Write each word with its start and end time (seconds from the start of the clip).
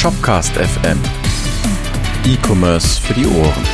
Shopcast 0.00 0.54
FM. 0.54 0.98
E-Commerce 2.24 2.98
für 2.98 3.12
die 3.12 3.26
Ohren. 3.26 3.64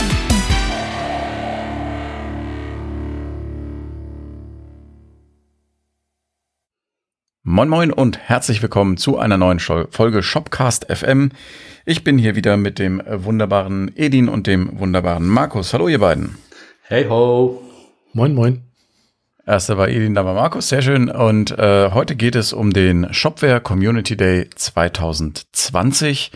Moin 7.44 7.68
Moin 7.68 7.92
und 7.92 8.18
herzlich 8.18 8.61
willkommen 8.61 8.96
zu 8.96 9.18
einer 9.18 9.36
neuen 9.39 9.61
Folge 9.61 10.25
Shopcast 10.25 10.86
FM. 10.93 11.30
Ich 11.84 12.02
bin 12.02 12.18
hier 12.18 12.34
wieder 12.34 12.56
mit 12.56 12.80
dem 12.80 13.00
wunderbaren 13.06 13.96
Edin 13.96 14.29
und 14.29 14.48
dem 14.48 14.80
wunderbaren 14.80 15.29
Markus. 15.29 15.72
Hallo 15.74 15.86
ihr 15.86 16.00
beiden. 16.00 16.36
Hey 16.88 17.06
ho. 17.08 17.62
Moin 18.14 18.34
Moin. 18.34 18.65
Erster 19.48 19.78
war 19.78 19.88
Edin, 19.88 20.16
dann 20.16 20.26
war 20.26 20.34
Markus, 20.34 20.68
sehr 20.68 20.82
schön. 20.82 21.08
Und 21.08 21.56
äh, 21.56 21.92
heute 21.92 22.16
geht 22.16 22.34
es 22.34 22.52
um 22.52 22.72
den 22.72 23.14
Shopware 23.14 23.61
Community 23.61 24.16
Day 24.16 24.50
2020. 24.52 26.32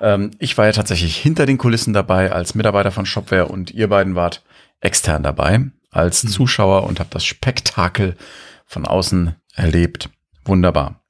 Ja. 0.00 0.14
Ähm, 0.14 0.30
ich 0.38 0.56
war 0.56 0.64
ja 0.64 0.72
tatsächlich 0.72 1.14
hinter 1.18 1.44
den 1.44 1.58
Kulissen 1.58 1.92
dabei 1.92 2.32
als 2.32 2.54
Mitarbeiter 2.54 2.90
von 2.90 3.04
Shopware 3.04 3.48
und 3.48 3.70
ihr 3.72 3.88
beiden 3.88 4.14
wart 4.14 4.42
extern 4.80 5.22
dabei 5.22 5.60
als 5.90 6.24
mhm. 6.24 6.28
Zuschauer 6.28 6.84
und 6.84 7.00
habt 7.00 7.14
das 7.14 7.26
Spektakel 7.26 8.16
von 8.64 8.86
außen 8.86 9.36
erlebt. 9.54 10.08
Wunderbar. 10.46 11.02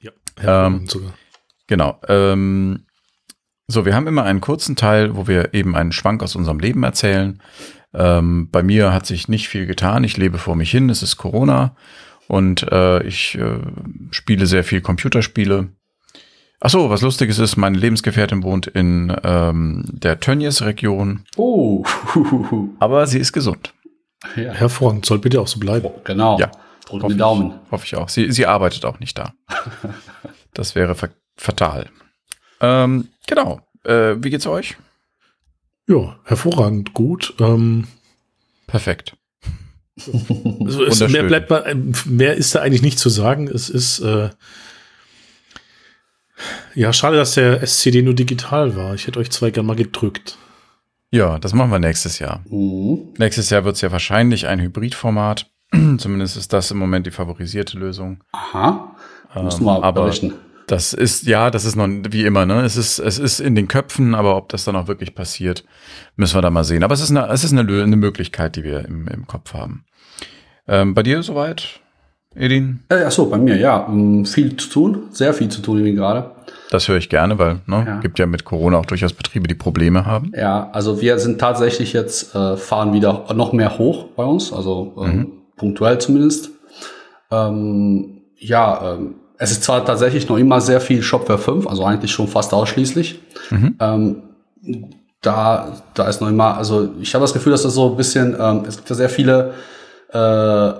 Ja, 0.00 0.66
ähm, 0.66 0.86
sogar. 0.86 1.14
Genau. 1.66 1.98
Ähm, 2.08 2.84
so, 3.70 3.84
wir 3.84 3.94
haben 3.94 4.06
immer 4.06 4.24
einen 4.24 4.40
kurzen 4.40 4.76
Teil, 4.76 5.16
wo 5.16 5.26
wir 5.26 5.54
eben 5.54 5.76
einen 5.76 5.92
Schwank 5.92 6.22
aus 6.22 6.36
unserem 6.36 6.58
Leben 6.58 6.82
erzählen. 6.82 7.40
Ähm, 7.94 8.48
bei 8.50 8.62
mir 8.62 8.92
hat 8.92 9.06
sich 9.06 9.28
nicht 9.28 9.48
viel 9.48 9.66
getan. 9.66 10.04
Ich 10.04 10.16
lebe 10.16 10.38
vor 10.38 10.56
mich 10.56 10.70
hin. 10.70 10.90
Es 10.90 11.02
ist 11.02 11.16
Corona 11.16 11.74
und 12.28 12.62
äh, 12.70 13.02
ich 13.02 13.36
äh, 13.36 13.58
spiele 14.12 14.46
sehr 14.46 14.64
viel 14.64 14.80
Computerspiele. 14.80 15.68
Ach 16.60 16.70
so, 16.70 16.90
was 16.90 17.00
Lustiges 17.00 17.38
ist, 17.38 17.56
meine 17.56 17.78
Lebensgefährtin 17.78 18.42
wohnt 18.42 18.66
in 18.66 19.16
ähm, 19.24 19.84
der 19.88 20.20
Tönnies-Region. 20.20 21.24
Oh. 21.36 21.84
Aber 22.78 23.06
sie 23.06 23.18
ist 23.18 23.32
gesund. 23.32 23.74
Ja. 24.36 24.52
Hervorragend, 24.52 25.06
soll 25.06 25.18
bitte 25.18 25.40
auch 25.40 25.48
so 25.48 25.58
bleiben. 25.58 25.86
Oh, 25.86 26.00
genau. 26.04 26.38
Ja. 26.38 26.50
Drücken 26.86 27.08
die 27.08 27.16
Daumen. 27.16 27.54
Ich, 27.64 27.72
hoffe 27.72 27.86
ich 27.86 27.96
auch. 27.96 28.08
Sie, 28.08 28.30
sie 28.30 28.46
arbeitet 28.46 28.84
auch 28.84 29.00
nicht 29.00 29.16
da. 29.16 29.32
das 30.54 30.74
wäre 30.74 30.94
fatal. 31.36 31.86
Ähm, 32.60 33.08
genau. 33.26 33.60
Äh, 33.84 34.16
wie 34.18 34.30
geht's 34.30 34.46
euch? 34.46 34.76
Ja, 35.88 36.18
hervorragend 36.24 36.94
gut. 36.94 37.34
Ähm, 37.40 37.86
Perfekt. 38.66 39.16
Also 40.64 40.84
es, 40.84 41.00
mehr, 41.08 41.24
bleibt 41.24 41.50
mal, 41.50 41.74
mehr 42.06 42.34
ist 42.34 42.54
da 42.54 42.60
eigentlich 42.60 42.82
nicht 42.82 42.98
zu 42.98 43.08
sagen. 43.08 43.48
Es 43.48 43.68
ist 43.68 44.00
äh, 44.00 44.30
ja 46.74 46.92
schade, 46.92 47.16
dass 47.16 47.34
der 47.34 47.62
SCD 47.62 48.02
nur 48.02 48.14
digital 48.14 48.76
war. 48.76 48.94
Ich 48.94 49.06
hätte 49.06 49.18
euch 49.18 49.30
zwei 49.30 49.50
gerne 49.50 49.66
mal 49.66 49.76
gedrückt. 49.76 50.38
Ja, 51.10 51.38
das 51.38 51.52
machen 51.52 51.70
wir 51.70 51.80
nächstes 51.80 52.18
Jahr. 52.18 52.44
Mhm. 52.48 53.14
Nächstes 53.18 53.50
Jahr 53.50 53.64
wird 53.64 53.74
es 53.74 53.80
ja 53.80 53.90
wahrscheinlich 53.90 54.46
ein 54.46 54.60
Hybridformat. 54.60 55.50
Zumindest 55.98 56.36
ist 56.36 56.52
das 56.52 56.70
im 56.70 56.78
Moment 56.78 57.06
die 57.06 57.10
favorisierte 57.10 57.78
Lösung. 57.78 58.22
Aha. 58.32 58.94
Muss 59.34 59.58
ähm, 59.58 59.64
mal 59.64 59.82
aber 59.82 60.02
berichten. 60.04 60.34
Das 60.70 60.92
ist, 60.92 61.26
ja, 61.26 61.50
das 61.50 61.64
ist 61.64 61.74
noch 61.74 61.88
wie 61.88 62.24
immer, 62.24 62.46
ne? 62.46 62.62
Es 62.62 62.76
ist, 62.76 63.00
es 63.00 63.18
ist 63.18 63.40
in 63.40 63.56
den 63.56 63.66
Köpfen, 63.66 64.14
aber 64.14 64.36
ob 64.36 64.50
das 64.50 64.64
dann 64.64 64.76
auch 64.76 64.86
wirklich 64.86 65.16
passiert, 65.16 65.64
müssen 66.14 66.36
wir 66.36 66.42
da 66.42 66.50
mal 66.50 66.62
sehen. 66.62 66.84
Aber 66.84 66.94
es 66.94 67.00
ist 67.00 67.10
eine, 67.10 67.26
es 67.26 67.42
ist 67.42 67.52
eine, 67.52 67.82
eine 67.82 67.96
Möglichkeit, 67.96 68.54
die 68.54 68.62
wir 68.62 68.84
im, 68.84 69.08
im 69.08 69.26
Kopf 69.26 69.52
haben. 69.52 69.84
Ähm, 70.68 70.94
bei 70.94 71.02
dir 71.02 71.24
soweit, 71.24 71.80
Edin? 72.36 72.84
Äh, 72.88 73.02
ach 73.04 73.10
so, 73.10 73.28
bei 73.28 73.36
mir, 73.36 73.56
ja. 73.56 73.78
Um, 73.78 74.24
viel 74.24 74.56
zu 74.58 74.68
tun, 74.68 75.08
sehr 75.10 75.34
viel 75.34 75.48
zu 75.48 75.60
tun 75.60 75.82
gerade. 75.96 76.30
Das 76.70 76.86
höre 76.86 76.98
ich 76.98 77.08
gerne, 77.08 77.36
weil 77.36 77.62
ne, 77.66 77.84
ja. 77.84 77.98
gibt 77.98 78.20
ja 78.20 78.26
mit 78.26 78.44
Corona 78.44 78.78
auch 78.78 78.86
durchaus 78.86 79.12
Betriebe, 79.12 79.48
die 79.48 79.56
Probleme 79.56 80.06
haben. 80.06 80.30
Ja, 80.36 80.70
also 80.70 81.00
wir 81.00 81.18
sind 81.18 81.40
tatsächlich 81.40 81.92
jetzt, 81.94 82.32
äh, 82.36 82.56
fahren 82.56 82.92
wieder 82.92 83.26
noch 83.34 83.52
mehr 83.52 83.76
hoch 83.76 84.04
bei 84.14 84.22
uns, 84.22 84.52
also 84.52 84.94
ähm, 85.04 85.16
mhm. 85.16 85.32
punktuell 85.56 85.98
zumindest. 85.98 86.50
Ähm, 87.32 88.20
ja, 88.36 88.94
ähm, 88.94 89.16
es 89.42 89.50
ist 89.50 89.64
zwar 89.64 89.86
tatsächlich 89.86 90.28
noch 90.28 90.36
immer 90.36 90.60
sehr 90.60 90.82
viel 90.82 91.02
Shopware 91.02 91.38
5, 91.38 91.66
also 91.66 91.82
eigentlich 91.82 92.12
schon 92.12 92.28
fast 92.28 92.52
ausschließlich. 92.52 93.20
Mhm. 93.48 93.74
Ähm, 93.80 94.22
da, 95.22 95.72
da 95.94 96.08
ist 96.08 96.20
noch 96.20 96.28
immer, 96.28 96.58
also 96.58 96.90
ich 97.00 97.14
habe 97.14 97.22
das 97.22 97.32
Gefühl, 97.32 97.52
dass 97.52 97.62
das 97.62 97.72
so 97.72 97.90
ein 97.90 97.96
bisschen, 97.96 98.36
ähm, 98.38 98.64
es 98.68 98.76
gibt 98.76 98.90
ja 98.90 98.96
sehr 98.96 99.08
viele 99.08 99.54
äh, 100.12 100.72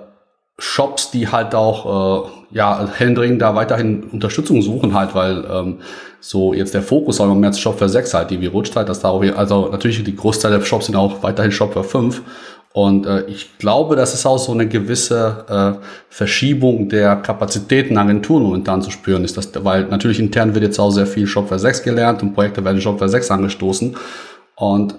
Shops, 0.58 1.10
die 1.10 1.28
halt 1.28 1.54
auch 1.54 2.26
äh, 2.26 2.30
ja 2.50 2.86
händeringend 2.98 3.40
da 3.40 3.54
weiterhin 3.54 4.02
Unterstützung 4.04 4.60
suchen 4.60 4.92
halt, 4.92 5.14
weil 5.14 5.42
ähm, 5.50 5.78
so 6.20 6.52
jetzt 6.52 6.74
der 6.74 6.82
Fokus 6.82 7.18
auch 7.18 7.32
im 7.32 7.40
März 7.40 7.58
Shopware 7.58 7.88
6 7.88 8.12
halt 8.12 8.30
irgendwie 8.30 8.48
rutscht 8.48 8.76
halt, 8.76 8.90
dass 8.90 9.00
da 9.00 9.08
auch, 9.08 9.22
also 9.22 9.68
natürlich 9.68 10.04
die 10.04 10.16
Großteil 10.16 10.50
der 10.50 10.60
Shops 10.60 10.84
sind 10.86 10.96
auch 10.96 11.22
weiterhin 11.22 11.50
Shopware 11.50 11.84
5 11.84 12.20
und 12.72 13.04
äh, 13.04 13.24
ich 13.24 13.58
glaube, 13.58 13.96
das 13.96 14.14
ist 14.14 14.26
auch 14.26 14.38
so 14.38 14.52
eine 14.52 14.68
gewisse 14.68 15.44
äh, 15.80 15.84
Verschiebung 16.08 16.88
der 16.88 17.16
Kapazitäten 17.16 17.98
Agenturen 17.98 18.44
momentan 18.44 18.80
zu 18.80 18.92
spüren 18.92 19.24
ist, 19.24 19.36
das, 19.36 19.50
weil 19.64 19.86
natürlich 19.86 20.20
intern 20.20 20.54
wird 20.54 20.64
jetzt 20.64 20.78
auch 20.78 20.90
sehr 20.90 21.06
viel 21.06 21.26
Shopware 21.26 21.58
6 21.58 21.82
gelernt 21.82 22.22
und 22.22 22.32
Projekte 22.32 22.64
werden 22.64 22.80
Shopware 22.80 23.08
6 23.08 23.30
angestoßen. 23.32 23.96
Und 24.54 24.94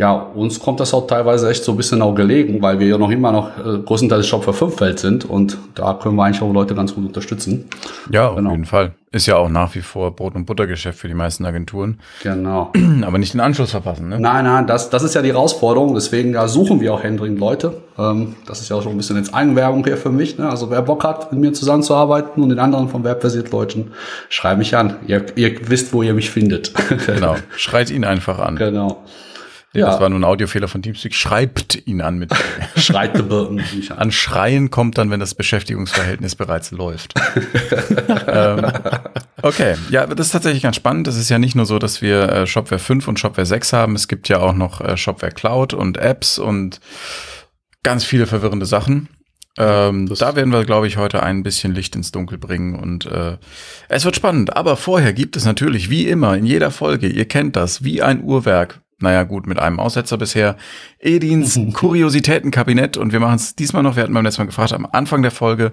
ja, 0.00 0.14
uns 0.14 0.58
kommt 0.58 0.80
das 0.80 0.94
auch 0.94 1.06
teilweise 1.06 1.50
echt 1.50 1.62
so 1.62 1.72
ein 1.72 1.76
bisschen 1.76 2.00
auch 2.00 2.14
gelegen, 2.14 2.62
weil 2.62 2.78
wir 2.78 2.86
ja 2.86 2.96
noch 2.96 3.10
immer 3.10 3.32
noch 3.32 3.50
äh, 3.58 3.80
größtenteils 3.84 4.26
Shop 4.26 4.42
für 4.42 4.54
5 4.54 4.80
Welt 4.80 4.98
sind 4.98 5.26
und 5.26 5.58
da 5.74 5.92
können 5.92 6.16
wir 6.16 6.24
eigentlich 6.24 6.40
auch 6.40 6.50
Leute 6.50 6.74
ganz 6.74 6.94
gut 6.94 7.04
unterstützen. 7.04 7.66
Ja, 8.10 8.28
auf 8.28 8.36
genau. 8.36 8.52
jeden 8.52 8.64
Fall. 8.64 8.92
Ist 9.12 9.26
ja 9.26 9.36
auch 9.36 9.50
nach 9.50 9.74
wie 9.74 9.82
vor 9.82 10.16
Brot- 10.16 10.36
und 10.36 10.46
Buttergeschäft 10.46 10.98
für 10.98 11.08
die 11.08 11.14
meisten 11.14 11.44
Agenturen. 11.44 11.98
Genau. 12.22 12.72
Aber 13.02 13.18
nicht 13.18 13.34
den 13.34 13.40
Anschluss 13.40 13.72
verpassen, 13.72 14.08
ne? 14.08 14.18
Nein, 14.18 14.44
nein, 14.44 14.66
das, 14.66 14.88
das 14.88 15.02
ist 15.02 15.14
ja 15.14 15.20
die 15.20 15.32
Herausforderung. 15.32 15.92
Deswegen 15.92 16.32
ja, 16.32 16.48
suchen 16.48 16.80
wir 16.80 16.94
auch 16.94 17.02
händeringend 17.02 17.38
Leute. 17.38 17.74
Ähm, 17.98 18.36
das 18.46 18.62
ist 18.62 18.70
ja 18.70 18.76
auch 18.76 18.82
schon 18.82 18.92
ein 18.92 18.96
bisschen 18.96 19.16
jetzt 19.16 19.34
Eigenwerbung 19.34 19.84
hier 19.84 19.98
für 19.98 20.10
mich. 20.10 20.38
Ne? 20.38 20.48
Also 20.48 20.70
wer 20.70 20.80
Bock 20.80 21.04
hat, 21.04 21.30
mit 21.30 21.42
mir 21.42 21.52
zusammenzuarbeiten 21.52 22.42
und 22.42 22.48
den 22.48 22.58
anderen 22.58 22.88
vom 22.88 23.04
Webversiert 23.04 23.50
Leuten, 23.50 23.90
schreibt 24.30 24.58
mich 24.58 24.74
an. 24.74 24.96
Ihr, 25.06 25.26
ihr 25.34 25.68
wisst, 25.68 25.92
wo 25.92 26.02
ihr 26.02 26.14
mich 26.14 26.30
findet. 26.30 26.72
genau. 27.06 27.36
Schreit 27.54 27.90
ihn 27.90 28.04
einfach 28.04 28.38
an. 28.38 28.56
Genau. 28.56 29.02
Ja. 29.72 29.86
Das 29.86 30.00
war 30.00 30.08
nur 30.08 30.18
ein 30.18 30.24
Audiofehler 30.24 30.66
von 30.66 30.82
Teamspeak. 30.82 31.14
Schreibt 31.14 31.86
ihn 31.86 32.00
an 32.00 32.18
mit. 32.18 32.32
Schreit 32.76 33.16
an. 33.16 33.62
an 33.96 34.10
Schreien 34.10 34.70
kommt 34.70 34.98
dann, 34.98 35.10
wenn 35.10 35.20
das 35.20 35.34
Beschäftigungsverhältnis 35.34 36.34
bereits 36.34 36.72
läuft. 36.72 37.14
ähm, 38.26 38.72
okay, 39.42 39.76
ja, 39.90 40.06
das 40.06 40.26
ist 40.26 40.32
tatsächlich 40.32 40.64
ganz 40.64 40.74
spannend. 40.74 41.06
Das 41.06 41.16
ist 41.16 41.28
ja 41.28 41.38
nicht 41.38 41.54
nur 41.54 41.66
so, 41.66 41.78
dass 41.78 42.02
wir 42.02 42.28
äh, 42.30 42.46
Shopware 42.48 42.80
5 42.80 43.06
und 43.06 43.20
Shopware 43.20 43.46
6 43.46 43.72
haben. 43.72 43.94
Es 43.94 44.08
gibt 44.08 44.28
ja 44.28 44.40
auch 44.40 44.54
noch 44.54 44.80
äh, 44.80 44.96
Shopware 44.96 45.32
Cloud 45.32 45.72
und 45.72 45.98
Apps 45.98 46.40
und 46.40 46.80
ganz 47.84 48.04
viele 48.04 48.26
verwirrende 48.26 48.66
Sachen. 48.66 49.08
Ähm, 49.56 50.06
da 50.06 50.36
werden 50.36 50.52
wir, 50.52 50.64
glaube 50.64 50.86
ich, 50.86 50.96
heute 50.96 51.22
ein 51.22 51.42
bisschen 51.42 51.74
Licht 51.74 51.94
ins 51.94 52.12
Dunkel 52.12 52.38
bringen 52.38 52.74
und 52.74 53.06
äh, 53.06 53.36
es 53.88 54.04
wird 54.04 54.16
spannend. 54.16 54.56
Aber 54.56 54.76
vorher 54.76 55.12
gibt 55.12 55.36
es 55.36 55.44
natürlich, 55.44 55.90
wie 55.90 56.08
immer, 56.08 56.36
in 56.36 56.46
jeder 56.46 56.70
Folge, 56.70 57.08
ihr 57.08 57.26
kennt 57.26 57.56
das, 57.56 57.84
wie 57.84 58.02
ein 58.02 58.22
Uhrwerk, 58.22 58.80
naja, 59.00 59.22
gut, 59.22 59.46
mit 59.46 59.58
einem 59.58 59.80
Aussetzer 59.80 60.18
bisher. 60.18 60.56
Edins 60.98 61.58
Kuriositätenkabinett 61.72 62.96
und 62.96 63.12
wir 63.12 63.20
machen 63.20 63.36
es 63.36 63.56
diesmal 63.56 63.82
noch, 63.82 63.96
wir 63.96 64.02
hatten 64.02 64.12
beim 64.12 64.24
letzten 64.24 64.42
Mal 64.42 64.46
gefragt, 64.46 64.72
am 64.72 64.86
Anfang 64.90 65.22
der 65.22 65.30
Folge 65.30 65.72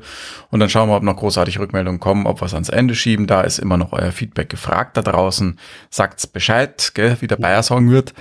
und 0.49 0.59
dann 0.59 0.69
schauen 0.69 0.89
wir, 0.89 0.95
ob 0.95 1.03
noch 1.03 1.17
großartige 1.17 1.59
Rückmeldungen 1.59 1.99
kommen, 1.99 2.25
ob 2.25 2.41
wir 2.41 2.45
es 2.45 2.53
ans 2.53 2.69
Ende 2.69 2.95
schieben. 2.95 3.27
Da 3.27 3.41
ist 3.41 3.59
immer 3.59 3.77
noch 3.77 3.91
euer 3.91 4.11
Feedback 4.11 4.49
gefragt 4.49 4.97
da 4.97 5.01
draußen. 5.01 5.59
Sagt's 5.89 6.27
Bescheid, 6.27 6.91
gell, 6.93 7.17
wie 7.19 7.27
der 7.27 7.35
Bayer 7.35 7.63
sagen 7.63 7.91
wird. 7.91 8.13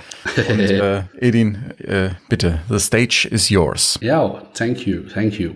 Und 0.49 0.59
äh, 0.59 1.03
Edin, 1.17 1.71
äh, 1.79 2.09
bitte, 2.29 2.59
the 2.69 2.79
stage 2.79 3.27
is 3.31 3.49
yours. 3.49 3.97
Ja, 4.01 4.41
thank 4.53 4.85
you, 4.85 5.03
thank 5.13 5.39
you. 5.39 5.51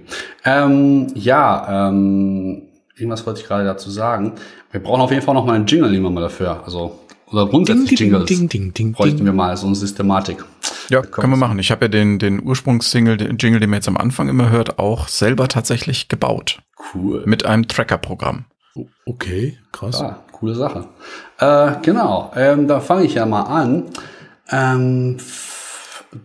Ähm, 0.45 1.11
ja, 1.15 1.89
ähm, 1.89 2.63
irgendwas 2.95 3.25
wollte 3.25 3.41
ich 3.41 3.47
gerade 3.47 3.65
dazu 3.65 3.89
sagen. 3.89 4.33
Wir 4.71 4.81
brauchen 4.81 5.01
auf 5.01 5.11
jeden 5.11 5.23
Fall 5.23 5.35
noch 5.35 5.45
mal 5.45 5.53
einen 5.53 5.65
Jingle 5.65 5.93
immer 5.93 6.09
mal 6.09 6.21
dafür. 6.21 6.63
Also 6.63 7.00
oder 7.31 7.47
grundsätzlich 7.47 7.89
ding, 7.89 8.11
Jingles 8.11 8.25
ding, 8.25 8.49
ding, 8.49 8.73
ding, 8.73 8.91
bräuchten 8.93 9.25
wir 9.25 9.33
mal 9.33 9.55
so 9.57 9.67
eine 9.67 9.75
Systematik. 9.75 10.43
Ja, 10.89 11.01
können 11.01 11.31
wir 11.31 11.37
machen. 11.37 11.57
Ich 11.59 11.71
habe 11.71 11.85
ja 11.85 11.89
den, 11.89 12.19
den 12.19 12.43
Ursprungssingle, 12.43 13.17
den 13.17 13.37
Jingle, 13.37 13.59
den 13.59 13.69
man 13.69 13.77
jetzt 13.77 13.87
am 13.87 13.97
Anfang 13.97 14.27
immer 14.27 14.49
hört, 14.49 14.77
auch 14.77 15.07
selber 15.07 15.47
tatsächlich 15.47 16.09
gebaut. 16.09 16.61
Cool. 16.93 17.23
Mit 17.25 17.45
einem 17.45 17.67
Tracker-Programm. 17.67 18.45
Okay, 19.05 19.57
krass. 19.71 20.01
Ah, 20.01 20.19
coole 20.31 20.55
Sache. 20.55 20.87
Äh, 21.39 21.73
genau, 21.81 22.31
ähm, 22.35 22.67
da 22.67 22.79
fange 22.79 23.05
ich 23.05 23.15
ja 23.15 23.25
mal 23.25 23.43
an. 23.43 23.85
Ähm, 24.49 25.17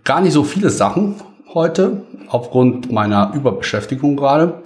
gar 0.05 0.21
nicht 0.21 0.33
so 0.33 0.45
viele 0.45 0.71
Sachen 0.71 1.17
heute, 1.55 2.03
aufgrund 2.29 2.91
meiner 2.91 3.33
Überbeschäftigung 3.35 4.17
gerade. 4.17 4.63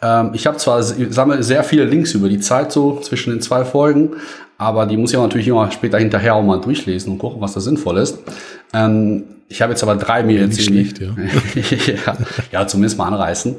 Ähm, 0.00 0.30
ich 0.34 0.46
habe 0.46 0.56
zwar 0.58 0.82
sammle 0.82 1.42
sehr 1.42 1.64
viele 1.64 1.84
Links 1.84 2.14
über 2.14 2.28
die 2.28 2.40
Zeit 2.40 2.72
so 2.72 3.00
zwischen 3.00 3.30
den 3.30 3.40
zwei 3.40 3.64
Folgen, 3.64 4.16
aber 4.58 4.86
die 4.86 4.96
muss 4.96 5.12
ich 5.12 5.18
natürlich 5.18 5.48
immer 5.48 5.70
später 5.70 5.98
hinterher 5.98 6.34
auch 6.34 6.42
mal 6.42 6.60
durchlesen 6.60 7.12
und 7.12 7.18
gucken, 7.18 7.40
was 7.40 7.54
da 7.54 7.60
sinnvoll 7.60 7.98
ist. 7.98 8.18
Ähm, 8.74 9.24
ich 9.48 9.62
habe 9.62 9.72
jetzt 9.72 9.82
aber 9.82 9.96
drei 9.96 10.22
mir 10.24 10.40
jetzt 10.40 10.60
schlecht, 10.60 11.00
ja. 11.00 11.08
ja. 12.04 12.16
ja, 12.52 12.66
zumindest 12.66 12.98
mal 12.98 13.06
anreißen. 13.06 13.56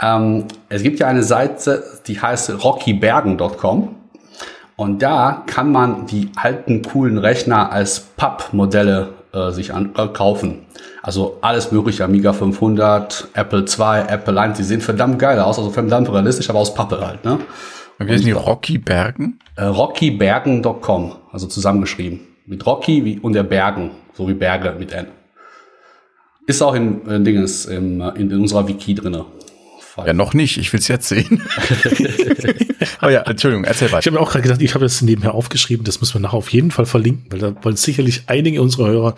Ähm, 0.00 0.44
es 0.68 0.82
gibt 0.82 1.00
ja 1.00 1.08
eine 1.08 1.24
Seite, 1.24 1.82
die 2.06 2.20
heißt 2.20 2.62
rockybergen.com 2.62 3.96
Und 4.76 5.02
da 5.02 5.42
kann 5.46 5.72
man 5.72 6.06
die 6.06 6.30
alten 6.36 6.82
coolen 6.82 7.18
Rechner 7.18 7.72
als 7.72 8.00
Papp-Modelle 8.00 9.08
äh, 9.32 9.50
sich 9.50 9.72
an, 9.72 9.90
äh, 9.96 10.06
kaufen. 10.08 10.66
Also 11.02 11.38
alles 11.40 11.72
mögliche, 11.72 12.04
Amiga 12.04 12.32
500, 12.32 13.28
Apple 13.34 13.60
II, 13.60 14.04
Apple 14.08 14.40
1, 14.40 14.58
die 14.58 14.62
sehen 14.62 14.80
verdammt 14.80 15.18
geil 15.18 15.40
aus, 15.40 15.58
also 15.58 15.70
verdammt 15.70 16.10
realistisch, 16.12 16.48
aber 16.48 16.60
aus 16.60 16.74
Pappe 16.74 17.04
halt. 17.04 17.24
Ne? 17.24 17.40
Wie 17.98 18.16
sind 18.16 18.26
die 18.26 18.32
Rocky 18.32 18.78
Bergen? 18.78 19.38
Äh, 19.56 19.64
RockyBergen.com, 19.64 21.12
also 21.30 21.46
zusammengeschrieben. 21.46 22.20
Mit 22.46 22.66
Rocky 22.66 23.04
wie, 23.04 23.18
und 23.18 23.32
der 23.34 23.44
Bergen, 23.44 23.92
so 24.12 24.28
wie 24.28 24.34
Berge 24.34 24.74
mit 24.78 24.92
N. 24.92 25.06
Ist 26.46 26.60
auch 26.60 26.74
in, 26.74 27.06
in, 27.06 27.24
Dinges, 27.24 27.64
in, 27.66 28.00
in 28.00 28.32
unserer 28.32 28.68
Wiki 28.68 28.94
drinne. 28.94 29.24
Ja, 29.96 30.12
noch 30.12 30.34
nicht. 30.34 30.58
Ich 30.58 30.72
will 30.72 30.80
es 30.80 30.88
jetzt 30.88 31.08
sehen. 31.08 31.42
oh 33.02 33.08
ja, 33.08 33.22
Entschuldigung, 33.22 33.64
erzähl 33.64 33.88
weiter. 33.88 34.00
Ich 34.00 34.06
habe 34.06 34.16
mir 34.16 34.20
auch 34.20 34.30
gerade 34.30 34.42
gedacht, 34.42 34.62
ich 34.62 34.74
habe 34.74 34.84
das 34.84 35.02
nebenher 35.02 35.34
aufgeschrieben. 35.34 35.84
Das 35.84 36.00
müssen 36.00 36.14
wir 36.14 36.20
nachher 36.20 36.36
auf 36.36 36.48
jeden 36.50 36.70
Fall 36.70 36.86
verlinken, 36.86 37.26
weil 37.30 37.38
da 37.38 37.54
wollen 37.62 37.76
sicherlich 37.76 38.24
einige 38.26 38.60
unserer 38.60 38.88
Hörer 38.88 39.14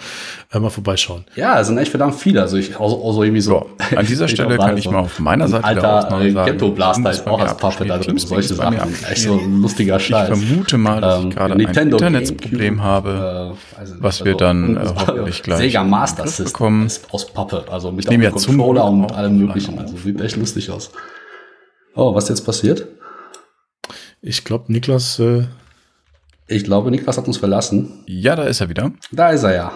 äh, 0.53 0.59
mal 0.59 0.71
vorbeischauen. 0.71 1.25
Ja, 1.35 1.61
es 1.61 1.69
sind 1.69 1.79
echt 1.79 1.91
verdammt 1.91 2.15
viele. 2.17 2.43
Also 2.43 2.57
ich, 2.57 2.79
also, 2.79 3.05
also 3.05 3.23
irgendwie 3.23 3.41
so. 3.41 3.71
Ja, 3.91 3.99
an 3.99 4.07
dieser 4.07 4.29
Stelle 4.37 4.57
kann 4.59 4.77
ich 4.77 4.91
mal 4.91 5.01
auf 5.01 5.19
meiner 5.19 5.49
Seite 5.49 5.65
Alter 5.65 6.21
äh, 6.21 6.33
Ghetto 6.33 6.71
Blaster 6.71 7.11
ist 7.11 7.27
auch 7.27 7.41
als 7.41 7.57
Puppet 7.57 7.89
da 7.89 7.99
drin. 7.99 8.19
Solche 8.19 8.55
Sachen. 8.55 8.79
Echt 9.11 9.23
so 9.23 9.35
ein 9.35 9.61
lustiger 9.61 9.99
Scheiß. 9.99 10.29
Ich 10.31 10.47
vermute 10.47 10.79
mal, 10.79 11.01
dass 11.01 11.19
ich 11.19 11.25
ähm, 11.25 11.31
gerade 11.31 11.55
ein 11.55 11.61
Internetproblem 11.61 12.83
habe, 12.83 13.55
äh, 13.77 13.81
also, 13.81 13.95
was 13.99 14.25
wir 14.25 14.35
dann 14.35 14.77
äh, 14.77 14.81
hoffentlich 14.95 15.43
gleich 15.43 15.59
Sega 15.59 15.85
Master 15.85 16.27
System 16.27 16.89
aus 17.11 17.27
Pappe. 17.33 17.65
Also 17.71 17.93
mit 17.93 18.11
dem 18.11 18.31
Controller 18.31 18.85
und 18.85 19.13
allem 19.13 19.39
möglichen. 19.39 19.79
Also 19.79 19.97
sieht 19.97 20.21
echt 20.21 20.37
lustig 20.37 20.66
aus. 20.71 20.91
Oh, 21.95 22.15
was 22.15 22.29
jetzt 22.29 22.43
passiert? 22.43 22.87
Ich 24.21 24.45
glaube, 24.45 24.73
Niklas. 24.73 25.19
Äh 25.19 25.47
ich 26.47 26.65
glaube, 26.65 26.91
Niklas 26.91 27.17
hat 27.17 27.27
uns 27.27 27.39
verlassen. 27.39 28.05
Ja, 28.07 28.37
da 28.37 28.45
ist 28.45 28.61
er 28.61 28.69
wieder. 28.69 28.93
Da 29.11 29.31
ist 29.31 29.43
er 29.43 29.55
ja. 29.55 29.73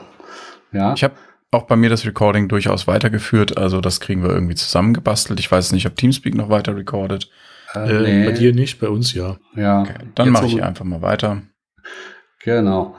Ja. 0.73 0.95
Ich 0.95 1.03
habe 1.03 1.15
auch 1.51 1.65
bei 1.65 1.77
mir 1.77 1.91
das 1.91 2.07
Recording 2.07 2.49
durchaus 2.49 2.87
weitergeführt. 2.87 3.59
Also 3.59 3.81
das 3.81 4.01
kriegen 4.01 4.23
wir 4.23 4.31
irgendwie 4.31 4.55
zusammengebastelt. 4.55 5.41
Ich 5.41 5.51
weiß 5.51 5.73
nicht, 5.73 5.87
ob 5.87 5.97
Teamspeak 5.97 6.35
noch 6.35 6.49
weiter 6.49 6.77
recordet. 6.77 7.29
Äh, 7.75 7.91
äh, 7.91 8.03
nee. 8.03 8.27
Bei 8.27 8.33
dir 8.33 8.55
nicht, 8.55 8.81
bei 8.81 8.89
uns 8.89 9.15
ja. 9.15 9.37
Ja. 9.57 9.83
Okay, 9.83 9.95
dann 10.15 10.31
mache 10.31 10.47
ich 10.47 10.63
einfach 10.63 10.85
mal 10.85 11.03
weiter. 11.03 11.43
Genau. 12.43 12.97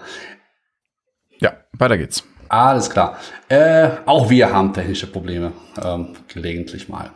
Ja, 1.39 1.53
weiter 1.73 1.97
geht's. 1.97 2.23
Alles 2.49 2.89
klar. 2.89 3.17
Äh, 3.47 3.89
auch 4.05 4.29
wir 4.29 4.51
haben 4.51 4.73
technische 4.73 5.07
Probleme, 5.07 5.53
ähm, 5.81 6.09
gelegentlich 6.27 6.89
mal. 6.89 7.11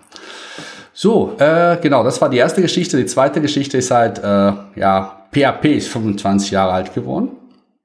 So, 0.94 1.36
äh, 1.40 1.78
genau, 1.82 2.04
das 2.04 2.22
war 2.22 2.30
die 2.30 2.38
erste 2.38 2.62
Geschichte. 2.62 2.98
Die 2.98 3.06
zweite 3.06 3.42
Geschichte 3.42 3.78
ist 3.78 3.92
halt, 3.92 4.20
äh, 4.20 4.54
ja, 4.76 5.26
PHP 5.32 5.66
ist 5.76 5.90
25 5.90 6.52
Jahre 6.52 6.72
alt 6.72 6.94
geworden. 6.94 7.32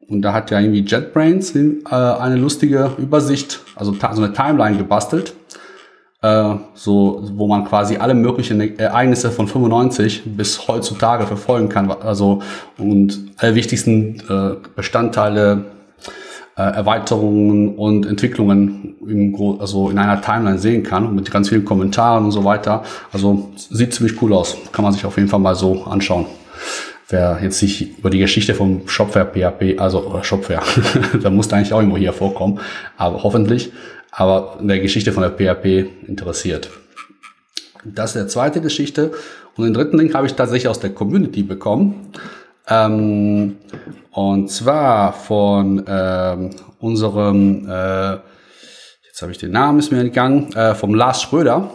Und 0.09 0.23
da 0.23 0.33
hat 0.33 0.51
ja 0.51 0.61
irgendwie 0.61 0.85
JetBrains 0.85 1.55
äh, 1.55 1.79
eine 1.91 2.37
lustige 2.37 2.93
Übersicht, 2.99 3.61
also 3.77 3.93
so 3.93 4.23
eine 4.23 4.33
Timeline 4.33 4.77
gebastelt, 4.77 5.35
äh, 6.23 6.55
so, 6.75 7.29
wo 7.35 7.47
man 7.47 7.65
quasi 7.65 7.97
alle 7.97 8.15
möglichen 8.15 8.79
Ereignisse 8.79 9.31
von 9.31 9.49
95 9.49 10.23
bis 10.37 10.69
heutzutage 10.69 11.27
verfolgen 11.27 11.69
kann. 11.69 11.91
Also, 11.91 12.43
und 12.79 13.19
alle 13.39 13.55
wichtigsten 13.55 14.21
äh, 14.29 14.57
Bestandteile 14.77 15.65
äh, 16.61 16.77
Erweiterungen 16.77 17.75
und 17.77 18.07
Entwicklungen 18.07 18.97
in, 19.07 19.35
also 19.59 19.89
in 19.89 19.99
einer 19.99 20.21
Timeline 20.21 20.59
sehen 20.59 20.83
kann 20.83 21.15
mit 21.15 21.31
ganz 21.31 21.49
vielen 21.49 21.65
Kommentaren 21.65 22.25
und 22.27 22.33
so 22.33 22.45
weiter. 22.45 22.85
Also 23.13 23.51
sieht 23.57 23.95
ziemlich 23.95 24.21
cool 24.21 24.35
aus. 24.35 24.57
Kann 24.71 24.83
man 24.85 24.93
sich 24.93 25.07
auf 25.07 25.17
jeden 25.17 25.29
Fall 25.29 25.41
mal 25.41 25.55
so 25.55 25.85
anschauen. 25.85 26.27
Wer 27.09 27.39
jetzt 27.43 27.59
sich 27.59 27.99
über 27.99 28.11
die 28.11 28.19
Geschichte 28.19 28.55
vom 28.55 28.87
Shopware 28.87 29.25
PHP, 29.25 29.81
also 29.81 30.21
Shopware, 30.23 30.63
da 31.23 31.31
muss 31.31 31.53
eigentlich 31.53 31.73
auch 31.73 31.79
irgendwo 31.79 31.97
hier 31.97 32.13
vorkommen, 32.13 32.61
aber 32.97 33.23
hoffentlich, 33.23 33.73
aber 34.13 34.59
in 34.61 34.69
der 34.69 34.81
Geschichte 34.81 35.13
von 35.13 35.23
der 35.23 35.31
PHP 35.31 35.89
interessiert. 36.07 36.71
Das 37.85 38.11
ist 38.11 38.17
der 38.17 38.29
zweite 38.29 38.61
Geschichte. 38.61 39.13
Und 39.57 39.65
den 39.65 39.75
dritten 39.75 39.99
Link 39.99 40.15
habe 40.15 40.27
ich 40.27 40.35
tatsächlich 40.35 40.69
aus 40.69 40.79
der 40.79 40.91
Community 40.91 41.43
bekommen. 41.43 42.13
Ähm, 42.71 43.57
und 44.13 44.51
zwar 44.51 45.13
von 45.13 45.85
ähm, 45.87 46.51
unserem, 46.79 47.69
äh, 47.69 48.13
jetzt 49.07 49.21
habe 49.21 49.33
ich 49.33 49.39
den 49.39 49.51
Namen, 49.51 49.81
ist 49.81 49.91
mir 49.91 50.01
entgangen, 50.01 50.53
äh, 50.55 50.75
vom 50.75 50.95
Lars 50.95 51.23
Schröder. 51.23 51.71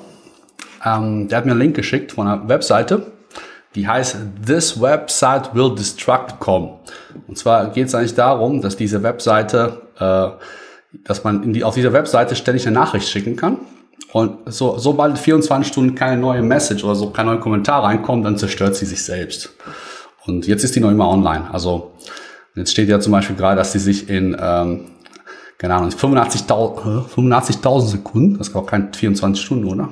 Ähm, 0.83 1.27
der 1.27 1.39
hat 1.39 1.45
mir 1.45 1.51
einen 1.51 1.59
Link 1.59 1.75
geschickt 1.75 2.13
von 2.13 2.27
einer 2.27 2.47
Webseite, 2.47 3.11
die 3.75 3.87
heißt 3.87 4.17
This 4.45 4.79
Website 4.81 5.53
Will 5.53 5.75
Destruct.com. 5.75 6.79
Und 7.27 7.37
zwar 7.37 7.69
geht 7.71 7.87
es 7.87 7.95
eigentlich 7.95 8.15
darum, 8.15 8.61
dass 8.61 8.77
diese 8.77 9.03
Webseite, 9.03 9.81
äh, 9.99 10.29
dass 11.03 11.23
man 11.23 11.51
die, 11.51 11.63
auf 11.63 11.75
dieser 11.75 11.91
Webseite 11.91 12.35
ständig 12.35 12.65
eine 12.67 12.75
Nachricht 12.75 13.09
schicken 13.09 13.35
kann. 13.35 13.59
Und 14.13 14.37
so, 14.45 14.77
sobald 14.77 15.19
24 15.19 15.71
Stunden 15.71 15.95
keine 15.95 16.15
neue 16.15 16.41
Message 16.41 16.85
oder 16.85 16.95
so, 16.95 17.09
kein 17.09 17.25
neuer 17.25 17.39
Kommentar 17.39 17.83
reinkommt, 17.83 18.25
dann 18.25 18.37
zerstört 18.37 18.75
sie 18.75 18.85
sich 18.85 19.03
selbst. 19.03 19.53
Und 20.25 20.47
jetzt 20.47 20.63
ist 20.63 20.75
die 20.75 20.79
noch 20.79 20.91
immer 20.91 21.07
online. 21.07 21.49
Also 21.51 21.93
jetzt 22.55 22.71
steht 22.71 22.89
ja 22.89 22.99
zum 22.99 23.11
Beispiel 23.11 23.35
gerade, 23.35 23.57
dass 23.57 23.71
sie 23.73 23.79
sich 23.79 24.09
in, 24.09 24.35
ähm, 24.39 24.85
keine 25.57 25.75
Ahnung, 25.75 25.89
85.000 25.89 27.07
85 27.07 27.57
Sekunden, 27.89 28.37
das 28.37 28.49
ist 28.49 28.55
auch 28.55 28.65
kein 28.65 28.93
24 28.93 29.43
Stunden, 29.43 29.65
oder? 29.65 29.89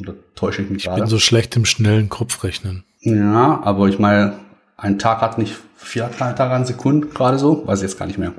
Oder 0.00 0.14
täusche 0.34 0.62
ich 0.62 0.70
mich 0.70 0.78
ich 0.78 0.84
gerade? 0.84 0.98
Ich 0.98 1.04
bin 1.04 1.10
so 1.10 1.18
schlecht 1.18 1.56
im 1.56 1.64
schnellen 1.64 2.08
Kopfrechnen. 2.08 2.84
Ja, 3.00 3.60
aber 3.62 3.88
ich 3.88 3.98
meine, 3.98 4.34
ein 4.76 4.98
Tag 4.98 5.20
hat 5.20 5.38
nicht 5.38 5.54
vier 5.76 6.10
Tage 6.10 6.42
an 6.42 6.64
Sekunden 6.64 7.10
gerade 7.10 7.38
so, 7.38 7.66
weiß 7.66 7.80
ich 7.80 7.84
jetzt 7.84 7.98
gar 7.98 8.06
nicht 8.06 8.18
mehr. 8.18 8.32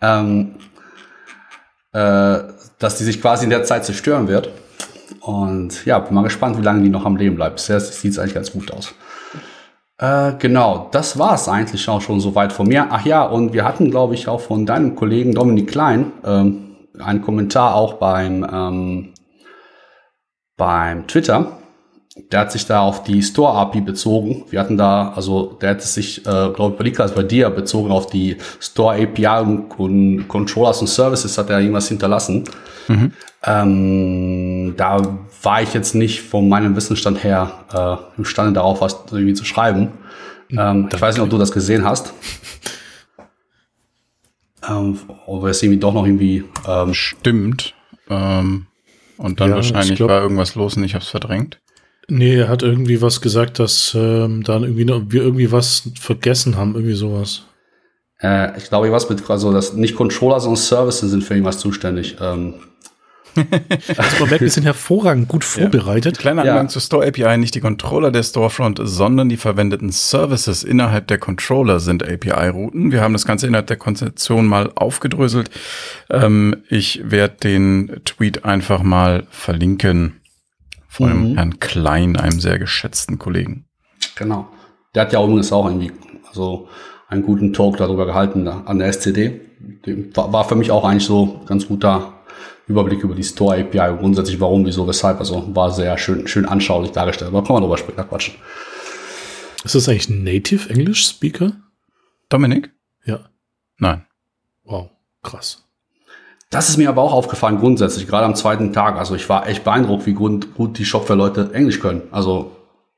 Ähm, 0.00 0.54
äh, 1.92 2.38
dass 2.78 2.96
die 2.98 3.04
sich 3.04 3.20
quasi 3.20 3.44
in 3.44 3.50
der 3.50 3.64
Zeit 3.64 3.84
zerstören 3.84 4.28
wird. 4.28 4.50
Und 5.20 5.84
ja, 5.84 5.98
bin 5.98 6.14
mal 6.14 6.22
gespannt, 6.22 6.58
wie 6.58 6.62
lange 6.62 6.82
die 6.82 6.88
noch 6.88 7.04
am 7.04 7.16
Leben 7.16 7.36
bleibt. 7.36 7.56
Bisher 7.56 7.78
sieht 7.80 8.12
es 8.12 8.18
eigentlich 8.18 8.34
ganz 8.34 8.52
gut 8.52 8.72
aus. 8.72 8.94
Äh, 10.02 10.34
genau, 10.40 10.88
das 10.90 11.16
war 11.16 11.34
es 11.34 11.48
eigentlich 11.48 11.88
auch 11.88 12.00
schon 12.00 12.18
soweit 12.18 12.52
von 12.52 12.66
mir. 12.66 12.88
Ach 12.90 13.06
ja, 13.06 13.22
und 13.22 13.52
wir 13.52 13.64
hatten, 13.64 13.88
glaube 13.88 14.14
ich, 14.14 14.26
auch 14.26 14.40
von 14.40 14.66
deinem 14.66 14.96
Kollegen 14.96 15.32
Dominik 15.32 15.70
Klein 15.70 16.10
ähm, 16.24 16.74
einen 16.98 17.22
Kommentar 17.22 17.76
auch 17.76 17.94
beim, 17.94 18.44
ähm, 18.52 19.14
beim 20.56 21.06
Twitter. 21.06 21.61
Der 22.14 22.40
hat 22.40 22.52
sich 22.52 22.66
da 22.66 22.80
auf 22.80 23.04
die 23.04 23.22
Store 23.22 23.54
API 23.54 23.80
bezogen. 23.80 24.44
Wir 24.50 24.60
hatten 24.60 24.76
da, 24.76 25.12
also 25.16 25.56
der 25.60 25.70
hat 25.70 25.82
sich, 25.82 26.18
äh, 26.26 26.50
glaube 26.50 26.86
ich, 26.86 26.96
bei 26.96 27.06
bei 27.08 27.22
dir 27.22 27.48
bezogen 27.48 27.90
auf 27.90 28.06
die 28.06 28.36
Store 28.60 29.02
API 29.02 29.66
und 29.78 30.28
Controllers 30.28 30.82
und 30.82 30.88
Services 30.88 31.38
hat 31.38 31.48
er 31.48 31.60
irgendwas 31.60 31.88
hinterlassen. 31.88 32.44
Mhm. 32.88 33.12
Ähm, 33.44 34.74
da 34.76 35.18
war 35.42 35.62
ich 35.62 35.72
jetzt 35.72 35.94
nicht 35.94 36.20
von 36.22 36.48
meinem 36.48 36.76
Wissensstand 36.76 37.24
her 37.24 37.64
äh, 37.72 38.18
imstande 38.18 38.52
darauf, 38.52 38.82
was 38.82 39.04
irgendwie 39.10 39.34
zu 39.34 39.44
schreiben. 39.44 39.92
Ähm, 40.50 40.88
ich 40.92 41.00
weiß 41.00 41.14
nicht, 41.14 41.24
ob 41.24 41.30
du 41.30 41.38
das 41.38 41.50
gesehen 41.50 41.84
hast. 41.84 42.12
ähm, 44.68 44.98
ob 45.26 45.44
es 45.44 45.62
irgendwie 45.62 45.80
doch 45.80 45.94
noch 45.94 46.04
irgendwie 46.04 46.44
ähm, 46.68 46.92
stimmt. 46.94 47.74
Ähm, 48.08 48.66
und 49.16 49.40
dann 49.40 49.50
ja, 49.50 49.56
wahrscheinlich 49.56 49.96
glaub, 49.96 50.10
war 50.10 50.20
irgendwas 50.20 50.54
los 50.54 50.76
und 50.76 50.84
ich 50.84 50.94
habe 50.94 51.02
es 51.02 51.10
verdrängt. 51.10 51.61
Nee, 52.08 52.36
er 52.36 52.48
hat 52.48 52.62
irgendwie 52.62 53.00
was 53.00 53.20
gesagt, 53.20 53.58
dass 53.58 53.94
ähm, 53.94 54.42
dann 54.42 54.64
irgendwie 54.64 54.84
noch, 54.84 55.02
wir 55.08 55.22
irgendwie 55.22 55.52
was 55.52 55.90
vergessen 55.98 56.56
haben, 56.56 56.74
irgendwie 56.74 56.94
sowas. 56.94 57.42
Äh, 58.20 58.56
ich 58.58 58.68
glaube, 58.68 58.90
was 58.92 59.08
mit, 59.08 59.28
also 59.30 59.52
das 59.52 59.74
nicht 59.74 59.96
Controller, 59.96 60.40
sondern 60.40 60.56
Services 60.56 61.10
sind 61.10 61.24
für 61.24 61.34
irgendwas 61.34 61.58
zuständig. 61.58 62.16
Ähm, 62.20 62.54
also 63.96 64.30
wir 64.30 64.50
sind 64.50 64.64
hervorragend 64.64 65.28
gut 65.28 65.44
vorbereitet. 65.44 66.16
Ja. 66.16 66.20
Kleiner 66.20 66.42
Angang 66.42 66.66
ja. 66.66 66.68
zur 66.68 66.82
Store 66.82 67.06
API. 67.06 67.38
Nicht 67.38 67.54
die 67.54 67.60
Controller 67.60 68.10
der 68.10 68.22
Storefront, 68.22 68.80
sondern 68.82 69.28
die 69.28 69.38
verwendeten 69.38 69.90
Services 69.90 70.64
innerhalb 70.64 71.06
der 71.06 71.18
Controller 71.18 71.80
sind 71.80 72.06
API-Routen. 72.06 72.92
Wir 72.92 73.00
haben 73.00 73.14
das 73.14 73.24
Ganze 73.24 73.46
innerhalb 73.46 73.68
der 73.68 73.78
Konzeption 73.78 74.46
mal 74.46 74.70
aufgedröselt. 74.74 75.50
Ähm, 76.10 76.56
ich 76.68 77.00
werde 77.04 77.36
den 77.42 78.02
Tweet 78.04 78.44
einfach 78.44 78.82
mal 78.82 79.26
verlinken. 79.30 80.20
Vor 80.92 81.06
allem 81.06 81.30
mhm. 81.30 81.34
Herrn 81.36 81.58
Klein, 81.58 82.16
einem 82.18 82.38
sehr 82.38 82.58
geschätzten 82.58 83.18
Kollegen. 83.18 83.64
Genau. 84.14 84.48
Der 84.94 85.02
hat 85.02 85.12
ja 85.14 85.24
übrigens 85.24 85.50
auch 85.50 85.64
irgendwie, 85.64 85.90
also 86.28 86.68
einen 87.08 87.22
guten 87.22 87.54
Talk 87.54 87.78
darüber 87.78 88.04
gehalten 88.04 88.46
an 88.46 88.78
der 88.78 88.88
SCD. 88.88 89.40
War 90.14 90.44
für 90.44 90.54
mich 90.54 90.70
auch 90.70 90.84
eigentlich 90.84 91.06
so 91.06 91.40
ganz 91.46 91.66
guter 91.66 92.12
Überblick 92.66 93.02
über 93.02 93.14
die 93.14 93.24
Store 93.24 93.58
API 93.58 93.90
und 93.90 94.00
grundsätzlich 94.00 94.38
warum, 94.38 94.66
wieso, 94.66 94.86
weshalb. 94.86 95.18
Also 95.18 95.56
war 95.56 95.70
sehr 95.70 95.96
schön, 95.96 96.28
schön 96.28 96.44
anschaulich 96.44 96.90
dargestellt. 96.90 97.30
Aber 97.30 97.42
kann 97.42 97.54
man 97.54 97.62
drüber 97.62 97.78
sprechen, 97.78 98.06
quatschen. 98.06 98.34
Ist 99.64 99.74
das 99.74 99.88
eigentlich 99.88 100.10
ein 100.10 100.24
Native 100.24 100.68
English 100.68 101.06
Speaker? 101.06 101.52
Dominik? 102.28 102.70
Ja. 103.06 103.30
Nein. 103.78 104.04
Wow, 104.64 104.90
krass. 105.22 105.64
Das 106.52 106.68
ist 106.68 106.76
mir 106.76 106.90
aber 106.90 107.00
auch 107.00 107.14
aufgefallen 107.14 107.58
grundsätzlich, 107.58 108.06
gerade 108.06 108.26
am 108.26 108.34
zweiten 108.34 108.74
Tag. 108.74 108.96
Also 108.96 109.14
ich 109.14 109.26
war 109.30 109.48
echt 109.48 109.64
beeindruckt, 109.64 110.04
wie 110.04 110.12
gut, 110.12 110.54
gut 110.54 110.78
die 110.78 110.84
Shopware-Leute 110.84 111.50
Englisch 111.54 111.80
können. 111.80 112.02
Also 112.12 112.50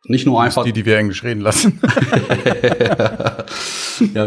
nicht 0.07 0.27
nur 0.27 0.43
einfach. 0.43 0.65
Die, 0.65 0.73
die 0.73 0.85
wir 0.85 0.99
Englisch 0.99 1.23
reden 1.23 1.41
lassen. 1.41 1.81
ja. 4.13 4.27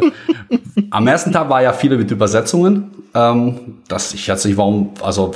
Am 0.91 1.07
ersten 1.07 1.33
Tag 1.33 1.49
war 1.49 1.61
ja 1.61 1.73
viele 1.73 1.97
mit 1.97 2.09
Übersetzungen. 2.09 2.89
Ähm, 3.13 3.79
das, 3.89 4.13
ich 4.13 4.29
weiß 4.29 4.45
nicht, 4.45 4.55
warum, 4.55 4.91
also 5.03 5.33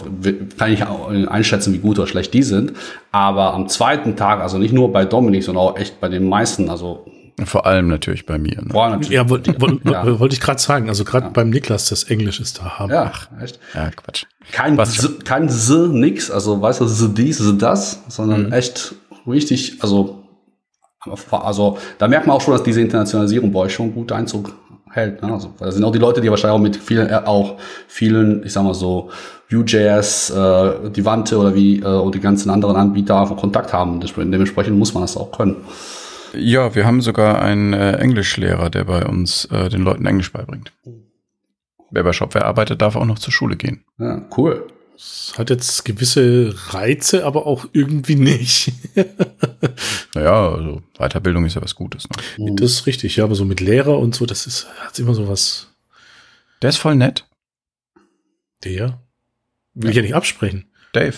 kann 0.58 0.72
ich 0.72 0.86
einschätzen, 1.28 1.74
wie 1.74 1.80
gut 1.80 2.00
oder 2.00 2.08
schlecht 2.08 2.34
die 2.34 2.44
sind. 2.44 2.72
Aber 3.12 3.54
am 3.54 3.68
zweiten 3.68 4.16
Tag, 4.16 4.40
also 4.40 4.58
nicht 4.58 4.74
nur 4.74 4.94
bei 4.94 5.04
Dominik, 5.04 5.44
sondern 5.44 5.66
auch 5.66 5.78
echt 5.78 6.00
bei 6.00 6.08
den 6.08 6.30
meisten, 6.30 6.70
also 6.70 7.06
vor 7.44 7.66
allem 7.66 7.88
natürlich 7.88 8.26
bei 8.26 8.38
mir. 8.38 8.58
Ne? 8.62 8.70
Boah, 8.70 9.00
Ja, 9.10 9.30
wollte 9.30 9.60
wollt, 9.60 9.84
ja. 9.86 10.20
wollt 10.20 10.34
ich 10.34 10.42
gerade 10.42 10.60
sagen. 10.60 10.90
Also 10.90 11.04
gerade 11.04 11.28
ja. 11.28 11.32
beim 11.32 11.50
Niklas, 11.50 11.90
das 11.90 12.04
Englisch 12.04 12.40
ist 12.40 12.60
da 12.60 12.80
haben. 12.80 12.92
Ja, 12.92 13.12
echt. 13.42 13.60
Ja, 13.74 13.90
Quatsch. 13.92 14.26
Kein 14.52 14.78
Z, 14.86 15.26
kein 15.26 15.50
Z, 15.50 15.92
nix. 15.92 16.30
Also, 16.32 16.62
weißt 16.62 16.82
du, 16.82 16.86
Z 16.88 17.18
dies, 17.18 17.38
Z 17.38 17.62
das, 17.62 18.04
sondern 18.08 18.48
mhm. 18.48 18.54
echt 18.54 18.96
richtig, 19.28 19.78
also, 19.82 20.24
also, 21.32 21.78
da 21.98 22.08
merkt 22.08 22.28
man 22.28 22.36
auch 22.36 22.42
schon, 22.42 22.54
dass 22.54 22.64
diese 22.64 22.82
Internationalisierung 22.82 23.52
bei 23.52 23.62
euch 23.62 23.74
schon 23.74 23.94
gut 23.94 24.12
Einzug 24.12 24.54
hält. 24.90 25.22
Ne? 25.22 25.34
Also, 25.34 25.54
das 25.58 25.76
sind 25.76 25.84
auch 25.84 25.92
die 25.92 26.00
Leute, 26.00 26.22
die 26.22 26.30
wahrscheinlich 26.30 26.60
auch 26.60 26.62
mit 26.62 26.76
vielen, 26.76 27.10
äh, 27.10 27.22
auch 27.26 27.58
vielen, 27.88 28.46
ich 28.46 28.54
sag 28.54 28.64
mal 28.64 28.74
so, 28.74 29.10
Vue.js, 29.50 30.30
äh, 30.30 30.90
Divante 30.92 31.38
oder 31.38 31.54
wie, 31.54 31.80
äh, 31.80 31.86
oder 31.86 32.12
die 32.12 32.20
ganzen 32.20 32.50
anderen 32.50 32.76
Anbieter 32.76 33.26
Kontakt 33.40 33.74
haben. 33.74 34.00
Dementsprechend 34.00 34.78
muss 34.78 34.94
man 34.94 35.04
das 35.04 35.18
auch 35.18 35.32
können. 35.32 35.58
Ja, 36.34 36.76
wir 36.76 36.86
haben 36.86 37.02
sogar 37.02 37.42
einen 37.42 37.74
äh, 37.74 37.94
Englischlehrer, 37.98 38.70
der 38.70 38.86
bei 38.86 39.06
uns 39.06 39.46
äh, 39.46 39.70
den 39.70 39.82
Leuten 39.82 40.06
Englisch 40.06 40.32
beibringt. 40.32 40.72
Wer 41.92 42.04
bei 42.04 42.14
Shopware 42.14 42.46
arbeitet, 42.46 42.82
darf 42.82 42.96
auch 42.96 43.06
noch 43.06 43.20
zur 43.20 43.34
Schule 43.34 43.58
gehen. 43.58 43.84
Ja, 43.98 44.26
cool. 44.38 44.68
Das 44.94 45.34
hat 45.38 45.50
jetzt 45.50 45.84
gewisse 45.84 46.54
Reize, 46.70 47.26
aber 47.26 47.48
auch 47.48 47.66
irgendwie 47.74 48.16
nicht. 48.16 48.72
naja, 50.16 50.54
also 50.54 50.84
Weiterbildung 50.98 51.46
ist 51.46 51.56
ja 51.56 51.62
was 51.62 51.76
Gutes. 51.76 52.08
Ne? 52.38 52.54
Das 52.56 52.72
ist 52.72 52.86
richtig, 52.86 53.16
ja, 53.16 53.24
aber 53.24 53.36
so 53.36 53.44
mit 53.44 53.60
Lehrer 53.60 53.98
und 53.98 54.14
so, 54.14 54.26
das 54.26 54.46
ist, 54.46 54.68
hat 54.80 54.98
immer 55.00 55.16
so 55.16 55.28
was. 55.28 55.74
Der 56.62 56.70
ist 56.70 56.78
voll 56.78 56.96
nett. 56.96 57.28
Der? 58.64 59.02
Will 59.74 59.86
ja. 59.86 59.90
ich 59.90 59.96
ja 59.96 60.02
nicht 60.04 60.16
absprechen. 60.16 60.70
Dave. 60.94 61.16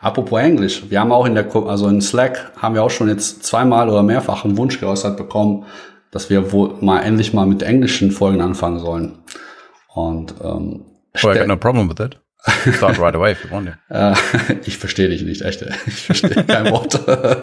Apropos 0.00 0.40
Englisch, 0.40 0.84
wir 0.88 1.00
haben 1.00 1.12
auch 1.12 1.26
in 1.26 1.34
der, 1.34 1.54
also 1.54 1.88
in 1.88 2.00
Slack 2.00 2.52
haben 2.56 2.74
wir 2.74 2.82
auch 2.82 2.90
schon 2.90 3.08
jetzt 3.08 3.44
zweimal 3.44 3.88
oder 3.88 4.02
mehrfach 4.02 4.44
einen 4.44 4.56
Wunsch 4.56 4.80
geäußert 4.80 5.16
bekommen, 5.16 5.64
dass 6.10 6.30
wir 6.30 6.52
wohl 6.52 6.74
mal 6.80 7.00
endlich 7.00 7.32
mal 7.32 7.46
mit 7.46 7.62
englischen 7.62 8.10
Folgen 8.10 8.40
anfangen 8.40 8.78
sollen. 8.78 9.18
Und 9.94 10.34
ähm, 10.42 10.84
oh, 11.22 11.30
I 11.30 11.38
got 11.38 11.48
no 11.48 11.56
problem 11.56 11.88
with 11.88 11.96
that. 11.96 12.16
Start 12.74 12.98
right 13.00 13.14
away 13.14 13.32
if 13.32 13.44
you 13.44 13.50
want 13.50 13.66
to. 13.66 14.54
ich 14.66 14.78
verstehe 14.78 15.08
dich 15.08 15.22
nicht, 15.22 15.42
echt. 15.42 15.64
Ich 15.86 16.02
verstehe 16.02 16.44
kein 16.44 16.70
Wort. 16.70 17.00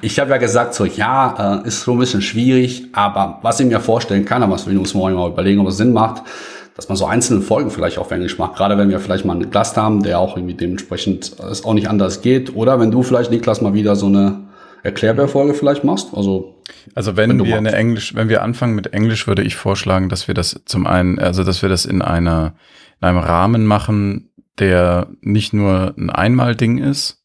ich 0.00 0.18
habe 0.18 0.30
ja 0.30 0.38
gesagt, 0.38 0.74
so 0.74 0.84
ja, 0.84 1.60
äh, 1.62 1.68
ist 1.68 1.82
so 1.82 1.92
ein 1.92 1.98
bisschen 1.98 2.22
schwierig, 2.22 2.86
aber 2.92 3.40
was 3.42 3.60
ich 3.60 3.66
mir 3.66 3.80
vorstellen 3.80 4.24
kann, 4.24 4.42
aber 4.42 4.54
was 4.54 4.68
wir 4.68 4.78
uns 4.78 4.94
morgen 4.94 5.16
mal 5.16 5.28
überlegen, 5.28 5.60
ob 5.60 5.68
es 5.68 5.76
Sinn 5.76 5.92
macht, 5.92 6.22
dass 6.78 6.88
man 6.88 6.96
so 6.96 7.06
einzelne 7.06 7.40
Folgen 7.40 7.72
vielleicht 7.72 7.98
auf 7.98 8.12
Englisch 8.12 8.38
macht. 8.38 8.54
Gerade 8.54 8.78
wenn 8.78 8.88
wir 8.88 9.00
vielleicht 9.00 9.24
mal 9.24 9.34
einen 9.34 9.50
Gast 9.50 9.76
haben, 9.76 10.04
der 10.04 10.20
auch 10.20 10.36
irgendwie 10.36 10.54
dementsprechend 10.54 11.32
es 11.50 11.64
auch 11.64 11.74
nicht 11.74 11.90
anders 11.90 12.22
geht. 12.22 12.54
Oder 12.54 12.78
wenn 12.78 12.92
du 12.92 13.02
vielleicht, 13.02 13.32
Niklas, 13.32 13.60
mal 13.60 13.74
wieder 13.74 13.96
so 13.96 14.06
eine 14.06 14.44
Erklärbärfolge 14.84 15.54
vielleicht 15.54 15.82
machst. 15.82 16.10
Also, 16.14 16.62
also 16.94 17.16
wenn, 17.16 17.30
wenn 17.30 17.44
wir 17.44 17.56
eine 17.56 17.72
Englisch, 17.72 18.14
wenn 18.14 18.28
wir 18.28 18.44
anfangen 18.44 18.76
mit 18.76 18.92
Englisch, 18.92 19.26
würde 19.26 19.42
ich 19.42 19.56
vorschlagen, 19.56 20.08
dass 20.08 20.28
wir 20.28 20.36
das 20.36 20.60
zum 20.66 20.86
einen, 20.86 21.18
also 21.18 21.42
dass 21.42 21.62
wir 21.62 21.68
das 21.68 21.84
in 21.84 22.00
einer, 22.00 22.54
in 23.00 23.08
einem 23.08 23.18
Rahmen 23.18 23.66
machen, 23.66 24.30
der 24.60 25.08
nicht 25.20 25.52
nur 25.52 25.94
ein 25.98 26.10
Einmal-Ding 26.10 26.78
ist, 26.78 27.24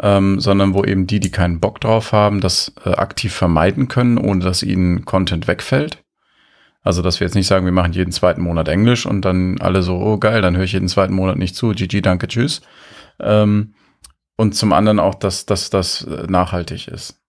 ähm, 0.00 0.40
sondern 0.40 0.72
wo 0.72 0.82
eben 0.82 1.06
die, 1.06 1.20
die 1.20 1.30
keinen 1.30 1.60
Bock 1.60 1.78
drauf 1.78 2.12
haben, 2.12 2.40
das 2.40 2.72
äh, 2.86 2.92
aktiv 2.92 3.34
vermeiden 3.34 3.88
können, 3.88 4.16
ohne 4.16 4.42
dass 4.42 4.62
ihnen 4.62 5.04
Content 5.04 5.46
wegfällt. 5.46 6.01
Also, 6.82 7.02
dass 7.02 7.20
wir 7.20 7.26
jetzt 7.26 7.34
nicht 7.34 7.46
sagen, 7.46 7.64
wir 7.64 7.72
machen 7.72 7.92
jeden 7.92 8.12
zweiten 8.12 8.42
Monat 8.42 8.68
Englisch 8.68 9.06
und 9.06 9.24
dann 9.24 9.60
alle 9.60 9.82
so, 9.82 9.96
oh 9.96 10.18
geil, 10.18 10.42
dann 10.42 10.56
höre 10.56 10.64
ich 10.64 10.72
jeden 10.72 10.88
zweiten 10.88 11.14
Monat 11.14 11.36
nicht 11.36 11.54
zu. 11.54 11.70
GG, 11.70 12.00
danke, 12.00 12.26
tschüss. 12.26 12.60
Ähm, 13.20 13.74
und 14.36 14.54
zum 14.54 14.72
anderen 14.72 14.98
auch, 14.98 15.14
dass, 15.14 15.46
dass 15.46 15.70
das 15.70 16.06
nachhaltig 16.26 16.88
ist. 16.88 17.20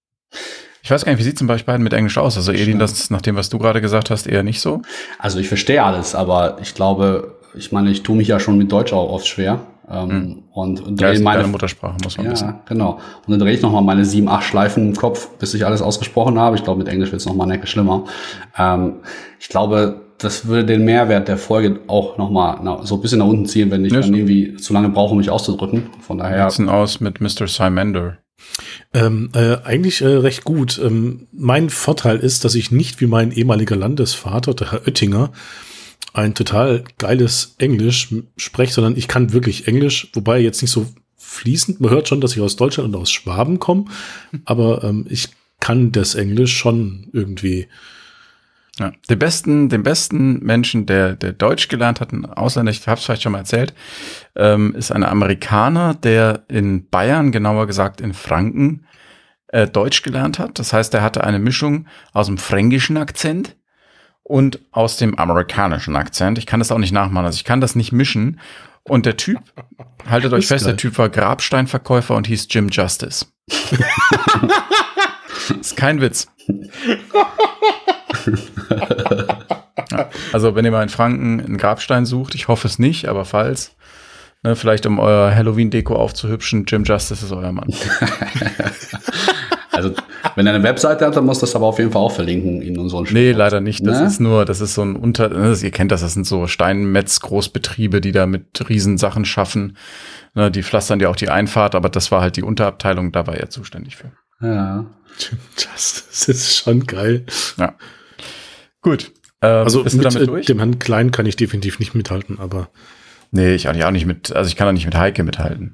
Ich 0.82 0.92
weiß 0.92 1.06
gar 1.06 1.12
nicht, 1.12 1.20
wie 1.20 1.24
sieht 1.24 1.38
zum 1.38 1.48
Beispiel 1.48 1.72
beiden 1.72 1.84
mit 1.84 1.94
Englisch 1.94 2.18
aus? 2.18 2.36
Also 2.36 2.52
Edin, 2.52 2.80
das 2.80 3.10
nach 3.10 3.22
dem, 3.22 3.36
was 3.36 3.50
du 3.50 3.58
gerade 3.58 3.80
gesagt 3.80 4.10
hast, 4.10 4.28
eher 4.28 4.44
nicht 4.44 4.60
so? 4.60 4.82
Also 5.18 5.40
ich 5.40 5.48
verstehe 5.48 5.84
alles, 5.84 6.16
aber 6.16 6.58
ich 6.62 6.74
glaube, 6.74 7.40
ich 7.54 7.72
meine, 7.72 7.92
ich 7.92 8.04
tue 8.04 8.18
mich 8.18 8.28
ja 8.28 8.40
schon 8.40 8.58
mit 8.58 8.72
Deutsch 8.72 8.92
auch 8.92 9.10
oft 9.10 9.28
schwer. 9.28 9.62
Ähm, 9.90 10.10
hm. 10.10 10.44
Und 10.52 11.02
drehe 11.02 11.14
ja, 11.14 11.20
meine 11.20 11.48
Muttersprache, 11.48 11.98
muss 12.04 12.18
man 12.18 12.28
ja, 12.28 12.32
wissen. 12.32 12.56
genau. 12.66 13.00
Und 13.26 13.32
dann 13.32 13.40
drehe 13.40 13.54
ich 13.54 13.62
nochmal 13.62 13.82
meine 13.82 14.06
sieben, 14.06 14.30
acht 14.30 14.44
Schleifen 14.44 14.90
im 14.90 14.96
Kopf, 14.96 15.30
bis 15.40 15.54
ich 15.54 15.66
alles 15.66 15.82
ausgesprochen 15.82 16.40
habe. 16.40 16.56
Ich 16.56 16.64
glaube, 16.64 16.80
mit 16.80 16.88
Englisch 16.88 17.12
wird 17.12 17.22
es 17.22 17.28
nochmal 17.28 17.48
eine 17.48 17.56
Ecke 17.56 17.68
schlimmer. 17.68 18.06
Ähm, 18.58 18.96
ich 19.40 19.50
glaube, 19.50 20.02
das 20.18 20.48
würde 20.48 20.66
den 20.66 20.86
Mehrwert 20.86 21.28
der 21.28 21.38
Folge 21.38 21.82
auch 21.88 22.18
nochmal 22.18 22.60
so 22.84 22.96
ein 22.96 23.02
bisschen 23.02 23.20
nach 23.20 23.26
unten 23.26 23.46
ziehen, 23.46 23.72
wenn 23.72 23.84
ich 23.84 23.92
ja, 23.92 24.00
dann 24.00 24.14
irgendwie 24.14 24.56
zu 24.56 24.74
lange 24.74 24.90
brauche, 24.90 25.12
um 25.12 25.18
mich 25.18 25.30
auszudrücken. 25.30 25.90
Von 26.00 26.20
daher. 26.20 26.50
Wie 26.58 26.68
aus 26.68 27.00
mit 27.00 27.20
Mr. 27.20 27.48
Simander? 27.48 28.18
Ähm, 28.94 29.32
äh, 29.34 29.58
eigentlich 29.64 30.02
äh, 30.02 30.08
recht 30.08 30.44
gut. 30.44 30.80
Ähm, 30.84 31.28
mein 31.32 31.70
Vorteil 31.70 32.18
ist, 32.18 32.46
dass 32.46 32.56
ich 32.56 32.72
nicht 32.72 33.02
wie 33.02 33.08
mein 33.08 33.32
ehemaliger 33.32 33.76
Landesvater, 33.76 34.54
der 34.54 34.72
Herr 34.72 34.88
Oettinger, 34.88 35.32
ein 36.14 36.36
total 36.36 36.84
geiles 37.00 37.56
Englisch 37.58 38.14
spreche, 38.38 38.74
sondern 38.74 38.96
ich 38.96 39.08
kann 39.08 39.34
wirklich 39.34 39.68
Englisch, 39.68 40.10
wobei 40.14 40.40
jetzt 40.40 40.62
nicht 40.62 40.72
so 40.72 40.86
fließend. 41.18 41.82
Man 41.82 41.90
hört 41.90 42.08
schon, 42.08 42.22
dass 42.22 42.36
ich 42.36 42.42
aus 42.42 42.56
Deutschland 42.56 42.94
und 42.94 43.02
aus 43.02 43.12
Schwaben 43.12 43.60
komme, 43.60 43.86
aber 44.46 44.84
ähm, 44.84 45.06
ich 45.10 45.30
kann 45.60 45.92
das 45.92 46.16
Englisch 46.16 46.56
schon 46.56 47.10
irgendwie. 47.14 47.68
Ja, 48.80 48.92
den 49.08 49.20
besten, 49.20 49.70
den 49.70 49.84
besten 49.84 50.40
Menschen, 50.40 50.88
der, 50.88 51.16
der 51.16 51.32
Deutsch 51.32 51.68
gelernt 51.68 52.02
hat, 52.02 52.12
ein 52.12 52.26
Ausländer, 52.26 52.72
ich 52.72 52.88
habe 52.88 52.98
es 52.98 53.06
vielleicht 53.06 53.22
schon 53.22 53.32
mal 53.32 53.38
erzählt, 53.38 53.72
ähm, 54.36 54.74
ist 54.74 54.92
ein 54.92 55.04
Amerikaner, 55.04 55.94
der 55.94 56.44
in 56.48 56.90
Bayern, 56.90 57.32
genauer 57.32 57.68
gesagt 57.68 58.02
in 58.02 58.16
Franken, 58.16 58.88
äh, 59.50 59.68
Deutsch 59.68 60.02
gelernt 60.02 60.40
hat. 60.40 60.58
Das 60.58 60.74
heißt, 60.74 60.92
er 60.96 61.04
hatte 61.04 61.24
eine 61.24 61.38
Mischung 61.38 61.86
aus 62.14 62.26
dem 62.26 62.40
fränkischen 62.40 62.98
Akzent 62.98 63.56
und 64.24 64.60
aus 64.72 64.98
dem 64.98 65.18
amerikanischen 65.18 65.96
Akzent. 65.96 66.38
Ich 66.38 66.46
kann 66.46 66.60
das 66.60 66.72
auch 66.72 66.78
nicht 66.78 66.94
nachmachen, 66.94 67.26
also 67.26 67.36
ich 67.36 67.44
kann 67.44 67.62
das 67.62 67.76
nicht 67.76 67.92
mischen. 67.92 68.40
Und 68.84 69.06
der 69.06 69.18
Typ, 69.18 69.40
haltet 70.10 70.34
euch 70.34 70.48
fest, 70.48 70.66
geil. 70.66 70.74
der 70.74 70.78
Typ 70.78 70.98
war 70.98 71.10
Grabsteinverkäufer 71.10 72.16
und 72.16 72.28
hieß 72.28 72.48
Jim 72.50 72.70
Justice. 72.70 73.26
ist 75.60 75.78
kein 75.78 76.02
Witz. 76.02 76.28
ja, 79.92 80.10
also, 80.32 80.56
wenn 80.56 80.66
ihr 80.66 80.72
mal 80.72 80.84
in 80.84 80.90
Franken 80.90 81.40
einen 81.40 81.58
Grabstein 81.58 82.06
sucht, 82.06 82.36
ich 82.36 82.48
hoffe 82.48 82.68
es 82.68 82.80
nicht, 82.80 83.08
aber 83.08 83.26
falls, 83.26 83.76
ne, 84.44 84.56
vielleicht 84.56 84.86
um 84.86 85.00
euer 85.00 85.34
Halloween-Deko 85.34 85.96
aufzuhübschen, 85.96 86.66
Jim 86.66 86.84
Justice 86.84 87.26
ist 87.26 87.32
euer 87.32 87.52
Mann. 87.52 87.70
Also, 89.74 89.92
wenn 90.36 90.46
er 90.46 90.54
eine 90.54 90.64
Webseite 90.64 91.06
hat, 91.06 91.16
dann 91.16 91.26
muss 91.26 91.40
das 91.40 91.56
aber 91.56 91.66
auf 91.66 91.80
jeden 91.80 91.92
Fall 91.92 92.02
auch 92.02 92.12
verlinken 92.12 92.62
in 92.62 92.78
unseren 92.78 93.08
Nee, 93.12 93.32
leider 93.32 93.60
nicht. 93.60 93.86
Das 93.86 94.00
ne? 94.00 94.06
ist 94.06 94.20
nur, 94.20 94.46
das 94.46 94.62
ist 94.62 94.76
so 94.76 94.84
ein 94.84 94.96
Unter, 94.96 95.30
ne, 95.30 95.56
ihr 95.62 95.72
kennt 95.72 95.92
das, 95.92 96.02
das 96.02 96.14
sind 96.14 96.28
so 96.28 96.48
Steinmetz-Großbetriebe, 96.48 98.00
die 98.00 98.12
da 98.12 98.28
mit 98.28 98.70
Riesensachen 98.70 99.26
schaffen. 99.26 99.78
Ne, 100.36 100.52
die 100.52 100.64
pflastern 100.64 101.00
ja 101.00 101.10
auch 101.10 101.16
die 101.16 101.30
Einfahrt, 101.30 101.76
aber 101.76 101.90
das 101.90 102.12
war 102.12 102.22
halt 102.22 102.38
die 102.38 102.44
Unterabteilung, 102.44 103.12
da 103.12 103.26
war 103.28 103.36
er 103.36 103.50
zuständig 103.50 103.98
für. 103.98 104.12
Ja. 104.42 104.86
Das, 105.56 106.06
das 106.10 106.28
ist 106.28 106.58
schon 106.58 106.86
geil. 106.86 107.26
Ja. 107.58 107.76
Gut. 108.82 109.12
Ähm, 109.42 109.64
also 109.64 109.84
mit 109.84 110.16
äh, 110.16 110.42
dem 110.42 110.58
Herrn 110.60 110.80
Klein 110.80 111.12
kann 111.12 111.26
ich 111.26 111.36
definitiv 111.36 111.80
nicht 111.80 111.96
mithalten, 111.96 112.40
aber. 112.40 112.70
Nee, 113.32 113.56
ich 113.56 113.68
auch 113.68 113.92
nicht 113.92 114.06
mit, 114.06 114.32
also 114.32 114.48
ich 114.48 114.56
kann 114.56 114.68
auch 114.68 114.74
nicht 114.74 114.86
mit 114.86 114.96
Heike 114.96 115.24
mithalten, 115.24 115.74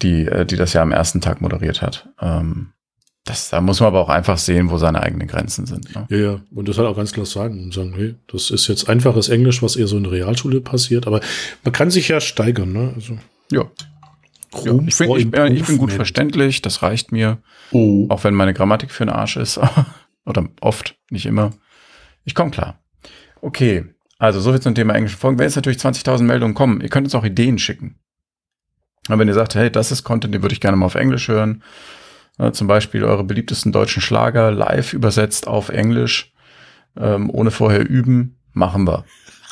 die, 0.00 0.26
äh, 0.26 0.46
die 0.46 0.56
das 0.56 0.72
ja 0.72 0.82
am 0.82 0.92
ersten 0.92 1.20
Tag 1.20 1.40
moderiert 1.40 1.82
hat. 1.82 2.08
Ähm, 2.20 2.72
das, 3.24 3.50
da 3.50 3.60
muss 3.60 3.80
man 3.80 3.88
aber 3.88 4.00
auch 4.00 4.08
einfach 4.08 4.38
sehen, 4.38 4.70
wo 4.70 4.78
seine 4.78 5.02
eigenen 5.02 5.28
Grenzen 5.28 5.66
sind. 5.66 5.94
Ne? 5.94 6.06
Ja, 6.08 6.16
ja, 6.16 6.40
und 6.54 6.66
das 6.68 6.78
halt 6.78 6.88
auch 6.88 6.96
ganz 6.96 7.12
klar 7.12 7.26
sagen 7.26 7.62
und 7.62 7.74
sagen, 7.74 7.94
hey, 7.94 8.14
das 8.26 8.50
ist 8.50 8.68
jetzt 8.68 8.88
einfaches 8.88 9.28
Englisch, 9.28 9.62
was 9.62 9.76
eher 9.76 9.86
so 9.86 9.96
in 9.96 10.04
der 10.04 10.12
Realschule 10.12 10.60
passiert, 10.60 11.06
aber 11.06 11.20
man 11.62 11.72
kann 11.72 11.90
sich 11.90 12.08
ja 12.08 12.20
steigern, 12.20 12.72
ne? 12.72 12.92
Also, 12.94 13.18
ja. 13.52 13.64
ja 14.64 14.78
ich, 14.86 14.94
find, 14.94 15.16
ich, 15.18 15.26
ich, 15.26 15.66
bin 15.66 15.78
gut 15.78 15.92
verständlich, 15.92 16.62
das 16.62 16.82
reicht 16.82 17.12
mir, 17.12 17.38
mhm. 17.72 18.10
auch 18.10 18.24
wenn 18.24 18.34
meine 18.34 18.54
Grammatik 18.54 18.90
für 18.90 19.04
den 19.04 19.14
Arsch 19.14 19.36
ist. 19.36 19.60
Oder 20.24 20.48
oft, 20.60 20.96
nicht 21.10 21.26
immer. 21.26 21.50
Ich 22.24 22.34
komme 22.34 22.50
klar. 22.50 22.78
Okay, 23.40 23.84
also 24.18 24.40
so 24.40 24.50
viel 24.52 24.60
zum 24.60 24.74
Thema 24.74 24.94
englische 24.94 25.16
Folgen. 25.16 25.38
Wenn 25.38 25.46
jetzt 25.46 25.56
natürlich 25.56 25.78
20.000 25.78 26.22
Meldungen 26.22 26.54
kommen, 26.54 26.80
ihr 26.80 26.88
könnt 26.88 27.06
uns 27.06 27.14
auch 27.14 27.24
Ideen 27.24 27.58
schicken. 27.58 27.96
Und 29.08 29.18
wenn 29.18 29.28
ihr 29.28 29.34
sagt, 29.34 29.54
hey, 29.54 29.70
das 29.70 29.92
ist 29.92 30.04
Content, 30.04 30.34
den 30.34 30.42
würde 30.42 30.52
ich 30.52 30.60
gerne 30.60 30.76
mal 30.76 30.86
auf 30.86 30.96
Englisch 30.96 31.28
hören, 31.28 31.62
äh, 32.38 32.52
zum 32.52 32.66
Beispiel 32.66 33.04
eure 33.04 33.24
beliebtesten 33.24 33.72
deutschen 33.72 34.02
Schlager 34.02 34.50
live 34.50 34.92
übersetzt 34.92 35.46
auf 35.46 35.68
Englisch, 35.68 36.32
ähm, 36.96 37.30
ohne 37.30 37.50
vorher 37.50 37.88
üben, 37.88 38.38
machen 38.52 38.86
wir. 38.86 39.04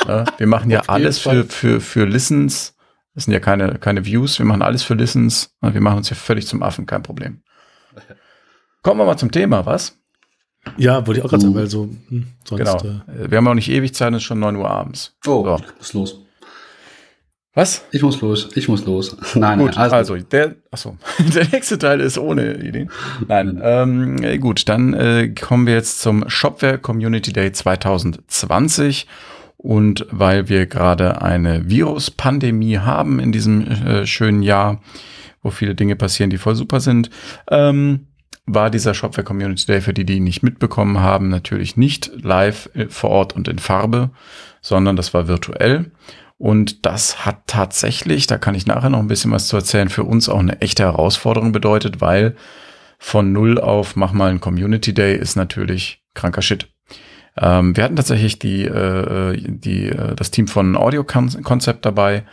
Äh, 0.07 0.25
wir 0.39 0.47
machen 0.47 0.71
ja 0.71 0.83
alles 0.87 1.19
für, 1.19 1.45
für, 1.45 1.81
für 1.81 2.05
Listens. 2.05 2.75
Das 3.15 3.25
sind 3.25 3.33
ja 3.33 3.41
keine, 3.41 3.79
keine 3.79 4.05
Views. 4.05 4.39
Wir 4.39 4.47
machen 4.47 4.63
alles 4.63 4.83
für 4.83 4.95
Listens. 4.95 5.57
Wir 5.61 5.81
machen 5.81 5.99
uns 5.99 6.11
ja 6.11 6.17
völlig 6.17 6.47
zum 6.47 6.63
Affen, 6.63 6.87
kein 6.87 7.03
Problem. 7.03 7.43
Kommen 8.83 9.01
wir 9.01 9.07
mal 9.07 9.17
zum 9.17 9.33
Thema, 9.33 9.65
was? 9.65 9.99
Ja, 10.77 11.07
wollte 11.07 11.21
ich 11.21 11.25
auch 11.25 11.31
gerade 11.31 11.43
sagen, 11.43 11.55
weil 11.55 11.67
so 11.69 11.89
hm, 12.09 12.27
sonst. 12.45 12.59
Genau. 12.59 13.01
Äh, 13.09 13.31
wir 13.31 13.39
haben 13.39 13.49
auch 13.49 13.55
nicht 13.55 13.71
ewig 13.71 13.95
Zeit, 13.95 14.13
es 14.13 14.19
ist 14.19 14.25
schon 14.25 14.41
9 14.41 14.57
Uhr 14.57 14.71
abends. 14.71 15.17
Oh, 15.27 15.45
so. 15.45 15.61
muss 15.79 15.93
los. 15.93 16.26
Was? 17.57 17.87
Ich 17.91 18.03
muss 18.03 18.21
los, 18.21 18.51
ich 18.55 18.69
muss 18.69 18.85
los. 18.85 19.17
Nein, 19.35 19.59
gut, 19.59 19.77
nein, 19.77 19.91
also 19.91 20.15
gut. 20.15 20.31
der, 20.31 20.57
achso, 20.71 20.99
der 21.35 21.49
nächste 21.49 21.79
Teil 21.79 22.03
ist 22.03 22.19
ohne 22.19 22.57
Ideen. 22.57 22.91
Nein, 23.27 23.59
ähm, 23.63 24.41
gut, 24.41 24.69
dann 24.69 24.93
äh, 24.93 25.29
kommen 25.31 25.67
wir 25.67 25.73
jetzt 25.73 26.03
zum 26.03 26.29
Shopware 26.29 26.77
Community 26.77 27.33
Day 27.33 27.51
2020. 27.51 29.07
Und 29.57 30.07
weil 30.11 30.51
wir 30.51 30.67
gerade 30.67 31.23
eine 31.23 31.69
Virus-Pandemie 31.71 32.77
haben 32.77 33.19
in 33.21 33.33
diesem 33.33 33.67
äh, 33.67 34.07
schönen 34.07 34.43
Jahr, 34.43 34.83
wo 35.43 35.49
viele 35.51 35.75
Dinge 35.75 35.97
passieren, 35.97 36.29
die 36.29 36.37
voll 36.37 36.57
super 36.57 36.81
sind, 36.81 37.09
ähm, 37.51 38.07
war 38.45 38.69
dieser 38.69 38.93
Shopware 38.93 39.25
Community 39.25 39.65
Day 39.65 39.81
für 39.81 39.95
die, 39.95 40.05
die 40.05 40.17
ihn 40.17 40.25
nicht 40.25 40.43
mitbekommen 40.43 41.01
haben, 41.01 41.31
natürlich 41.31 41.79
nicht 41.79 42.11
live 42.23 42.69
äh, 42.75 42.89
vor 42.91 43.09
Ort 43.09 43.35
und 43.35 43.49
in 43.49 43.59
Farbe, 43.59 44.11
sondern 44.61 44.95
das 44.95 45.15
war 45.15 45.27
virtuell. 45.27 45.91
Und 46.39 46.85
das 46.85 47.25
hat 47.25 47.47
tatsächlich, 47.47 48.27
da 48.27 48.37
kann 48.37 48.55
ich 48.55 48.67
nachher 48.67 48.91
noch 48.91 48.99
ein 48.99 49.09
bisschen 49.09 49.33
was 49.33 49.49
zu 49.49 49.57
erzählen, 49.57 49.89
für 49.89 50.05
uns 50.05 50.29
auch 50.29 50.39
eine 50.39 50.61
echte 50.61 50.83
Herausforderung 50.83 51.53
bedeutet, 51.53 52.01
weil 52.01 52.37
von 52.99 53.33
null 53.33 53.59
auf 53.59 53.97
mach 53.97 54.13
mal 54.13 54.31
ein 54.31 54.41
Community 54.41 54.93
Day 54.93 55.17
ist 55.17 55.37
natürlich 55.37 56.03
kranker 56.15 56.43
Shit. 56.43 56.69
Ähm, 57.39 57.77
wir 57.77 57.85
hatten 57.85 57.97
tatsächlich 57.97 58.39
die, 58.39 58.65
äh, 58.65 59.37
die, 59.37 59.89
äh, 59.89 60.15
das 60.15 60.31
Team 60.31 60.49
von 60.49 60.77
Audio 60.77 61.05
Concept 61.05 61.85
dabei 61.85 62.25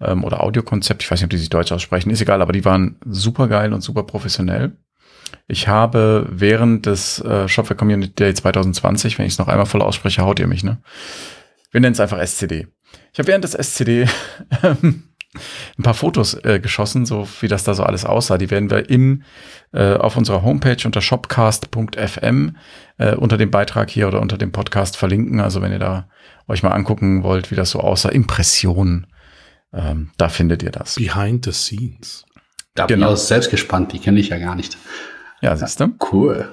ähm, 0.00 0.24
oder 0.24 0.42
Audio 0.42 0.62
Concept, 0.62 1.02
ich 1.02 1.10
weiß 1.10 1.20
nicht, 1.20 1.24
ob 1.24 1.30
die 1.30 1.38
sich 1.38 1.48
Deutsch 1.48 1.72
aussprechen, 1.72 2.10
ist 2.10 2.20
egal, 2.20 2.42
aber 2.42 2.52
die 2.52 2.64
waren 2.64 2.96
super 3.06 3.48
geil 3.48 3.72
und 3.72 3.80
super 3.80 4.02
professionell. 4.02 4.72
Ich 5.48 5.68
habe 5.68 6.26
während 6.30 6.86
des 6.86 7.20
äh, 7.20 7.48
Shopware 7.48 7.76
Community 7.76 8.12
Day 8.14 8.34
2020, 8.34 9.18
wenn 9.18 9.26
ich 9.26 9.32
es 9.34 9.38
noch 9.38 9.48
einmal 9.48 9.66
voll 9.66 9.82
ausspreche, 9.82 10.22
haut 10.22 10.40
ihr 10.40 10.46
mich, 10.46 10.64
ne? 10.64 10.78
Wir 11.70 11.80
nennen 11.80 11.92
es 11.92 12.00
einfach 12.00 12.18
SCD. 12.18 12.66
Ich 13.12 13.18
habe 13.18 13.28
während 13.28 13.44
des 13.44 13.54
SCD 13.54 14.06
ähm, 14.62 15.04
ein 15.78 15.82
paar 15.82 15.94
Fotos 15.94 16.34
äh, 16.34 16.58
geschossen, 16.60 17.06
so 17.06 17.26
wie 17.40 17.48
das 17.48 17.64
da 17.64 17.74
so 17.74 17.84
alles 17.84 18.04
aussah. 18.04 18.36
Die 18.36 18.50
werden 18.50 18.70
wir 18.70 18.90
im 18.90 19.22
äh, 19.72 19.94
auf 19.94 20.16
unserer 20.16 20.42
Homepage 20.42 20.84
unter 20.84 21.00
shopcast.fm 21.00 22.56
äh, 22.98 23.14
unter 23.14 23.36
dem 23.36 23.50
Beitrag 23.50 23.90
hier 23.90 24.08
oder 24.08 24.20
unter 24.20 24.38
dem 24.38 24.52
Podcast 24.52 24.96
verlinken. 24.96 25.40
Also 25.40 25.62
wenn 25.62 25.72
ihr 25.72 25.78
da 25.78 26.08
euch 26.48 26.62
mal 26.62 26.72
angucken 26.72 27.22
wollt, 27.22 27.50
wie 27.50 27.54
das 27.54 27.70
so 27.70 27.80
aussah, 27.80 28.08
Impressionen, 28.08 29.06
ähm, 29.72 30.10
da 30.16 30.28
findet 30.28 30.62
ihr 30.62 30.72
das. 30.72 30.96
Behind 30.96 31.44
the 31.44 31.52
scenes. 31.52 32.24
Da 32.74 32.86
bin 32.86 33.00
genau. 33.00 33.14
ich 33.14 33.20
selbst 33.20 33.50
gespannt, 33.50 33.92
die 33.92 33.98
kenne 33.98 34.18
ich 34.18 34.30
ja 34.30 34.38
gar 34.38 34.56
nicht. 34.56 34.76
Ja, 35.40 35.56
siehst 35.56 35.80
du? 35.80 35.88
Cool. 36.12 36.48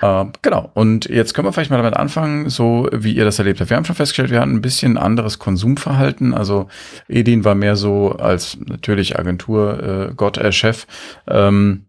Äh, 0.00 0.24
genau. 0.42 0.70
Und 0.74 1.06
jetzt 1.06 1.34
können 1.34 1.48
wir 1.48 1.52
vielleicht 1.52 1.70
mal 1.70 1.78
damit 1.78 1.94
anfangen, 1.94 2.50
so 2.50 2.88
wie 2.92 3.14
ihr 3.14 3.24
das 3.24 3.38
erlebt 3.38 3.60
habt. 3.60 3.70
Wir 3.70 3.76
haben 3.76 3.84
schon 3.84 3.96
festgestellt, 3.96 4.30
wir 4.30 4.40
hatten 4.40 4.56
ein 4.56 4.62
bisschen 4.62 4.98
anderes 4.98 5.38
Konsumverhalten. 5.38 6.34
Also 6.34 6.68
Edin 7.08 7.44
war 7.44 7.54
mehr 7.54 7.76
so 7.76 8.12
als 8.12 8.58
natürlich 8.64 9.18
Agentur, 9.18 10.10
äh, 10.10 10.14
Gott, 10.14 10.38
äh, 10.38 10.52
Chef. 10.52 10.86
Ähm, 11.26 11.86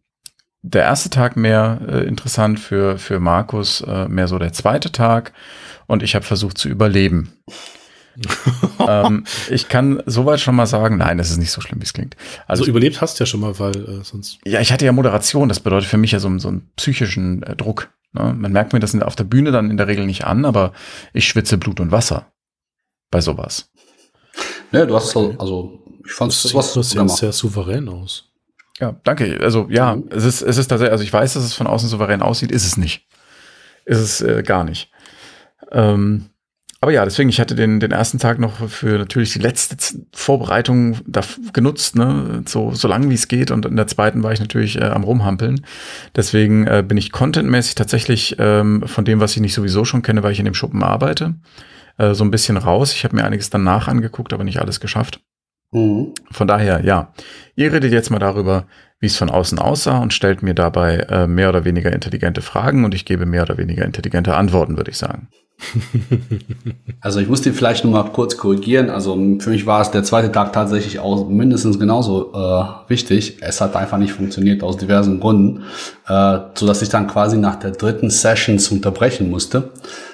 der 0.61 0.83
erste 0.83 1.09
Tag 1.09 1.37
mehr 1.37 1.79
äh, 1.87 2.07
interessant 2.07 2.59
für, 2.59 2.97
für 2.97 3.19
Markus, 3.19 3.81
äh, 3.81 4.07
mehr 4.07 4.27
so 4.27 4.39
der 4.39 4.53
zweite 4.53 4.91
Tag. 4.91 5.33
Und 5.87 6.03
ich 6.03 6.15
habe 6.15 6.25
versucht 6.25 6.57
zu 6.57 6.69
überleben. 6.69 7.33
ähm, 8.87 9.25
ich 9.49 9.69
kann 9.69 10.01
soweit 10.05 10.39
schon 10.39 10.55
mal 10.55 10.65
sagen, 10.65 10.97
nein, 10.97 11.19
es 11.19 11.31
ist 11.31 11.37
nicht 11.37 11.51
so 11.51 11.61
schlimm, 11.61 11.79
wie 11.79 11.85
es 11.85 11.93
klingt. 11.93 12.15
Also, 12.47 12.63
also 12.63 12.65
überlebt 12.65 13.01
hast 13.01 13.19
du 13.19 13.23
ja 13.23 13.25
schon 13.25 13.39
mal, 13.39 13.57
weil 13.59 13.75
äh, 13.75 14.03
sonst. 14.03 14.39
Ja, 14.45 14.59
ich 14.59 14.71
hatte 14.71 14.85
ja 14.85 14.91
Moderation, 14.91 15.49
das 15.49 15.59
bedeutet 15.59 15.89
für 15.89 15.97
mich 15.97 16.11
ja 16.11 16.19
so, 16.19 16.37
so 16.39 16.49
einen 16.49 16.69
psychischen 16.75 17.43
äh, 17.43 17.55
Druck. 17.55 17.89
Ne? 18.13 18.33
Man 18.37 18.51
merkt 18.51 18.73
mir 18.73 18.79
das 18.79 18.99
auf 19.01 19.15
der 19.15 19.23
Bühne 19.23 19.51
dann 19.51 19.69
in 19.69 19.77
der 19.77 19.87
Regel 19.87 20.05
nicht 20.05 20.25
an, 20.25 20.45
aber 20.45 20.73
ich 21.13 21.27
schwitze 21.27 21.57
Blut 21.57 21.79
und 21.79 21.91
Wasser 21.91 22.31
bei 23.11 23.21
sowas. 23.21 23.69
Ja, 24.71 24.85
du 24.85 24.95
hast 24.95 25.15
also, 25.15 25.83
ich 26.05 26.11
fand 26.11 26.31
es 26.31 26.53
was 26.53 26.73
das 26.73 26.91
sieht 26.91 27.09
sehr 27.09 27.31
souverän 27.31 27.89
aus. 27.89 28.25
Ja, 28.79 28.95
danke. 29.03 29.39
Also 29.41 29.67
ja, 29.69 29.95
mhm. 29.95 30.09
es 30.11 30.23
ist 30.23 30.41
es 30.41 30.57
ist 30.57 30.67
tatsächlich, 30.67 30.91
also 30.91 31.03
ich 31.03 31.11
weiß, 31.11 31.33
dass 31.33 31.43
es 31.43 31.53
von 31.53 31.67
außen 31.67 31.89
souverän 31.89 32.21
aussieht, 32.21 32.51
ist 32.51 32.65
es 32.65 32.77
nicht. 32.77 33.07
Ist 33.85 33.99
es 33.99 34.21
äh, 34.21 34.43
gar 34.43 34.63
nicht. 34.63 34.91
Ähm, 35.71 36.29
aber 36.81 36.93
ja, 36.93 37.03
deswegen, 37.03 37.29
ich 37.29 37.41
hatte 37.41 37.55
den, 37.55 37.81
den 37.81 37.91
ersten 37.91 38.19
Tag 38.19 38.39
noch 38.39 38.69
für 38.69 38.97
natürlich 38.97 39.33
die 39.33 39.39
letzte 39.39 39.75
Vorbereitung 40.13 40.97
da 41.05 41.21
genutzt, 41.51 41.97
ne, 41.97 42.43
so, 42.45 42.71
so 42.71 42.87
lang 42.87 43.09
wie 43.09 43.15
es 43.15 43.27
geht. 43.27 43.51
Und 43.51 43.65
in 43.65 43.75
der 43.75 43.87
zweiten 43.87 44.23
war 44.23 44.31
ich 44.31 44.39
natürlich 44.39 44.79
äh, 44.79 44.85
am 44.85 45.03
Rumhampeln. 45.03 45.65
Deswegen 46.15 46.67
äh, 46.67 46.81
bin 46.87 46.95
ich 46.95 47.11
contentmäßig 47.11 47.75
tatsächlich 47.75 48.37
ähm, 48.39 48.83
von 48.85 49.03
dem, 49.03 49.19
was 49.19 49.35
ich 49.35 49.41
nicht 49.41 49.53
sowieso 49.53 49.83
schon 49.83 50.03
kenne, 50.03 50.23
weil 50.23 50.31
ich 50.31 50.39
in 50.39 50.45
dem 50.45 50.53
Schuppen 50.53 50.81
arbeite, 50.81 51.35
äh, 51.97 52.13
so 52.13 52.23
ein 52.23 52.31
bisschen 52.31 52.55
raus. 52.55 52.93
Ich 52.93 53.03
habe 53.03 53.17
mir 53.17 53.25
einiges 53.25 53.49
danach 53.49 53.89
angeguckt, 53.89 54.31
aber 54.31 54.45
nicht 54.45 54.61
alles 54.61 54.79
geschafft. 54.79 55.19
Mhm. 55.71 56.13
Von 56.31 56.47
daher, 56.47 56.85
ja, 56.85 57.13
ihr 57.55 57.73
redet 57.73 57.91
jetzt 57.91 58.09
mal 58.09 58.19
darüber, 58.19 58.67
wie 59.01 59.07
es 59.07 59.17
von 59.17 59.29
außen 59.29 59.59
aussah 59.59 59.99
und 59.99 60.13
stellt 60.13 60.43
mir 60.43 60.53
dabei 60.53 60.99
äh, 61.09 61.27
mehr 61.27 61.49
oder 61.49 61.65
weniger 61.65 61.91
intelligente 61.91 62.41
Fragen 62.41 62.85
und 62.85 62.95
ich 62.95 63.03
gebe 63.03 63.25
mehr 63.25 63.43
oder 63.43 63.57
weniger 63.57 63.83
intelligente 63.83 64.35
Antworten, 64.35 64.77
würde 64.77 64.91
ich 64.91 64.97
sagen. 64.97 65.27
Also 67.01 67.21
ich 67.21 67.29
muss 67.29 67.41
den 67.41 67.53
vielleicht 67.53 67.85
noch 67.85 67.91
mal 67.91 68.03
kurz 68.11 68.35
korrigieren. 68.35 68.89
Also 68.89 69.13
für 69.39 69.51
mich 69.51 69.65
war 69.65 69.81
es 69.81 69.91
der 69.91 70.03
zweite 70.03 70.31
Tag 70.31 70.51
tatsächlich 70.51 70.99
auch 70.99 71.29
mindestens 71.29 71.79
genauso 71.79 72.33
äh, 72.33 72.89
wichtig. 72.89 73.37
Es 73.39 73.61
hat 73.61 73.75
einfach 73.77 73.97
nicht 73.97 74.11
funktioniert 74.11 74.63
aus 74.63 74.75
diversen 74.75 75.21
Gründen, 75.21 75.63
äh, 76.07 76.39
so 76.55 76.67
dass 76.67 76.81
ich 76.81 76.89
dann 76.89 77.07
quasi 77.07 77.37
nach 77.37 77.55
der 77.55 77.71
dritten 77.71 78.09
Session 78.09 78.59
unterbrechen 78.71 79.29
musste. 79.29 79.69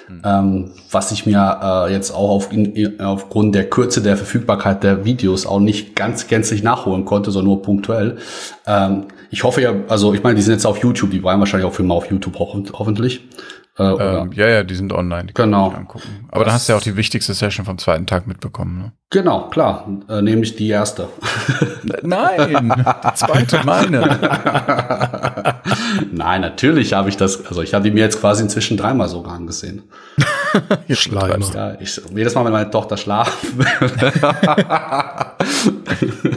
Mhm. 0.08 0.22
Ähm, 0.24 0.70
was 0.92 1.10
ich 1.10 1.26
mir 1.26 1.58
äh, 1.60 1.92
jetzt 1.92 2.12
auch 2.12 2.30
auf, 2.30 2.52
in, 2.52 3.00
aufgrund 3.00 3.56
der 3.56 3.68
Kürze 3.68 4.00
der 4.00 4.16
Verfügbarkeit 4.16 4.84
der 4.84 5.04
Videos 5.04 5.44
auch 5.44 5.58
nicht 5.58 5.96
ganz 5.96 6.28
gänzlich 6.28 6.62
nachholen 6.62 7.04
konnte, 7.04 7.32
sondern 7.32 7.54
nur 7.54 7.62
punktuell. 7.62 8.18
Ähm, 8.66 9.06
ich 9.30 9.42
hoffe 9.42 9.60
ja, 9.60 9.74
also 9.88 10.14
ich 10.14 10.22
meine, 10.22 10.36
die 10.36 10.42
sind 10.42 10.54
jetzt 10.54 10.66
auf 10.66 10.78
YouTube, 10.78 11.10
die 11.10 11.22
waren 11.24 11.40
wahrscheinlich 11.40 11.68
auch 11.68 11.74
für 11.74 11.82
mal 11.82 11.94
auf 11.94 12.08
YouTube 12.10 12.38
ho 12.38 12.62
hoffentlich. 12.72 13.22
Äh, 13.78 13.82
ähm, 13.82 14.32
ja, 14.32 14.48
ja, 14.48 14.62
die 14.62 14.74
sind 14.74 14.92
online. 14.92 15.26
Die 15.26 15.34
genau. 15.34 15.70
angucken. 15.70 16.26
Aber 16.28 16.44
da 16.44 16.52
hast 16.52 16.68
du 16.68 16.72
ja 16.72 16.78
auch 16.78 16.82
die 16.82 16.96
wichtigste 16.96 17.34
Session 17.34 17.66
vom 17.66 17.78
zweiten 17.78 18.06
Tag 18.06 18.26
mitbekommen. 18.26 18.78
Ne? 18.78 18.92
Genau, 19.10 19.48
klar. 19.50 19.86
Äh, 20.08 20.20
nämlich 20.20 20.56
die 20.56 20.68
erste. 20.68 21.08
Nein, 22.02 22.74
die 23.04 23.14
zweite 23.14 23.60
meine. 23.64 24.00
Nein, 26.12 26.40
natürlich 26.40 26.92
habe 26.92 27.08
ich 27.08 27.16
das, 27.16 27.46
also 27.46 27.62
ich 27.62 27.72
habe 27.72 27.84
die 27.84 27.92
mir 27.92 28.00
jetzt 28.00 28.20
quasi 28.20 28.42
inzwischen 28.42 28.76
dreimal 28.76 29.08
sogar 29.08 29.34
angesehen. 29.34 29.84
Schleimer. 30.90 31.46
Ja, 31.54 31.76
ich, 31.78 32.00
jedes 32.14 32.34
Mal, 32.34 32.44
wenn 32.46 32.52
meine 32.52 32.70
Tochter 32.70 32.96
schlafen. 32.96 33.64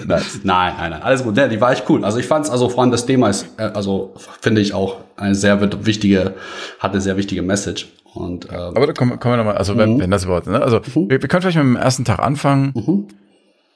Nein, 0.06 0.22
nein, 0.44 0.74
nein, 0.92 1.02
alles 1.02 1.24
gut. 1.24 1.38
Ja, 1.38 1.48
die 1.48 1.60
war 1.60 1.72
echt 1.72 1.90
cool. 1.90 2.06
Also 2.06 2.20
ich 2.20 2.28
fand 2.28 2.46
es, 2.46 2.52
also 2.52 2.70
vor 2.70 2.84
allem 2.84 2.92
das 2.92 3.06
Thema 3.08 3.30
ist, 3.30 3.48
äh, 3.58 3.64
also 3.64 4.14
finde 4.42 4.62
ich 4.62 4.76
auch 4.76 4.98
eine 5.18 5.34
sehr 5.34 5.60
wichtige, 5.86 6.36
hat 6.80 6.92
eine 6.92 7.02
sehr 7.02 7.18
wichtige 7.18 7.42
Message. 7.42 7.88
Und, 8.20 8.48
ähm, 8.52 8.76
Aber 8.76 8.86
da 8.86 8.92
kommen, 8.92 9.18
kommen 9.18 9.34
wir 9.34 9.38
nochmal, 9.38 9.58
also 9.58 9.78
wenn, 9.78 9.94
mhm. 9.94 10.00
wenn 10.02 10.12
das 10.12 10.26
überhaupt, 10.26 10.48
ne? 10.48 10.62
Also 10.62 10.80
mhm. 10.80 11.10
wir, 11.10 11.22
wir, 11.22 11.30
können 11.30 11.42
vielleicht 11.42 11.58
mit 11.58 11.66
dem 11.66 11.76
ersten 11.78 12.04
Tag 12.04 12.20
anfangen 12.20 12.74
mhm. 12.76 13.08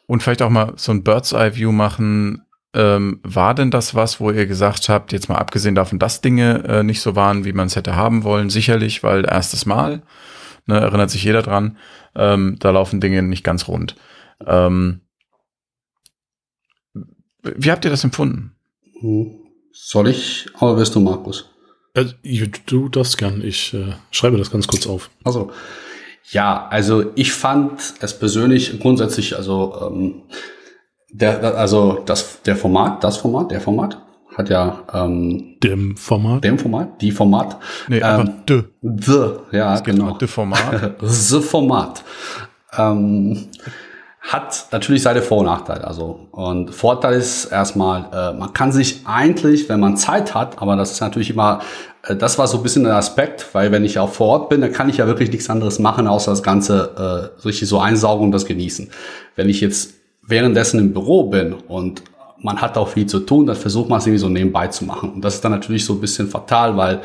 und 0.05 0.21
vielleicht 0.21 0.41
auch 0.41 0.49
mal 0.49 0.73
so 0.75 0.91
ein 0.91 1.03
Bird's 1.03 1.31
Eye 1.31 1.55
View 1.55 1.71
machen. 1.71 2.43
Ähm, 2.75 3.19
war 3.23 3.53
denn 3.53 3.71
das 3.71 3.95
was, 3.95 4.19
wo 4.19 4.31
ihr 4.31 4.47
gesagt 4.47 4.89
habt, 4.89 5.13
jetzt 5.13 5.29
mal 5.29 5.37
abgesehen 5.37 5.75
davon, 5.75 5.99
dass 5.99 6.21
Dinge 6.21 6.63
äh, 6.67 6.83
nicht 6.83 7.01
so 7.01 7.15
waren, 7.15 7.45
wie 7.45 7.53
man 7.53 7.67
es 7.67 7.75
hätte 7.75 7.95
haben 7.95 8.23
wollen? 8.23 8.49
Sicherlich, 8.49 9.03
weil 9.03 9.25
erstes 9.25 9.65
Mal, 9.65 10.01
ne, 10.65 10.79
erinnert 10.79 11.11
sich 11.11 11.23
jeder 11.23 11.43
dran, 11.43 11.77
ähm, 12.15 12.57
da 12.59 12.71
laufen 12.71 12.99
Dinge 12.99 13.21
nicht 13.21 13.43
ganz 13.43 13.67
rund. 13.67 13.95
Ähm, 14.45 15.01
wie 17.43 17.71
habt 17.71 17.85
ihr 17.85 17.91
das 17.91 18.03
empfunden? 18.03 18.55
Mhm. 19.01 19.39
Soll 19.71 20.09
ich, 20.09 20.47
aber 20.55 20.77
wirst 20.77 20.95
du, 20.95 20.99
Markus? 20.99 21.52
Äh, 21.93 22.05
du 22.65 22.89
darfst 22.89 23.17
gern. 23.17 23.41
Ich 23.43 23.73
äh, 23.73 23.93
schreibe 24.11 24.37
das 24.37 24.51
ganz 24.51 24.67
kurz 24.67 24.87
auf. 24.87 25.09
Also, 25.23 25.51
ja, 26.31 26.67
also 26.69 27.11
ich 27.15 27.33
fand 27.33 27.81
es 27.99 28.17
persönlich 28.17 28.79
grundsätzlich, 28.79 29.35
also 29.35 29.91
ähm, 29.91 30.23
der, 31.11 31.57
also 31.57 32.01
das, 32.05 32.41
der 32.43 32.55
Format, 32.55 33.03
das 33.03 33.17
Format, 33.17 33.51
der 33.51 33.61
Format 33.61 33.99
hat 34.35 34.49
ja 34.49 34.83
ähm, 34.91 35.57
dem 35.61 35.95
Format, 35.95 36.43
dem 36.43 36.57
Format, 36.57 37.01
die 37.01 37.11
Format, 37.11 37.57
nee, 37.87 38.01
einfach 38.01 38.25
ähm, 38.25 38.45
de, 38.49 38.63
the, 38.81 39.55
ja, 39.55 39.79
genau, 39.81 40.17
de 40.17 40.27
Format, 40.27 40.95
the 41.01 41.39
Format. 41.39 42.03
Ähm, 42.75 43.49
hat 44.23 44.67
natürlich 44.71 45.03
seine 45.03 45.21
Vor- 45.21 45.39
und 45.39 45.45
Nachteile. 45.45 45.85
Also 45.85 46.27
und 46.31 46.73
Vorteil 46.73 47.15
ist 47.15 47.45
erstmal, 47.45 48.05
äh, 48.13 48.37
man 48.37 48.53
kann 48.53 48.71
sich 48.71 49.01
eigentlich, 49.05 49.67
wenn 49.67 49.81
man 49.81 49.97
Zeit 49.97 50.33
hat, 50.33 50.61
aber 50.61 50.77
das 50.77 50.93
ist 50.93 51.01
natürlich 51.01 51.29
immer, 51.29 51.59
äh, 52.07 52.15
das 52.15 52.37
war 52.39 52.47
so 52.47 52.57
ein 52.57 52.63
bisschen 52.63 52.85
der 52.85 52.95
Aspekt, 52.95 53.49
weil 53.53 53.73
wenn 53.73 53.83
ich 53.83 53.99
auch 53.99 54.09
vor 54.09 54.27
Ort 54.27 54.49
bin, 54.49 54.61
dann 54.61 54.71
kann 54.71 54.87
ich 54.87 54.97
ja 54.97 55.07
wirklich 55.07 55.29
nichts 55.29 55.49
anderes 55.49 55.77
machen, 55.77 56.07
außer 56.07 56.31
das 56.31 56.41
Ganze 56.41 57.33
äh, 57.37 57.45
richtig 57.45 57.67
so 57.67 57.79
einsaugen 57.79 58.25
und 58.25 58.31
das 58.31 58.45
genießen. 58.45 58.89
Wenn 59.35 59.49
ich 59.49 59.59
jetzt 59.59 59.95
währenddessen 60.25 60.79
im 60.79 60.93
Büro 60.93 61.25
bin 61.25 61.53
und 61.53 62.01
man 62.37 62.61
hat 62.61 62.77
auch 62.77 62.89
viel 62.89 63.05
zu 63.05 63.19
tun, 63.19 63.45
dann 63.45 63.57
versucht 63.57 63.89
man 63.89 63.99
es 63.99 64.05
irgendwie 64.05 64.19
so 64.19 64.29
nebenbei 64.29 64.67
zu 64.67 64.85
machen. 64.85 65.11
Und 65.13 65.21
das 65.21 65.35
ist 65.35 65.45
dann 65.45 65.51
natürlich 65.51 65.85
so 65.85 65.93
ein 65.93 66.01
bisschen 66.01 66.27
fatal, 66.27 66.77
weil 66.77 67.01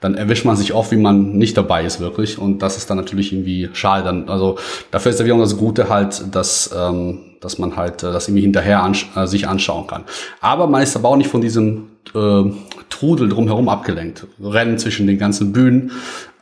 dann 0.00 0.14
erwischt 0.14 0.44
man 0.44 0.56
sich 0.56 0.72
oft, 0.72 0.90
wie 0.92 0.96
man 0.96 1.32
nicht 1.32 1.56
dabei 1.56 1.84
ist 1.84 2.00
wirklich. 2.00 2.38
Und 2.38 2.60
das 2.60 2.76
ist 2.76 2.88
dann 2.88 2.96
natürlich 2.96 3.32
irgendwie 3.32 3.68
schade. 3.74 4.04
Dann, 4.04 4.28
also 4.28 4.58
dafür 4.90 5.12
ist 5.12 5.18
ja 5.18 5.26
wiederum 5.26 5.42
das 5.42 5.56
Gute 5.56 5.88
halt, 5.88 6.34
dass, 6.34 6.74
ähm, 6.76 7.20
dass 7.40 7.58
man 7.58 7.76
halt 7.76 8.02
äh, 8.02 8.12
das 8.12 8.28
irgendwie 8.28 8.42
hinterher 8.42 8.82
ansch 8.82 9.10
äh, 9.14 9.26
sich 9.26 9.46
anschauen 9.46 9.86
kann. 9.86 10.04
Aber 10.40 10.66
man 10.66 10.82
ist 10.82 10.96
aber 10.96 11.10
auch 11.10 11.16
nicht 11.16 11.30
von 11.30 11.42
diesem 11.42 11.90
äh, 12.14 12.44
Trudel 12.88 13.28
drumherum 13.28 13.68
abgelenkt. 13.68 14.26
Rennen 14.42 14.78
zwischen 14.78 15.06
den 15.06 15.18
ganzen 15.18 15.52
Bühnen 15.52 15.92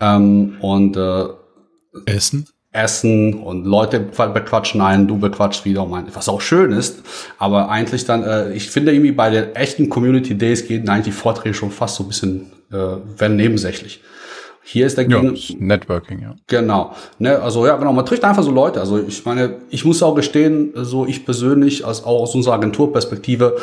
ähm, 0.00 0.56
und 0.60 0.96
äh, 0.96 1.24
Essen. 2.06 2.46
Essen 2.70 3.34
und 3.34 3.64
Leute 3.64 3.98
bequatschen 3.98 4.80
einen, 4.82 5.08
du 5.08 5.18
bequatschst 5.18 5.64
wieder 5.64 5.82
um 5.82 5.94
einen, 5.94 6.14
was 6.14 6.28
auch 6.28 6.40
schön 6.40 6.70
ist. 6.70 7.02
Aber 7.38 7.70
eigentlich 7.70 8.04
dann, 8.04 8.22
äh, 8.22 8.52
ich 8.52 8.70
finde 8.70 8.92
irgendwie 8.92 9.12
bei 9.12 9.30
den 9.30 9.56
echten 9.56 9.88
Community 9.88 10.36
Days 10.36 10.68
gehen 10.68 10.88
eigentlich 10.88 11.06
die 11.06 11.20
Vorträge 11.20 11.54
schon 11.54 11.70
fast 11.70 11.96
so 11.96 12.04
ein 12.04 12.08
bisschen, 12.08 12.52
äh, 12.70 12.76
werden 12.76 13.36
nebensächlich. 13.36 14.02
Hier 14.62 14.86
ist 14.86 14.98
der 14.98 15.08
ja, 15.08 15.22
Networking, 15.58 16.20
ja. 16.20 16.34
Genau. 16.46 16.94
Ne, 17.18 17.40
also 17.40 17.66
ja, 17.66 17.76
genau, 17.76 17.94
man 17.94 18.04
trifft 18.04 18.22
einfach 18.22 18.42
so 18.42 18.50
Leute. 18.50 18.80
Also 18.80 19.02
ich 19.02 19.24
meine, 19.24 19.56
ich 19.70 19.86
muss 19.86 20.02
auch 20.02 20.14
gestehen, 20.14 20.72
so 20.74 21.06
ich 21.06 21.24
persönlich, 21.24 21.86
als 21.86 22.04
auch 22.04 22.20
aus 22.20 22.34
unserer 22.34 22.54
Agenturperspektive, 22.54 23.56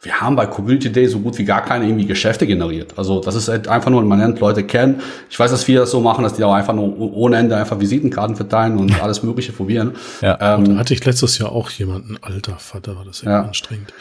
wir 0.00 0.20
haben 0.20 0.34
bei 0.34 0.46
Community 0.46 0.90
Day 0.90 1.06
so 1.08 1.18
gut 1.18 1.36
wie 1.36 1.44
gar 1.44 1.62
keine 1.62 1.84
irgendwie 1.84 2.06
Geschäfte 2.06 2.46
generiert. 2.46 2.94
Also 2.96 3.20
das 3.20 3.34
ist 3.34 3.48
halt 3.48 3.68
einfach 3.68 3.90
nur, 3.90 4.00
man 4.02 4.18
lernt 4.18 4.40
Leute 4.40 4.64
kennen. 4.64 5.02
Ich 5.28 5.38
weiß, 5.38 5.50
dass 5.50 5.64
viele 5.64 5.80
das 5.80 5.90
so 5.90 6.00
machen, 6.00 6.22
dass 6.22 6.34
die 6.34 6.44
auch 6.44 6.54
einfach 6.54 6.74
nur 6.74 6.98
ohne 6.98 7.36
Ende 7.36 7.56
einfach 7.56 7.78
Visitenkarten 7.78 8.36
verteilen 8.36 8.78
und 8.78 9.02
alles 9.02 9.22
Mögliche 9.22 9.52
probieren. 9.52 9.92
Ja. 10.22 10.38
Ähm, 10.40 10.78
hatte 10.78 10.94
ich 10.94 11.04
letztes 11.04 11.36
Jahr 11.36 11.52
auch 11.52 11.68
jemanden, 11.70 12.16
alter 12.22 12.56
Vater, 12.56 12.96
war 12.96 13.04
das 13.04 13.20
ja 13.20 13.42
anstrengend. 13.42 13.92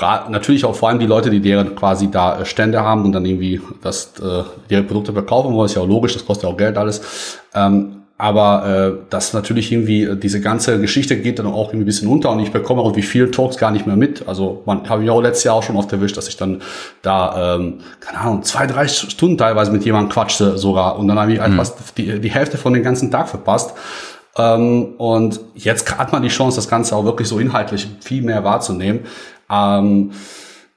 Natürlich 0.00 0.64
auch 0.64 0.74
vor 0.74 0.88
allem 0.88 0.98
die 0.98 1.06
Leute, 1.06 1.30
die 1.30 1.40
deren 1.40 1.74
quasi 1.74 2.10
da 2.10 2.40
äh, 2.40 2.44
Stände 2.44 2.80
haben 2.80 3.04
und 3.04 3.12
dann 3.12 3.24
irgendwie 3.24 3.60
das, 3.82 4.12
äh, 4.22 4.44
ihre 4.68 4.82
Produkte 4.82 5.12
verkaufen 5.12 5.52
wollen, 5.52 5.66
ist 5.66 5.74
ja 5.74 5.82
auch 5.82 5.88
logisch, 5.88 6.14
das 6.14 6.24
kostet 6.24 6.44
ja 6.44 6.54
auch 6.54 6.56
Geld 6.56 6.78
alles. 6.78 7.38
Ähm, 7.54 7.96
aber 8.20 8.66
äh, 8.66 9.06
das 9.08 9.32
natürlich 9.32 9.72
irgendwie, 9.72 10.04
äh, 10.04 10.14
diese 10.14 10.42
ganze 10.42 10.78
Geschichte 10.78 11.16
geht 11.16 11.38
dann 11.38 11.46
auch 11.46 11.68
irgendwie 11.68 11.84
ein 11.84 11.86
bisschen 11.86 12.08
unter 12.08 12.30
und 12.30 12.40
ich 12.40 12.52
bekomme 12.52 12.82
auch 12.82 12.94
wie 12.94 13.02
viel 13.02 13.30
Talks 13.30 13.56
gar 13.56 13.70
nicht 13.70 13.86
mehr 13.86 13.96
mit. 13.96 14.28
Also 14.28 14.62
man 14.66 14.88
habe 14.90 15.04
ich 15.04 15.10
auch 15.10 15.22
letztes 15.22 15.44
Jahr 15.44 15.54
auch 15.54 15.62
schon 15.62 15.76
oft 15.76 15.90
erwischt, 15.90 16.18
dass 16.18 16.28
ich 16.28 16.36
dann 16.36 16.60
da, 17.00 17.56
ähm, 17.56 17.78
keine 18.00 18.18
Ahnung, 18.18 18.42
zwei, 18.42 18.66
drei 18.66 18.88
Stunden 18.88 19.38
teilweise 19.38 19.72
mit 19.72 19.86
jemandem 19.86 20.12
quatschte 20.12 20.58
sogar 20.58 20.98
und 20.98 21.08
dann 21.08 21.18
habe 21.18 21.32
ich 21.32 21.38
mhm. 21.38 21.44
einfach 21.44 21.72
die, 21.96 22.20
die 22.20 22.30
Hälfte 22.30 22.58
von 22.58 22.74
den 22.74 22.82
ganzen 22.82 23.10
Tag 23.10 23.28
verpasst. 23.28 23.72
Ähm, 24.36 24.96
und 24.98 25.40
jetzt 25.54 25.98
hat 25.98 26.12
man 26.12 26.22
die 26.22 26.28
Chance, 26.28 26.56
das 26.56 26.68
Ganze 26.68 26.94
auch 26.96 27.04
wirklich 27.06 27.26
so 27.26 27.38
inhaltlich 27.38 27.88
viel 28.00 28.22
mehr 28.22 28.44
wahrzunehmen. 28.44 29.00
Ähm, 29.50 30.12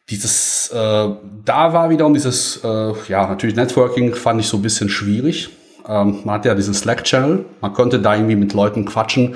dieses, 0.09 0.69
äh, 0.73 1.09
da 1.45 1.73
war 1.73 1.89
wiederum 1.89 2.13
dieses, 2.13 2.59
äh, 2.63 2.93
ja, 3.07 3.27
natürlich 3.27 3.55
Networking 3.55 4.13
fand 4.15 4.41
ich 4.41 4.47
so 4.47 4.57
ein 4.57 4.61
bisschen 4.61 4.89
schwierig. 4.89 5.49
Ähm, 5.87 6.19
man 6.23 6.35
hat 6.35 6.45
ja 6.45 6.55
diesen 6.55 6.73
Slack-Channel, 6.73 7.45
man 7.61 7.73
konnte 7.73 7.99
da 7.99 8.15
irgendwie 8.15 8.35
mit 8.35 8.53
Leuten 8.53 8.85
quatschen, 8.85 9.35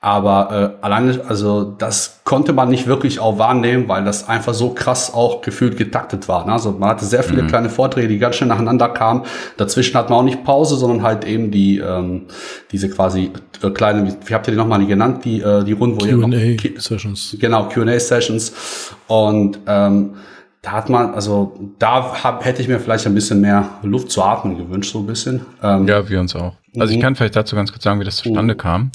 aber 0.00 0.76
äh, 0.80 0.84
alleine, 0.84 1.20
also 1.26 1.64
das 1.64 2.20
konnte 2.22 2.52
man 2.52 2.68
nicht 2.68 2.86
wirklich 2.86 3.18
auch 3.18 3.38
wahrnehmen, 3.38 3.88
weil 3.88 4.04
das 4.04 4.28
einfach 4.28 4.54
so 4.54 4.70
krass 4.70 5.12
auch 5.12 5.40
gefühlt 5.40 5.76
getaktet 5.76 6.28
war. 6.28 6.46
Ne? 6.46 6.52
Also 6.52 6.70
man 6.70 6.90
hatte 6.90 7.04
sehr 7.04 7.24
viele 7.24 7.42
mhm. 7.42 7.48
kleine 7.48 7.68
Vorträge, 7.68 8.06
die 8.06 8.18
ganz 8.18 8.36
schnell 8.36 8.48
nacheinander 8.48 8.88
kamen. 8.90 9.24
Dazwischen 9.56 9.96
hat 9.96 10.08
man 10.08 10.20
auch 10.20 10.24
nicht 10.24 10.44
Pause, 10.44 10.76
sondern 10.76 11.02
halt 11.02 11.24
eben 11.24 11.50
die 11.50 11.78
ähm, 11.78 12.26
diese 12.70 12.88
quasi 12.90 13.32
äh, 13.60 13.70
kleine, 13.70 14.06
wie, 14.06 14.14
wie 14.24 14.34
habt 14.34 14.46
ihr 14.46 14.52
die 14.52 14.56
nochmal 14.56 14.86
genannt, 14.86 15.24
die 15.24 15.40
äh, 15.40 15.64
die 15.64 15.72
Runden, 15.72 16.00
wo 16.00 16.06
Q&A 16.06 16.80
Sessions. 16.80 17.36
Genau, 17.40 17.68
Q&A 17.68 17.98
Sessions 17.98 18.94
und 19.08 19.58
ähm, 19.66 20.14
da 20.62 20.72
hat 20.72 20.88
man, 20.90 21.14
also 21.14 21.56
da 21.78 22.22
hab, 22.22 22.44
hätte 22.44 22.62
ich 22.62 22.68
mir 22.68 22.78
vielleicht 22.78 23.06
ein 23.06 23.14
bisschen 23.14 23.40
mehr 23.40 23.68
Luft 23.82 24.10
zu 24.10 24.22
atmen 24.22 24.58
gewünscht, 24.58 24.92
so 24.92 24.98
ein 24.98 25.06
bisschen. 25.06 25.40
Ähm, 25.62 25.86
ja, 25.86 26.08
wir 26.08 26.20
uns 26.20 26.34
auch. 26.36 26.54
Also 26.78 26.92
ich 26.92 26.98
mhm. 26.98 27.02
kann 27.02 27.16
vielleicht 27.16 27.36
dazu 27.36 27.56
ganz 27.56 27.72
kurz 27.72 27.84
sagen, 27.84 28.00
wie 28.00 28.04
das 28.04 28.16
zustande 28.16 28.54
mhm. 28.54 28.58
kam. 28.58 28.90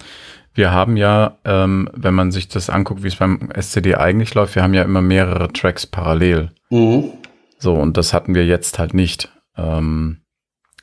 Wir 0.54 0.72
haben 0.72 0.98
ja, 0.98 1.38
ähm, 1.46 1.90
wenn 1.94 2.14
man 2.14 2.32
sich 2.32 2.48
das 2.48 2.70
anguckt, 2.70 3.04
wie 3.04 3.08
es 3.08 3.16
beim 3.16 3.50
SCD 3.52 3.96
eigentlich 3.96 4.34
läuft, 4.34 4.56
wir 4.56 4.64
haben 4.64 4.74
ja 4.74 4.84
immer 4.84 5.02
mehrere 5.02 5.52
Tracks 5.52 5.86
parallel. 5.88 6.52
Mhm. 6.70 7.12
So, 7.58 7.74
und 7.74 7.98
das 7.98 8.14
hatten 8.14 8.36
wir 8.36 8.46
jetzt 8.46 8.78
halt 8.78 8.94
nicht. 8.94 9.32
Ähm, 9.58 10.18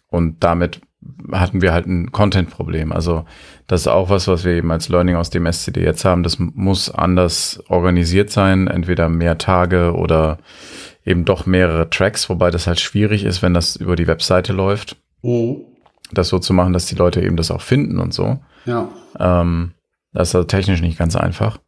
und 0.08 0.42
damit 0.42 0.80
hatten 1.32 1.62
wir 1.62 1.72
halt 1.72 1.86
ein 1.86 2.12
Content-Problem. 2.12 2.92
Also 2.92 3.24
das 3.66 3.82
ist 3.82 3.86
auch 3.86 4.10
was, 4.10 4.28
was 4.28 4.44
wir 4.44 4.52
eben 4.52 4.70
als 4.70 4.88
Learning 4.88 5.16
aus 5.16 5.30
dem 5.30 5.46
SCD 5.46 5.82
jetzt 5.82 6.04
haben. 6.04 6.22
Das 6.22 6.38
muss 6.38 6.90
anders 6.90 7.62
organisiert 7.68 8.30
sein, 8.30 8.66
entweder 8.66 9.08
mehr 9.08 9.38
Tage 9.38 9.94
oder 9.94 10.38
eben 11.04 11.24
doch 11.24 11.46
mehrere 11.46 11.88
Tracks, 11.88 12.28
wobei 12.28 12.50
das 12.50 12.66
halt 12.66 12.80
schwierig 12.80 13.24
ist, 13.24 13.42
wenn 13.42 13.54
das 13.54 13.76
über 13.76 13.96
die 13.96 14.06
Webseite 14.06 14.52
läuft. 14.52 14.96
Mhm. 15.22 15.64
Das 16.12 16.28
so 16.28 16.38
zu 16.38 16.52
machen, 16.52 16.72
dass 16.72 16.86
die 16.86 16.94
Leute 16.94 17.20
eben 17.22 17.36
das 17.36 17.50
auch 17.50 17.60
finden 17.60 17.98
und 17.98 18.12
so. 18.12 18.40
Ja. 18.66 18.88
Ähm, 19.18 19.72
das 20.12 20.28
ist 20.28 20.34
also 20.34 20.46
technisch 20.46 20.80
nicht 20.80 20.98
ganz 20.98 21.16
einfach. 21.16 21.58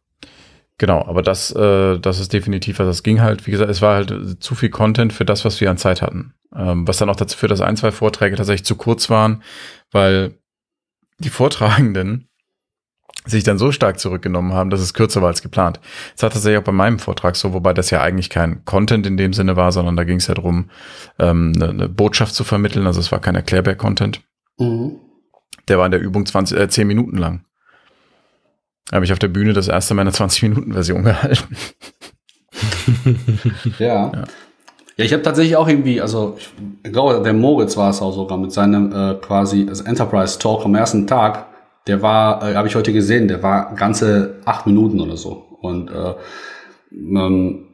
Genau, 0.77 1.05
aber 1.05 1.21
das, 1.21 1.51
äh, 1.51 1.99
das 1.99 2.19
ist 2.19 2.33
definitiv 2.33 2.79
was. 2.79 2.87
Das 2.87 3.03
ging 3.03 3.21
halt, 3.21 3.47
wie 3.47 3.51
gesagt, 3.51 3.69
es 3.69 3.81
war 3.81 3.95
halt 3.95 4.43
zu 4.43 4.55
viel 4.55 4.69
Content 4.69 5.13
für 5.13 5.25
das, 5.25 5.45
was 5.45 5.61
wir 5.61 5.69
an 5.69 5.77
Zeit 5.77 6.01
hatten. 6.01 6.33
Ähm, 6.55 6.87
was 6.87 6.97
dann 6.97 7.09
auch 7.09 7.15
dazu 7.15 7.37
führt, 7.37 7.51
dass 7.51 7.61
ein, 7.61 7.77
zwei 7.77 7.91
Vorträge 7.91 8.35
tatsächlich 8.35 8.65
zu 8.65 8.75
kurz 8.75 9.09
waren, 9.09 9.43
weil 9.91 10.35
die 11.19 11.29
Vortragenden 11.29 12.27
sich 13.25 13.43
dann 13.43 13.57
so 13.57 13.71
stark 13.71 13.99
zurückgenommen 13.99 14.53
haben, 14.53 14.69
dass 14.69 14.81
es 14.81 14.93
kürzer 14.93 15.21
war 15.21 15.29
als 15.29 15.41
geplant. 15.41 15.79
Das 16.13 16.23
war 16.23 16.29
tatsächlich 16.29 16.59
auch 16.59 16.65
bei 16.65 16.73
meinem 16.73 16.99
Vortrag 16.99 17.35
so, 17.35 17.53
wobei 17.53 17.73
das 17.73 17.89
ja 17.89 18.01
eigentlich 18.01 18.29
kein 18.29 18.65
Content 18.65 19.05
in 19.05 19.17
dem 19.17 19.33
Sinne 19.33 19.55
war, 19.55 19.71
sondern 19.71 19.95
da 19.95 20.03
ging 20.03 20.17
es 20.17 20.27
ja 20.27 20.33
darum, 20.33 20.69
ähm, 21.19 21.53
eine, 21.55 21.69
eine, 21.69 21.89
Botschaft 21.89 22.35
zu 22.35 22.43
vermitteln. 22.43 22.85
Also 22.85 22.99
es 22.99 23.11
war 23.11 23.21
kein 23.21 23.35
Erklärbär-Content. 23.35 24.21
Mhm. 24.57 24.99
Der 25.67 25.77
war 25.77 25.85
in 25.85 25.91
der 25.91 26.01
Übung 26.01 26.25
20, 26.25 26.57
äh, 26.57 26.67
10 26.67 26.87
Minuten 26.87 27.17
lang. 27.17 27.45
Da 28.89 28.95
habe 28.95 29.05
ich 29.05 29.13
auf 29.13 29.19
der 29.19 29.29
Bühne 29.29 29.53
das 29.53 29.67
erste 29.67 29.93
Mal 29.93 30.01
eine 30.01 30.11
20-Minuten-Version 30.11 31.03
gehalten. 31.03 31.57
ja. 33.79 34.11
ja. 34.13 34.23
Ja, 34.95 35.05
ich 35.05 35.13
habe 35.13 35.23
tatsächlich 35.23 35.55
auch 35.55 35.67
irgendwie, 35.67 35.99
also 36.01 36.37
ich 36.83 36.91
glaube, 36.91 37.23
der 37.23 37.33
Moritz 37.33 37.75
war 37.77 37.89
es 37.89 37.99
auch 38.01 38.11
sogar 38.11 38.37
mit 38.37 38.51
seinem 38.51 38.91
äh, 38.91 39.15
quasi 39.15 39.65
also 39.67 39.83
Enterprise 39.85 40.37
Talk 40.37 40.65
am 40.65 40.75
ersten 40.75 41.07
Tag. 41.07 41.47
Der 41.87 42.03
war, 42.03 42.47
äh, 42.47 42.53
habe 42.53 42.67
ich 42.67 42.75
heute 42.75 42.93
gesehen, 42.93 43.27
der 43.27 43.41
war 43.41 43.73
ganze 43.73 44.35
acht 44.45 44.67
Minuten 44.67 44.99
oder 45.01 45.17
so. 45.17 45.57
Und 45.61 45.89
äh, 45.89 46.13
ähm, 46.91 47.72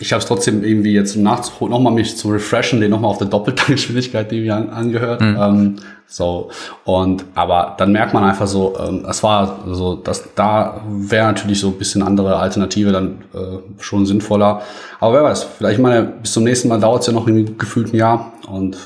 ich 0.00 0.12
habe 0.12 0.20
es 0.20 0.26
trotzdem 0.26 0.64
irgendwie 0.64 0.92
jetzt 0.92 1.16
nachzuholen, 1.16 1.70
nochmal 1.70 1.92
mich 1.92 2.16
zu 2.16 2.28
refreshen, 2.28 2.80
den 2.80 2.90
nochmal 2.90 3.10
auf 3.10 3.18
der 3.18 3.28
doppelten 3.28 3.74
Geschwindigkeit 3.74 4.32
irgendwie 4.32 4.50
an, 4.50 4.70
angehört. 4.70 5.20
Mhm. 5.20 5.36
Ähm, 5.40 5.76
so 6.06 6.50
und 6.84 7.24
aber 7.34 7.74
dann 7.78 7.92
merkt 7.92 8.12
man 8.12 8.24
einfach 8.24 8.46
so, 8.46 8.76
ähm, 8.78 9.06
es 9.08 9.22
war 9.22 9.64
so, 9.66 9.94
dass 9.94 10.34
da 10.34 10.82
wäre 10.86 11.26
natürlich 11.26 11.60
so 11.60 11.68
ein 11.68 11.78
bisschen 11.78 12.02
andere 12.02 12.36
Alternative 12.36 12.92
dann 12.92 13.24
äh, 13.32 13.82
schon 13.82 14.04
sinnvoller. 14.04 14.62
Aber 15.00 15.14
wer 15.14 15.22
weiß, 15.24 15.44
vielleicht 15.44 15.78
mal 15.78 16.02
bis 16.02 16.32
zum 16.32 16.44
nächsten 16.44 16.68
Mal 16.68 16.80
dauert 16.80 17.02
es 17.02 17.06
ja 17.06 17.12
noch 17.12 17.26
irgendwie 17.26 17.54
gefühlt 17.56 17.92
ein 17.92 17.96
Jahr 17.96 18.32
und 18.48 18.76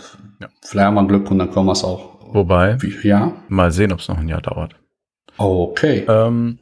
ja. 0.41 0.49
vielleicht 0.63 0.87
haben 0.87 0.95
wir 0.95 1.07
Glück 1.07 1.31
und 1.31 1.39
dann 1.39 1.51
können 1.51 1.67
wir 1.67 1.73
es 1.73 1.85
auch. 1.85 2.19
Wobei, 2.33 2.77
wie, 2.83 3.09
ja, 3.09 3.33
mal 3.49 3.73
sehen, 3.73 3.93
ob 3.93 4.01
es 4.01 4.09
noch 4.09 4.19
ein 4.19 4.29
Jahr 4.29 4.43
dauert. 4.43 4.75
Okay. 5.39 6.05
Ähm, 6.09 6.59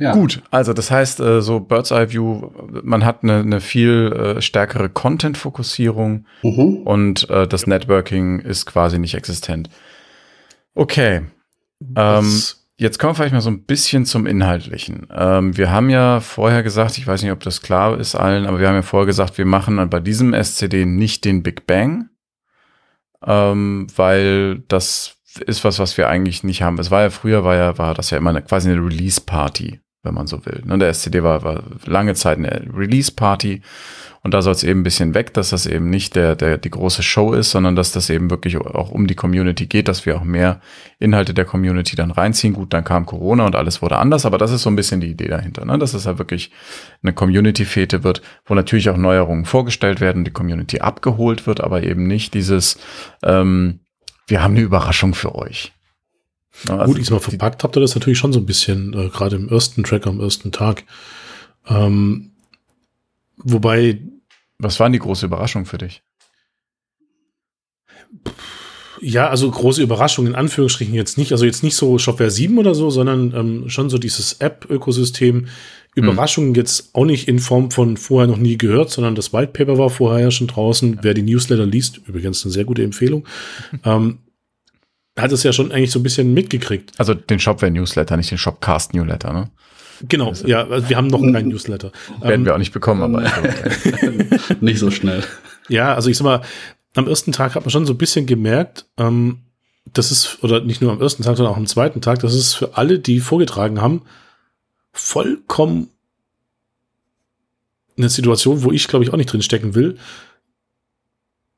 ja. 0.00 0.12
Gut, 0.12 0.42
also 0.50 0.72
das 0.72 0.90
heißt, 0.90 1.20
äh, 1.20 1.40
so 1.40 1.60
Bird's 1.60 1.92
Eye 1.92 2.10
View, 2.10 2.50
man 2.82 3.04
hat 3.04 3.22
eine, 3.22 3.38
eine 3.38 3.60
viel 3.60 4.12
äh, 4.12 4.42
stärkere 4.42 4.88
Content-Fokussierung 4.88 6.26
mhm. 6.42 6.78
und 6.78 7.30
äh, 7.30 7.46
das 7.46 7.68
Networking 7.68 8.40
ist 8.40 8.66
quasi 8.66 8.98
nicht 8.98 9.14
existent. 9.14 9.70
Okay. 10.74 11.22
Ähm, 11.94 12.40
jetzt 12.76 12.98
kommen 12.98 13.12
wir 13.12 13.14
vielleicht 13.14 13.34
mal 13.34 13.40
so 13.40 13.50
ein 13.50 13.64
bisschen 13.66 14.04
zum 14.04 14.26
Inhaltlichen. 14.26 15.06
Ähm, 15.14 15.56
wir 15.56 15.70
haben 15.70 15.90
ja 15.90 16.18
vorher 16.18 16.64
gesagt, 16.64 16.98
ich 16.98 17.06
weiß 17.06 17.22
nicht, 17.22 17.32
ob 17.32 17.40
das 17.40 17.62
klar 17.62 17.98
ist 17.98 18.16
allen, 18.16 18.46
aber 18.46 18.58
wir 18.58 18.66
haben 18.66 18.74
ja 18.74 18.82
vorher 18.82 19.06
gesagt, 19.06 19.38
wir 19.38 19.46
machen 19.46 19.88
bei 19.90 20.00
diesem 20.00 20.34
SCD 20.34 20.86
nicht 20.86 21.24
den 21.24 21.44
Big 21.44 21.68
Bang, 21.68 22.08
ähm, 23.24 23.86
weil 23.94 24.58
das 24.66 25.18
ist 25.46 25.62
was, 25.62 25.78
was 25.78 25.96
wir 25.98 26.08
eigentlich 26.08 26.42
nicht 26.42 26.62
haben. 26.62 26.78
Es 26.80 26.90
war 26.90 27.02
ja 27.02 27.10
früher, 27.10 27.44
war 27.44 27.54
ja, 27.54 27.78
war 27.78 27.94
das 27.94 28.10
ja 28.10 28.18
immer 28.18 28.30
eine, 28.30 28.42
quasi 28.42 28.70
eine 28.70 28.84
Release-Party 28.84 29.83
wenn 30.04 30.14
man 30.14 30.26
so 30.26 30.44
will. 30.46 30.60
Und 30.62 30.68
ne, 30.68 30.78
der 30.78 30.88
SCD 30.88 31.22
war, 31.22 31.42
war 31.42 31.62
lange 31.86 32.14
Zeit 32.14 32.38
eine 32.38 32.66
Release-Party 32.74 33.62
und 34.24 34.32
da 34.32 34.40
soll 34.40 34.52
es 34.52 34.64
eben 34.64 34.80
ein 34.80 34.84
bisschen 34.84 35.12
weg, 35.12 35.34
dass 35.34 35.50
das 35.50 35.66
eben 35.66 35.90
nicht 35.90 36.16
der, 36.16 36.34
der, 36.34 36.56
die 36.56 36.70
große 36.70 37.02
Show 37.02 37.34
ist, 37.34 37.50
sondern 37.50 37.76
dass 37.76 37.92
das 37.92 38.08
eben 38.08 38.30
wirklich 38.30 38.56
auch 38.56 38.90
um 38.90 39.06
die 39.06 39.14
Community 39.14 39.66
geht, 39.66 39.86
dass 39.86 40.06
wir 40.06 40.16
auch 40.16 40.24
mehr 40.24 40.62
Inhalte 40.98 41.34
der 41.34 41.44
Community 41.44 41.94
dann 41.94 42.10
reinziehen. 42.10 42.54
Gut, 42.54 42.72
dann 42.72 42.84
kam 42.84 43.04
Corona 43.04 43.44
und 43.44 43.54
alles 43.54 43.82
wurde 43.82 43.98
anders, 43.98 44.24
aber 44.24 44.38
das 44.38 44.50
ist 44.50 44.62
so 44.62 44.70
ein 44.70 44.76
bisschen 44.76 45.02
die 45.02 45.10
Idee 45.10 45.28
dahinter, 45.28 45.66
ne? 45.66 45.78
dass 45.78 45.92
es 45.92 46.06
halt 46.06 46.16
wirklich 46.16 46.50
eine 47.02 47.12
Community-Fete 47.12 48.02
wird, 48.02 48.22
wo 48.46 48.54
natürlich 48.54 48.88
auch 48.88 48.96
Neuerungen 48.96 49.44
vorgestellt 49.44 50.00
werden, 50.00 50.24
die 50.24 50.30
Community 50.30 50.80
abgeholt 50.80 51.46
wird, 51.46 51.60
aber 51.60 51.82
eben 51.82 52.06
nicht 52.06 52.32
dieses, 52.32 52.78
ähm, 53.22 53.80
wir 54.26 54.42
haben 54.42 54.54
eine 54.54 54.62
Überraschung 54.62 55.12
für 55.12 55.34
euch. 55.34 55.74
Also 56.68 56.84
Gut, 56.84 56.98
diesmal 56.98 57.20
verpackt 57.20 57.62
habt 57.64 57.76
ihr 57.76 57.80
das 57.80 57.94
natürlich 57.94 58.18
schon 58.18 58.32
so 58.32 58.38
ein 58.38 58.46
bisschen, 58.46 58.92
äh, 58.94 59.08
gerade 59.08 59.36
im 59.36 59.48
ersten 59.48 59.84
Track 59.84 60.06
am 60.06 60.20
ersten 60.20 60.52
Tag. 60.52 60.84
Ähm, 61.68 62.32
wobei. 63.36 64.00
Was 64.58 64.78
war 64.78 64.86
denn 64.86 64.92
die 64.94 65.00
große 65.00 65.26
Überraschung 65.26 65.66
für 65.66 65.78
dich? 65.78 66.02
Ja, 69.00 69.28
also 69.28 69.50
große 69.50 69.82
Überraschung 69.82 70.26
in 70.26 70.34
Anführungsstrichen 70.34 70.94
jetzt 70.94 71.18
nicht. 71.18 71.32
Also 71.32 71.44
jetzt 71.44 71.62
nicht 71.62 71.76
so 71.76 71.98
Shopware 71.98 72.30
7 72.30 72.56
oder 72.56 72.74
so, 72.74 72.88
sondern 72.88 73.34
ähm, 73.34 73.68
schon 73.68 73.90
so 73.90 73.98
dieses 73.98 74.34
App-Ökosystem. 74.34 75.48
Überraschungen 75.94 76.50
hm. 76.50 76.54
jetzt 76.56 76.94
auch 76.94 77.04
nicht 77.04 77.28
in 77.28 77.38
Form 77.38 77.70
von 77.70 77.96
vorher 77.96 78.26
noch 78.26 78.38
nie 78.38 78.56
gehört, 78.56 78.90
sondern 78.90 79.14
das 79.14 79.32
White 79.32 79.52
Paper 79.52 79.78
war 79.78 79.90
vorher 79.90 80.24
ja 80.24 80.30
schon 80.30 80.46
draußen. 80.46 80.94
Ja. 80.94 80.98
Wer 81.02 81.14
die 81.14 81.22
Newsletter 81.22 81.66
liest, 81.66 82.00
übrigens 82.06 82.44
eine 82.44 82.52
sehr 82.52 82.64
gute 82.64 82.82
Empfehlung, 82.82 83.26
ähm, 83.84 84.18
hat 85.16 85.32
es 85.32 85.42
ja 85.42 85.52
schon 85.52 85.72
eigentlich 85.72 85.92
so 85.92 86.00
ein 86.00 86.02
bisschen 86.02 86.34
mitgekriegt. 86.34 86.92
Also 86.98 87.14
den 87.14 87.38
Shopware-Newsletter, 87.38 88.16
nicht 88.16 88.30
den 88.30 88.38
Shopcast-Newsletter, 88.38 89.32
ne? 89.32 89.50
Genau, 90.02 90.30
also, 90.30 90.46
ja, 90.46 90.66
also 90.66 90.88
wir 90.88 90.96
haben 90.96 91.06
noch 91.06 91.20
keinen 91.20 91.48
Newsletter. 91.48 91.92
Werden 92.20 92.40
ähm, 92.40 92.44
wir 92.44 92.54
auch 92.54 92.58
nicht 92.58 92.72
bekommen, 92.72 93.02
aber 93.02 93.22
nicht 94.60 94.78
so 94.78 94.90
schnell. 94.90 95.22
Ja, 95.68 95.94
also 95.94 96.10
ich 96.10 96.18
sag 96.18 96.24
mal, 96.24 96.42
am 96.94 97.06
ersten 97.06 97.32
Tag 97.32 97.54
hat 97.54 97.62
man 97.62 97.70
schon 97.70 97.86
so 97.86 97.92
ein 97.92 97.98
bisschen 97.98 98.26
gemerkt, 98.26 98.86
ähm, 98.98 99.38
das 99.92 100.10
ist, 100.10 100.42
oder 100.42 100.60
nicht 100.60 100.80
nur 100.80 100.92
am 100.92 101.00
ersten 101.00 101.22
Tag, 101.22 101.36
sondern 101.36 101.54
auch 101.54 101.58
am 101.58 101.66
zweiten 101.66 102.00
Tag, 102.00 102.20
das 102.20 102.34
ist 102.34 102.54
für 102.54 102.76
alle, 102.76 102.98
die 102.98 103.20
vorgetragen 103.20 103.80
haben, 103.80 104.02
vollkommen 104.92 105.90
eine 107.96 108.08
Situation, 108.08 108.62
wo 108.62 108.72
ich, 108.72 108.88
glaube 108.88 109.04
ich, 109.04 109.12
auch 109.12 109.16
nicht 109.16 109.32
drin 109.32 109.42
stecken 109.42 109.74
will. 109.74 109.98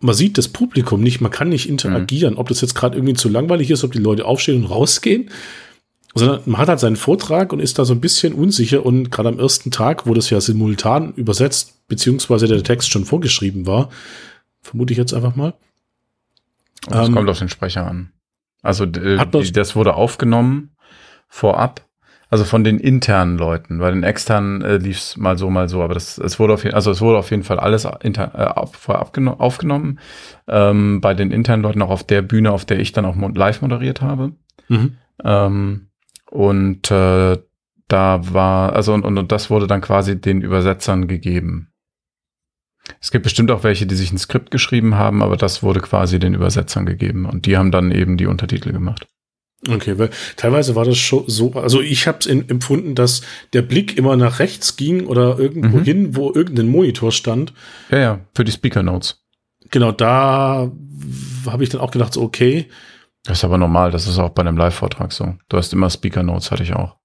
Man 0.00 0.14
sieht 0.14 0.36
das 0.36 0.48
Publikum 0.48 1.00
nicht, 1.00 1.20
man 1.20 1.30
kann 1.30 1.48
nicht 1.48 1.68
interagieren, 1.68 2.34
mhm. 2.34 2.40
ob 2.40 2.48
das 2.48 2.60
jetzt 2.60 2.74
gerade 2.74 2.96
irgendwie 2.96 3.14
zu 3.14 3.28
langweilig 3.28 3.70
ist, 3.70 3.82
ob 3.82 3.92
die 3.92 3.98
Leute 3.98 4.26
aufstehen 4.26 4.62
und 4.62 4.70
rausgehen, 4.70 5.30
sondern 6.14 6.42
man 6.46 6.60
hat 6.60 6.68
halt 6.68 6.80
seinen 6.80 6.96
Vortrag 6.96 7.52
und 7.52 7.60
ist 7.60 7.78
da 7.78 7.84
so 7.84 7.94
ein 7.94 8.00
bisschen 8.00 8.34
unsicher 8.34 8.84
und 8.84 9.10
gerade 9.10 9.28
am 9.30 9.38
ersten 9.38 9.70
Tag, 9.70 10.06
wo 10.06 10.14
das 10.14 10.30
ja 10.30 10.40
simultan 10.40 11.12
übersetzt, 11.14 11.88
beziehungsweise 11.88 12.46
der 12.46 12.62
Text 12.62 12.90
schon 12.90 13.04
vorgeschrieben 13.04 13.66
war, 13.66 13.90
vermute 14.60 14.92
ich 14.92 14.98
jetzt 14.98 15.14
einfach 15.14 15.36
mal. 15.36 15.54
Das 16.88 17.08
ähm, 17.08 17.14
kommt 17.14 17.28
auf 17.28 17.38
den 17.38 17.48
Sprecher 17.48 17.86
an. 17.86 18.12
Also 18.62 18.84
die, 18.86 19.52
das 19.52 19.76
wurde 19.76 19.94
aufgenommen 19.94 20.70
vorab 21.28 21.85
also 22.28 22.44
von 22.44 22.64
den 22.64 22.78
internen 22.78 23.38
Leuten. 23.38 23.78
Bei 23.78 23.90
den 23.90 24.02
externen 24.02 24.62
äh, 24.62 24.78
lief 24.78 24.98
es 24.98 25.16
mal 25.16 25.38
so, 25.38 25.48
mal 25.48 25.68
so. 25.68 25.82
Aber 25.82 25.94
das, 25.94 26.18
es 26.18 26.40
wurde 26.40 26.54
auf 26.54 26.64
jeden, 26.64 26.74
also 26.74 26.90
es 26.90 27.00
wurde 27.00 27.18
auf 27.18 27.30
jeden 27.30 27.44
Fall 27.44 27.60
alles 27.60 27.86
inter, 28.02 28.34
äh, 28.34 28.66
vorab 28.76 29.16
aufgenommen. 29.38 30.00
Ähm, 30.48 31.00
bei 31.00 31.14
den 31.14 31.30
internen 31.30 31.62
Leuten 31.62 31.82
auch 31.82 31.90
auf 31.90 32.04
der 32.04 32.22
Bühne, 32.22 32.50
auf 32.50 32.64
der 32.64 32.80
ich 32.80 32.92
dann 32.92 33.04
auch 33.04 33.16
live 33.34 33.62
moderiert 33.62 34.00
habe. 34.00 34.32
Mhm. 34.68 34.96
Ähm, 35.24 35.88
und 36.30 36.90
äh, 36.90 37.38
da 37.88 38.34
war, 38.34 38.72
also 38.72 38.92
und, 38.92 39.04
und, 39.04 39.18
und 39.18 39.30
das 39.30 39.48
wurde 39.48 39.68
dann 39.68 39.80
quasi 39.80 40.20
den 40.20 40.42
Übersetzern 40.42 41.06
gegeben. 41.06 41.68
Es 43.00 43.10
gibt 43.10 43.24
bestimmt 43.24 43.50
auch 43.50 43.64
welche, 43.64 43.86
die 43.86 43.94
sich 43.94 44.12
ein 44.12 44.18
Skript 44.18 44.50
geschrieben 44.50 44.96
haben, 44.96 45.22
aber 45.22 45.36
das 45.36 45.62
wurde 45.62 45.80
quasi 45.80 46.18
den 46.18 46.34
Übersetzern 46.34 46.86
gegeben 46.86 47.26
und 47.26 47.46
die 47.46 47.56
haben 47.56 47.70
dann 47.70 47.90
eben 47.90 48.16
die 48.16 48.26
Untertitel 48.26 48.72
gemacht. 48.72 49.06
Okay, 49.68 49.98
weil 49.98 50.10
teilweise 50.36 50.74
war 50.74 50.84
das 50.84 50.98
schon 50.98 51.24
so, 51.26 51.52
also 51.54 51.80
ich 51.80 52.06
habe 52.06 52.18
es 52.18 52.26
empfunden, 52.26 52.94
dass 52.94 53.22
der 53.52 53.62
Blick 53.62 53.96
immer 53.96 54.16
nach 54.16 54.38
rechts 54.38 54.76
ging 54.76 55.06
oder 55.06 55.38
irgendwo 55.38 55.78
mhm. 55.78 55.84
hin, 55.84 56.16
wo 56.16 56.32
irgendein 56.32 56.68
Monitor 56.68 57.10
stand. 57.10 57.52
Ja, 57.90 57.98
ja, 57.98 58.20
für 58.34 58.44
die 58.44 58.52
Speaker 58.52 58.82
Notes. 58.82 59.24
Genau, 59.70 59.92
da 59.92 60.70
habe 61.46 61.64
ich 61.64 61.70
dann 61.70 61.80
auch 61.80 61.90
gedacht, 61.90 62.12
so, 62.12 62.22
okay. 62.22 62.68
Das 63.24 63.38
ist 63.38 63.44
aber 63.44 63.58
normal, 63.58 63.90
das 63.90 64.06
ist 64.06 64.18
auch 64.18 64.30
bei 64.30 64.42
einem 64.42 64.56
Live-Vortrag 64.56 65.12
so. 65.12 65.34
Du 65.48 65.56
hast 65.56 65.72
immer 65.72 65.90
Speaker 65.90 66.22
Notes, 66.22 66.50
hatte 66.50 66.62
ich 66.62 66.74
auch. 66.74 66.96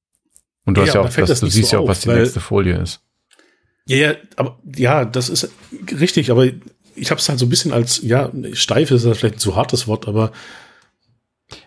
Und 0.65 0.75
du 0.75 0.81
ja, 0.81 0.87
hast 0.87 0.93
ja 0.93 1.01
auch, 1.01 1.09
das, 1.09 1.29
das 1.29 1.39
du 1.39 1.47
siehst 1.47 1.69
so 1.69 1.77
ja 1.77 1.83
auch, 1.83 1.87
was 1.87 2.01
die 2.01 2.09
nächste 2.09 2.39
Folie 2.39 2.77
ist. 2.77 3.01
Ja, 3.87 3.97
ja, 3.97 4.13
aber 4.35 4.59
ja, 4.75 5.05
das 5.05 5.29
ist 5.29 5.49
richtig, 5.99 6.29
aber 6.29 6.45
ich 6.95 7.09
habe 7.09 7.19
es 7.19 7.27
halt 7.27 7.39
so 7.39 7.45
ein 7.45 7.49
bisschen 7.49 7.71
als, 7.71 8.01
ja, 8.03 8.31
steif 8.53 8.91
ist 8.91 9.05
das 9.05 9.17
vielleicht 9.17 9.35
ein 9.35 9.39
zu 9.39 9.55
hartes 9.55 9.87
Wort, 9.87 10.07
aber 10.07 10.31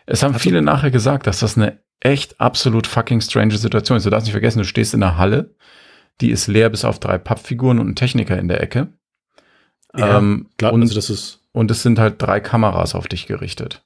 es 0.06 0.22
haben 0.22 0.38
viele 0.38 0.62
nachher 0.62 0.90
gesagt, 0.90 1.26
dass 1.26 1.40
das 1.40 1.56
eine 1.56 1.80
echt 2.00 2.40
absolut 2.40 2.86
fucking 2.86 3.20
strange 3.20 3.56
Situation 3.56 3.96
ist. 3.96 4.04
Du 4.04 4.10
darfst 4.10 4.26
nicht 4.26 4.32
vergessen, 4.32 4.58
du 4.58 4.64
stehst 4.64 4.94
in 4.94 5.02
einer 5.02 5.16
Halle, 5.16 5.54
die 6.20 6.30
ist 6.30 6.46
leer 6.46 6.68
bis 6.68 6.84
auf 6.84 7.00
drei 7.00 7.18
Pappfiguren 7.18 7.78
und 7.78 7.86
einen 7.86 7.96
Techniker 7.96 8.38
in 8.38 8.48
der 8.48 8.62
Ecke. 8.62 8.88
Ja, 9.96 10.18
ähm, 10.18 10.48
klar, 10.58 10.72
und, 10.72 10.82
also 10.82 10.94
das 10.94 11.10
ist 11.10 11.40
und 11.52 11.70
es 11.70 11.82
sind 11.82 11.98
halt 11.98 12.20
drei 12.20 12.40
Kameras 12.40 12.94
auf 12.94 13.06
dich 13.06 13.26
gerichtet. 13.26 13.84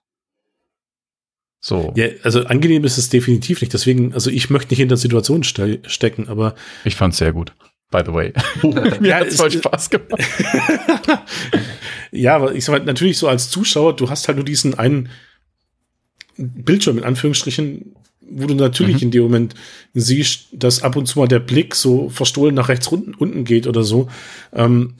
So. 1.60 1.92
Ja, 1.96 2.06
also 2.22 2.44
angenehm 2.44 2.84
ist 2.84 2.98
es 2.98 3.10
definitiv 3.10 3.60
nicht. 3.60 3.72
Deswegen, 3.72 4.14
also 4.14 4.30
ich 4.30 4.48
möchte 4.48 4.72
nicht 4.72 4.80
in 4.80 4.88
der 4.88 4.96
Situation 4.96 5.42
ste 5.42 5.80
stecken, 5.86 6.28
aber. 6.28 6.54
Ich 6.84 6.96
fand's 6.96 7.18
sehr 7.18 7.32
gut. 7.32 7.52
By 7.90 8.02
the 8.04 8.12
way. 8.12 8.32
Mir 9.00 9.08
ja, 9.08 9.16
hat's 9.16 9.36
voll 9.36 9.50
Spaß 9.50 9.90
gemacht. 9.90 10.22
ja, 12.12 12.36
aber 12.36 12.54
ich 12.54 12.64
sag 12.64 12.78
mal, 12.78 12.84
natürlich 12.84 13.18
so 13.18 13.28
als 13.28 13.50
Zuschauer, 13.50 13.96
du 13.96 14.08
hast 14.08 14.28
halt 14.28 14.36
nur 14.36 14.44
diesen 14.44 14.78
einen 14.78 15.08
Bildschirm 16.38 16.98
in 16.98 17.04
Anführungsstrichen, 17.04 17.94
wo 18.20 18.46
du 18.46 18.54
natürlich 18.54 18.96
mhm. 18.96 19.02
in 19.02 19.10
dem 19.10 19.22
Moment 19.24 19.54
siehst, 19.94 20.48
dass 20.52 20.82
ab 20.82 20.96
und 20.96 21.06
zu 21.06 21.18
mal 21.18 21.28
der 21.28 21.40
Blick 21.40 21.74
so 21.74 22.08
verstohlen 22.08 22.54
nach 22.54 22.68
rechts 22.68 22.88
unten, 22.88 23.14
unten 23.14 23.44
geht 23.44 23.66
oder 23.66 23.82
so. 23.82 24.08
Ähm, 24.52 24.94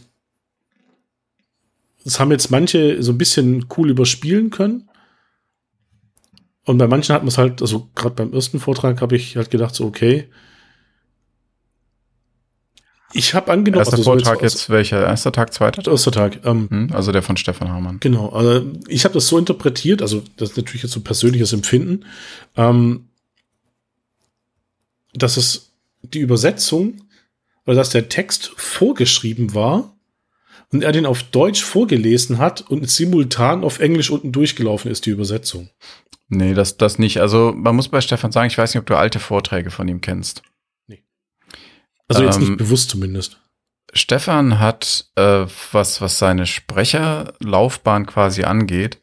das 2.04 2.20
haben 2.20 2.30
jetzt 2.30 2.50
manche 2.50 3.02
so 3.02 3.12
ein 3.12 3.18
bisschen 3.18 3.66
cool 3.76 3.90
überspielen 3.90 4.50
können. 4.50 4.88
Und 6.64 6.78
bei 6.78 6.86
manchen 6.86 7.14
hat 7.14 7.22
man 7.22 7.28
es 7.28 7.38
halt, 7.38 7.62
also 7.62 7.88
gerade 7.94 8.14
beim 8.14 8.32
ersten 8.32 8.60
Vortrag 8.60 9.00
habe 9.00 9.16
ich 9.16 9.36
halt 9.36 9.50
gedacht, 9.50 9.74
so 9.74 9.86
okay, 9.86 10.28
ich 13.12 13.34
habe 13.34 13.50
angenommen. 13.52 13.80
Erster 13.80 13.96
also 13.96 14.10
Vortrag 14.10 14.42
jetzt, 14.42 14.54
jetzt 14.54 14.70
welcher? 14.70 15.06
Erster 15.06 15.32
Tag, 15.32 15.52
zweiter 15.54 15.82
Tag? 15.82 15.92
Erster 15.92 16.12
Tag. 16.12 16.44
Ähm, 16.44 16.68
hm, 16.70 16.90
also 16.92 17.12
der 17.12 17.22
von 17.22 17.36
Stefan 17.36 17.68
Hamann. 17.68 17.98
Genau. 18.00 18.28
Also 18.30 18.66
ich 18.86 19.04
habe 19.04 19.14
das 19.14 19.28
so 19.28 19.38
interpretiert, 19.38 20.02
also 20.02 20.22
das 20.36 20.50
ist 20.50 20.56
natürlich 20.56 20.82
jetzt 20.82 20.92
so 20.92 21.00
persönliches 21.00 21.52
Empfinden, 21.52 22.04
ähm, 22.56 23.08
dass 25.14 25.36
es 25.36 25.72
die 26.02 26.20
Übersetzung 26.20 27.02
oder 27.66 27.76
dass 27.76 27.90
der 27.90 28.08
Text 28.08 28.52
vorgeschrieben 28.56 29.54
war 29.54 29.94
und 30.70 30.84
er 30.84 30.92
den 30.92 31.06
auf 31.06 31.22
Deutsch 31.22 31.62
vorgelesen 31.62 32.38
hat 32.38 32.60
und 32.70 32.88
simultan 32.90 33.64
auf 33.64 33.78
Englisch 33.80 34.10
unten 34.10 34.32
durchgelaufen 34.32 34.90
ist, 34.90 35.06
die 35.06 35.10
Übersetzung. 35.10 35.70
Nee, 36.28 36.52
das, 36.52 36.76
das 36.76 36.98
nicht. 36.98 37.20
Also 37.20 37.54
man 37.56 37.74
muss 37.74 37.88
bei 37.88 38.02
Stefan 38.02 38.32
sagen, 38.32 38.48
ich 38.48 38.58
weiß 38.58 38.74
nicht, 38.74 38.80
ob 38.80 38.86
du 38.86 38.96
alte 38.96 39.18
Vorträge 39.18 39.70
von 39.70 39.88
ihm 39.88 40.02
kennst. 40.02 40.42
Also 42.08 42.24
jetzt 42.24 42.36
ähm, 42.36 42.44
nicht 42.44 42.58
bewusst 42.58 42.90
zumindest. 42.90 43.38
Stefan 43.92 44.58
hat, 44.58 45.06
äh, 45.14 45.46
was, 45.72 46.00
was 46.00 46.18
seine 46.18 46.46
Sprecherlaufbahn 46.46 48.06
quasi 48.06 48.44
angeht, 48.44 49.00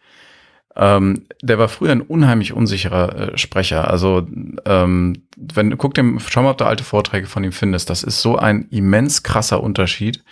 ähm, 0.78 1.26
der 1.42 1.58
war 1.58 1.70
früher 1.70 1.94
ein 1.94 2.02
unheimlich 2.02 2.52
unsicherer 2.52 3.34
äh, 3.34 3.38
Sprecher. 3.38 3.90
Also, 3.90 4.28
ähm, 4.66 5.24
wenn 5.38 5.70
du 5.70 5.78
guck 5.78 5.94
dir, 5.94 6.04
schau 6.28 6.44
mal, 6.44 6.52
ob 6.52 6.58
du 6.58 6.66
alte 6.66 6.84
Vorträge 6.84 7.28
von 7.28 7.46
ihm 7.46 7.54
findest. 7.54 7.90
Das 7.90 8.04
ist 8.04 8.22
so 8.22 8.38
ein 8.38 8.68
immens 8.72 9.24
krasser 9.24 9.64
Unterschied, 9.64 10.24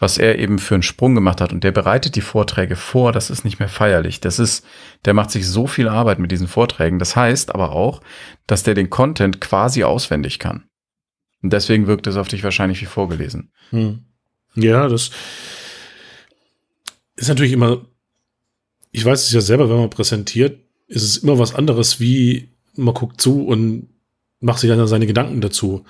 was 0.00 0.18
er 0.18 0.38
eben 0.40 0.58
für 0.58 0.74
einen 0.74 0.82
Sprung 0.82 1.14
gemacht 1.14 1.40
hat. 1.40 1.52
Und 1.52 1.62
der 1.62 1.70
bereitet 1.70 2.16
die 2.16 2.22
Vorträge 2.22 2.74
vor, 2.74 3.12
das 3.12 3.30
ist 3.30 3.44
nicht 3.44 3.60
mehr 3.60 3.68
feierlich. 3.68 4.20
Das 4.20 4.40
ist, 4.40 4.66
der 5.04 5.14
macht 5.14 5.30
sich 5.30 5.46
so 5.46 5.68
viel 5.68 5.88
Arbeit 5.88 6.18
mit 6.18 6.32
diesen 6.32 6.48
Vorträgen. 6.48 6.98
Das 6.98 7.14
heißt 7.14 7.54
aber 7.54 7.70
auch, 7.70 8.00
dass 8.48 8.64
der 8.64 8.74
den 8.74 8.90
Content 8.90 9.40
quasi 9.40 9.84
auswendig 9.84 10.40
kann. 10.40 10.64
Und 11.44 11.52
deswegen 11.52 11.86
wirkt 11.86 12.06
es 12.06 12.16
auf 12.16 12.26
dich 12.26 12.42
wahrscheinlich 12.42 12.80
wie 12.80 12.86
vorgelesen. 12.86 13.50
Hm. 13.68 13.98
Ja, 14.54 14.88
das 14.88 15.10
ist 17.16 17.28
natürlich 17.28 17.52
immer, 17.52 17.84
ich 18.92 19.04
weiß 19.04 19.26
es 19.26 19.30
ja 19.30 19.42
selber, 19.42 19.68
wenn 19.68 19.76
man 19.76 19.90
präsentiert, 19.90 20.58
ist 20.86 21.02
es 21.02 21.18
immer 21.18 21.38
was 21.38 21.54
anderes, 21.54 22.00
wie 22.00 22.48
man 22.76 22.94
guckt 22.94 23.20
zu 23.20 23.44
und 23.44 23.90
macht 24.40 24.58
sich 24.58 24.70
dann 24.70 24.86
seine 24.86 25.06
Gedanken 25.06 25.42
dazu. 25.42 25.84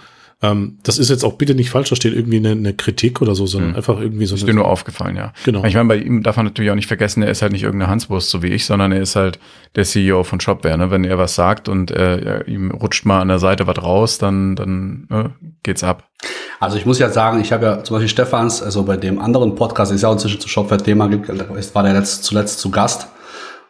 Ähm, 0.45 0.79
das 0.83 0.99
ist 0.99 1.09
jetzt 1.09 1.25
auch 1.25 1.35
bitte 1.35 1.55
nicht 1.55 1.71
falsch 1.71 1.89
verstehen, 1.89 2.13
irgendwie 2.13 2.37
eine, 2.37 2.51
eine 2.51 2.75
Kritik 2.75 3.23
oder 3.23 3.35
so, 3.35 3.47
sondern 3.47 3.71
mhm. 3.71 3.77
einfach 3.77 3.99
irgendwie 3.99 4.27
so. 4.27 4.35
Ist 4.35 4.47
dir 4.47 4.53
nur 4.53 4.69
aufgefallen, 4.69 5.17
ja. 5.17 5.33
Genau. 5.45 5.65
Ich 5.65 5.75
meine, 5.75 5.89
bei 5.89 5.97
ihm 5.97 6.23
darf 6.23 6.37
man 6.37 6.45
natürlich 6.45 6.71
auch 6.71 6.75
nicht 6.75 6.87
vergessen, 6.87 7.23
er 7.23 7.31
ist 7.31 7.41
halt 7.41 7.53
nicht 7.53 7.63
irgendeine 7.63 7.91
Hanswurst, 7.91 8.29
so 8.29 8.43
wie 8.43 8.49
ich, 8.49 8.67
sondern 8.67 8.93
er 8.93 9.01
ist 9.01 9.17
halt 9.17 9.39
der 9.75 9.85
CEO 9.85 10.23
von 10.23 10.41
Shopware. 10.41 10.77
Ne? 10.77 10.91
Wenn 10.91 11.05
er 11.05 11.17
was 11.17 11.35
sagt 11.35 11.69
und 11.69 11.91
äh, 11.91 12.43
ihm 12.45 12.71
rutscht 12.73 13.07
mal 13.07 13.21
an 13.21 13.29
der 13.29 13.39
Seite 13.39 13.67
was 13.67 13.83
raus, 13.83 14.19
dann, 14.19 14.55
dann 14.55 15.07
ne, 15.09 15.31
geht's 15.63 15.83
ab. 15.83 16.05
Also 16.61 16.77
ich 16.77 16.85
muss 16.85 16.99
ja 16.99 17.09
sagen, 17.11 17.41
ich 17.41 17.53
habe 17.53 17.65
ja 17.65 17.85
zum 17.85 17.95
Beispiel 17.95 18.09
Stefans, 18.09 18.63
also 18.63 18.83
bei 18.83 18.97
dem 18.99 19.19
anderen 19.19 19.55
Podcast, 19.55 19.93
ist 19.93 20.03
ja 20.03 20.09
auch 20.09 20.13
inzwischen 20.13 20.41
zu 20.41 20.49
Shopware-Thema, 20.49 21.11
war 21.11 21.83
der 21.83 21.93
letzt, 21.95 22.25
zuletzt 22.25 22.59
zu 22.59 22.71
Gast. 22.71 23.09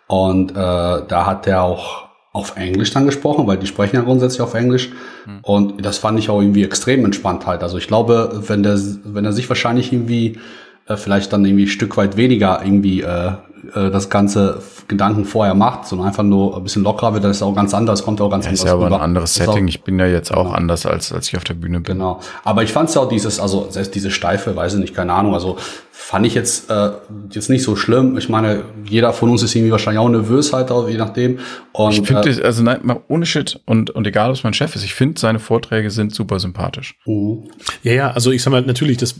Und 0.06 0.50
äh, 0.50 0.54
da 0.54 1.26
hat 1.26 1.46
er 1.46 1.62
auch 1.62 2.08
auf 2.34 2.56
Englisch 2.56 2.90
dann 2.90 3.06
gesprochen, 3.06 3.46
weil 3.46 3.58
die 3.58 3.68
sprechen 3.68 3.94
ja 3.94 4.02
grundsätzlich 4.02 4.40
auf 4.40 4.54
Englisch. 4.54 4.90
Mhm. 5.24 5.38
Und 5.42 5.86
das 5.86 5.98
fand 5.98 6.18
ich 6.18 6.28
auch 6.28 6.40
irgendwie 6.40 6.64
extrem 6.64 7.04
entspannt 7.04 7.46
halt. 7.46 7.62
Also 7.62 7.78
ich 7.78 7.86
glaube, 7.86 8.42
wenn 8.48 8.64
der, 8.64 8.78
wenn 9.04 9.24
er 9.24 9.32
sich 9.32 9.48
wahrscheinlich 9.48 9.92
irgendwie 9.92 10.40
äh, 10.86 10.96
vielleicht 10.96 11.32
dann 11.32 11.44
irgendwie 11.44 11.64
ein 11.64 11.68
Stück 11.68 11.96
weit 11.96 12.16
weniger 12.16 12.60
irgendwie 12.64 13.00
äh, 13.02 13.28
äh, 13.74 13.90
das 13.90 14.10
ganze 14.10 14.60
Gedanken 14.86 15.24
vorher 15.24 15.54
macht, 15.54 15.86
sondern 15.86 16.08
einfach 16.08 16.22
nur 16.22 16.56
ein 16.58 16.62
bisschen 16.62 16.82
lockerer 16.82 17.14
wird, 17.14 17.24
das 17.24 17.38
ist 17.38 17.42
auch 17.42 17.54
ganz 17.54 17.72
anders, 17.72 18.04
kommt 18.04 18.20
auch 18.20 18.28
ganz 18.28 18.44
ja, 18.44 18.50
anders 18.50 18.60
ist 18.60 18.66
ja 18.66 18.74
aber 18.74 18.86
rüber. 18.86 18.96
ein 18.96 19.02
anderes 19.02 19.36
Ist 19.38 19.48
auch- 19.48 19.52
Setting. 19.54 19.68
Ich 19.68 19.82
bin 19.82 19.98
ja 19.98 20.06
jetzt 20.06 20.30
auch 20.32 20.44
Genau. 20.44 20.54
anders, 20.56 20.84
als, 20.84 21.10
als 21.10 21.28
ich 21.28 21.36
auf 21.38 21.44
der 21.44 21.54
Bühne 21.54 21.80
bin. 21.80 21.94
Genau. 21.96 22.20
Aber 22.44 22.62
ich 22.62 22.70
fand 22.72 22.90
es 22.90 22.94
ja 22.96 23.00
auch 23.00 23.08
dieses, 23.08 23.40
also 23.40 23.66
selbst 23.70 23.94
diese 23.94 24.10
steife, 24.10 24.54
weiß 24.54 24.74
ich 24.74 24.80
nicht, 24.80 24.94
keine 24.94 25.14
Ahnung, 25.14 25.32
also 25.32 25.56
fand 25.90 26.26
ich 26.26 26.34
jetzt, 26.34 26.70
äh, 26.70 26.90
jetzt 27.30 27.48
nicht 27.48 27.62
so 27.62 27.76
schlimm. 27.76 28.18
Ich 28.18 28.28
meine, 28.28 28.64
jeder 28.84 29.14
von 29.14 29.30
uns 29.30 29.42
ist 29.42 29.54
irgendwie 29.54 29.72
wahrscheinlich 29.72 30.00
auch 30.00 30.08
nervös 30.10 30.52
halt, 30.52 30.70
auch, 30.70 30.86
je 30.86 30.98
nachdem. 30.98 31.38
Und 31.72 31.92
Ich 31.92 32.06
finde, 32.06 32.28
äh, 32.28 32.42
also 32.44 32.62
nein, 32.62 32.80
mal 32.82 33.00
ohne 33.08 33.24
Shit 33.24 33.58
und, 33.64 33.88
und 33.88 34.06
egal, 34.06 34.28
ob 34.28 34.36
es 34.36 34.44
mein 34.44 34.52
Chef 34.52 34.76
ist, 34.76 34.84
ich 34.84 34.92
finde, 34.92 35.18
seine 35.18 35.38
Vorträge 35.38 35.90
sind 35.90 36.14
super 36.14 36.38
sympathisch. 36.40 36.96
mhm. 37.06 37.44
Ja, 37.82 37.92
ja, 37.92 38.10
also 38.10 38.30
ich 38.32 38.42
sag 38.42 38.50
mal, 38.50 38.60
natürlich, 38.60 38.98
das 38.98 39.14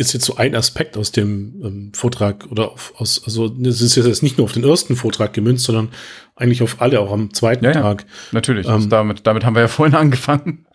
ist 0.00 0.12
jetzt 0.12 0.24
so 0.24 0.36
ein 0.36 0.54
Aspekt 0.54 0.96
aus 0.96 1.12
dem 1.12 1.60
ähm, 1.62 1.92
Vortrag 1.94 2.46
oder 2.50 2.72
auf, 2.72 2.92
aus, 2.96 3.22
also 3.24 3.48
das 3.48 3.80
ist 3.80 3.96
jetzt 3.96 4.22
nicht 4.22 4.38
nur 4.38 4.46
auf 4.46 4.52
den 4.52 4.64
ersten 4.64 4.96
Vortrag 4.96 5.32
gemünzt, 5.32 5.64
sondern 5.64 5.90
eigentlich 6.34 6.62
auf 6.62 6.80
alle, 6.80 7.00
auch 7.00 7.12
am 7.12 7.32
zweiten 7.34 7.64
Ja, 7.64 7.72
ja. 7.72 7.80
Tag. 7.82 8.06
Natürlich, 8.32 8.66
Ähm. 8.66 8.72
das 8.72 8.88
damit, 8.88 9.26
damit 9.26 9.44
haben 9.44 9.54
wir 9.54 9.62
ja 9.62 9.68
vorhin 9.68 9.94
angefangen, 9.96 10.66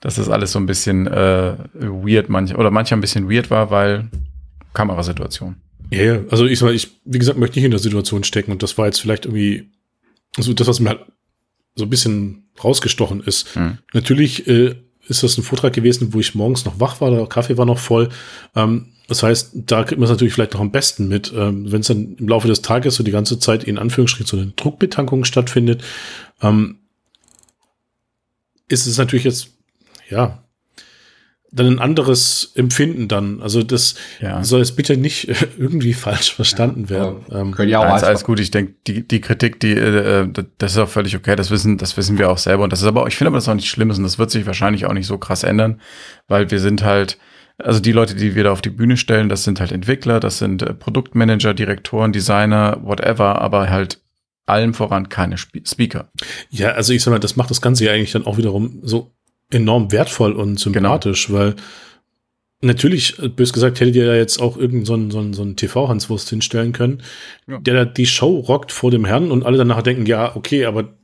dass 0.00 0.16
das 0.16 0.28
alles 0.28 0.52
so 0.52 0.58
ein 0.58 0.66
bisschen 0.66 1.06
äh, 1.06 1.56
weird, 1.74 2.28
manch, 2.28 2.54
oder 2.54 2.70
manchmal 2.70 2.98
ein 2.98 3.00
bisschen 3.00 3.30
weird 3.30 3.50
war, 3.50 3.70
weil 3.70 4.10
Kamerasituation. 4.74 5.56
Ja, 5.90 6.02
ja, 6.02 6.20
also 6.30 6.46
ich 6.46 6.58
sag 6.58 6.66
mal, 6.66 6.74
ich, 6.74 6.90
wie 7.04 7.18
gesagt, 7.18 7.38
möchte 7.38 7.58
nicht 7.58 7.64
in 7.64 7.70
der 7.70 7.80
Situation 7.80 8.24
stecken 8.24 8.52
und 8.52 8.62
das 8.62 8.76
war 8.78 8.86
jetzt 8.86 9.00
vielleicht 9.00 9.24
irgendwie 9.26 9.70
so 10.38 10.52
das, 10.52 10.66
was 10.66 10.80
mir 10.80 10.90
halt 10.90 11.00
so 11.76 11.84
ein 11.84 11.90
bisschen 11.90 12.48
rausgestochen 12.62 13.20
ist. 13.20 13.54
Hm. 13.54 13.78
Natürlich 13.92 14.46
äh, 14.46 14.76
ist 15.08 15.22
das 15.22 15.36
ein 15.38 15.42
Vortrag 15.42 15.72
gewesen, 15.72 16.12
wo 16.12 16.20
ich 16.20 16.34
morgens 16.34 16.64
noch 16.64 16.80
wach 16.80 17.00
war, 17.00 17.10
der 17.10 17.26
Kaffee 17.26 17.58
war 17.58 17.66
noch 17.66 17.78
voll. 17.78 18.08
Ähm, 18.54 18.88
das 19.08 19.22
heißt, 19.22 19.52
da 19.54 19.84
kriegt 19.84 19.98
man 19.98 20.04
es 20.04 20.10
natürlich 20.10 20.34
vielleicht 20.34 20.54
noch 20.54 20.60
am 20.60 20.70
besten 20.70 21.08
mit. 21.08 21.32
Ähm, 21.36 21.70
Wenn 21.70 21.80
es 21.80 21.88
dann 21.88 22.16
im 22.16 22.28
Laufe 22.28 22.48
des 22.48 22.62
Tages 22.62 22.94
so 22.94 23.04
die 23.04 23.10
ganze 23.10 23.38
Zeit 23.38 23.64
in 23.64 23.78
Anführungsstrichen 23.78 24.26
so 24.26 24.36
eine 24.36 24.52
Druckbetankung 24.56 25.24
stattfindet, 25.24 25.82
ähm, 26.40 26.78
ist 28.68 28.86
es 28.86 28.96
natürlich 28.96 29.24
jetzt, 29.24 29.48
ja, 30.08 30.43
dann 31.54 31.66
ein 31.66 31.78
anderes 31.78 32.52
Empfinden 32.56 33.06
dann. 33.08 33.40
Also 33.40 33.62
das 33.62 33.94
Ja. 34.20 34.42
soll 34.42 34.58
jetzt 34.60 34.76
bitte 34.76 34.96
nicht 34.96 35.28
äh, 35.28 35.34
irgendwie 35.56 35.92
falsch 35.92 36.34
verstanden 36.34 36.90
werden. 36.90 37.24
aber 37.28 37.40
Ähm, 37.40 37.52
können 37.52 37.70
ja 37.70 37.78
auch 37.78 37.84
Nein, 37.84 38.02
alles 38.04 38.24
gut. 38.24 38.40
Ich 38.40 38.50
denke, 38.50 38.74
die, 38.86 39.06
die 39.06 39.20
Kritik, 39.20 39.60
die, 39.60 39.72
äh, 39.72 40.28
das 40.58 40.72
ist 40.72 40.78
auch 40.78 40.88
völlig 40.88 41.16
okay. 41.16 41.36
Das 41.36 41.50
wissen, 41.50 41.78
das 41.78 41.96
wissen 41.96 42.18
wir 42.18 42.30
auch 42.30 42.38
selber. 42.38 42.64
Und 42.64 42.72
das 42.72 42.80
ist 42.82 42.86
aber 42.86 43.02
auch, 43.02 43.08
ich 43.08 43.16
finde 43.16 43.28
aber, 43.28 43.36
das 43.36 43.44
ist 43.44 43.48
auch 43.48 43.54
nicht 43.54 43.68
schlimm 43.70 43.90
ist. 43.90 43.98
Und 43.98 44.04
das 44.04 44.18
wird 44.18 44.30
sich 44.30 44.46
wahrscheinlich 44.46 44.86
auch 44.86 44.92
nicht 44.92 45.06
so 45.06 45.16
krass 45.18 45.44
ändern, 45.44 45.80
weil 46.26 46.50
wir 46.50 46.58
sind 46.58 46.82
halt, 46.82 47.18
also 47.58 47.78
die 47.78 47.92
Leute, 47.92 48.16
die 48.16 48.34
wir 48.34 48.42
da 48.44 48.50
auf 48.52 48.62
die 48.62 48.70
Bühne 48.70 48.96
stellen, 48.96 49.28
das 49.28 49.44
sind 49.44 49.60
halt 49.60 49.70
Entwickler, 49.70 50.18
das 50.18 50.38
sind 50.38 50.62
äh, 50.62 50.74
Produktmanager, 50.74 51.54
Direktoren, 51.54 52.12
Designer, 52.12 52.78
whatever, 52.82 53.40
aber 53.40 53.70
halt 53.70 54.00
allem 54.46 54.74
voran 54.74 55.08
keine 55.08 55.38
Spe 55.38 55.60
Speaker. 55.64 56.08
Ja, 56.50 56.72
also 56.72 56.92
ich 56.92 57.02
sag 57.02 57.12
mal, 57.12 57.18
das 57.20 57.36
macht 57.36 57.50
das 57.50 57.60
Ganze 57.62 57.84
ja 57.84 57.92
eigentlich 57.92 58.12
dann 58.12 58.26
auch 58.26 58.36
wiederum 58.38 58.80
so 58.82 59.12
enorm 59.50 59.92
wertvoll 59.92 60.32
und 60.32 60.58
sympathisch, 60.58 61.32
weil 61.32 61.54
natürlich, 62.60 63.18
äh, 63.22 63.28
bös 63.28 63.52
gesagt, 63.52 63.80
hättet 63.80 63.94
ihr 63.96 64.06
ja 64.06 64.14
jetzt 64.14 64.40
auch 64.40 64.56
irgendeinen 64.56 64.86
so 64.86 64.94
einen, 64.94 65.10
so 65.10 65.18
einen, 65.18 65.32
so 65.34 65.42
einen 65.42 65.56
TV-Hanswurst 65.56 66.30
hinstellen 66.30 66.72
können, 66.72 67.02
Ja. 67.46 67.58
der 67.58 67.74
da 67.74 67.84
die 67.84 68.06
Show 68.06 68.38
rockt 68.40 68.72
vor 68.72 68.90
dem 68.90 69.04
Herrn 69.04 69.30
und 69.30 69.44
alle 69.44 69.58
danach 69.58 69.82
denken, 69.82 70.06
ja, 70.06 70.34
okay, 70.34 70.64
aber 70.64 70.94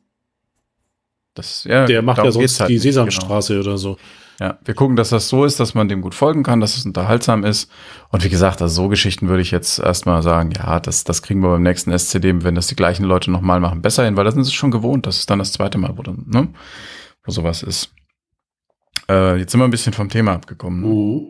Das, 1.35 1.64
ja, 1.64 1.87
der 1.87 2.03
macht 2.03 2.18
ja 2.18 2.31
sonst 2.33 2.59
halt 2.61 2.70
die 2.70 2.74
nicht, 2.74 2.83
genau. 2.83 2.92
Sesamstraße 2.92 3.61
oder 3.61 3.79
so. 3.79 3.98
Ja, 4.40 4.59
wir 4.64 4.72
gucken, 4.72 4.96
dass 4.96 5.11
das 5.11 5.29
so 5.29 5.44
ist, 5.44 5.61
dass 5.61 5.74
man 5.74 5.88
dem 5.88 6.00
gut 6.00 6.14
folgen 6.14 6.42
kann, 6.42 6.61
dass 6.61 6.79
es 6.79 6.87
unterhaltsam 6.87 7.44
ist. 7.44 7.70
Und 8.09 8.24
wie 8.24 8.31
gesagt, 8.31 8.62
also 8.62 8.74
so 8.85 8.88
Geschichten 8.88 9.29
würde 9.29 9.42
ich 9.42 9.50
jetzt 9.50 9.79
erstmal 9.79 10.22
sagen, 10.22 10.50
ja, 10.57 10.81
das, 10.81 11.05
das 11.05 11.20
kriegen 11.20 11.40
wir 11.42 11.50
beim 11.50 11.62
nächsten 11.62 11.92
SCD, 11.92 12.42
wenn 12.42 12.55
das 12.55 12.66
die 12.68 12.74
gleichen 12.74 13.05
Leute 13.05 13.31
nochmal 13.31 13.61
machen, 13.61 13.83
besser 13.83 14.07
hin, 14.07 14.16
weil 14.16 14.24
das 14.24 14.33
sind 14.33 14.44
sie 14.44 14.53
schon 14.53 14.70
gewohnt. 14.70 15.07
Das 15.07 15.18
ist 15.18 15.29
dann 15.29 15.38
das 15.40 15.53
zweite 15.53 15.76
Mal, 15.76 15.92
wo, 15.98 16.03
dann, 16.03 16.24
ne, 16.26 16.48
wo 17.22 17.31
sowas 17.33 17.62
ist. 17.62 17.90
Äh, 19.11 19.37
jetzt 19.38 19.53
sind 19.53 19.61
wir 19.61 19.64
ein 19.66 19.70
bisschen 19.70 19.92
vom 19.92 20.09
Thema 20.09 20.33
abgekommen. 20.35 20.81
Ne? 20.83 20.88
Mhm. 20.88 21.27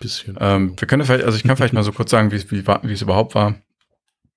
Bisschen. 0.00 0.36
Ähm, 0.40 0.74
wir 0.78 0.88
können 0.88 1.04
vielleicht, 1.04 1.24
also 1.24 1.36
ich 1.36 1.44
kann 1.44 1.56
vielleicht 1.56 1.74
mal 1.74 1.82
so 1.84 1.92
kurz 1.92 2.10
sagen, 2.10 2.30
wie, 2.32 2.36
es- 2.36 2.50
wie, 2.50 2.66
wie 2.66 2.92
es 2.92 3.02
überhaupt 3.02 3.34
war. 3.34 3.54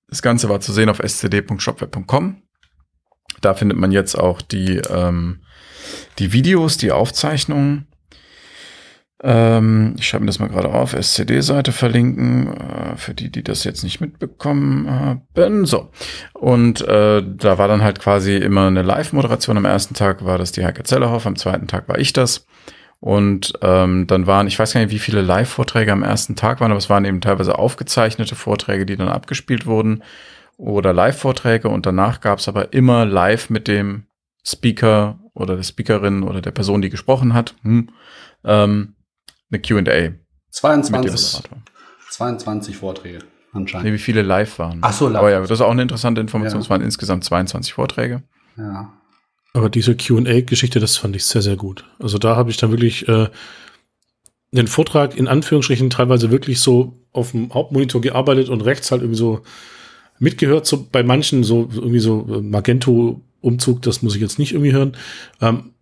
Das 0.08 0.22
Ganze 0.22 0.48
war 0.48 0.60
zu 0.60 0.72
sehen 0.72 0.88
auf 0.88 1.00
scd.shopweb.com. 1.00 2.42
Da 3.40 3.54
findet 3.54 3.76
man 3.78 3.90
jetzt 3.92 4.14
auch 4.16 4.40
die, 4.42 4.76
ähm, 4.90 5.40
die 6.18 6.32
Videos, 6.32 6.76
die 6.76 6.92
Aufzeichnungen. 6.92 7.86
Ähm, 9.22 9.94
ich 9.98 10.06
schreibe 10.06 10.24
mir 10.24 10.28
das 10.28 10.38
mal 10.38 10.48
gerade 10.48 10.68
auf, 10.68 10.92
SCD-Seite 10.92 11.72
verlinken, 11.72 12.52
äh, 12.52 12.96
für 12.96 13.14
die, 13.14 13.30
die 13.30 13.42
das 13.42 13.64
jetzt 13.64 13.82
nicht 13.82 14.00
mitbekommen 14.00 14.90
haben. 14.90 15.64
So. 15.64 15.90
Und 16.34 16.82
äh, 16.82 17.22
da 17.24 17.58
war 17.58 17.68
dann 17.68 17.82
halt 17.82 17.98
quasi 17.98 18.36
immer 18.36 18.66
eine 18.66 18.82
Live-Moderation. 18.82 19.56
Am 19.56 19.64
ersten 19.64 19.94
Tag 19.94 20.24
war 20.24 20.38
das 20.38 20.52
die 20.52 20.64
Heike 20.64 20.82
Zellerhoff, 20.82 21.26
am 21.26 21.36
zweiten 21.36 21.66
Tag 21.66 21.88
war 21.88 21.98
ich 21.98 22.12
das. 22.12 22.46
Und 23.00 23.54
ähm, 23.62 24.06
dann 24.06 24.26
waren, 24.26 24.46
ich 24.46 24.58
weiß 24.58 24.72
gar 24.72 24.80
nicht, 24.80 24.90
wie 24.90 24.98
viele 24.98 25.22
Live-Vorträge 25.22 25.92
am 25.92 26.02
ersten 26.02 26.34
Tag 26.34 26.60
waren, 26.60 26.70
aber 26.70 26.78
es 26.78 26.90
waren 26.90 27.04
eben 27.04 27.20
teilweise 27.20 27.58
aufgezeichnete 27.58 28.34
Vorträge, 28.34 28.86
die 28.86 28.96
dann 28.96 29.08
abgespielt 29.08 29.66
wurden 29.66 30.02
oder 30.56 30.92
Live-Vorträge 30.92 31.68
und 31.68 31.86
danach 31.86 32.20
gab 32.20 32.38
es 32.38 32.48
aber 32.48 32.72
immer 32.72 33.04
live 33.04 33.50
mit 33.50 33.68
dem 33.68 34.04
Speaker 34.44 35.18
oder 35.34 35.56
der 35.56 35.62
Speakerin 35.62 36.22
oder 36.22 36.40
der 36.40 36.52
Person, 36.52 36.80
die 36.80 36.88
gesprochen 36.88 37.34
hat, 37.34 37.54
hm, 37.62 37.90
ähm, 38.44 38.95
eine 39.50 39.60
Q&A 39.60 39.78
mit 39.78 39.86
dem 39.88 40.20
22, 40.50 40.92
Moderator. 40.92 41.58
22 42.10 42.76
Vorträge 42.76 43.18
Nee, 43.56 43.62
anscheinend. 43.62 43.92
wie 43.92 43.98
viele 43.98 44.22
live 44.22 44.58
waren. 44.58 44.78
Ach 44.82 44.92
so, 44.92 45.08
live. 45.08 45.18
Aber 45.18 45.30
ja, 45.30 45.40
das 45.40 45.50
ist 45.50 45.60
auch 45.60 45.70
eine 45.70 45.82
interessante 45.82 46.20
Information. 46.20 46.60
Ja. 46.60 46.64
Es 46.64 46.70
waren 46.70 46.82
insgesamt 46.82 47.24
22 47.24 47.72
Vorträge. 47.72 48.22
Ja. 48.56 48.92
Aber 49.54 49.70
diese 49.70 49.96
QA-Geschichte, 49.96 50.80
das 50.80 50.96
fand 50.98 51.16
ich 51.16 51.24
sehr, 51.24 51.42
sehr 51.42 51.56
gut. 51.56 51.84
Also 51.98 52.18
da 52.18 52.36
habe 52.36 52.50
ich 52.50 52.58
dann 52.58 52.70
wirklich 52.70 53.08
äh, 53.08 53.28
den 54.52 54.66
Vortrag 54.66 55.16
in 55.16 55.28
Anführungsstrichen 55.28 55.90
teilweise 55.90 56.30
wirklich 56.30 56.60
so 56.60 57.00
auf 57.12 57.30
dem 57.30 57.52
Hauptmonitor 57.52 58.00
gearbeitet 58.00 58.48
und 58.50 58.60
rechts 58.62 58.90
halt 58.90 59.00
irgendwie 59.02 59.18
so 59.18 59.42
mitgehört. 60.18 60.66
So 60.66 60.86
bei 60.90 61.02
manchen 61.02 61.42
so 61.44 61.68
irgendwie 61.72 62.00
so 62.00 62.26
äh, 62.28 62.42
Magento-Umzug, 62.42 63.82
das 63.82 64.02
muss 64.02 64.14
ich 64.14 64.20
jetzt 64.20 64.38
nicht 64.38 64.52
irgendwie 64.52 64.72
hören. 64.72 64.96
Ähm, 65.40 65.72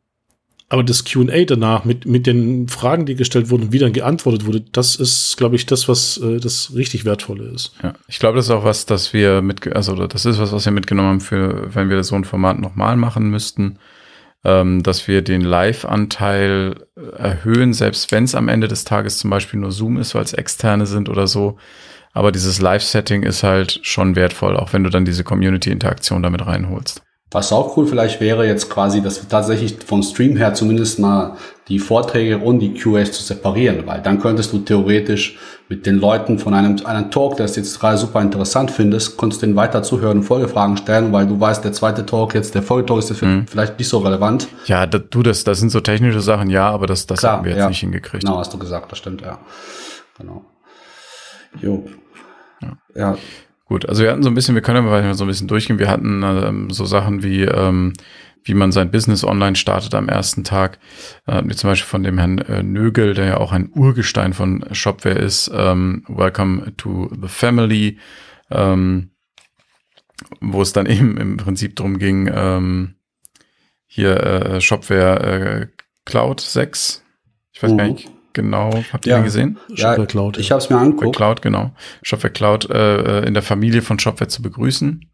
aber 0.75 0.83
das 0.83 1.05
QA 1.05 1.45
danach 1.47 1.85
mit, 1.85 2.05
mit 2.05 2.27
den 2.27 2.67
Fragen, 2.67 3.07
die 3.07 3.15
gestellt 3.15 3.49
wurden 3.49 3.63
und 3.63 3.73
wie 3.73 3.79
dann 3.79 3.93
geantwortet 3.93 4.45
wurde, 4.45 4.61
das 4.61 4.97
ist, 4.97 5.37
glaube 5.37 5.55
ich, 5.55 5.67
das, 5.67 5.89
was 5.89 6.17
äh, 6.17 6.41
das 6.41 6.75
richtig 6.75 7.05
Wertvolle 7.05 7.45
ist. 7.45 7.77
Ja, 7.81 7.95
ich 8.09 8.19
glaube, 8.19 8.35
das 8.35 8.47
ist 8.47 8.51
auch 8.51 8.65
was, 8.65 8.85
das 8.85 9.13
wir 9.13 9.41
mit, 9.41 9.73
also 9.73 9.95
das 10.09 10.27
ist 10.27 10.41
was, 10.41 10.51
was 10.51 10.65
wir 10.65 10.73
mitgenommen 10.73 11.09
haben 11.11 11.21
für, 11.21 11.73
wenn 11.73 11.91
wir 11.91 12.03
so 12.03 12.17
ein 12.17 12.25
Format 12.25 12.59
nochmal 12.59 12.97
machen 12.97 13.31
müssten, 13.31 13.79
ähm, 14.43 14.83
dass 14.83 15.07
wir 15.07 15.23
den 15.23 15.43
Live-Anteil 15.43 16.75
erhöhen, 17.17 17.73
selbst 17.73 18.11
wenn 18.11 18.25
es 18.25 18.35
am 18.35 18.49
Ende 18.49 18.67
des 18.67 18.83
Tages 18.83 19.19
zum 19.19 19.31
Beispiel 19.31 19.61
nur 19.61 19.71
Zoom 19.71 19.97
ist, 19.97 20.17
weil 20.17 20.25
es 20.25 20.33
externe 20.33 20.87
sind 20.87 21.09
oder 21.09 21.29
so. 21.29 21.57
Aber 22.13 22.33
dieses 22.33 22.61
Live-Setting 22.61 23.23
ist 23.23 23.45
halt 23.45 23.79
schon 23.83 24.17
wertvoll, 24.17 24.57
auch 24.57 24.73
wenn 24.73 24.83
du 24.83 24.91
dann 24.91 25.05
diese 25.05 25.23
Community-Interaktion 25.23 26.25
damit 26.25 26.45
reinholst. 26.45 27.05
Was 27.35 27.53
auch 27.53 27.77
cool 27.77 27.85
vielleicht 27.85 28.21
wäre 28.21 28.47
jetzt 28.47 28.71
quasi, 28.71 29.03
dass 29.03 29.21
wir 29.21 29.29
tatsächlich 29.29 29.77
vom 29.85 30.05
Stream 30.05 30.37
her 30.37 30.55
zumindest 30.55 31.01
mal 31.01 31.37
die 31.67 31.81
Vorträge 31.81 32.39
und 32.39 32.61
die 32.61 32.75
QAs 32.75 33.11
zu 33.11 33.25
separieren, 33.25 33.87
weil 33.87 34.01
dann 34.03 34.21
könntest 34.21 34.53
du 34.53 34.59
theoretisch 34.59 35.37
mit 35.69 35.85
den 35.85 35.97
Leuten 35.97 36.39
von 36.39 36.55
einem, 36.55 36.77
einem 36.85 37.11
Talk, 37.11 37.41
es 37.41 37.57
jetzt 37.57 37.81
gerade 37.81 37.99
super 37.99 38.21
interessant 38.21 38.71
findest, 38.71 39.17
konntest 39.17 39.43
den 39.43 39.57
weiter 39.57 39.83
zuhören 39.83 40.19
und 40.19 40.23
Folgefragen 40.23 40.77
stellen, 40.77 41.13
weil 41.13 41.27
du 41.27 41.41
weißt, 41.41 41.65
der 41.65 41.73
zweite 41.73 42.07
Talk 42.07 42.35
jetzt, 42.35 42.55
der 42.55 42.63
Folgetalk 42.63 43.01
ist 43.01 43.11
jetzt 43.11 43.23
Mhm. 43.23 43.47
vielleicht 43.49 43.81
nicht 43.81 43.89
so 43.89 43.99
relevant. 43.99 44.47
Ja, 44.67 44.87
da, 44.87 44.99
du, 44.99 45.25
das, 45.25 45.43
das 45.43 45.59
sind 45.59 45.71
so 45.71 45.81
technische 45.81 46.21
Sachen, 46.21 46.51
ja, 46.51 46.69
aber 46.71 46.87
das, 46.87 47.07
das 47.07 47.19
Klar, 47.19 47.39
haben 47.39 47.45
wir 47.45 47.51
jetzt 47.51 47.59
ja. 47.59 47.69
nicht 47.69 47.81
hingekriegt. 47.81 48.23
Genau, 48.23 48.39
hast 48.39 48.53
du 48.55 48.59
gesagt, 48.59 48.93
das 48.93 48.99
stimmt, 48.99 49.23
ja. 49.23 49.41
Genau. 50.19 50.45
Jo. 51.61 51.85
Ja. 52.95 53.17
Gut, 53.75 53.89
also 53.89 54.05
wir 54.05 54.13
hatten 54.13 54.23
so 54.23 54.29
ein 54.29 54.37
bisschen, 54.37 54.55
wir 54.55 54.63
können 54.63 54.87
aber 54.87 55.03
mal 55.03 55.15
so 55.15 55.25
ein 55.25 55.27
bisschen 55.27 55.49
durchgehen. 55.49 55.81
Wir 55.81 55.89
hatten 55.89 56.23
ähm, 56.23 56.71
so 56.71 56.85
Sachen 56.85 57.25
wie, 57.25 57.43
ähm, 57.43 57.93
wie 58.45 58.55
man 58.55 58.71
sein 58.71 58.93
Business 58.93 59.25
online 59.25 59.57
startet 59.57 59.97
am 59.97 60.09
ersten 60.09 60.45
Tag. 60.45 60.79
Äh, 61.27 61.43
wie 61.45 61.57
zum 61.57 61.71
Beispiel 61.71 61.89
von 61.89 62.05
dem 62.05 62.17
Herrn 62.19 62.39
äh, 62.39 62.63
Nögel, 62.63 63.15
der 63.15 63.25
ja 63.25 63.37
auch 63.39 63.51
ein 63.51 63.71
Urgestein 63.75 64.33
von 64.33 64.65
Shopware 64.71 65.19
ist. 65.19 65.51
Ähm, 65.53 66.05
Welcome 66.07 66.77
to 66.77 67.11
the 67.21 67.27
Family. 67.27 67.99
Ähm, 68.49 69.11
wo 70.41 70.63
es 70.63 70.73
dann 70.73 70.87
eben 70.89 71.17
im 71.17 71.37
Prinzip 71.37 71.75
drum 71.75 71.99
ging, 71.99 72.31
ähm, 72.33 72.95
hier 73.89 74.23
äh, 74.23 74.61
Shopware 74.61 75.21
äh, 75.21 75.67
Cloud 76.05 76.41
6. 76.41 77.03
Ich 77.53 77.61
weiß 77.61 77.77
gar 77.77 77.87
Mhm. 77.89 77.93
nicht 77.95 78.09
genau, 78.35 78.85
habt 78.93 79.07
ihr 79.07 79.13
Ja. 79.13 79.19
den 79.19 79.25
gesehen? 79.25 79.59
Shopware 79.75 80.07
Cloud. 80.07 80.37
Ich 80.39 80.51
habe 80.51 80.59
es 80.61 80.69
mir 80.69 80.75
Shopware 80.77 80.85
angeguckt. 80.93 81.17
Cloud, 81.17 81.43
genau. 81.43 81.73
Shopware 82.03 82.33
Cloud 82.33 82.69
äh, 82.71 83.21
äh, 83.23 83.27
in 83.27 83.33
der 83.35 83.43
Familie 83.43 83.81
von 83.83 83.99
Shopware 83.99 84.29
zu 84.29 84.43
begrüßen. 84.43 85.05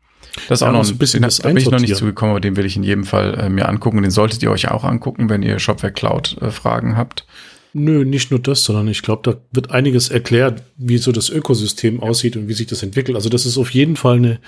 Das 0.48 0.58
ist 0.58 0.60
Ja, 0.62 0.68
auch 0.68 0.72
noch 0.72 0.88
ein 0.88 0.98
bisschen 0.98 1.22
das 1.22 1.38
da 1.38 1.48
bin 1.48 1.56
ich 1.56 1.70
noch 1.70 1.80
nicht 1.80 1.96
zugekommen, 1.96 2.30
aber 2.32 2.40
den 2.40 2.56
will 2.56 2.64
ich 2.66 2.76
in 2.76 2.82
jedem 2.82 3.04
Fall 3.04 3.34
äh, 3.34 3.48
mir 3.48 3.68
angucken. 3.68 4.02
Den 4.02 4.10
solltet 4.10 4.42
ihr 4.42 4.50
euch 4.50 4.70
auch 4.70 4.84
angucken, 4.84 5.28
wenn 5.28 5.42
ihr 5.42 5.58
Shopware 5.58 5.92
Cloud 5.92 6.36
äh, 6.40 6.50
Fragen 6.50 6.96
habt. 6.96 7.26
Nö, 7.72 8.04
nicht 8.04 8.30
nur 8.32 8.40
das, 8.40 8.64
sondern 8.64 8.88
ich 8.88 9.02
glaube, 9.02 9.22
da 9.30 9.38
wird 9.52 9.70
einiges 9.70 10.08
erklärt, 10.08 10.62
wie 10.76 10.98
so 10.98 11.12
das 11.12 11.30
Ökosystem 11.30 12.00
aussieht 12.00 12.36
und 12.36 12.48
wie 12.48 12.52
sich 12.52 12.66
das 12.66 12.82
entwickelt. 12.82 13.16
Also 13.16 13.28
das 13.28 13.46
ist 13.46 13.58
auf 13.58 13.70
jeden 13.70 13.94
Fall 13.96 14.16
eine 14.16 14.40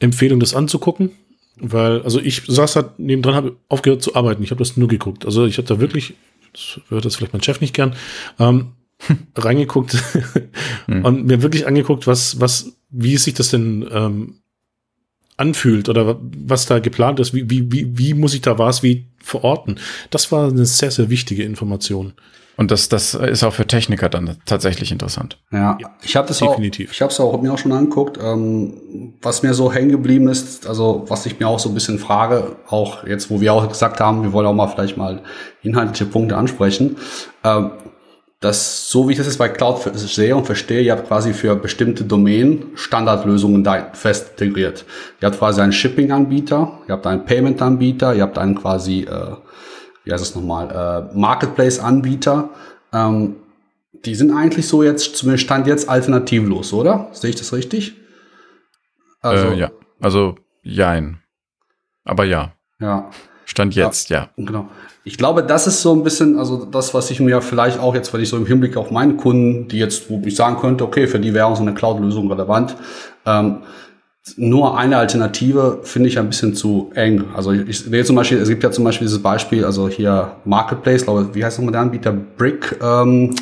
Empfehlung, 0.00 0.40
das 0.40 0.54
anzugucken, 0.54 1.10
weil, 1.56 2.02
also 2.02 2.20
ich 2.20 2.42
saß 2.46 2.74
halt 2.76 2.98
nebendran, 2.98 3.34
habe 3.34 3.56
aufgehört 3.68 4.02
zu 4.02 4.14
arbeiten. 4.16 4.42
Ich 4.42 4.50
habe 4.50 4.58
das 4.58 4.76
nur 4.76 4.88
geguckt. 4.88 5.24
Also 5.26 5.46
ich 5.46 5.58
habe 5.58 5.68
da 5.68 5.78
wirklich, 5.80 6.14
das 6.52 6.80
hört 6.88 7.04
das 7.04 7.16
vielleicht 7.16 7.32
mein 7.32 7.42
Chef 7.42 7.60
nicht 7.60 7.74
gern, 7.74 7.94
ähm, 8.38 8.72
reingeguckt 9.36 9.96
hm. 10.86 11.04
und 11.04 11.26
mir 11.26 11.42
wirklich 11.42 11.66
angeguckt, 11.66 12.06
was, 12.06 12.40
was, 12.40 12.76
wie 12.90 13.16
sich 13.16 13.34
das 13.34 13.50
denn 13.50 13.88
ähm, 13.90 14.40
anfühlt 15.36 15.88
oder 15.88 16.20
was 16.20 16.66
da 16.66 16.80
geplant 16.80 17.18
ist, 17.18 17.32
wie, 17.32 17.48
wie, 17.48 17.72
wie, 17.72 17.98
wie 17.98 18.14
muss 18.14 18.34
ich 18.34 18.42
da 18.42 18.58
was 18.58 18.82
wie 18.82 19.06
verorten. 19.22 19.80
Das 20.10 20.30
war 20.32 20.48
eine 20.48 20.66
sehr, 20.66 20.90
sehr 20.90 21.08
wichtige 21.08 21.44
Information. 21.44 22.12
Und 22.60 22.70
das, 22.70 22.90
das 22.90 23.14
ist 23.14 23.42
auch 23.42 23.54
für 23.54 23.66
Techniker 23.66 24.10
dann 24.10 24.36
tatsächlich 24.44 24.92
interessant. 24.92 25.38
Ja, 25.50 25.78
ich 26.02 26.14
habe 26.14 26.28
das 26.28 26.40
definitiv. 26.40 26.90
auch, 26.90 26.92
ich 26.92 27.00
habe 27.00 27.10
es 27.10 27.18
auch 27.18 27.40
mir 27.40 27.54
auch 27.54 27.58
schon 27.58 27.72
angeguckt. 27.72 28.18
Ähm, 28.22 29.14
was 29.22 29.42
mir 29.42 29.54
so 29.54 29.72
hängen 29.72 29.88
geblieben 29.88 30.28
ist, 30.28 30.66
also 30.66 31.06
was 31.08 31.24
ich 31.24 31.40
mir 31.40 31.48
auch 31.48 31.58
so 31.58 31.70
ein 31.70 31.74
bisschen 31.74 31.98
frage, 31.98 32.56
auch 32.68 33.06
jetzt, 33.06 33.30
wo 33.30 33.40
wir 33.40 33.54
auch 33.54 33.66
gesagt 33.66 33.98
haben, 33.98 34.24
wir 34.24 34.34
wollen 34.34 34.46
auch 34.46 34.52
mal 34.52 34.66
vielleicht 34.66 34.98
mal 34.98 35.22
inhaltliche 35.62 36.04
Punkte 36.04 36.36
ansprechen. 36.36 36.98
Ähm, 37.44 37.70
dass, 38.40 38.90
so 38.90 39.08
wie 39.08 39.12
ich 39.12 39.18
das 39.18 39.26
jetzt 39.26 39.38
bei 39.38 39.48
Cloud 39.48 39.90
sehe 39.94 40.36
und 40.36 40.44
verstehe, 40.44 40.82
ihr 40.82 40.92
habt 40.92 41.08
quasi 41.08 41.32
für 41.32 41.56
bestimmte 41.56 42.04
Domänen 42.04 42.66
Standardlösungen 42.74 43.64
da 43.64 43.88
fest 43.94 44.32
integriert. 44.32 44.84
Ihr 45.22 45.28
habt 45.28 45.38
quasi 45.38 45.62
einen 45.62 45.72
Shipping-Anbieter, 45.72 46.80
ihr 46.86 46.92
habt 46.92 47.06
einen 47.06 47.24
Payment-Anbieter, 47.24 48.14
ihr 48.14 48.22
habt 48.22 48.36
einen 48.36 48.54
quasi, 48.54 49.04
äh, 49.04 49.36
wie 50.10 50.14
heißt 50.14 50.24
es 50.24 50.34
nochmal, 50.34 51.08
äh, 51.12 51.16
Marketplace-Anbieter. 51.16 52.50
Ähm, 52.92 53.36
die 54.04 54.16
sind 54.16 54.32
eigentlich 54.32 54.66
so 54.66 54.82
jetzt, 54.82 55.16
zumindest 55.16 55.44
Stand 55.44 55.68
jetzt, 55.68 55.88
alternativlos, 55.88 56.72
oder? 56.72 57.08
Sehe 57.12 57.30
ich 57.30 57.36
das 57.36 57.52
richtig? 57.52 57.94
Also, 59.20 59.48
äh, 59.48 59.58
ja, 59.58 59.70
also 60.00 60.34
jein. 60.62 61.20
Aber 62.04 62.24
ja. 62.24 62.52
Ja. 62.80 63.10
Stand 63.44 63.76
jetzt, 63.76 64.10
ja. 64.10 64.30
ja. 64.36 64.44
Genau. 64.44 64.68
Ich 65.04 65.16
glaube, 65.16 65.44
das 65.44 65.68
ist 65.68 65.80
so 65.80 65.94
ein 65.94 66.02
bisschen, 66.02 66.38
also 66.38 66.64
das, 66.64 66.92
was 66.92 67.10
ich 67.10 67.20
mir 67.20 67.40
vielleicht 67.40 67.78
auch 67.78 67.94
jetzt, 67.94 68.12
wenn 68.12 68.20
ich 68.20 68.28
so 68.28 68.36
im 68.36 68.46
Hinblick 68.46 68.76
auf 68.76 68.90
meine 68.90 69.14
Kunden, 69.14 69.68
die 69.68 69.78
jetzt, 69.78 70.10
wo 70.10 70.20
ich 70.24 70.34
sagen 70.34 70.60
könnte, 70.60 70.84
okay, 70.84 71.06
für 71.06 71.20
die 71.20 71.34
wäre 71.34 71.54
so 71.54 71.62
eine 71.62 71.74
Cloud-Lösung 71.74 72.30
relevant. 72.30 72.76
Ähm, 73.26 73.58
nur 74.36 74.76
eine 74.76 74.98
Alternative 74.98 75.80
finde 75.82 76.08
ich 76.08 76.18
ein 76.18 76.28
bisschen 76.28 76.54
zu 76.54 76.90
eng. 76.94 77.24
Also 77.34 77.52
ich, 77.52 77.80
sehe 77.80 78.04
zum 78.04 78.16
Beispiel, 78.16 78.38
es 78.38 78.48
gibt 78.48 78.62
ja 78.62 78.70
zum 78.70 78.84
Beispiel 78.84 79.06
dieses 79.06 79.22
Beispiel, 79.22 79.64
also 79.64 79.88
hier 79.88 80.36
Marketplace, 80.44 81.04
glaube 81.04 81.34
wie 81.34 81.44
heißt 81.44 81.58
nochmal 81.58 81.72
der 81.72 81.80
Anbieter? 81.80 82.12
Brick, 82.12 82.76
ähm, 82.82 83.34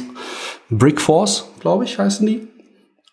Brickforce, 0.71 1.49
glaube 1.61 1.85
ich, 1.85 1.99
heißen 1.99 2.27
die. 2.27 2.47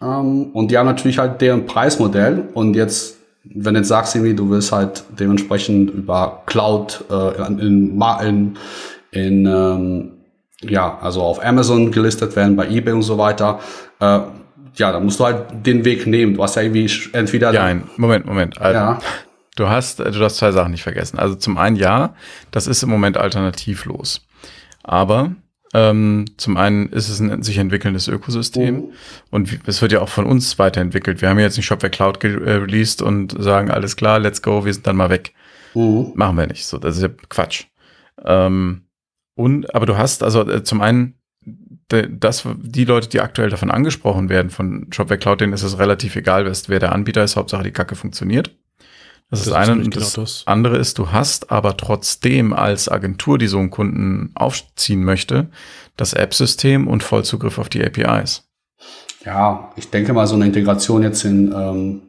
Ähm, 0.01 0.51
und 0.53 0.69
die 0.69 0.77
haben 0.77 0.85
natürlich 0.85 1.17
halt 1.17 1.41
deren 1.41 1.65
Preismodell 1.65 2.43
und 2.53 2.75
jetzt 2.75 3.15
wenn 3.53 3.75
du 3.75 3.79
jetzt 3.81 3.89
sagst, 3.89 4.15
irgendwie, 4.15 4.33
du 4.33 4.49
willst 4.49 4.71
halt 4.71 5.03
dementsprechend 5.19 5.91
über 5.91 6.41
Cloud 6.45 7.05
äh, 7.09 7.47
in, 7.47 7.59
in, 7.59 8.57
in 9.11 9.45
ähm, 9.45 10.11
ja, 10.61 10.97
also 10.99 11.21
auf 11.21 11.43
Amazon 11.45 11.91
gelistet 11.91 12.35
werden, 12.35 12.55
bei 12.55 12.67
eBay 12.67 12.93
und 12.93 13.03
so 13.03 13.17
weiter, 13.17 13.59
äh, 13.99 14.19
ja, 14.77 14.91
dann 14.91 15.03
musst 15.03 15.19
du 15.19 15.25
halt 15.25 15.45
den 15.65 15.85
Weg 15.85 16.07
nehmen. 16.07 16.35
Du 16.35 16.43
hast 16.43 16.55
ja 16.55 16.63
irgendwie 16.63 16.89
entweder. 17.13 17.53
Ja, 17.53 17.65
ein 17.65 17.83
Moment, 17.97 18.25
Moment. 18.25 18.59
Also, 18.61 18.77
ja. 18.77 18.99
Du 19.55 19.69
hast, 19.69 19.99
du 19.99 20.19
hast 20.19 20.37
zwei 20.37 20.51
Sachen 20.51 20.71
nicht 20.71 20.83
vergessen. 20.83 21.17
Also 21.17 21.35
zum 21.35 21.57
einen 21.57 21.77
ja, 21.77 22.13
das 22.51 22.67
ist 22.67 22.83
im 22.83 22.89
Moment 22.89 23.17
alternativlos. 23.17 24.25
Aber 24.83 25.31
ähm, 25.73 26.25
zum 26.37 26.57
einen 26.57 26.89
ist 26.89 27.09
es 27.09 27.19
ein 27.19 27.41
sich 27.41 27.57
entwickelndes 27.57 28.07
Ökosystem 28.07 28.75
mhm. 28.75 28.83
und 29.31 29.59
es 29.65 29.81
wird 29.81 29.91
ja 29.91 30.01
auch 30.01 30.09
von 30.09 30.25
uns 30.25 30.59
weiterentwickelt. 30.59 31.21
Wir 31.21 31.29
haben 31.29 31.39
jetzt 31.39 31.57
nicht 31.57 31.65
Shopware 31.65 31.89
Cloud 31.89 32.23
äh, 32.23 32.27
released 32.27 33.01
und 33.01 33.35
sagen, 33.41 33.71
alles 33.71 33.95
klar, 33.95 34.19
let's 34.19 34.41
go, 34.41 34.65
wir 34.65 34.73
sind 34.73 34.87
dann 34.87 34.95
mal 34.95 35.09
weg. 35.09 35.33
Mhm. 35.73 36.11
Machen 36.15 36.37
wir 36.37 36.47
nicht. 36.47 36.65
So, 36.65 36.77
das 36.77 36.97
ist 36.97 37.03
ja 37.03 37.09
Quatsch. 37.29 37.65
Ähm, 38.23 38.83
und, 39.35 39.73
aber 39.75 39.85
du 39.85 39.97
hast 39.97 40.23
also 40.23 40.49
äh, 40.49 40.63
zum 40.63 40.81
einen 40.81 41.14
das, 41.87 42.47
die 42.57 42.85
Leute, 42.85 43.09
die 43.09 43.21
aktuell 43.21 43.49
davon 43.49 43.69
angesprochen 43.69 44.29
werden 44.29 44.49
von 44.49 44.87
Shopware 44.91 45.19
Cloud, 45.19 45.41
denen 45.41 45.53
ist 45.53 45.63
es 45.63 45.77
relativ 45.77 46.15
egal, 46.15 46.51
wer 46.67 46.79
der 46.79 46.91
Anbieter 46.91 47.23
ist, 47.23 47.35
Hauptsache 47.35 47.63
die 47.63 47.71
Kacke 47.71 47.95
funktioniert. 47.95 48.55
Das, 49.29 49.39
das 49.39 49.47
ist 49.47 49.53
eine. 49.53 49.71
Und 49.73 49.91
genau 49.91 49.95
das, 49.95 50.13
das, 50.13 50.43
andere 50.45 50.77
ist, 50.77 50.97
du 50.97 51.11
hast 51.11 51.51
aber 51.51 51.77
trotzdem 51.77 52.53
als 52.53 52.89
Agentur, 52.89 53.37
die 53.37 53.47
so 53.47 53.59
einen 53.59 53.71
Kunden 53.71 54.31
aufziehen 54.35 55.03
möchte, 55.03 55.49
das 55.97 56.13
App-System 56.13 56.87
und 56.87 57.03
Vollzugriff 57.03 57.57
auf 57.57 57.69
die 57.69 57.83
APIs. 57.83 58.43
Ja, 59.23 59.71
ich 59.75 59.89
denke 59.89 60.13
mal, 60.13 60.27
so 60.27 60.35
eine 60.35 60.45
Integration 60.45 61.01
jetzt 61.01 61.23
in, 61.25 61.51
ähm, 61.51 62.01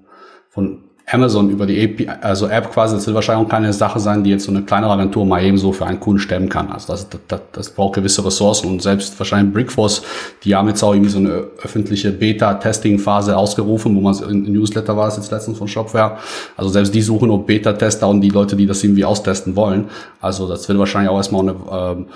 von 0.50 0.84
Amazon 1.08 1.50
über 1.50 1.66
die 1.66 1.84
API, 1.84 2.08
also 2.20 2.48
App 2.48 2.72
quasi, 2.72 2.96
das 2.96 3.06
wird 3.06 3.14
wahrscheinlich 3.14 3.46
auch 3.46 3.50
keine 3.50 3.72
Sache 3.72 4.00
sein, 4.00 4.24
die 4.24 4.30
jetzt 4.30 4.44
so 4.44 4.50
eine 4.50 4.62
kleinere 4.62 4.90
Agentur 4.90 5.24
mal 5.24 5.40
eben 5.44 5.56
so 5.56 5.72
für 5.72 5.86
einen 5.86 6.00
Kunden 6.00 6.18
stemmen 6.18 6.48
kann. 6.48 6.72
Also 6.72 6.92
das, 6.92 7.06
das, 7.28 7.40
das 7.52 7.70
braucht 7.70 7.94
gewisse 7.94 8.24
Ressourcen 8.24 8.66
und 8.66 8.82
selbst 8.82 9.16
wahrscheinlich 9.20 9.54
Brickforce, 9.54 10.02
die 10.42 10.56
haben 10.56 10.66
jetzt 10.66 10.82
auch 10.82 10.94
irgendwie 10.94 11.10
so 11.10 11.18
eine 11.18 11.44
öffentliche 11.62 12.10
Beta-Testing-Phase 12.10 13.36
ausgerufen, 13.36 13.94
wo 13.94 14.00
man 14.00 14.16
in 14.28 14.52
Newsletter 14.52 14.96
war 14.96 15.06
es 15.06 15.16
jetzt 15.16 15.30
letztens 15.30 15.58
von 15.58 15.68
Shopware. 15.68 16.18
Also 16.56 16.70
selbst 16.70 16.92
die 16.92 17.02
suchen 17.02 17.30
auch 17.30 17.44
Beta-Tester 17.44 18.08
und 18.08 18.20
die 18.20 18.30
Leute, 18.30 18.56
die 18.56 18.66
das 18.66 18.82
irgendwie 18.82 19.04
austesten 19.04 19.54
wollen. 19.54 19.84
Also 20.20 20.48
das 20.48 20.68
wird 20.68 20.76
wahrscheinlich 20.76 21.10
auch 21.10 21.18
erstmal 21.18 21.42
eine, 21.42 21.54
ähm, 21.70 22.06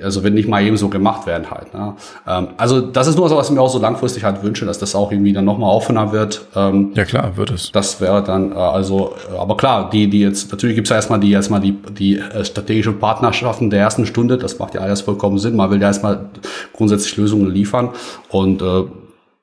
also 0.00 0.22
wird 0.22 0.34
nicht 0.34 0.48
mal 0.48 0.62
eben 0.62 0.76
so 0.76 0.88
gemacht 0.88 1.26
werden 1.26 1.50
halt. 1.50 1.74
Ne? 1.74 1.94
Ähm, 2.28 2.48
also 2.58 2.80
das 2.80 3.08
ist 3.08 3.16
nur 3.16 3.28
so, 3.28 3.36
was 3.36 3.48
ich 3.48 3.54
mir 3.56 3.60
auch 3.60 3.70
so 3.70 3.80
langfristig 3.80 4.22
halt 4.22 4.44
wünsche, 4.44 4.66
dass 4.66 4.78
das 4.78 4.94
auch 4.94 5.10
irgendwie 5.10 5.32
dann 5.32 5.44
nochmal 5.44 5.74
offener 5.74 6.12
wird. 6.12 6.46
Ähm, 6.54 6.92
ja 6.94 7.04
klar, 7.04 7.36
wird 7.36 7.50
es. 7.50 7.72
Das 7.72 8.00
wäre 8.00 8.22
dann 8.22 8.35
dann, 8.36 8.52
äh, 8.52 8.54
also, 8.54 9.14
äh, 9.32 9.36
aber 9.36 9.56
klar, 9.56 9.90
die, 9.90 10.08
die 10.08 10.20
jetzt, 10.20 10.50
natürlich 10.50 10.76
gibt's 10.76 10.90
ja 10.90 10.96
erstmal 10.96 11.20
die, 11.20 11.32
erstmal 11.32 11.60
die, 11.60 11.72
die 11.72 12.18
äh, 12.18 12.44
strategische 12.44 12.92
Partnerschaften 12.92 13.70
der 13.70 13.80
ersten 13.80 14.06
Stunde, 14.06 14.38
das 14.38 14.58
macht 14.58 14.74
ja 14.74 14.80
alles 14.80 15.00
vollkommen 15.02 15.38
Sinn. 15.38 15.56
Man 15.56 15.70
will 15.70 15.80
ja 15.80 15.88
erstmal 15.88 16.30
grundsätzlich 16.72 17.16
Lösungen 17.16 17.50
liefern 17.50 17.90
und 18.28 18.62
äh, 18.62 18.84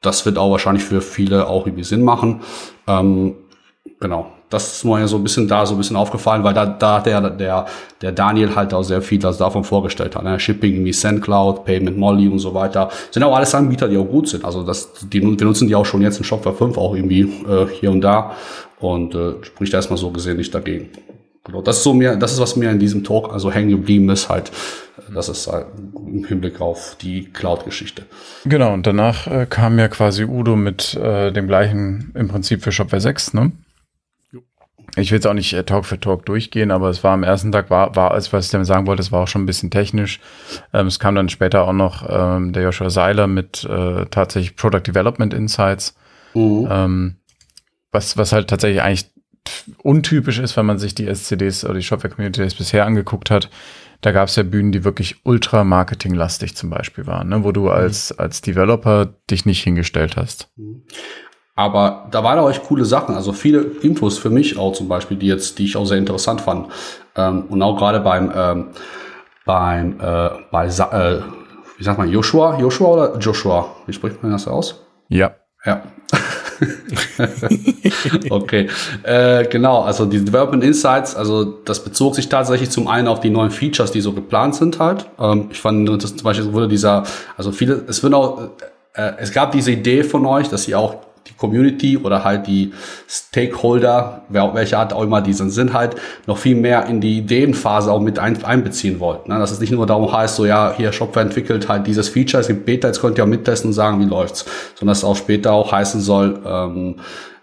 das 0.02 0.26
wird 0.26 0.38
auch 0.38 0.52
wahrscheinlich 0.52 0.84
für 0.84 1.02
viele 1.02 1.48
auch 1.48 1.66
irgendwie 1.66 1.86
Sinn 1.86 2.04
machen. 2.04 2.42
Ähm, 2.88 3.36
genau 4.00 4.33
das 4.54 4.74
ist 4.74 4.86
mir 4.86 5.08
so 5.08 5.18
ein 5.18 5.24
bisschen 5.24 5.48
da 5.48 5.66
so 5.66 5.74
ein 5.74 5.78
bisschen 5.78 5.96
aufgefallen, 5.96 6.44
weil 6.44 6.54
da, 6.54 6.66
da 6.66 7.00
der, 7.00 7.30
der, 7.30 7.66
der 8.02 8.12
Daniel 8.12 8.56
halt 8.56 8.74
auch 8.74 8.84
sehr 8.84 9.02
viel 9.02 9.20
das 9.20 9.38
davon 9.38 9.64
vorgestellt 9.64 10.16
hat. 10.16 10.24
Ne? 10.24 10.40
Shipping 10.40 10.86
wie 10.86 10.94
SendCloud, 10.94 11.66
Payment 11.66 11.98
Molly 11.98 12.28
und 12.28 12.40
so 12.40 12.54
weiter. 12.54 12.90
Sind 13.12 13.24
auch 13.24 13.36
alles 13.36 13.56
Anbieter, 13.56 13.88
die 13.88 13.98
auch 13.98 14.06
gut 14.06 14.30
sind. 14.30 14.46
Also 14.46 14.64
das, 14.64 14.94
die, 15.02 15.22
wir 15.22 15.46
nutzen 15.46 15.68
die 15.68 15.76
auch 15.76 15.86
schon 15.86 16.02
jetzt 16.02 16.20
in 16.20 16.24
Shopware 16.24 16.56
5 16.56 16.78
auch 16.78 16.96
irgendwie 16.96 17.22
äh, 17.22 17.66
hier 17.80 17.92
und 17.92 18.02
da 18.02 18.36
und 18.80 19.16
äh, 19.16 19.34
spricht 19.42 19.74
erstmal 19.74 19.98
so 19.98 20.12
gesehen 20.12 20.38
nicht 20.38 20.54
dagegen. 20.54 20.90
Genau, 21.46 21.62
das 21.62 21.78
ist 21.78 21.84
so 21.84 21.94
mir, 21.94 22.16
das 22.16 22.34
ist 22.34 22.40
was 22.40 22.56
mir 22.56 22.70
in 22.70 22.80
diesem 22.80 23.04
Talk 23.04 23.34
also 23.34 23.52
hängen 23.52 23.70
geblieben 23.70 24.10
ist 24.10 24.30
halt, 24.30 24.52
das 25.14 25.28
ist 25.28 25.48
halt 25.48 25.66
im 25.96 26.24
Hinblick 26.24 26.62
auf 26.62 26.96
die 27.02 27.26
Cloud-Geschichte. 27.26 28.04
Genau, 28.46 28.74
und 28.74 28.88
danach 28.88 29.28
äh, 29.28 29.46
kam 29.50 29.78
ja 29.78 29.90
quasi 29.90 30.24
Udo 30.24 30.56
mit 30.56 30.94
äh, 30.96 31.32
dem 31.32 31.48
gleichen 31.48 32.12
im 32.16 32.30
Prinzip 32.30 32.64
für 32.64 32.72
Shopware 32.72 33.02
6, 33.02 33.34
ne? 33.34 33.52
Ich 34.96 35.12
will 35.12 35.18
jetzt 35.18 35.28
auch 35.28 35.34
nicht 35.34 35.54
äh, 35.54 35.64
Talk 35.64 35.86
für 35.86 36.00
Talk 36.00 36.26
durchgehen, 36.26 36.72
aber 36.72 36.90
es 36.90 37.04
war 37.04 37.14
am 37.14 37.24
ersten 37.24 37.52
Tag, 37.52 37.70
war, 37.70 37.96
war 37.96 38.12
als 38.12 38.32
was 38.32 38.46
ich 38.46 38.52
damit 38.52 38.68
sagen 38.68 38.86
wollte, 38.86 39.02
es 39.02 39.12
war 39.12 39.22
auch 39.24 39.28
schon 39.28 39.44
ein 39.44 39.48
bisschen 39.48 39.72
technisch. 39.72 40.20
Ähm, 40.72 40.88
es 40.88 41.00
kam 41.00 41.16
dann 41.16 41.30
später 41.30 41.64
auch 41.64 41.74
noch 41.74 42.08
ähm, 42.08 42.54
der 42.54 42.64
Joshua 42.64 42.90
Seiler 42.90 43.28
mit 43.28 43.64
äh, 43.64 44.06
tatsächlich 44.06 44.56
Product 44.56 44.84
Development 44.86 45.34
Insights, 45.34 45.96
mhm. 46.34 46.68
ähm, 46.70 47.16
was, 47.92 48.18
was 48.18 48.34
halt 48.34 48.50
tatsächlich 48.50 48.82
eigentlich 48.82 49.12
untypisch 49.78 50.40
ist, 50.40 50.56
wenn 50.58 50.66
man 50.66 50.80
sich 50.80 50.96
die 50.96 51.08
SCDs 51.08 51.66
oder 51.66 51.76
die 51.76 51.84
Shopware 51.84 52.14
Community 52.14 52.42
Days 52.42 52.56
bisher 52.56 52.86
angeguckt 52.86 53.30
hat. 53.30 53.50
Da 54.02 54.12
gab 54.12 54.28
es 54.28 54.36
ja 54.36 54.44
Bühnen, 54.44 54.74
die 54.74 54.84
wirklich 54.84 55.22
ultra 55.24 55.64
marketinglastig 55.64 56.56
zum 56.56 56.70
Beispiel 56.70 57.08
waren, 57.08 57.30
ne? 57.30 57.44
wo 57.44 57.54
du 57.54 57.70
als, 57.70 58.12
als 58.12 58.42
Developer 58.42 59.14
dich 59.32 59.46
nicht 59.46 59.64
hingestellt 59.64 60.18
hast. 60.18 60.50
Aber 61.56 62.08
da 62.10 62.24
waren 62.24 62.40
auch 62.40 62.50
echt 62.50 62.64
coole 62.64 62.84
Sachen, 62.84 63.14
also 63.16 63.32
viele 63.32 63.62
Infos 63.82 64.18
für 64.18 64.32
mich 64.32 64.58
auch 64.58 64.74
zum 64.74 64.88
Beispiel, 64.88 65.18
die 65.18 65.28
jetzt, 65.28 65.60
die 65.60 65.66
ich 65.66 65.78
auch 65.78 65.86
sehr 65.86 66.00
interessant 66.00 66.42
fand. 66.42 66.68
Ähm, 67.16 67.46
und 67.50 67.62
auch 67.62 67.78
gerade 67.78 68.00
beim, 68.00 68.32
ähm, 68.36 68.68
beim, 69.46 70.00
äh, 70.00 70.30
bei, 70.52 70.66
äh, 70.66 71.20
wie 71.78 71.84
sagt 71.84 72.00
man, 72.00 72.10
Joshua, 72.10 72.58
Joshua 72.60 72.88
oder 72.88 73.18
Joshua? 73.20 73.68
Wie 73.86 73.94
spricht 73.94 74.24
man 74.24 74.32
das 74.32 74.48
aus? 74.48 74.82
Ja. 75.10 75.36
Ja. 75.66 75.84
okay, 78.30 78.70
äh, 79.04 79.46
genau, 79.46 79.82
also 79.82 80.06
die 80.06 80.24
Development 80.24 80.64
Insights, 80.64 81.16
also 81.16 81.44
das 81.44 81.84
bezog 81.84 82.16
sich 82.16 82.30
tatsächlich 82.30 82.70
zum 82.70 82.88
einen 82.88 83.08
auf 83.08 83.20
die 83.22 83.30
neuen 83.30 83.50
Features, 83.50 83.92
die 83.92 84.02
so 84.02 84.12
geplant 84.14 84.56
sind 84.56 84.80
halt. 84.80 85.10
Ähm, 85.20 85.48
ich 85.52 85.62
fand, 85.62 85.88
das 86.04 86.16
zum 86.16 86.24
Beispiel 86.24 86.52
wurde 86.52 86.68
dieser, 86.68 87.04
also 87.38 87.52
viele, 87.52 87.84
es 87.88 88.04
wird 88.04 88.14
auch, 88.14 88.50
äh, 88.94 89.14
es 89.20 89.32
gab 89.32 89.52
diese 89.52 89.72
Idee 89.72 90.04
von 90.04 90.26
euch, 90.26 90.50
dass 90.50 90.68
ihr 90.68 90.78
auch 90.78 90.98
die 91.28 91.34
Community 91.34 91.98
oder 91.98 92.24
halt 92.24 92.48
die 92.48 92.74
Stakeholder, 93.08 94.24
wer, 94.30 94.54
welche 94.54 94.78
Art 94.78 94.94
auch 94.94 95.04
immer 95.04 95.22
diesen 95.22 95.50
sind, 95.50 95.74
halt 95.74 95.96
noch 96.28 96.38
viel 96.38 96.56
mehr 96.56 96.86
in 96.88 97.02
die 97.02 97.20
Ideenphase 97.20 97.92
auch 97.92 98.02
mit 98.02 98.20
ein, 98.20 98.44
einbeziehen 98.44 99.00
wollt. 99.00 99.28
Ne? 99.28 99.40
Dass 99.40 99.52
es 99.52 99.60
nicht 99.60 99.72
nur 99.72 99.86
darum 99.86 100.12
heißt, 100.12 100.36
so 100.36 100.46
ja, 100.46 100.74
hier 100.76 100.92
Shopware 100.92 101.26
entwickelt 101.26 101.70
halt 101.70 101.88
dieses 101.88 102.10
Feature, 102.10 102.42
es 102.42 102.48
gibt 102.48 102.66
Beta, 102.66 102.88
jetzt 102.88 103.02
könnt 103.02 103.18
ihr 103.18 103.24
auch 103.24 103.30
mittesten 103.30 103.70
und 103.70 103.74
sagen, 103.74 104.00
wie 104.00 104.06
läuft's. 104.06 104.46
Sondern 104.76 104.92
dass 104.92 105.00
es 105.00 105.04
auch 105.04 105.16
später 105.16 105.54
auch 105.54 105.72
heißen 105.72 106.02
soll, 106.02 106.40
ähm, 106.46 106.96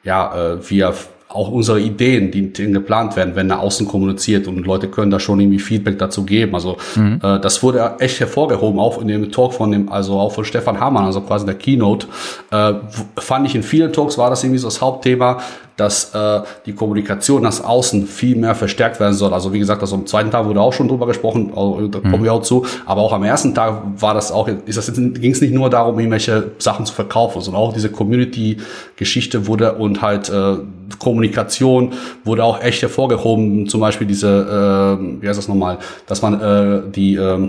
ja, 0.02 0.54
äh, 0.54 0.70
wir 0.70 0.94
auch 1.32 1.48
unsere 1.48 1.80
Ideen, 1.80 2.32
die 2.32 2.52
geplant 2.72 3.14
werden, 3.14 3.36
wenn 3.36 3.50
er 3.50 3.60
außen 3.60 3.86
kommuniziert 3.86 4.48
und 4.48 4.66
Leute 4.66 4.88
können 4.88 5.12
da 5.12 5.20
schon 5.20 5.38
irgendwie 5.38 5.60
Feedback 5.60 5.96
dazu 5.98 6.24
geben. 6.24 6.56
Also 6.56 6.76
mhm. 6.96 7.20
äh, 7.22 7.38
das 7.38 7.62
wurde 7.62 7.94
echt 8.00 8.18
hervorgehoben, 8.18 8.80
auch 8.80 9.00
in 9.00 9.06
dem 9.06 9.30
Talk 9.30 9.54
von 9.54 9.70
dem, 9.70 9.88
also 9.88 10.18
auch 10.18 10.32
von 10.32 10.44
Stefan 10.44 10.80
Hamann, 10.80 11.04
also 11.04 11.20
quasi 11.20 11.46
der 11.46 11.54
Keynote. 11.54 12.08
Äh, 12.50 12.74
fand 13.16 13.46
ich 13.46 13.54
in 13.54 13.62
vielen 13.62 13.92
Talks 13.92 14.18
war 14.18 14.28
das 14.28 14.42
irgendwie 14.42 14.58
so 14.58 14.66
das 14.66 14.80
Hauptthema, 14.80 15.40
dass 15.80 16.14
äh, 16.14 16.42
die 16.66 16.74
Kommunikation 16.74 17.42
nach 17.42 17.64
außen 17.64 18.06
viel 18.06 18.36
mehr 18.36 18.54
verstärkt 18.54 19.00
werden 19.00 19.14
soll. 19.14 19.32
Also 19.32 19.52
wie 19.52 19.58
gesagt, 19.58 19.80
also 19.80 19.96
am 19.96 20.06
zweiten 20.06 20.30
Tag 20.30 20.44
wurde 20.44 20.60
auch 20.60 20.72
schon 20.72 20.88
drüber 20.88 21.06
gesprochen, 21.06 21.52
da 21.54 22.00
kommen 22.00 22.20
mhm. 22.20 22.24
wir 22.24 22.34
auch 22.34 22.42
zu, 22.42 22.66
aber 22.84 23.00
auch 23.00 23.12
am 23.14 23.24
ersten 23.24 23.54
Tag 23.54 23.82
war 23.96 24.12
das 24.12 24.30
auch, 24.30 24.48
ist 24.66 24.76
das 24.76 24.92
ging 24.94 25.32
es 25.32 25.40
nicht 25.40 25.54
nur 25.54 25.70
darum, 25.70 25.98
irgendwelche 25.98 26.52
Sachen 26.58 26.84
zu 26.84 26.92
verkaufen, 26.92 27.40
sondern 27.40 27.62
auch 27.62 27.72
diese 27.72 27.90
Community-Geschichte 27.90 29.46
wurde 29.46 29.74
und 29.74 30.02
halt 30.02 30.28
äh, 30.28 30.56
Kommunikation 30.98 31.94
wurde 32.24 32.44
auch 32.44 32.62
echt 32.62 32.82
hervorgehoben. 32.82 33.66
Zum 33.66 33.80
Beispiel 33.80 34.06
diese, 34.06 34.98
äh, 35.00 35.22
wie 35.22 35.28
heißt 35.28 35.38
das 35.38 35.48
nochmal, 35.48 35.78
dass 36.06 36.20
man 36.20 36.40
äh, 36.40 36.82
die 36.90 37.14
äh, 37.14 37.48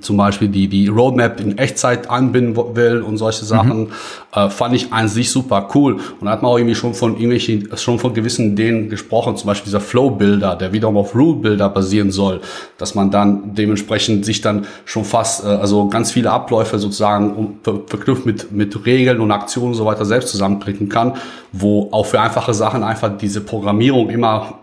zum 0.00 0.16
Beispiel 0.16 0.48
die, 0.48 0.68
die 0.68 0.88
Roadmap 0.88 1.40
in 1.40 1.58
Echtzeit 1.58 2.10
anbinden 2.10 2.56
will 2.76 3.02
und 3.02 3.18
solche 3.18 3.44
Sachen, 3.44 3.80
mhm. 3.80 3.88
äh, 4.34 4.50
fand 4.50 4.74
ich 4.74 4.92
an 4.92 5.08
sich 5.08 5.30
super 5.30 5.68
cool. 5.74 5.94
Und 5.94 6.26
da 6.26 6.30
hat 6.30 6.42
man 6.42 6.52
auch 6.52 6.58
irgendwie 6.58 6.74
schon 6.74 6.94
von 6.94 7.12
irgendwelchen, 7.12 7.68
schon 7.76 7.98
von 7.98 8.14
gewissen 8.14 8.52
Ideen 8.52 8.88
gesprochen, 8.88 9.36
zum 9.36 9.46
Beispiel 9.46 9.66
dieser 9.66 9.80
Flow-Builder, 9.80 10.56
der 10.56 10.72
wiederum 10.72 10.96
auf 10.96 11.14
Rule-Builder 11.14 11.68
basieren 11.68 12.10
soll, 12.10 12.40
dass 12.76 12.94
man 12.94 13.10
dann 13.10 13.54
dementsprechend 13.54 14.24
sich 14.24 14.40
dann 14.40 14.66
schon 14.84 15.04
fast, 15.04 15.44
äh, 15.44 15.48
also 15.48 15.88
ganz 15.88 16.12
viele 16.12 16.30
Abläufe 16.30 16.78
sozusagen 16.78 17.34
um, 17.34 17.58
ver 17.62 17.80
verknüpft 17.86 18.26
mit, 18.26 18.52
mit 18.52 18.86
Regeln 18.86 19.20
und 19.20 19.30
Aktionen 19.30 19.68
und 19.68 19.74
so 19.74 19.84
weiter 19.84 20.04
selbst 20.04 20.30
zusammenklicken 20.30 20.88
kann, 20.88 21.14
wo 21.52 21.88
auch 21.92 22.06
für 22.06 22.20
einfache 22.20 22.54
Sachen 22.54 22.82
einfach 22.82 23.16
diese 23.16 23.40
Programmierung 23.40 24.10
immer, 24.10 24.54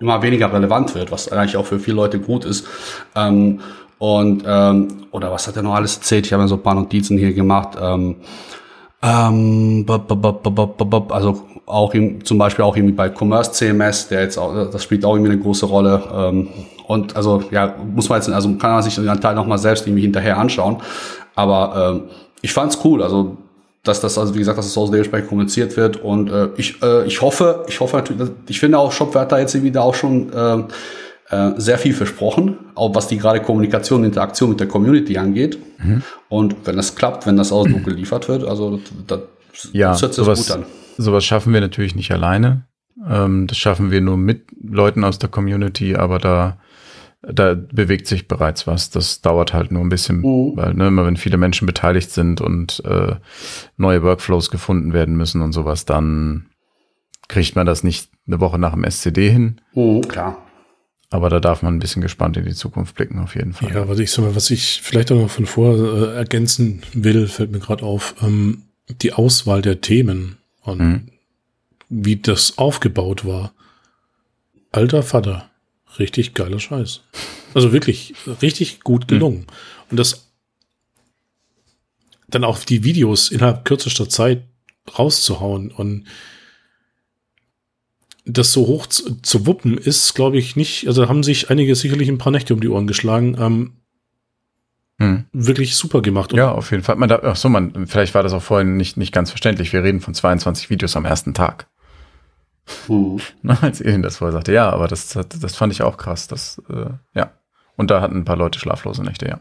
immer 0.00 0.22
weniger 0.22 0.52
relevant 0.52 0.94
wird, 0.94 1.10
was 1.10 1.30
eigentlich 1.30 1.56
auch 1.56 1.66
für 1.66 1.78
viele 1.78 1.96
Leute 1.96 2.18
gut 2.18 2.44
ist. 2.44 2.66
Ähm, 3.14 3.60
und, 3.98 4.44
ähm, 4.46 4.88
oder 5.10 5.32
was 5.32 5.48
hat 5.48 5.56
er 5.56 5.62
noch 5.62 5.74
alles 5.74 5.96
erzählt? 5.96 6.26
Ich 6.26 6.32
habe 6.32 6.42
mir 6.42 6.48
so 6.48 6.54
ein 6.54 6.62
paar 6.62 6.74
Notizen 6.74 7.18
hier 7.18 7.32
gemacht. 7.32 7.76
Ähm, 7.80 8.16
ähm, 9.02 9.86
also 9.88 11.42
auch 11.66 11.94
im, 11.94 12.24
zum 12.24 12.38
Beispiel 12.38 12.64
auch 12.64 12.76
irgendwie 12.76 12.94
bei 12.94 13.10
Commerce 13.10 13.52
CMS, 13.52 14.08
der 14.08 14.22
jetzt 14.22 14.38
auch, 14.38 14.70
das 14.70 14.82
spielt 14.82 15.04
auch 15.04 15.14
irgendwie 15.14 15.32
eine 15.32 15.40
große 15.40 15.66
Rolle. 15.66 16.02
Ähm, 16.12 16.48
und 16.86 17.16
also 17.16 17.42
ja, 17.50 17.74
muss 17.94 18.08
man 18.08 18.18
jetzt, 18.18 18.30
also 18.30 18.48
kann 18.54 18.72
man 18.72 18.82
sich 18.82 18.94
den 18.94 19.20
Teil 19.20 19.34
nochmal 19.34 19.58
selbst 19.58 19.86
irgendwie 19.86 20.02
hinterher 20.02 20.38
anschauen. 20.38 20.78
Aber 21.34 21.92
ähm, 21.92 22.02
ich 22.40 22.52
fand's 22.52 22.78
cool, 22.84 23.02
also 23.02 23.36
dass 23.84 24.00
das, 24.00 24.18
also 24.18 24.34
wie 24.34 24.40
gesagt, 24.40 24.58
dass 24.58 24.66
es 24.66 24.76
aus 24.76 24.90
dementsprechend 24.90 25.28
kommuniziert 25.28 25.76
wird. 25.76 25.96
Und 26.02 26.30
äh, 26.30 26.48
ich, 26.56 26.82
äh, 26.82 27.06
ich 27.06 27.20
hoffe, 27.22 27.64
ich 27.68 27.80
hoffe 27.80 27.96
natürlich, 27.96 28.30
ich 28.48 28.60
finde 28.60 28.78
auch 28.78 28.92
Shopware 28.92 29.40
jetzt 29.40 29.54
irgendwie 29.54 29.72
da 29.72 29.82
auch 29.82 29.94
schon 29.94 30.32
äh, 30.32 30.64
äh, 31.30 31.52
sehr 31.56 31.78
viel 31.78 31.92
versprochen, 31.92 32.56
auch 32.74 32.94
was 32.94 33.08
die 33.08 33.18
gerade 33.18 33.40
Kommunikation, 33.42 34.02
Interaktion 34.04 34.50
mit 34.50 34.60
der 34.60 34.68
Community 34.68 35.18
angeht. 35.18 35.58
Mhm. 35.78 36.02
Und 36.28 36.56
wenn 36.64 36.76
das 36.76 36.96
klappt, 36.96 37.26
wenn 37.26 37.36
das 37.36 37.52
auch 37.52 37.68
so 37.68 37.78
geliefert 37.78 38.28
wird, 38.28 38.44
also 38.44 38.80
das, 39.06 39.20
ja, 39.72 39.90
das 39.90 40.02
hört 40.02 40.14
sich 40.14 40.24
sowas, 40.24 40.46
gut 40.46 40.56
an. 40.56 40.64
Sowas 40.96 41.24
schaffen 41.24 41.52
wir 41.52 41.60
natürlich 41.60 41.94
nicht 41.94 42.10
alleine. 42.12 42.64
Ähm, 43.06 43.46
das 43.46 43.58
schaffen 43.58 43.90
wir 43.90 44.00
nur 44.00 44.16
mit 44.16 44.46
Leuten 44.60 45.04
aus 45.04 45.18
der 45.18 45.28
Community, 45.28 45.96
aber 45.96 46.18
da, 46.18 46.58
da 47.20 47.54
bewegt 47.54 48.06
sich 48.06 48.26
bereits 48.26 48.66
was. 48.66 48.88
Das 48.88 49.20
dauert 49.20 49.52
halt 49.52 49.70
nur 49.70 49.82
ein 49.82 49.90
bisschen, 49.90 50.20
mhm. 50.20 50.56
weil 50.56 50.74
ne, 50.74 50.88
immer 50.88 51.04
wenn 51.04 51.18
viele 51.18 51.36
Menschen 51.36 51.66
beteiligt 51.66 52.10
sind 52.10 52.40
und 52.40 52.82
äh, 52.86 53.16
neue 53.76 54.02
Workflows 54.02 54.50
gefunden 54.50 54.94
werden 54.94 55.16
müssen 55.16 55.42
und 55.42 55.52
sowas, 55.52 55.84
dann 55.84 56.46
kriegt 57.28 57.54
man 57.54 57.66
das 57.66 57.84
nicht 57.84 58.10
eine 58.26 58.40
Woche 58.40 58.58
nach 58.58 58.72
dem 58.72 58.84
SCD 58.84 59.30
hin. 59.30 59.60
Mhm, 59.74 60.08
klar. 60.08 60.38
Aber 61.10 61.30
da 61.30 61.40
darf 61.40 61.62
man 61.62 61.74
ein 61.74 61.78
bisschen 61.78 62.02
gespannt 62.02 62.36
in 62.36 62.44
die 62.44 62.54
Zukunft 62.54 62.94
blicken, 62.94 63.18
auf 63.18 63.34
jeden 63.34 63.54
Fall. 63.54 63.72
Ja, 63.72 63.88
was 63.88 63.98
ich 63.98 64.10
sag 64.10 64.24
mal, 64.24 64.34
was 64.34 64.50
ich 64.50 64.82
vielleicht 64.82 65.10
auch 65.10 65.16
noch 65.16 65.30
von 65.30 65.46
vor 65.46 65.74
äh, 65.74 66.16
ergänzen 66.16 66.82
will, 66.92 67.28
fällt 67.28 67.50
mir 67.50 67.60
gerade 67.60 67.84
auf, 67.84 68.14
ähm, 68.22 68.64
die 68.88 69.14
Auswahl 69.14 69.62
der 69.62 69.80
Themen 69.80 70.36
und 70.62 70.80
mhm. 70.80 71.08
wie 71.88 72.16
das 72.16 72.58
aufgebaut 72.58 73.24
war. 73.24 73.52
Alter 74.70 75.02
Vater, 75.02 75.50
richtig 75.98 76.34
geiler 76.34 76.58
Scheiß. 76.58 77.00
Also 77.54 77.72
wirklich 77.72 78.14
richtig 78.42 78.80
gut 78.80 79.04
mhm. 79.04 79.06
gelungen. 79.06 79.38
Mhm. 79.38 79.46
Und 79.90 79.96
das 79.96 80.28
dann 82.28 82.44
auch 82.44 82.58
die 82.58 82.84
Videos 82.84 83.30
innerhalb 83.30 83.64
kürzester 83.64 84.08
Zeit 84.08 84.42
rauszuhauen 84.98 85.70
und 85.70 86.04
das 88.28 88.52
so 88.52 88.66
hoch 88.66 88.86
zu, 88.86 89.20
zu 89.22 89.46
wuppen 89.46 89.78
ist, 89.78 90.14
glaube 90.14 90.38
ich, 90.38 90.54
nicht. 90.54 90.86
Also 90.86 91.08
haben 91.08 91.22
sich 91.22 91.50
einige 91.50 91.74
sicherlich 91.74 92.08
ein 92.08 92.18
paar 92.18 92.32
Nächte 92.32 92.54
um 92.54 92.60
die 92.60 92.68
Ohren 92.68 92.86
geschlagen. 92.86 93.36
Ähm, 93.38 93.72
hm. 94.98 95.24
Wirklich 95.32 95.76
super 95.76 96.02
gemacht. 96.02 96.32
Und 96.32 96.38
ja, 96.38 96.50
auf 96.50 96.70
jeden 96.70 96.82
Fall. 96.82 96.96
Man 96.96 97.10
ach 97.10 97.36
so, 97.36 97.48
man, 97.48 97.86
vielleicht 97.86 98.14
war 98.14 98.22
das 98.22 98.32
auch 98.32 98.42
vorhin 98.42 98.76
nicht, 98.76 98.96
nicht 98.96 99.12
ganz 99.12 99.30
verständlich. 99.30 99.72
Wir 99.72 99.82
reden 99.82 100.00
von 100.00 100.14
22 100.14 100.70
Videos 100.70 100.96
am 100.96 101.04
ersten 101.04 101.34
Tag. 101.34 101.68
Hm. 102.86 103.20
Als 103.60 103.80
Elin 103.80 104.02
das 104.02 104.18
vorher 104.18 104.32
sagte, 104.32 104.52
ja, 104.52 104.70
aber 104.70 104.88
das, 104.88 105.08
das 105.08 105.56
fand 105.56 105.72
ich 105.72 105.82
auch 105.82 105.96
krass. 105.96 106.28
Das, 106.28 106.60
äh, 106.68 106.90
ja. 107.14 107.32
Und 107.76 107.90
da 107.90 108.00
hatten 108.00 108.16
ein 108.16 108.24
paar 108.24 108.36
Leute 108.36 108.58
schlaflose 108.58 109.02
Nächte, 109.02 109.28
ja. 109.28 109.40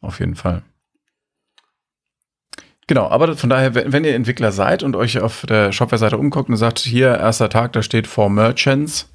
Auf 0.00 0.20
jeden 0.20 0.34
Fall. 0.34 0.62
Genau, 2.90 3.08
aber 3.08 3.36
von 3.36 3.48
daher, 3.48 3.72
wenn 3.76 4.02
ihr 4.02 4.16
Entwickler 4.16 4.50
seid 4.50 4.82
und 4.82 4.96
euch 4.96 5.20
auf 5.20 5.46
der 5.46 5.70
Shopware-Seite 5.70 6.18
umguckt 6.18 6.48
und 6.48 6.56
sagt, 6.56 6.80
hier, 6.80 7.16
erster 7.16 7.48
Tag, 7.48 7.72
da 7.72 7.84
steht 7.84 8.08
For 8.08 8.28
Merchants, 8.28 9.08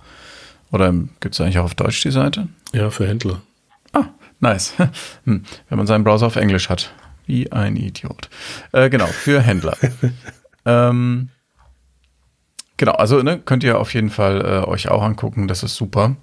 oder 0.71 0.93
gibt 1.19 1.35
es 1.35 1.41
eigentlich 1.41 1.59
auch 1.59 1.65
auf 1.65 1.75
Deutsch 1.75 2.01
die 2.01 2.11
Seite? 2.11 2.47
Ja, 2.71 2.89
für 2.89 3.05
Händler. 3.05 3.41
Ah, 3.91 4.05
nice. 4.39 4.75
Hm, 5.25 5.43
wenn 5.67 5.77
man 5.77 5.87
seinen 5.87 6.05
Browser 6.05 6.27
auf 6.27 6.37
Englisch 6.37 6.69
hat. 6.69 6.93
Wie 7.25 7.51
ein 7.51 7.75
Idiot. 7.75 8.29
Äh, 8.71 8.89
genau, 8.89 9.07
für 9.07 9.41
Händler. 9.41 9.75
ähm, 10.65 11.27
genau, 12.77 12.93
also 12.93 13.21
ne, 13.23 13.41
könnt 13.43 13.65
ihr 13.65 13.77
auf 13.77 13.93
jeden 13.93 14.09
Fall 14.09 14.39
äh, 14.39 14.69
euch 14.69 14.87
auch 14.87 15.03
angucken, 15.03 15.49
das 15.49 15.63
ist 15.63 15.75
super. 15.75 16.15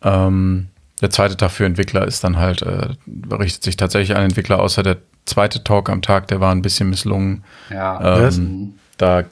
Ähm, 0.00 0.68
der 1.00 1.10
zweite 1.10 1.36
Tag 1.36 1.50
für 1.50 1.64
Entwickler 1.64 2.06
ist 2.06 2.24
dann 2.24 2.36
halt, 2.38 2.62
äh, 2.62 2.88
richtet 3.30 3.62
sich 3.62 3.76
tatsächlich 3.76 4.16
an 4.16 4.24
Entwickler, 4.24 4.60
außer 4.60 4.82
der 4.82 4.98
zweite 5.26 5.62
Talk 5.62 5.90
am 5.90 6.02
Tag, 6.02 6.28
der 6.28 6.40
war 6.40 6.52
ein 6.52 6.62
bisschen 6.62 6.90
misslungen. 6.90 7.44
Ja. 7.70 8.28
Ähm, 8.28 8.74
da 8.96 9.24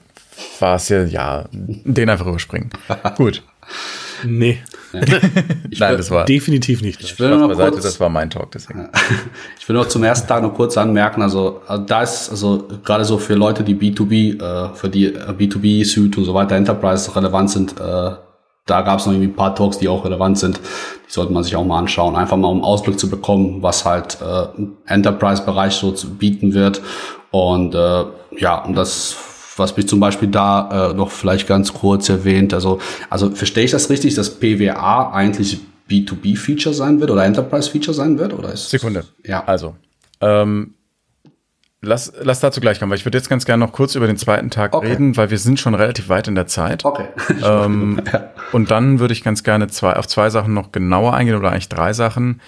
war 0.61 0.77
es 0.77 0.89
ja, 0.89 1.05
ja, 1.05 1.45
den 1.53 2.11
einfach 2.11 2.27
überspringen. 2.27 2.71
Gut. 3.17 3.43
Nee. 4.25 4.59
Nein, 4.93 5.97
das 5.97 6.11
war 6.11 6.25
definitiv 6.25 6.81
nicht. 6.81 7.03
Ich 7.03 7.19
will 7.19 7.37
nur 7.37 7.53
kurz, 7.55 7.83
das 7.83 8.01
war 8.01 8.09
mein 8.09 8.31
Talk, 8.31 8.53
deswegen. 8.53 8.89
Ich 9.59 9.69
will 9.69 9.77
noch 9.77 9.89
zum 9.89 10.05
ersten 10.05 10.29
Tag 10.29 10.43
noch 10.43 10.55
kurz 10.55 10.79
anmerken, 10.79 11.23
also, 11.23 11.61
also 11.67 11.85
da 11.85 12.03
ist 12.03 12.31
also 12.31 12.69
gerade 12.85 13.05
so 13.05 13.19
für 13.19 13.35
Leute, 13.35 13.65
die 13.65 13.75
B2B, 13.75 14.41
äh, 14.41 14.75
für 14.75 14.89
die 14.89 15.07
äh, 15.07 15.33
B2B 15.33 15.85
Suite 15.85 16.17
und 16.17 16.25
so 16.25 16.33
weiter 16.33 16.55
Enterprise 16.55 17.15
relevant 17.17 17.51
sind, 17.51 17.81
äh, 17.81 18.13
da 18.67 18.83
gab 18.83 18.99
es 18.99 19.07
noch 19.07 19.13
irgendwie 19.13 19.29
ein 19.29 19.37
paar 19.37 19.55
Talks, 19.55 19.79
die 19.79 19.89
auch 19.89 20.05
relevant 20.05 20.39
sind. 20.39 20.59
Die 20.59 21.13
sollte 21.13 21.33
man 21.33 21.45
sich 21.45 21.55
auch 21.55 21.65
mal 21.65 21.79
anschauen. 21.79 22.17
Einfach 22.17 22.37
mal 22.37 22.49
um 22.49 22.65
Ausblick 22.65 22.99
zu 22.99 23.09
bekommen, 23.09 23.63
was 23.63 23.85
halt 23.85 24.19
äh, 24.21 24.47
Enterprise-Bereich 24.87 25.75
so 25.75 25.93
zu 25.93 26.11
bieten 26.17 26.53
wird. 26.53 26.83
Und 27.31 27.77
äh, 27.77 28.05
ja, 28.39 28.65
und 28.65 28.75
das, 28.75 29.17
was 29.57 29.77
mich 29.77 29.89
zum 29.89 30.01
Beispiel 30.01 30.29
da 30.29 30.91
äh, 30.91 30.95
noch 30.95 31.13
vielleicht 31.13 31.47
ganz 31.47 31.73
kurz 31.73 32.09
erwähnt, 32.09 32.53
also, 32.53 32.81
also 33.09 33.31
verstehe 33.31 33.65
ich 33.65 33.71
das 33.71 33.89
richtig, 33.89 34.15
dass 34.17 34.41
PWA 34.41 35.13
eigentlich 35.13 35.61
B2B-Feature 35.89 36.75
sein 36.75 36.99
wird 36.99 37.13
oder 37.13 37.25
Enterprise-Feature 37.25 37.95
sein 37.95 38.19
wird? 38.19 38.35
Oder 38.35 38.53
ist 38.53 38.71
Sekunde. 38.71 39.05
Ja. 39.25 39.45
Also, 39.47 39.77
ähm, 40.21 40.75
Lass, 41.83 42.13
lass 42.23 42.41
dazu 42.41 42.61
gleich 42.61 42.81
kommen, 42.81 42.91
weil 42.91 42.99
ich 42.99 43.05
würde 43.05 43.19
jetzt 43.19 43.29
ganz 43.29 43.45
gerne 43.45 43.65
noch 43.65 43.73
kurz 43.73 43.95
über 43.95 44.07
den 44.07 44.17
zweiten 44.17 44.51
Tag 44.51 44.75
okay. 44.75 44.89
reden, 44.89 45.17
weil 45.17 45.31
wir 45.31 45.39
sind 45.39 45.61
schon 45.61 45.75
relativ 45.75 46.09
weit 46.09 46.27
in 46.27 46.35
der 46.35 46.47
Zeit. 46.47 46.85
Okay. 46.85 47.07
Ähm, 47.43 48.03
und 48.53 48.71
dann 48.71 48.99
würde 48.99 49.13
ich 49.13 49.23
ganz 49.23 49.45
gerne 49.45 49.69
zwei, 49.69 49.95
auf 49.95 50.07
zwei 50.09 50.31
Sachen 50.31 50.55
noch 50.55 50.73
genauer 50.73 51.15
eingehen 51.15 51.37
oder 51.37 51.53
eigentlich 51.53 51.69
drei 51.69 51.93
Sachen. 51.93 52.41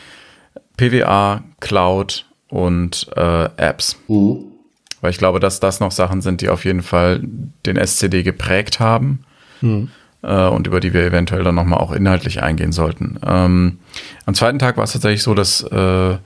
PWA, 0.76 1.42
Cloud 1.60 2.26
und 2.48 3.08
äh, 3.16 3.44
Apps. 3.56 3.96
Mhm. 4.08 4.44
Weil 5.00 5.10
ich 5.10 5.18
glaube, 5.18 5.40
dass 5.40 5.60
das 5.60 5.78
noch 5.80 5.92
Sachen 5.92 6.22
sind, 6.22 6.40
die 6.40 6.48
auf 6.48 6.64
jeden 6.64 6.82
Fall 6.82 7.20
den 7.66 7.76
SCD 7.76 8.22
geprägt 8.22 8.80
haben. 8.80 9.24
Mhm. 9.60 9.90
Äh, 10.22 10.46
und 10.48 10.66
über 10.66 10.80
die 10.80 10.94
wir 10.94 11.04
eventuell 11.04 11.44
dann 11.44 11.54
nochmal 11.54 11.78
auch 11.78 11.92
inhaltlich 11.92 12.42
eingehen 12.42 12.72
sollten. 12.72 13.20
Ähm, 13.24 13.78
am 14.26 14.34
zweiten 14.34 14.58
Tag 14.58 14.76
war 14.76 14.84
es 14.84 14.92
tatsächlich 14.92 15.22
so, 15.22 15.34
dass 15.34 15.62
äh, 15.62 16.16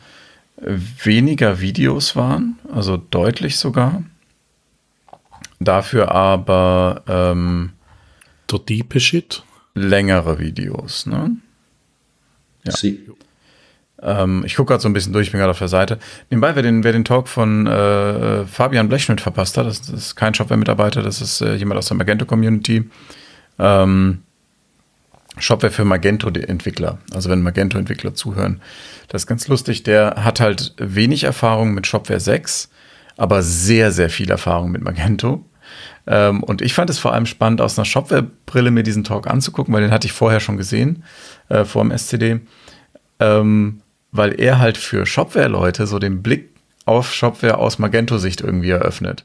weniger 0.62 1.60
Videos 1.60 2.16
waren, 2.16 2.58
also 2.72 2.96
deutlich 2.96 3.56
sogar. 3.56 4.02
Dafür 5.60 6.10
aber 6.12 7.02
ähm, 7.06 7.72
Der 8.50 8.58
diepe 8.60 9.00
Shit. 9.00 9.42
längere 9.74 10.38
Videos, 10.38 11.06
ne? 11.06 11.36
Ja. 12.64 12.72
Sie. 12.72 13.08
Ähm, 14.00 14.42
ich 14.44 14.56
gucke 14.56 14.70
gerade 14.72 14.82
so 14.82 14.88
ein 14.88 14.92
bisschen 14.92 15.12
durch, 15.12 15.28
ich 15.28 15.32
bin 15.32 15.38
gerade 15.38 15.52
auf 15.52 15.58
der 15.58 15.68
Seite. 15.68 15.98
Nebenbei, 16.30 16.54
wer 16.56 16.62
den, 16.62 16.82
wer 16.82 16.92
den 16.92 17.04
Talk 17.04 17.28
von 17.28 17.66
äh, 17.66 18.44
Fabian 18.46 18.88
Blechschmidt 18.88 19.20
verpasst 19.20 19.56
hat, 19.56 19.66
das, 19.66 19.80
das 19.80 19.90
ist 19.90 20.16
kein 20.16 20.34
Shopware-Mitarbeiter, 20.34 21.02
das 21.02 21.20
ist 21.20 21.40
äh, 21.40 21.54
jemand 21.54 21.78
aus 21.78 21.86
der 21.88 21.96
Magento-Community. 21.96 22.90
Ähm, 23.58 24.22
Shopware 25.38 25.72
für 25.72 25.84
Magento-Entwickler. 25.84 26.98
Also 27.14 27.30
wenn 27.30 27.42
Magento-Entwickler 27.42 28.14
zuhören. 28.14 28.60
Das 29.08 29.22
ist 29.22 29.26
ganz 29.26 29.48
lustig. 29.48 29.82
Der 29.82 30.24
hat 30.24 30.40
halt 30.40 30.74
wenig 30.76 31.24
Erfahrung 31.24 31.74
mit 31.74 31.86
Shopware 31.86 32.20
6, 32.20 32.68
aber 33.16 33.42
sehr, 33.42 33.92
sehr 33.92 34.10
viel 34.10 34.30
Erfahrung 34.30 34.70
mit 34.70 34.82
Magento. 34.82 35.44
Ähm, 36.06 36.42
und 36.42 36.60
ich 36.62 36.74
fand 36.74 36.90
es 36.90 36.98
vor 36.98 37.12
allem 37.14 37.26
spannend, 37.26 37.60
aus 37.60 37.78
einer 37.78 37.84
Shopware-Brille 37.84 38.70
mir 38.70 38.82
diesen 38.82 39.04
Talk 39.04 39.26
anzugucken, 39.26 39.72
weil 39.72 39.82
den 39.82 39.90
hatte 39.90 40.06
ich 40.06 40.12
vorher 40.12 40.40
schon 40.40 40.56
gesehen, 40.56 41.04
äh, 41.48 41.64
vor 41.64 41.82
dem 41.82 41.92
SCD. 41.92 42.40
Ähm, 43.20 43.80
weil 44.10 44.38
er 44.38 44.58
halt 44.58 44.76
für 44.76 45.06
Shopware-Leute 45.06 45.86
so 45.86 45.98
den 45.98 46.22
Blick 46.22 46.50
auf 46.84 47.12
Shopware 47.12 47.58
aus 47.58 47.78
Magento-Sicht 47.78 48.40
irgendwie 48.40 48.70
eröffnet. 48.70 49.24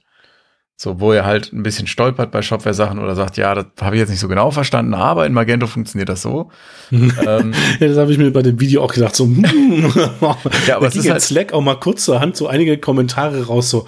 So, 0.79 0.99
wo 0.99 1.11
er 1.11 1.25
halt 1.25 1.51
ein 1.53 1.63
bisschen 1.63 1.87
stolpert 1.87 2.29
bei 2.29 2.43
Shopware-Sachen 2.43 2.99
oder 2.99 3.15
sagt, 3.15 3.35
ja, 3.37 3.55
das 3.55 3.65
habe 3.81 3.95
ich 3.95 3.99
jetzt 3.99 4.09
nicht 4.09 4.19
so 4.19 4.27
genau 4.27 4.51
verstanden, 4.51 4.93
aber 4.93 5.25
in 5.25 5.33
Magento 5.33 5.65
funktioniert 5.65 6.07
das 6.07 6.21
so. 6.21 6.51
ähm, 6.91 7.53
Ja, 7.79 7.87
das 7.87 7.97
habe 7.97 8.11
ich 8.11 8.19
mir 8.19 8.29
bei 8.31 8.43
dem 8.43 8.59
Video 8.59 8.83
auch 8.83 8.93
gedacht, 8.93 9.15
so, 9.15 9.25
hm. 9.25 9.91
Ja, 10.67 10.75
aber 10.75 10.85
da 10.85 10.87
es 10.89 10.95
ist 10.95 11.09
halt- 11.09 11.21
Slack 11.23 11.51
auch 11.51 11.61
mal 11.61 11.79
kurzerhand 11.79 12.37
so 12.37 12.47
einige 12.47 12.77
Kommentare 12.77 13.47
raus, 13.47 13.71
so, 13.71 13.87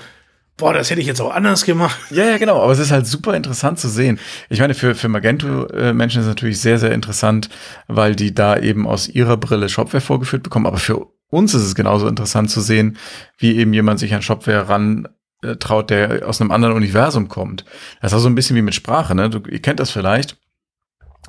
boah, 0.57 0.73
das 0.73 0.89
hätte 0.89 0.99
ich 0.99 1.05
jetzt 1.05 1.21
auch 1.21 1.31
anders 1.31 1.63
gemacht. 1.63 1.95
Ja, 2.09 2.25
ja, 2.25 2.37
genau. 2.39 2.59
Aber 2.59 2.71
es 2.71 2.79
ist 2.79 2.89
halt 2.91 3.05
super 3.05 3.35
interessant 3.35 3.77
zu 3.79 3.87
sehen. 3.87 4.19
Ich 4.49 4.59
meine, 4.59 4.73
für, 4.73 4.95
für 4.95 5.09
Magento-Menschen 5.09 6.21
ist 6.21 6.25
es 6.25 6.29
natürlich 6.29 6.59
sehr, 6.59 6.79
sehr 6.79 6.91
interessant, 6.91 7.49
weil 7.87 8.15
die 8.15 8.33
da 8.33 8.57
eben 8.57 8.87
aus 8.87 9.07
ihrer 9.07 9.37
Brille 9.37 9.69
Shopware 9.69 10.01
vorgeführt 10.01 10.41
bekommen. 10.41 10.65
Aber 10.65 10.77
für 10.77 11.05
uns 11.29 11.53
ist 11.53 11.61
es 11.61 11.75
genauso 11.75 12.07
interessant 12.07 12.49
zu 12.49 12.61
sehen, 12.61 12.97
wie 13.37 13.55
eben 13.57 13.73
jemand 13.73 13.99
sich 13.99 14.13
an 14.15 14.23
Shopware 14.23 14.67
ran 14.67 15.07
äh, 15.43 15.55
traut, 15.55 15.89
der 15.89 16.27
aus 16.27 16.41
einem 16.41 16.51
anderen 16.51 16.75
Universum 16.75 17.27
kommt. 17.27 17.65
Das 18.01 18.11
ist 18.11 18.17
auch 18.17 18.21
so 18.21 18.29
ein 18.29 18.35
bisschen 18.35 18.55
wie 18.55 18.61
mit 18.61 18.75
Sprache, 18.75 19.15
ne? 19.15 19.29
Du, 19.29 19.39
ihr 19.49 19.61
kennt 19.61 19.79
das 19.79 19.91
vielleicht. 19.91 20.37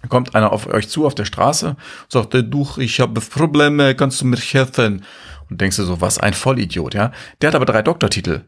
Kommt 0.08 0.34
einer 0.34 0.52
auf 0.52 0.66
euch 0.66 0.88
zu 0.88 1.06
auf 1.06 1.14
der 1.14 1.26
Straße, 1.26 1.76
sagt, 2.08 2.34
"Äh, 2.34 2.44
du, 2.44 2.66
ich 2.78 3.00
habe 3.00 3.20
Probleme, 3.20 3.94
kannst 3.94 4.20
du 4.20 4.26
mir 4.26 4.36
helfen? 4.36 5.04
Und 5.50 5.60
denkst 5.60 5.76
du 5.76 5.82
so, 5.84 6.00
was 6.00 6.18
ein 6.18 6.32
Vollidiot, 6.32 6.94
ja? 6.94 7.12
Der 7.40 7.48
hat 7.48 7.54
aber 7.54 7.66
drei 7.66 7.82
Doktortitel. 7.82 8.42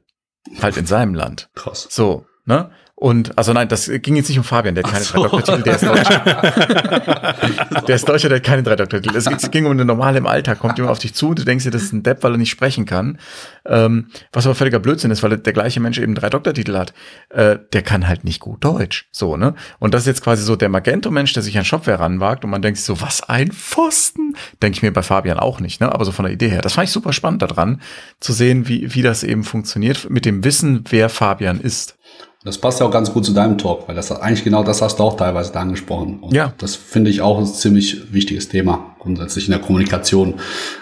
Halt 0.61 0.77
in 0.77 0.87
seinem 0.87 1.15
Land. 1.15 1.51
Krass. 1.55 1.87
So, 1.91 2.27
ne? 2.45 2.71
Und, 3.03 3.37
also 3.37 3.53
nein, 3.53 3.67
das 3.67 3.91
ging 3.93 4.15
jetzt 4.15 4.29
nicht 4.29 4.39
um 4.39 4.45
Fabian, 4.45 4.77
der 4.77 4.85
hat 4.85 4.93
keine 4.93 5.05
Ach 5.05 5.11
drei 5.11 5.19
so. 5.19 5.29
Doktortitel, 5.29 5.63
der 5.65 5.75
ist 5.75 5.85
Deutscher. 5.85 7.83
der 7.89 7.97
ist 7.97 8.09
Deutscher, 8.09 8.29
der 8.29 8.39
hat 8.39 8.45
keine 8.45 8.63
drei 8.63 8.77
Doktortitel. 8.77 9.17
Es 9.17 9.25
ging, 9.25 9.35
es 9.35 9.51
ging 9.51 9.67
um 9.67 9.73
eine 9.73 9.85
normale 9.85 10.19
im 10.19 10.27
Alltag, 10.29 10.61
kommt 10.61 10.79
jemand 10.79 10.93
auf 10.93 11.01
dich 11.01 11.13
zu 11.13 11.31
und 11.31 11.41
du 11.41 11.45
denkst 11.45 11.65
dir, 11.65 11.73
das 11.73 11.83
ist 11.83 11.93
ein 11.93 12.05
Depp, 12.05 12.23
weil 12.23 12.31
er 12.31 12.39
nicht 12.39 12.51
sprechen 12.51 12.87
kann. 12.87 13.19
Ähm, 13.67 14.07
was 14.33 14.47
aber 14.47 14.55
völliger 14.55 14.79
Blödsinn 14.79 15.11
ist, 15.11 15.25
weil 15.25 15.37
der 15.37 15.53
gleiche 15.53 15.81
Mensch 15.81 15.99
eben 15.99 16.15
drei 16.15 16.31
Doktortitel 16.31 16.77
hat. 16.77 16.95
Äh, 17.31 17.59
der 17.73 17.83
kann 17.83 18.07
halt 18.07 18.23
nicht 18.23 18.39
gut 18.39 18.63
Deutsch. 18.63 19.09
So, 19.11 19.37
ne? 19.37 19.55
Und 19.81 19.95
das 19.95 20.03
ist 20.03 20.07
jetzt 20.07 20.23
quasi 20.23 20.45
so 20.45 20.55
der 20.55 20.69
Magento-Mensch, 20.69 21.33
der 21.33 21.43
sich 21.43 21.59
an 21.59 21.65
Shopware 21.65 21.99
ranwagt 21.99 22.45
und 22.45 22.51
man 22.51 22.63
denkt 22.63 22.79
sich 22.79 22.87
so, 22.87 23.01
was 23.01 23.25
ein 23.25 23.51
Pfosten? 23.51 24.37
Denke 24.63 24.77
ich 24.77 24.83
mir 24.83 24.93
bei 24.93 25.03
Fabian 25.03 25.41
auch 25.41 25.59
nicht, 25.59 25.81
ne? 25.81 25.91
Aber 25.93 26.05
so 26.05 26.13
von 26.13 26.25
der 26.25 26.33
Idee 26.33 26.51
her. 26.51 26.61
Das 26.61 26.75
fand 26.75 26.87
ich 26.87 26.93
super 26.93 27.13
spannend 27.13 27.43
daran, 27.43 27.81
zu 28.21 28.33
sehen, 28.33 28.69
wie, 28.69 28.95
wie 28.95 29.03
das 29.03 29.25
eben 29.25 29.43
funktioniert, 29.43 30.09
mit 30.09 30.25
dem 30.25 30.45
Wissen, 30.45 30.85
wer 30.89 31.09
Fabian 31.09 31.59
ist. 31.59 31.97
Das 32.45 32.59
passt 32.59 32.81
ja 32.81 32.87
auch 32.87 32.91
ganz 32.91 33.13
gut 33.13 33.25
zu 33.25 33.33
deinem 33.33 33.57
Talk, 33.57 33.87
weil 33.87 33.95
das 33.95 34.11
eigentlich 34.11 34.43
genau 34.43 34.65
das 34.65 34.83
hast 34.83 34.99
du 34.99 35.05
auch 35.05 35.17
teilweise 35.17 35.53
da 35.53 35.61
angesprochen. 35.61 36.19
Und 36.21 36.35
Ja. 36.35 36.53
Das 36.59 36.75
finde 36.75 37.11
ich 37.11 37.21
auch 37.21 37.39
ein 37.39 37.47
ziemlich 37.47 38.13
wichtiges 38.13 38.49
Thema, 38.49 38.97
grundsätzlich 38.99 39.47
in 39.47 39.53
der 39.53 39.61
Kommunikation 39.61 40.35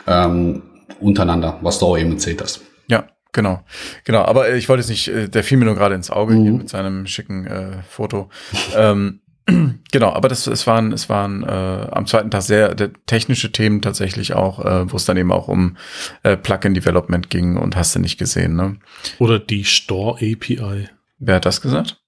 ähm, 0.06 0.62
untereinander, 1.00 1.58
was 1.61 1.78
du 1.78 1.86
auch 1.86 1.98
eben 1.98 2.12
erzählt 2.12 2.40
hast. 2.40 2.62
Ja, 2.88 3.08
genau. 3.32 3.62
Genau, 4.04 4.22
aber 4.22 4.48
äh, 4.48 4.56
ich 4.56 4.70
wollte 4.70 4.80
es 4.80 4.88
nicht, 4.88 5.08
äh, 5.08 5.28
der 5.28 5.44
fiel 5.44 5.58
mir 5.58 5.66
nur 5.66 5.74
gerade 5.74 5.94
ins 5.94 6.11
Auge 6.11 6.34
hier 6.34 6.52
mit 6.52 6.70
seinem 6.70 7.06
schicken 7.06 7.46
äh, 7.46 7.82
Foto. 7.88 8.30
ähm, 8.74 9.20
genau, 9.92 10.12
aber 10.12 10.28
das, 10.28 10.46
es 10.46 10.66
waren, 10.66 10.92
es 10.92 11.08
waren 11.11 11.42
äh, 11.42 11.46
am 11.90 12.06
zweiten 12.06 12.30
Tag 12.30 12.42
sehr 12.42 12.74
der, 12.74 12.90
technische 13.06 13.52
Themen 13.52 13.82
tatsächlich 13.82 14.32
auch, 14.32 14.64
äh, 14.64 14.90
wo 14.90 14.96
es 14.96 15.04
dann 15.04 15.16
eben 15.16 15.32
auch 15.32 15.48
um 15.48 15.76
äh, 16.22 16.36
Plugin-Development 16.36 17.28
ging 17.28 17.56
und 17.56 17.76
hast 17.76 17.94
du 17.94 17.98
nicht 17.98 18.18
gesehen, 18.18 18.54
ne? 18.56 18.76
Oder 19.18 19.38
die 19.38 19.64
Store 19.64 20.16
API. 20.16 20.88
Wer 21.20 21.36
hat 21.36 21.44
das 21.46 21.60
gesagt? 21.60 22.00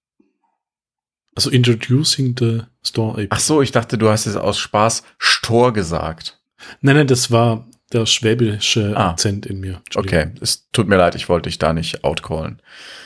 Also 1.34 1.48
introducing 1.50 2.34
the 2.38 2.62
Store 2.84 3.12
API. 3.14 3.28
Ach 3.30 3.40
so, 3.40 3.62
ich 3.62 3.70
dachte, 3.72 3.96
du 3.96 4.08
hast 4.10 4.26
es 4.26 4.36
aus 4.36 4.58
Spaß 4.58 5.02
Stor 5.18 5.72
gesagt. 5.72 6.40
Nein, 6.80 6.96
nein, 6.96 7.06
das 7.06 7.30
war 7.30 7.66
der 7.92 8.06
schwäbische 8.06 8.94
Ah. 8.96 9.10
Akzent 9.10 9.46
in 9.46 9.60
mir. 9.60 9.82
Okay, 9.94 10.30
es 10.40 10.68
tut 10.72 10.88
mir 10.88 10.96
leid, 10.96 11.14
ich 11.14 11.28
wollte 11.28 11.48
dich 11.48 11.58
da 11.58 11.72
nicht 11.72 12.04
outcallen. 12.04 12.60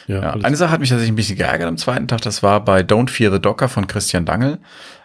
Ja, 0.07 0.23
Ja, 0.23 0.33
eine 0.35 0.57
Sache 0.57 0.71
hat 0.71 0.81
mich 0.81 0.89
tatsächlich 0.91 1.13
ein 1.13 1.17
bisschen 1.17 1.37
geärgert 1.37 1.69
am 1.69 1.77
zweiten 1.77 2.07
Tag. 2.09 2.21
Das 2.23 2.43
war 2.43 2.65
bei 2.65 2.81
Don't 2.83 3.11
Fear 3.11 3.33
the 3.33 3.41
Docker 3.41 3.69
von 3.69 3.87
Christian 3.87 4.25
Dangel. 4.25 4.59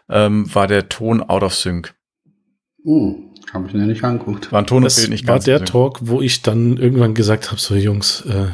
Ähm, 0.09 0.53
war 0.53 0.67
der 0.67 0.89
Ton 0.89 1.21
out 1.23 1.41
of 1.43 1.55
sync. 1.55 1.93
Uh, 2.83 3.15
habe 3.53 3.67
ich 3.67 3.73
mir 3.73 3.85
nicht 3.85 4.03
angeguckt. 4.03 4.51
War 4.51 4.61
ein 4.61 4.67
Ton 4.67 4.77
und 4.77 4.83
das 4.85 4.97
Bild 4.97 5.09
nicht 5.09 5.27
war 5.27 5.35
ganz 5.35 5.45
der 5.45 5.59
sync. 5.59 5.69
Talk, 5.71 5.99
wo 6.01 6.21
ich 6.21 6.41
dann 6.41 6.77
irgendwann 6.77 7.13
gesagt 7.13 7.49
habe, 7.51 7.59
so 7.61 7.75
Jungs, 7.75 8.21
äh, 8.25 8.47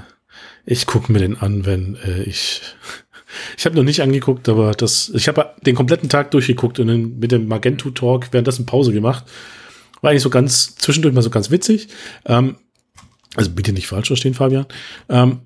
ich 0.69 0.85
gucke 0.85 1.11
mir 1.11 1.19
den 1.19 1.37
an, 1.37 1.65
wenn 1.65 1.95
äh, 2.05 2.23
ich 2.23 2.61
ich 3.57 3.65
habe 3.65 3.75
noch 3.75 3.83
nicht 3.83 4.01
angeguckt, 4.01 4.49
aber 4.49 4.71
das 4.71 5.09
ich 5.15 5.27
habe 5.27 5.53
den 5.65 5.75
kompletten 5.75 6.09
Tag 6.09 6.31
durchgeguckt 6.31 6.79
und 6.79 7.19
mit 7.19 7.31
dem 7.31 7.47
Magento 7.47 7.89
Talk 7.89 8.27
währenddessen 8.31 8.65
Pause 8.65 8.91
gemacht. 8.91 9.25
War 10.01 10.11
eigentlich 10.11 10.23
so 10.23 10.29
ganz 10.29 10.75
zwischendurch 10.75 11.15
mal 11.15 11.21
so 11.21 11.29
ganz 11.29 11.49
witzig. 11.49 11.87
Ähm, 12.25 12.57
also 13.35 13.49
bitte 13.51 13.71
nicht 13.71 13.87
falsch 13.87 14.07
verstehen, 14.07 14.33
Fabian. 14.33 14.65
Ähm, 15.09 15.39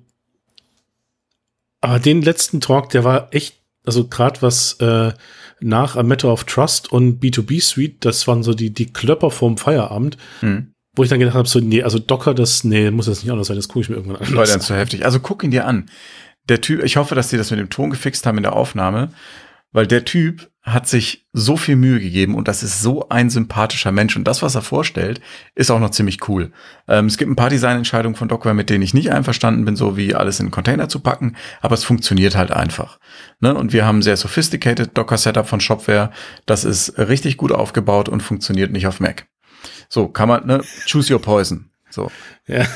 aber 1.80 2.00
den 2.00 2.22
letzten 2.22 2.60
Talk, 2.60 2.90
der 2.90 3.04
war 3.04 3.32
echt, 3.32 3.60
also 3.84 4.08
gerade 4.08 4.42
was 4.42 4.74
äh, 4.80 5.12
nach 5.60 5.96
A 5.96 6.02
Matter 6.02 6.32
of 6.32 6.44
Trust 6.44 6.90
und 6.90 7.22
B2B 7.22 7.62
Suite, 7.62 8.04
das 8.04 8.26
waren 8.26 8.42
so 8.42 8.54
die, 8.54 8.70
die 8.70 8.92
Klöpper 8.92 9.30
vorm 9.30 9.56
Feierabend, 9.56 10.16
Hm. 10.40 10.71
Wo 10.94 11.02
ich 11.02 11.08
dann 11.08 11.18
gedacht 11.18 11.36
habe, 11.36 11.48
so, 11.48 11.58
nee, 11.58 11.82
also 11.82 11.98
Docker, 11.98 12.34
das, 12.34 12.64
nee, 12.64 12.90
muss 12.90 13.06
das 13.06 13.22
nicht 13.22 13.32
anders 13.32 13.46
sein, 13.46 13.56
das 13.56 13.68
gucke 13.68 13.80
ich 13.80 13.88
mir 13.88 13.96
irgendwann 13.96 14.22
an. 14.22 14.34
War 14.34 14.44
dann 14.44 14.60
zu 14.60 14.74
heftig. 14.74 15.04
Also 15.04 15.20
guck 15.20 15.42
ihn 15.42 15.50
dir 15.50 15.66
an. 15.66 15.90
Der 16.48 16.60
Typ, 16.60 16.82
ich 16.82 16.96
hoffe, 16.96 17.14
dass 17.14 17.28
die 17.28 17.36
das 17.36 17.50
mit 17.50 17.60
dem 17.60 17.70
Ton 17.70 17.90
gefixt 17.90 18.26
haben 18.26 18.36
in 18.36 18.42
der 18.42 18.54
Aufnahme, 18.54 19.10
weil 19.72 19.86
der 19.86 20.04
Typ 20.04 20.50
hat 20.62 20.86
sich 20.86 21.26
so 21.32 21.56
viel 21.56 21.74
Mühe 21.74 21.98
gegeben 21.98 22.36
und 22.36 22.46
das 22.46 22.62
ist 22.62 22.82
so 22.82 23.08
ein 23.08 23.30
sympathischer 23.30 23.90
Mensch 23.90 24.16
und 24.16 24.24
das, 24.24 24.42
was 24.42 24.54
er 24.54 24.62
vorstellt, 24.62 25.20
ist 25.56 25.70
auch 25.70 25.80
noch 25.80 25.90
ziemlich 25.90 26.28
cool. 26.28 26.52
Ähm, 26.86 27.06
es 27.06 27.18
gibt 27.18 27.30
ein 27.30 27.36
paar 27.36 27.50
Designentscheidungen 27.50 28.14
von 28.14 28.28
Dockware, 28.28 28.54
mit 28.54 28.70
denen 28.70 28.82
ich 28.82 28.94
nicht 28.94 29.10
einverstanden 29.10 29.64
bin, 29.64 29.74
so 29.74 29.96
wie 29.96 30.14
alles 30.14 30.38
in 30.38 30.52
Container 30.52 30.88
zu 30.88 31.00
packen, 31.00 31.36
aber 31.62 31.74
es 31.74 31.84
funktioniert 31.84 32.36
halt 32.36 32.52
einfach. 32.52 33.00
Ne? 33.40 33.54
Und 33.54 33.72
wir 33.72 33.84
haben 33.84 33.98
ein 33.98 34.02
sehr 34.02 34.16
sophisticated 34.16 34.96
Docker-Setup 34.96 35.48
von 35.48 35.60
Shopware. 35.60 36.10
Das 36.46 36.64
ist 36.64 36.96
richtig 36.98 37.38
gut 37.38 37.50
aufgebaut 37.50 38.08
und 38.08 38.22
funktioniert 38.22 38.70
nicht 38.70 38.86
auf 38.86 39.00
Mac. 39.00 39.26
So, 39.88 40.08
kann 40.08 40.28
man, 40.28 40.46
ne, 40.46 40.62
choose 40.86 41.12
your 41.12 41.20
poison. 41.20 41.70
So. 41.90 42.10
Ja. 42.46 42.66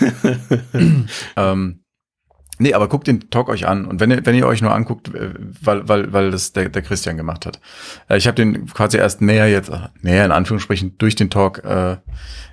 Ähm, 1.36 1.80
nee, 2.58 2.74
aber 2.74 2.88
guckt 2.88 3.06
den 3.06 3.30
Talk 3.30 3.48
euch 3.48 3.66
an. 3.66 3.84
Und 3.84 4.00
wenn 4.00 4.10
ihr, 4.10 4.24
wenn 4.24 4.34
ihr 4.34 4.46
euch 4.46 4.62
nur 4.62 4.74
anguckt, 4.74 5.14
äh, 5.14 5.34
weil, 5.60 5.88
weil, 5.88 6.12
weil 6.12 6.30
das 6.30 6.52
der, 6.52 6.68
der 6.68 6.82
Christian 6.82 7.16
gemacht 7.16 7.46
hat. 7.46 7.60
Äh, 8.08 8.16
ich 8.16 8.26
habe 8.26 8.34
den 8.34 8.66
quasi 8.66 8.96
erst 8.96 9.20
näher 9.20 9.48
jetzt, 9.48 9.68
äh, 9.68 9.88
näher 10.02 10.24
in 10.24 10.32
Anführungsstrichen, 10.32 10.96
durch 10.98 11.14
den 11.14 11.30
Talk, 11.30 11.64
äh, 11.64 11.96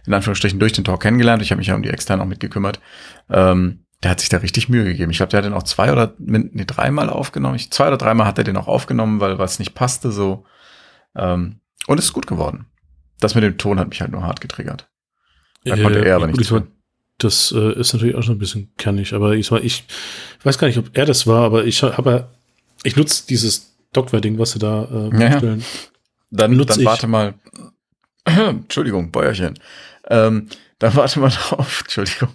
in 0.06 0.14
Anführungsstrichen 0.14 0.60
durch 0.60 0.74
den 0.74 0.84
Talk 0.84 1.02
kennengelernt. 1.02 1.42
Ich 1.42 1.52
habe 1.52 1.60
mich 1.60 1.68
ja 1.68 1.76
um 1.76 1.84
die 1.84 1.90
extern 1.90 2.22
auch 2.22 2.26
mitgekümmert. 2.26 2.80
Ähm, 3.30 3.86
der 4.04 4.12
hat 4.12 4.20
sich 4.20 4.30
da 4.30 4.38
richtig 4.38 4.68
Mühe 4.68 4.84
gegeben. 4.84 5.12
Ich 5.12 5.18
glaube, 5.18 5.30
der 5.30 5.38
hat 5.40 5.46
den 5.46 5.54
auch 5.54 5.64
zwei 5.64 5.92
oder 5.92 6.14
nee, 6.20 6.66
dreimal 6.66 7.10
aufgenommen. 7.10 7.56
Ich, 7.56 7.72
zwei 7.72 7.88
oder 7.88 7.98
dreimal 7.98 8.28
hat 8.28 8.38
er 8.38 8.44
den 8.44 8.58
auch 8.58 8.68
aufgenommen, 8.68 9.22
weil 9.22 9.40
was 9.40 9.60
nicht 9.60 9.76
passte 9.76 10.12
so. 10.12 10.46
Ähm, 11.16 11.62
und 11.88 12.00
es 12.00 12.06
ist 12.06 12.14
gut 12.14 12.28
geworden. 12.28 12.66
Das 13.24 13.36
mit 13.36 13.44
dem 13.44 13.58
Ton 13.58 13.80
hat 13.80 13.90
mich 13.90 14.02
halt 14.02 14.12
nur 14.12 14.24
hart 14.24 14.42
getriggert. 14.42 14.90
Da 15.64 15.78
konnte 15.78 16.04
er 16.04 16.18
aber 16.18 16.28
gut, 16.28 16.46
für. 16.46 16.68
Das 17.20 17.54
äh, 17.56 17.80
ist 17.80 17.94
natürlich 17.94 18.16
auch 18.16 18.24
schon 18.24 18.36
ein 18.36 18.40
bisschen 18.40 18.74
kernig, 18.76 19.14
aber 19.14 19.36
ich, 19.36 19.52
ich, 19.52 19.86
weiß 20.44 20.58
gar 20.58 20.68
nicht, 20.68 20.80
ob 20.80 20.98
er 20.98 21.06
das 21.06 21.26
war, 21.28 21.44
aber 21.44 21.64
ich 21.64 21.84
habe 21.84 22.28
ich 22.84 22.96
nutze 22.96 23.26
dieses 23.28 23.76
Dockware-Ding, 23.94 24.38
was 24.38 24.52
sie 24.52 24.60
da 24.60 24.84
äh, 24.84 25.10
Ja, 25.14 25.20
ja. 25.22 25.30
vorstellen. 25.32 25.64
Dann, 26.32 26.58
Nutz 26.58 26.70
dann 26.70 26.80
ich. 26.80 26.86
warte 26.86 27.08
mal. 27.08 27.34
Entschuldigung, 28.26 29.12
Bäuerchen. 29.12 29.58
Ähm, 30.10 30.50
dann 30.80 30.96
warte 30.96 31.20
mal 31.20 31.30
drauf. 31.30 31.82
Entschuldigung. 31.82 32.30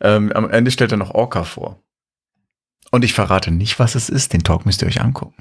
Ähm, 0.00 0.32
am 0.32 0.50
Ende 0.50 0.70
stellt 0.70 0.92
er 0.92 0.98
noch 0.98 1.10
Orca 1.10 1.44
vor. 1.44 1.82
Und 2.90 3.04
ich 3.04 3.12
verrate 3.12 3.50
nicht, 3.50 3.78
was 3.78 3.94
es 3.94 4.08
ist. 4.08 4.32
Den 4.32 4.44
Talk 4.44 4.66
müsst 4.66 4.82
ihr 4.82 4.88
euch 4.88 5.00
angucken. 5.00 5.34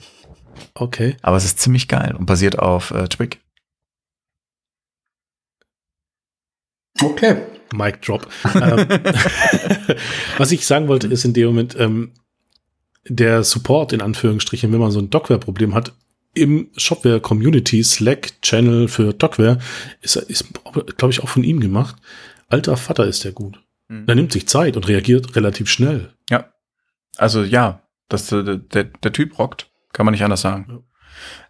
Okay. 0.73 1.17
Aber 1.21 1.37
es 1.37 1.45
ist 1.45 1.59
ziemlich 1.59 1.87
geil 1.87 2.15
und 2.17 2.25
basiert 2.25 2.59
auf 2.59 2.91
äh, 2.91 3.07
Twig. 3.07 3.39
Okay. 7.01 7.37
Mic 7.73 8.01
Drop. 8.01 8.27
ähm, 8.55 8.87
was 10.37 10.51
ich 10.51 10.65
sagen 10.65 10.87
wollte, 10.87 11.07
ist 11.07 11.25
in 11.25 11.33
dem 11.33 11.47
Moment, 11.47 11.75
ähm, 11.79 12.11
der 13.07 13.43
Support 13.43 13.93
in 13.93 14.01
Anführungsstrichen, 14.01 14.71
wenn 14.71 14.79
man 14.79 14.91
so 14.91 14.99
ein 14.99 15.09
Dockware-Problem 15.09 15.73
hat, 15.73 15.93
im 16.35 16.69
Shopware 16.77 17.19
Community 17.19 17.83
Slack 17.83 18.41
Channel 18.41 18.87
für 18.87 19.13
Dockware 19.13 19.59
ist, 20.01 20.15
ist 20.15 20.45
glaube 20.97 21.11
ich, 21.11 21.21
auch 21.21 21.29
von 21.29 21.43
ihm 21.43 21.59
gemacht. 21.59 21.95
Alter 22.49 22.75
Vater 22.77 23.05
ist 23.05 23.23
der 23.23 23.33
gut. 23.33 23.59
Mhm. 23.87 24.05
Er 24.07 24.15
nimmt 24.15 24.31
sich 24.31 24.47
Zeit 24.47 24.75
und 24.75 24.87
reagiert 24.87 25.35
relativ 25.35 25.69
schnell. 25.69 26.13
Ja. 26.29 26.51
Also 27.17 27.43
ja, 27.43 27.83
das, 28.09 28.27
der, 28.27 28.57
der, 28.57 28.83
der 28.85 29.13
Typ 29.13 29.37
rockt. 29.37 29.69
Kann 29.91 30.05
man 30.07 30.13
nicht 30.13 30.23
anders 30.23 30.41
sagen. 30.41 30.83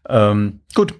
Ja. 0.09 0.31
Ähm, 0.31 0.61
gut. 0.75 0.93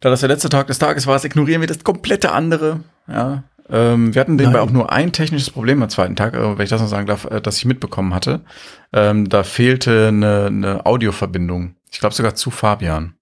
Da 0.00 0.10
das 0.10 0.20
der 0.20 0.28
letzte 0.28 0.50
Tag 0.50 0.66
des 0.66 0.78
Tages 0.78 1.06
war, 1.06 1.24
ignorieren 1.24 1.62
wir 1.62 1.68
das 1.68 1.82
komplette 1.82 2.32
andere. 2.32 2.80
Ja. 3.08 3.44
Ähm, 3.68 4.14
wir 4.14 4.20
hatten 4.20 4.36
nebenbei 4.36 4.60
auch 4.60 4.70
nur 4.70 4.92
ein 4.92 5.12
technisches 5.12 5.50
Problem 5.50 5.82
am 5.82 5.88
zweiten 5.88 6.16
Tag, 6.16 6.34
wenn 6.34 6.60
ich 6.60 6.70
das 6.70 6.82
noch 6.82 6.88
sagen 6.88 7.06
darf, 7.06 7.24
äh, 7.24 7.40
das 7.40 7.56
ich 7.56 7.64
mitbekommen 7.64 8.12
hatte. 8.12 8.44
Ähm, 8.92 9.28
da 9.28 9.42
fehlte 9.42 10.08
eine, 10.08 10.46
eine 10.46 10.86
Audioverbindung. 10.86 11.76
Ich 11.90 11.98
glaube 12.00 12.14
sogar 12.14 12.34
zu 12.34 12.50
Fabian. 12.50 13.14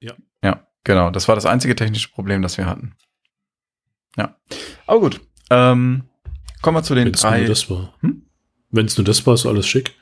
Ja. 0.00 0.14
Ja, 0.44 0.66
genau. 0.84 1.10
Das 1.10 1.26
war 1.26 1.34
das 1.34 1.46
einzige 1.46 1.74
technische 1.74 2.10
Problem, 2.10 2.42
das 2.42 2.56
wir 2.56 2.66
hatten. 2.66 2.94
Ja. 4.16 4.36
Aber 4.86 5.00
gut. 5.00 5.20
Ähm, 5.50 6.04
kommen 6.62 6.76
wir 6.76 6.82
zu 6.82 6.94
den 6.94 7.06
Wenn's 7.06 7.22
drei. 7.22 7.40
Nur 7.40 7.48
das 7.48 7.68
war. 7.68 7.94
Hm? 8.00 8.22
Wenn 8.70 8.86
es 8.86 8.96
nur 8.96 9.04
das 9.04 9.26
war, 9.26 9.34
ist 9.34 9.46
alles 9.46 9.66
schick. 9.66 9.94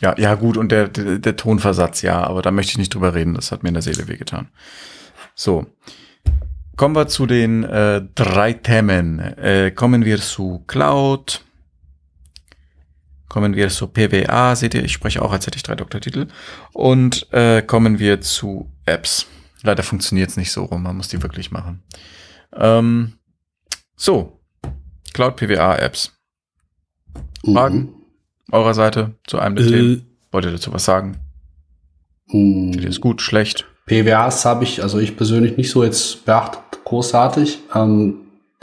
Ja, 0.00 0.18
ja, 0.18 0.34
gut, 0.34 0.56
und 0.56 0.72
der, 0.72 0.88
der, 0.88 1.18
der 1.18 1.36
Tonversatz, 1.36 2.02
ja, 2.02 2.22
aber 2.24 2.42
da 2.42 2.50
möchte 2.50 2.72
ich 2.72 2.78
nicht 2.78 2.94
drüber 2.94 3.14
reden, 3.14 3.34
das 3.34 3.52
hat 3.52 3.62
mir 3.62 3.68
in 3.68 3.74
der 3.74 3.82
Seele 3.82 4.08
wehgetan. 4.08 4.48
So. 5.34 5.66
Kommen 6.76 6.96
wir 6.96 7.06
zu 7.06 7.26
den 7.26 7.62
äh, 7.62 8.02
drei 8.14 8.52
Themen. 8.52 9.20
Äh, 9.20 9.70
kommen 9.70 10.04
wir 10.04 10.18
zu 10.18 10.64
Cloud. 10.66 11.44
Kommen 13.28 13.54
wir 13.54 13.68
zu 13.68 13.86
PWA. 13.86 14.56
Seht 14.56 14.74
ihr, 14.74 14.84
ich 14.84 14.92
spreche 14.92 15.22
auch, 15.22 15.32
als 15.32 15.46
hätte 15.46 15.56
ich 15.56 15.62
drei 15.62 15.76
Doktortitel. 15.76 16.26
Und 16.72 17.32
äh, 17.32 17.62
kommen 17.62 17.98
wir 17.98 18.20
zu 18.20 18.70
Apps. 18.86 19.26
Leider 19.62 19.82
funktioniert 19.82 20.30
es 20.30 20.36
nicht 20.36 20.50
so 20.52 20.64
rum, 20.64 20.82
man 20.82 20.96
muss 20.96 21.08
die 21.08 21.22
wirklich 21.22 21.50
machen. 21.50 21.82
Ähm, 22.52 23.14
so, 23.96 24.40
Cloud 25.12 25.36
PWA 25.36 25.76
Apps. 25.76 26.12
Fragen 27.44 27.78
mhm. 27.78 27.94
eurer 28.52 28.74
Seite 28.74 29.14
zu 29.26 29.38
einem 29.38 29.56
der 29.56 29.66
äh, 29.66 29.68
Themen? 29.68 30.06
Wollt 30.32 30.44
ihr 30.44 30.50
dazu 30.50 30.72
was 30.72 30.84
sagen? 30.84 31.18
Mhm. 32.26 32.72
Ist 32.80 33.00
gut, 33.00 33.22
schlecht? 33.22 33.66
PWAs 33.86 34.44
habe 34.44 34.64
ich, 34.64 34.82
also 34.82 34.98
ich 34.98 35.16
persönlich 35.16 35.56
nicht 35.56 35.70
so 35.70 35.84
jetzt 35.84 36.24
beachtet, 36.24 36.60
großartig, 36.84 37.60
ähm, 37.74 38.16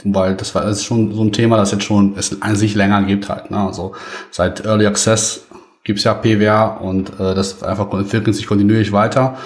weil 0.04 0.34
das 0.34 0.54
war 0.54 0.62
das 0.62 0.78
ist 0.78 0.84
schon 0.84 1.14
so 1.14 1.22
ein 1.22 1.32
Thema, 1.32 1.56
das 1.56 1.72
jetzt 1.72 1.84
schon 1.84 2.14
es 2.16 2.40
an 2.42 2.56
sich 2.56 2.74
länger 2.74 3.02
gibt 3.02 3.28
halt. 3.28 3.50
Ne? 3.50 3.58
Also 3.58 3.92
seit 4.30 4.64
Early 4.64 4.86
Access 4.86 5.46
gibt's 5.84 6.04
ja 6.04 6.14
PWA 6.14 6.66
und 6.66 7.10
äh, 7.20 7.34
das 7.34 7.62
einfach 7.62 7.92
entwickelt 7.92 8.34
sich 8.34 8.46
kontinuierlich 8.46 8.92
weiter. 8.92 9.36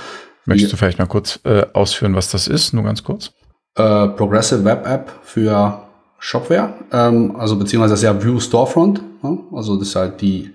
Möchtest 0.45 0.73
du 0.73 0.77
vielleicht 0.77 0.99
mal 0.99 1.07
kurz 1.07 1.41
äh, 1.45 1.67
ausführen, 1.73 2.15
was 2.15 2.31
das 2.31 2.47
ist? 2.47 2.73
Nur 2.73 2.85
ganz 2.85 3.03
kurz. 3.03 3.33
Äh, 3.75 4.09
Progressive 4.09 4.65
Web 4.65 4.87
App 4.87 5.13
für 5.23 5.83
Shopware, 6.19 6.73
ähm, 6.93 7.37
also 7.37 7.57
beziehungsweise 7.57 7.93
das 7.93 8.01
ist 8.01 8.05
ja 8.05 8.23
View 8.23 8.41
Storefront, 8.41 9.03
ne? 9.23 9.39
also 9.53 9.77
das 9.77 9.89
ist 9.89 9.97
halt 9.97 10.21
die 10.21 10.51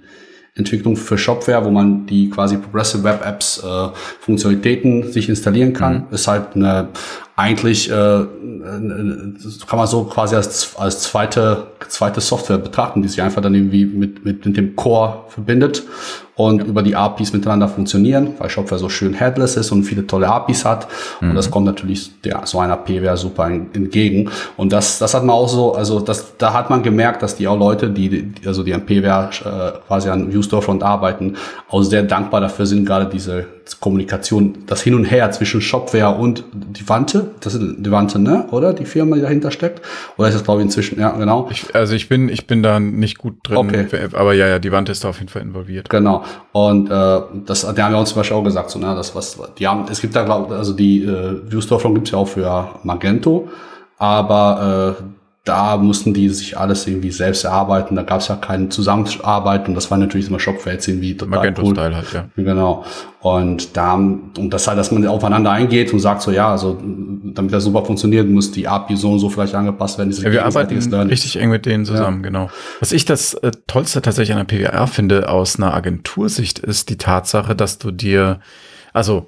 Entwicklung 0.56 0.98
für 0.98 1.18
Shopware, 1.18 1.64
wo 1.64 1.70
man 1.70 2.06
die 2.06 2.30
quasi 2.30 2.58
Progressive 2.58 3.04
Web 3.04 3.26
Apps 3.26 3.64
äh, 3.64 3.88
Funktionalitäten 4.20 5.12
sich 5.12 5.30
installieren 5.30 5.74
kann. 5.74 6.08
Mhm. 6.10 6.14
Ist 6.16 6.28
halt 6.28 6.56
eine 6.56 6.90
eigentlich 7.36 7.90
äh, 7.90 7.94
kann 7.94 9.78
man 9.78 9.88
so 9.88 10.04
quasi 10.04 10.36
als, 10.36 10.76
als 10.78 11.00
zweite, 11.02 11.68
zweite 11.88 12.22
Software 12.22 12.58
betrachten, 12.58 13.02
die 13.02 13.08
sich 13.08 13.22
einfach 13.22 13.42
dann 13.42 13.56
irgendwie 13.56 13.86
mit, 13.86 14.26
mit, 14.26 14.46
mit 14.46 14.58
dem 14.58 14.76
Core 14.76 15.24
verbindet 15.30 15.84
und 16.36 16.60
ja. 16.60 16.66
über 16.66 16.84
die 16.84 16.96
APIs 16.96 17.34
miteinander 17.34 17.68
funktionieren, 17.68 18.36
weil 18.38 18.50
Shopware 18.50 18.80
so 18.80 18.90
schön 18.90 19.14
headless 19.14 19.56
ist 19.56 19.72
und 19.72 19.84
viele 19.84 20.06
tolle 20.08 20.28
APIs 20.28 20.66
hat. 20.66 20.88
Mhm. 21.20 21.30
Und 21.30 21.36
das 21.36 21.50
kommt 21.50 21.66
natürlich 21.66 22.12
ja, 22.26 22.46
so 22.46 22.60
einer 22.60 22.78
P-Ware 22.78 23.18
super 23.18 23.48
entgegen. 23.48 24.30
Und 24.58 24.74
das, 24.74 25.00
das 25.00 25.14
hat 25.14 25.24
man 25.24 25.36
auch 25.36 25.48
so, 25.50 25.74
also 25.74 26.00
das, 26.00 26.38
da 26.38 26.54
hat 26.54 26.70
man 26.70 26.84
gemerkt, 26.84 27.22
dass 27.24 27.36
die 27.36 27.48
auch 27.48 27.58
Leute, 27.58 27.90
die, 27.90 28.34
also 28.46 28.64
die 28.64 28.74
an 28.74 28.86
P-Ware 28.86 29.30
äh, 29.46 29.88
quasi 29.88 30.10
an 30.10 30.32
View 30.32 30.42
Storefront 30.42 30.84
arbeiten, 30.84 31.36
auch 31.70 31.82
sehr 31.84 32.04
dankbar 32.04 32.42
dafür 32.42 32.66
sind, 32.66 32.86
gerade 32.86 33.06
diese 33.06 33.46
Kommunikation, 33.80 34.60
das 34.68 34.82
Hin 34.82 34.96
und 34.96 35.06
Her 35.06 35.32
zwischen 35.32 35.62
Shopware 35.62 36.16
und 36.16 36.44
die 36.54 36.88
Wante, 36.90 37.32
das 37.40 37.54
ist 37.54 37.62
die 37.78 37.92
Wante, 37.92 38.20
ne? 38.20 38.46
Oder 38.52 38.74
die 38.74 38.86
Firma, 38.86 39.16
die 39.16 39.22
dahinter 39.22 39.52
steckt? 39.52 39.82
Oder 40.18 40.28
ist 40.28 40.36
das, 40.36 40.44
glaube 40.44 40.62
ich, 40.62 40.66
inzwischen, 40.66 41.00
ja, 41.00 41.12
genau. 41.12 41.48
Ich, 41.52 41.74
also 41.74 41.94
ich 41.94 42.10
bin, 42.10 42.30
ich 42.30 42.48
bin 42.48 42.64
da 42.64 42.80
nicht 42.80 43.18
gut 43.18 43.36
drin, 43.44 43.58
okay. 43.58 43.88
aber 44.14 44.34
ja, 44.34 44.48
ja, 44.48 44.60
die 44.60 44.72
Wante 44.72 44.92
ist 44.92 45.04
da 45.04 45.10
auf 45.10 45.20
jeden 45.20 45.30
Fall 45.30 45.42
involviert. 45.42 45.90
Genau. 45.90 46.24
Und 46.52 46.90
äh, 46.90 47.20
das, 47.46 47.62
die 47.62 47.82
haben 47.82 47.94
wir 47.94 48.00
uns 48.00 48.10
zum 48.10 48.18
Beispiel 48.18 48.38
auch 48.38 48.44
gesagt, 48.44 48.70
so, 48.70 48.80
ne, 48.80 48.94
das 48.96 49.16
was, 49.16 49.40
die 49.58 49.68
haben, 49.68 49.86
es 49.90 50.02
gibt 50.02 50.16
da, 50.16 50.24
glaube 50.24 50.56
also 50.56 50.74
die 50.74 51.04
äh, 51.04 51.42
Viewstore 51.50 51.94
gibt 51.94 52.08
es 52.08 52.12
ja 52.12 52.20
auch 52.20 52.28
für 52.28 52.70
Magento, 52.84 53.48
aber 53.98 54.98
äh, 55.00 55.04
da 55.44 55.78
mussten 55.78 56.14
die 56.14 56.30
sich 56.30 56.60
alles 56.60 56.86
irgendwie 56.86 57.10
selbst 57.10 57.46
erarbeiten. 57.46 57.96
Da 57.96 58.04
gab 58.04 58.22
es 58.22 58.28
ja 58.28 58.36
keine 58.36 58.70
Zusammenarbeit 58.70 59.68
und 59.68 59.74
das 59.74 59.90
war 59.90 59.98
natürlich 59.98 60.28
immer 60.28 60.40
Shopware 60.40 60.76
jetzt 60.76 60.88
irgendwie 60.88 61.18
total 61.18 61.40
Magento 61.40 61.64
cool. 61.64 61.74
Style 61.74 61.96
halt, 61.96 62.14
ja. 62.14 62.30
Genau. 62.36 62.86
Und 63.22 63.76
da, 63.76 63.96
und 63.96 64.50
das 64.52 64.68
halt, 64.68 64.78
dass 64.78 64.92
man 64.92 65.06
aufeinander 65.08 65.50
eingeht 65.50 65.94
und 65.94 66.00
sagt 66.00 66.22
so, 66.22 66.30
ja, 66.30 66.52
also, 66.52 66.80
damit 66.80 67.52
das 67.52 67.64
super 67.64 67.84
funktioniert, 67.84 68.30
muss 68.30 68.52
die 68.52 68.68
API 68.68 68.96
so 68.96 69.12
und 69.12 69.20
so 69.20 69.30
vielleicht 69.30 69.56
angepasst 69.56 69.98
werden. 69.98 70.12
Ja, 70.12 70.32
wir 70.32 70.46
arbeiten 70.46 70.94
richtig 70.94 71.38
eng 71.38 71.50
mit 71.50 71.66
denen 71.66 71.86
zusammen, 71.86 72.24
ja. 72.24 72.30
genau. 72.30 72.50
Was 72.80 72.92
ich 72.92 73.06
das 73.06 73.34
äh, 73.34 73.52
Tollste 73.66 74.04
tatsächlich 74.04 74.38
an 74.38 74.46
der 74.46 74.56
PWR 74.56 74.86
finde 74.86 75.30
aus 75.30 75.56
einer 75.56 75.74
Agentursicht 75.74 76.60
ist 76.60 76.90
die 76.90 76.98
Tatsache, 76.98 77.56
dass 77.56 77.80
du 77.80 77.90
dir, 77.90 78.42
also, 78.94 79.28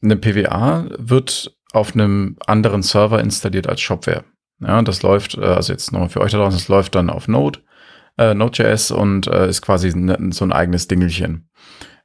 eine 0.00 0.16
PWA 0.16 0.86
wird 0.96 1.56
auf 1.72 1.94
einem 1.94 2.36
anderen 2.46 2.82
Server 2.82 3.20
installiert 3.20 3.68
als 3.68 3.80
Shopware. 3.80 4.22
Ja, 4.66 4.80
das 4.82 5.02
läuft, 5.02 5.36
äh, 5.36 5.44
also 5.44 5.72
jetzt 5.72 5.92
nochmal 5.92 6.08
für 6.08 6.20
euch 6.20 6.32
da 6.32 6.38
draußen, 6.38 6.58
das 6.58 6.68
läuft 6.68 6.94
dann 6.94 7.10
auf 7.10 7.28
Node, 7.28 7.60
äh, 8.18 8.34
Node.js 8.34 8.90
und 8.90 9.26
äh, 9.26 9.48
ist 9.48 9.62
quasi 9.62 9.94
ne, 9.94 10.18
so 10.30 10.44
ein 10.44 10.52
eigenes 10.52 10.88
Dingelchen. 10.88 11.48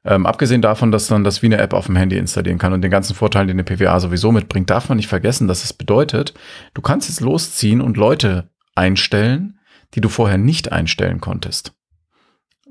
Ähm, 0.05 0.26
abgesehen 0.26 0.62
davon, 0.62 0.91
dass 0.91 1.10
man 1.10 1.24
das 1.24 1.41
wie 1.41 1.47
eine 1.47 1.57
App 1.57 1.74
auf 1.74 1.88
dem 1.88 1.97
Handy 1.97 2.18
installieren 2.18 2.57
kann 2.57 2.72
und 2.72 2.82
den 2.82 2.91
ganzen 2.91 3.16
Vorteilen, 3.16 3.47
den 3.47 3.60
eine 3.60 3.64
PWA 3.64 3.99
sowieso 3.99 4.32
mitbringt, 4.32 4.70
darf 4.70 4.88
man 4.88 4.95
nicht 4.95 5.10
vergessen, 5.10 5.47
dass 5.47 5.64
es 5.64 5.74
bedeutet, 5.74 6.34
du 6.74 6.82
kannst 6.82 7.10
jetzt 7.10 7.20
losziehen 7.20 7.82
und 7.82 7.97
Leute 7.97 8.49
einstellen, 8.76 9.60
die 9.93 10.01
du 10.01 10.07
vorher 10.07 10.38
nicht 10.38 10.72
einstellen 10.72 11.20
konntest. 11.20 11.74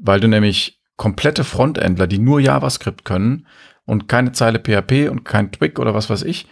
Weil 0.00 0.20
du 0.20 0.28
nämlich 0.28 0.80
komplette 0.96 1.44
Frontendler, 1.44 2.06
die 2.06 2.18
nur 2.18 2.40
JavaScript 2.40 3.04
können 3.04 3.46
und 3.84 4.08
keine 4.08 4.32
Zeile 4.32 4.58
PHP 4.58 5.10
und 5.10 5.24
kein 5.24 5.52
Twig 5.52 5.78
oder 5.78 5.94
was 5.94 6.08
weiß 6.08 6.22
ich, 6.22 6.46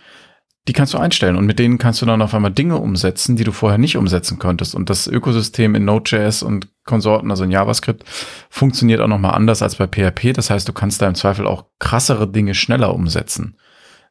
die 0.69 0.73
kannst 0.73 0.95
du 0.95 0.99
einstellen 0.99 1.37
und 1.37 1.47
mit 1.47 1.59
denen 1.59 1.79
kannst 1.79 2.03
du 2.03 2.07
dann 2.07 2.23
auf 2.23 2.35
einmal 2.35 2.51
Dinge 2.51 2.77
umsetzen, 2.79 3.37
die 3.37 3.45
du 3.45 3.53
vorher 3.53 3.79
nicht 3.79 3.97
umsetzen 3.97 4.39
konntest. 4.39 4.75
Und 4.75 4.91
das 4.91 5.07
Ökosystem 5.07 5.75
in 5.77 5.85
Node.js 5.85 6.43
und 6.43 6.69
Konsorten, 6.85 7.31
also 7.31 7.45
in 7.45 7.53
JavaScript, 7.53 8.05
funktioniert 8.51 9.01
auch 9.01 9.07
nochmal 9.07 9.35
anders 9.35 9.63
als 9.63 9.77
bei 9.77 9.87
PHP. 9.87 10.33
Das 10.33 10.51
heißt, 10.51 10.69
du 10.69 10.73
kannst 10.73 11.01
da 11.01 11.07
im 11.07 11.15
Zweifel 11.15 11.47
auch 11.47 11.67
krassere 11.79 12.27
Dinge 12.27 12.55
schneller 12.55 12.95
umsetzen. 12.95 13.57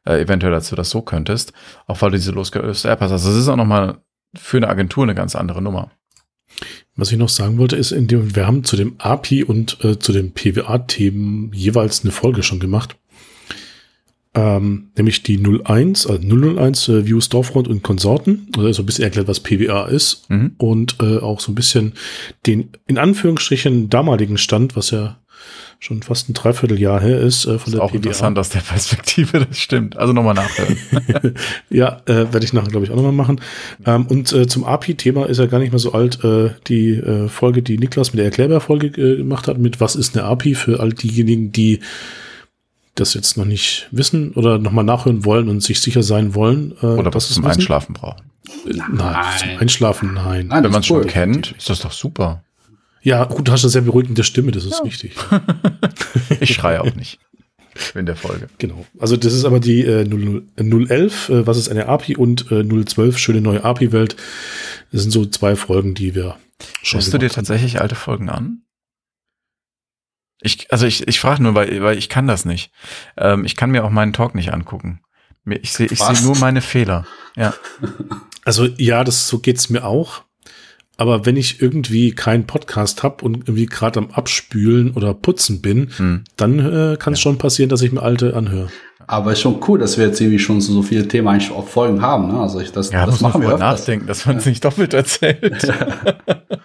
Äh, 0.06 0.22
eventuell, 0.22 0.54
als 0.54 0.70
du 0.70 0.76
das 0.76 0.88
so 0.88 1.02
könntest, 1.02 1.52
auch 1.86 2.00
weil 2.00 2.10
du 2.10 2.16
diese 2.16 2.32
losgelöste 2.32 2.88
App 2.88 3.00
hast. 3.00 3.12
Also 3.12 3.30
es 3.30 3.36
ist 3.36 3.48
auch 3.48 3.56
nochmal 3.56 3.98
für 4.34 4.56
eine 4.56 4.68
Agentur 4.68 5.04
eine 5.04 5.14
ganz 5.14 5.36
andere 5.36 5.60
Nummer. 5.60 5.90
Was 6.94 7.12
ich 7.12 7.18
noch 7.18 7.28
sagen 7.28 7.58
wollte, 7.58 7.76
ist, 7.76 7.92
in 7.92 8.06
dem, 8.06 8.34
wir 8.34 8.46
haben 8.46 8.64
zu 8.64 8.76
dem 8.76 8.94
API 8.98 9.44
und 9.44 9.84
äh, 9.84 9.98
zu 9.98 10.12
den 10.12 10.32
PWA-Themen 10.32 11.52
jeweils 11.52 12.02
eine 12.02 12.12
Folge 12.12 12.42
schon 12.42 12.60
gemacht 12.60 12.96
ähm, 14.36 14.90
nämlich 14.96 15.22
die 15.22 15.38
01, 15.38 16.06
also 16.06 16.20
001 16.20 16.88
äh, 16.88 17.06
View 17.06 17.20
Storefront 17.20 17.68
und 17.68 17.82
Konsorten, 17.82 18.48
also 18.54 18.70
so 18.70 18.82
ein 18.82 18.86
bisschen 18.86 19.04
erklärt, 19.04 19.28
was 19.28 19.40
PWA 19.40 19.86
ist 19.86 20.28
mhm. 20.28 20.52
und 20.58 20.96
äh, 21.00 21.18
auch 21.18 21.40
so 21.40 21.50
ein 21.50 21.54
bisschen 21.54 21.94
den 22.46 22.68
in 22.86 22.98
Anführungsstrichen 22.98 23.88
damaligen 23.88 24.36
Stand, 24.36 24.76
was 24.76 24.90
ja 24.90 25.16
schon 25.78 26.02
fast 26.02 26.28
ein 26.28 26.34
Dreivierteljahr 26.34 27.00
her 27.00 27.18
ist 27.18 27.46
äh, 27.46 27.58
von 27.58 27.72
ist 27.72 27.74
der 27.74 27.82
auch 27.82 27.90
PWA. 27.90 27.96
interessant 27.96 28.38
aus 28.38 28.50
der 28.50 28.60
Perspektive, 28.60 29.46
das 29.46 29.58
stimmt. 29.58 29.96
Also 29.96 30.12
nochmal 30.12 30.34
nachhören. 30.34 30.76
ja, 31.70 32.02
äh, 32.04 32.30
werde 32.30 32.44
ich 32.44 32.52
nachher, 32.52 32.70
glaube 32.70 32.84
ich, 32.84 32.92
auch 32.92 32.96
nochmal 32.96 33.12
machen. 33.12 33.40
Ähm, 33.86 34.06
und 34.06 34.32
äh, 34.32 34.46
zum 34.46 34.64
API-Thema 34.64 35.26
ist 35.26 35.38
ja 35.38 35.46
gar 35.46 35.60
nicht 35.60 35.72
mehr 35.72 35.78
so 35.78 35.92
alt. 35.92 36.22
Äh, 36.24 36.50
die 36.66 36.90
äh, 36.90 37.28
Folge, 37.28 37.62
die 37.62 37.78
Niklas 37.78 38.12
mit 38.12 38.18
der 38.18 38.26
Erklärbär-Folge 38.26 38.88
äh, 38.88 39.16
gemacht 39.16 39.48
hat, 39.48 39.58
mit 39.58 39.80
Was 39.80 39.96
ist 39.96 40.16
eine 40.16 40.26
API 40.26 40.54
für 40.54 40.80
all 40.80 40.92
diejenigen, 40.92 41.52
die 41.52 41.80
das 42.96 43.14
jetzt 43.14 43.36
noch 43.36 43.44
nicht 43.44 43.88
wissen 43.90 44.32
oder 44.32 44.58
nochmal 44.58 44.84
nachhören 44.84 45.24
wollen 45.24 45.48
und 45.48 45.62
sich 45.62 45.80
sicher 45.80 46.02
sein 46.02 46.34
wollen. 46.34 46.74
Äh, 46.82 46.86
oder 46.86 47.14
was 47.14 47.28
zum 47.28 47.44
wissen. 47.44 47.52
Einschlafen 47.52 47.94
brauchen. 47.94 48.22
Nein, 48.64 48.92
nein, 48.92 49.24
zum 49.38 49.58
Einschlafen, 49.58 50.14
nein. 50.14 50.48
nein 50.48 50.64
Wenn 50.64 50.70
man 50.70 50.80
es 50.80 50.86
schon 50.86 51.06
kennt, 51.06 51.52
ist 51.52 51.68
das 51.68 51.80
doch 51.80 51.92
super. 51.92 52.42
Ja, 53.02 53.24
gut, 53.24 53.46
du 53.46 53.52
hast 53.52 53.64
eine 53.64 53.70
sehr 53.70 53.82
beruhigende 53.82 54.24
Stimme, 54.24 54.50
das 54.50 54.64
ist 54.64 54.80
ja. 54.80 54.84
wichtig. 54.84 55.14
ich 56.40 56.54
schreie 56.54 56.80
auch 56.80 56.94
nicht 56.94 57.20
in 57.94 58.06
der 58.06 58.16
Folge. 58.16 58.48
Genau. 58.58 58.86
Also 58.98 59.16
das 59.16 59.32
ist 59.32 59.44
aber 59.44 59.60
die 59.60 59.82
äh, 59.82 60.06
011, 60.56 61.28
äh, 61.28 61.46
was 61.46 61.58
ist 61.58 61.68
eine 61.68 61.86
API 61.86 62.16
und 62.16 62.50
äh, 62.50 62.64
012, 62.64 63.18
schöne 63.18 63.40
neue 63.40 63.64
API-Welt. 63.64 64.16
Das 64.92 65.02
sind 65.02 65.10
so 65.10 65.26
zwei 65.26 65.56
Folgen, 65.56 65.94
die 65.94 66.14
wir 66.14 66.36
schon 66.82 67.00
Schaust 67.00 67.12
du 67.12 67.18
dir 67.18 67.30
tatsächlich 67.30 67.80
alte 67.80 67.94
Folgen 67.94 68.28
an? 68.28 68.62
Ich, 70.46 70.70
also 70.70 70.86
ich, 70.86 71.08
ich 71.08 71.18
frage 71.18 71.42
nur, 71.42 71.56
weil, 71.56 71.82
weil 71.82 71.98
ich 71.98 72.08
kann 72.08 72.28
das 72.28 72.44
nicht. 72.44 72.70
Ähm, 73.16 73.44
ich 73.44 73.56
kann 73.56 73.72
mir 73.72 73.84
auch 73.84 73.90
meinen 73.90 74.12
Talk 74.12 74.36
nicht 74.36 74.52
angucken. 74.52 75.00
Ich 75.44 75.72
sehe 75.72 75.88
ich 75.88 75.98
seh 75.98 76.24
nur 76.24 76.36
meine 76.38 76.62
Fehler. 76.62 77.04
Ja. 77.36 77.52
Also 78.44 78.66
ja, 78.76 79.02
das 79.02 79.26
so 79.26 79.40
geht's 79.40 79.70
mir 79.70 79.84
auch. 79.84 80.22
Aber 80.98 81.26
wenn 81.26 81.36
ich 81.36 81.60
irgendwie 81.60 82.12
keinen 82.12 82.46
Podcast 82.46 83.02
habe 83.02 83.24
und 83.24 83.38
irgendwie 83.38 83.66
gerade 83.66 83.98
am 83.98 84.12
Abspülen 84.12 84.92
oder 84.92 85.14
Putzen 85.14 85.60
bin, 85.60 85.90
hm. 85.96 86.22
dann 86.36 86.60
äh, 86.60 86.96
kann 86.96 87.12
es 87.12 87.18
ja. 87.18 87.22
schon 87.24 87.38
passieren, 87.38 87.70
dass 87.70 87.82
ich 87.82 87.90
mir 87.90 88.02
alte 88.02 88.36
anhöre. 88.36 88.68
Aber 89.08 89.32
ist 89.32 89.40
schon 89.40 89.60
cool, 89.66 89.80
dass 89.80 89.98
wir 89.98 90.06
jetzt 90.06 90.20
irgendwie 90.20 90.38
schon 90.38 90.60
so, 90.60 90.72
so 90.74 90.82
viele 90.82 91.08
Themen 91.08 91.26
eigentlich 91.26 91.50
auf 91.50 91.68
Folgen 91.68 92.02
haben. 92.02 92.28
Ne? 92.28 92.38
Also 92.38 92.60
ich, 92.60 92.70
das, 92.70 92.92
ja, 92.92 93.04
das 93.04 93.20
machen 93.20 93.42
wir 93.42 93.48
öfters. 93.48 93.80
nachdenken, 93.80 94.06
dass 94.06 94.26
man 94.26 94.36
es 94.36 94.46
nicht 94.46 94.64
doppelt 94.64 94.94
erzählt. 94.94 95.66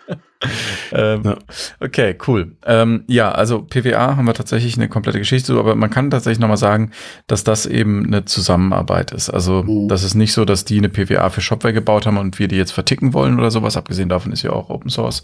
ähm, 0.91 1.21
ja. 1.23 1.37
Okay, 1.79 2.17
cool. 2.27 2.55
Ähm, 2.65 3.03
ja, 3.07 3.31
also 3.31 3.61
PWA 3.61 4.15
haben 4.15 4.25
wir 4.25 4.33
tatsächlich 4.33 4.75
eine 4.75 4.89
komplette 4.89 5.19
Geschichte, 5.19 5.57
aber 5.57 5.75
man 5.75 5.89
kann 5.89 6.09
tatsächlich 6.09 6.39
nochmal 6.39 6.57
sagen, 6.57 6.91
dass 7.27 7.43
das 7.43 7.65
eben 7.65 8.05
eine 8.05 8.25
Zusammenarbeit 8.25 9.11
ist. 9.11 9.29
Also 9.29 9.63
mhm. 9.63 9.87
das 9.87 10.03
ist 10.03 10.15
nicht 10.15 10.33
so, 10.33 10.45
dass 10.45 10.65
die 10.65 10.77
eine 10.77 10.89
PWA 10.89 11.29
für 11.29 11.41
Shopware 11.41 11.73
gebaut 11.73 12.05
haben 12.05 12.17
und 12.17 12.39
wir 12.39 12.47
die 12.47 12.57
jetzt 12.57 12.71
verticken 12.71 13.13
wollen 13.13 13.39
oder 13.39 13.51
sowas. 13.51 13.77
Abgesehen 13.77 14.09
davon 14.09 14.31
ist 14.31 14.43
ja 14.43 14.51
auch 14.51 14.69
Open 14.69 14.89
Source. 14.89 15.23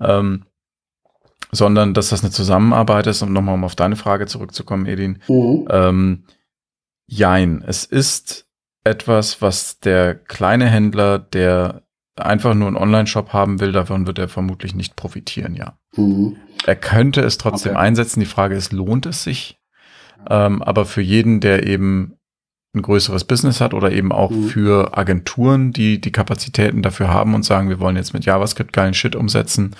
Ähm, 0.00 0.44
sondern 1.52 1.94
dass 1.94 2.10
das 2.10 2.22
eine 2.22 2.30
Zusammenarbeit 2.30 3.06
ist, 3.06 3.22
um 3.22 3.32
nochmal 3.32 3.54
um 3.54 3.64
auf 3.64 3.74
deine 3.74 3.96
Frage 3.96 4.26
zurückzukommen, 4.26 4.86
Edin. 4.86 5.18
Mhm. 5.28 5.66
Ähm, 5.70 6.24
jein, 7.06 7.64
es 7.66 7.84
ist 7.84 8.46
etwas, 8.84 9.42
was 9.42 9.80
der 9.80 10.14
kleine 10.14 10.66
Händler, 10.66 11.18
der 11.18 11.82
einfach 12.20 12.54
nur 12.54 12.68
einen 12.68 12.76
Online-Shop 12.76 13.32
haben 13.32 13.60
will, 13.60 13.72
davon 13.72 14.06
wird 14.06 14.18
er 14.18 14.28
vermutlich 14.28 14.74
nicht 14.74 14.96
profitieren, 14.96 15.54
ja. 15.54 15.78
Mhm. 15.96 16.36
Er 16.66 16.76
könnte 16.76 17.22
es 17.22 17.38
trotzdem 17.38 17.72
okay. 17.72 17.80
einsetzen. 17.80 18.20
Die 18.20 18.26
Frage 18.26 18.54
ist, 18.54 18.72
lohnt 18.72 19.06
es 19.06 19.22
sich? 19.22 19.58
Ähm, 20.28 20.62
aber 20.62 20.84
für 20.84 21.00
jeden, 21.00 21.40
der 21.40 21.66
eben 21.66 22.16
ein 22.74 22.82
größeres 22.82 23.24
Business 23.24 23.60
hat 23.60 23.74
oder 23.74 23.90
eben 23.90 24.12
auch 24.12 24.30
mhm. 24.30 24.44
für 24.44 24.96
Agenturen, 24.96 25.72
die 25.72 26.00
die 26.00 26.12
Kapazitäten 26.12 26.82
dafür 26.82 27.08
haben 27.08 27.34
und 27.34 27.44
sagen, 27.44 27.68
wir 27.68 27.80
wollen 27.80 27.96
jetzt 27.96 28.12
mit 28.12 28.24
JavaScript 28.24 28.72
geilen 28.72 28.94
Shit 28.94 29.16
umsetzen, 29.16 29.74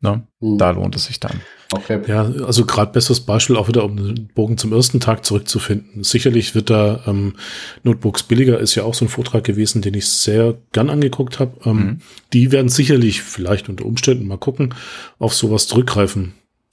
Ne? 0.00 0.26
Mhm. 0.40 0.58
Da 0.58 0.70
lohnt 0.70 0.96
es 0.96 1.06
sich 1.06 1.20
dann. 1.20 1.40
Okay. 1.70 2.00
Ja, 2.06 2.22
also 2.22 2.64
gerade 2.64 2.92
besseres 2.92 3.20
Beispiel 3.20 3.56
auch 3.56 3.68
wieder, 3.68 3.84
um 3.84 3.96
den 3.96 4.28
Bogen 4.28 4.56
zum 4.56 4.72
ersten 4.72 5.00
Tag 5.00 5.26
zurückzufinden. 5.26 6.02
Sicherlich 6.02 6.54
wird 6.54 6.70
da 6.70 7.02
ähm, 7.06 7.34
Notebooks 7.82 8.22
billiger, 8.22 8.58
ist 8.58 8.74
ja 8.74 8.84
auch 8.84 8.94
so 8.94 9.04
ein 9.04 9.10
Vortrag 9.10 9.44
gewesen, 9.44 9.82
den 9.82 9.92
ich 9.92 10.08
sehr 10.08 10.54
gern 10.72 10.88
angeguckt 10.88 11.40
habe. 11.40 11.52
Ähm, 11.66 11.76
mhm. 11.76 12.00
Die 12.32 12.52
werden 12.52 12.70
sicherlich 12.70 13.22
vielleicht 13.22 13.68
unter 13.68 13.84
Umständen 13.84 14.26
mal 14.26 14.38
gucken, 14.38 14.74
auf 15.18 15.34
sowas 15.34 15.66
zurückgreifen. 15.66 16.32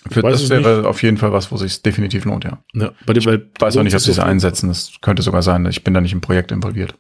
Für, 0.10 0.22
das 0.22 0.50
wäre 0.50 0.78
nicht. 0.78 0.86
auf 0.86 1.04
jeden 1.04 1.18
Fall 1.18 1.34
was, 1.34 1.52
wo 1.52 1.58
sich 1.58 1.82
definitiv 1.82 2.26
lohnt, 2.26 2.44
ja. 2.44 2.64
ja 2.74 2.92
bei 3.06 3.14
dem, 3.14 3.22
ich 3.28 3.42
weiß 3.60 3.76
auch 3.76 3.84
nicht, 3.84 3.96
ob 3.96 4.02
sie 4.02 4.12
es 4.12 4.20
einsetzen. 4.20 4.70
Das 4.70 4.94
könnte 5.02 5.24
sogar 5.24 5.42
sein. 5.42 5.66
Ich 5.66 5.84
bin 5.84 5.94
da 5.94 6.00
nicht 6.00 6.14
im 6.14 6.22
Projekt 6.22 6.52
involviert. 6.52 6.96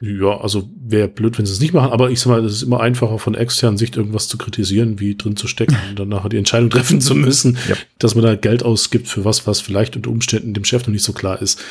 Ja, 0.00 0.38
also 0.40 0.68
wäre 0.78 1.08
blöd, 1.08 1.38
wenn 1.38 1.46
sie 1.46 1.52
es 1.52 1.60
nicht 1.60 1.72
machen, 1.72 1.90
aber 1.90 2.10
ich 2.10 2.20
sag 2.20 2.30
mal, 2.30 2.44
es 2.44 2.52
ist 2.52 2.62
immer 2.62 2.80
einfacher 2.80 3.18
von 3.18 3.34
externen 3.34 3.78
Sicht 3.78 3.96
irgendwas 3.96 4.28
zu 4.28 4.36
kritisieren, 4.36 5.00
wie 5.00 5.16
drin 5.16 5.36
zu 5.36 5.46
stecken 5.46 5.76
und 5.88 5.98
dann 5.98 6.08
nachher 6.08 6.28
die 6.28 6.36
Entscheidung 6.36 6.68
treffen 6.68 7.00
zu 7.00 7.14
müssen, 7.14 7.56
ja. 7.68 7.76
dass 7.98 8.14
man 8.14 8.24
da 8.24 8.34
Geld 8.36 8.62
ausgibt 8.62 9.08
für 9.08 9.24
was, 9.24 9.46
was 9.46 9.60
vielleicht 9.60 9.96
unter 9.96 10.10
Umständen 10.10 10.52
dem 10.52 10.64
Chef 10.64 10.82
noch 10.86 10.92
nicht 10.92 11.04
so 11.04 11.14
klar 11.14 11.40
ist. 11.40 11.62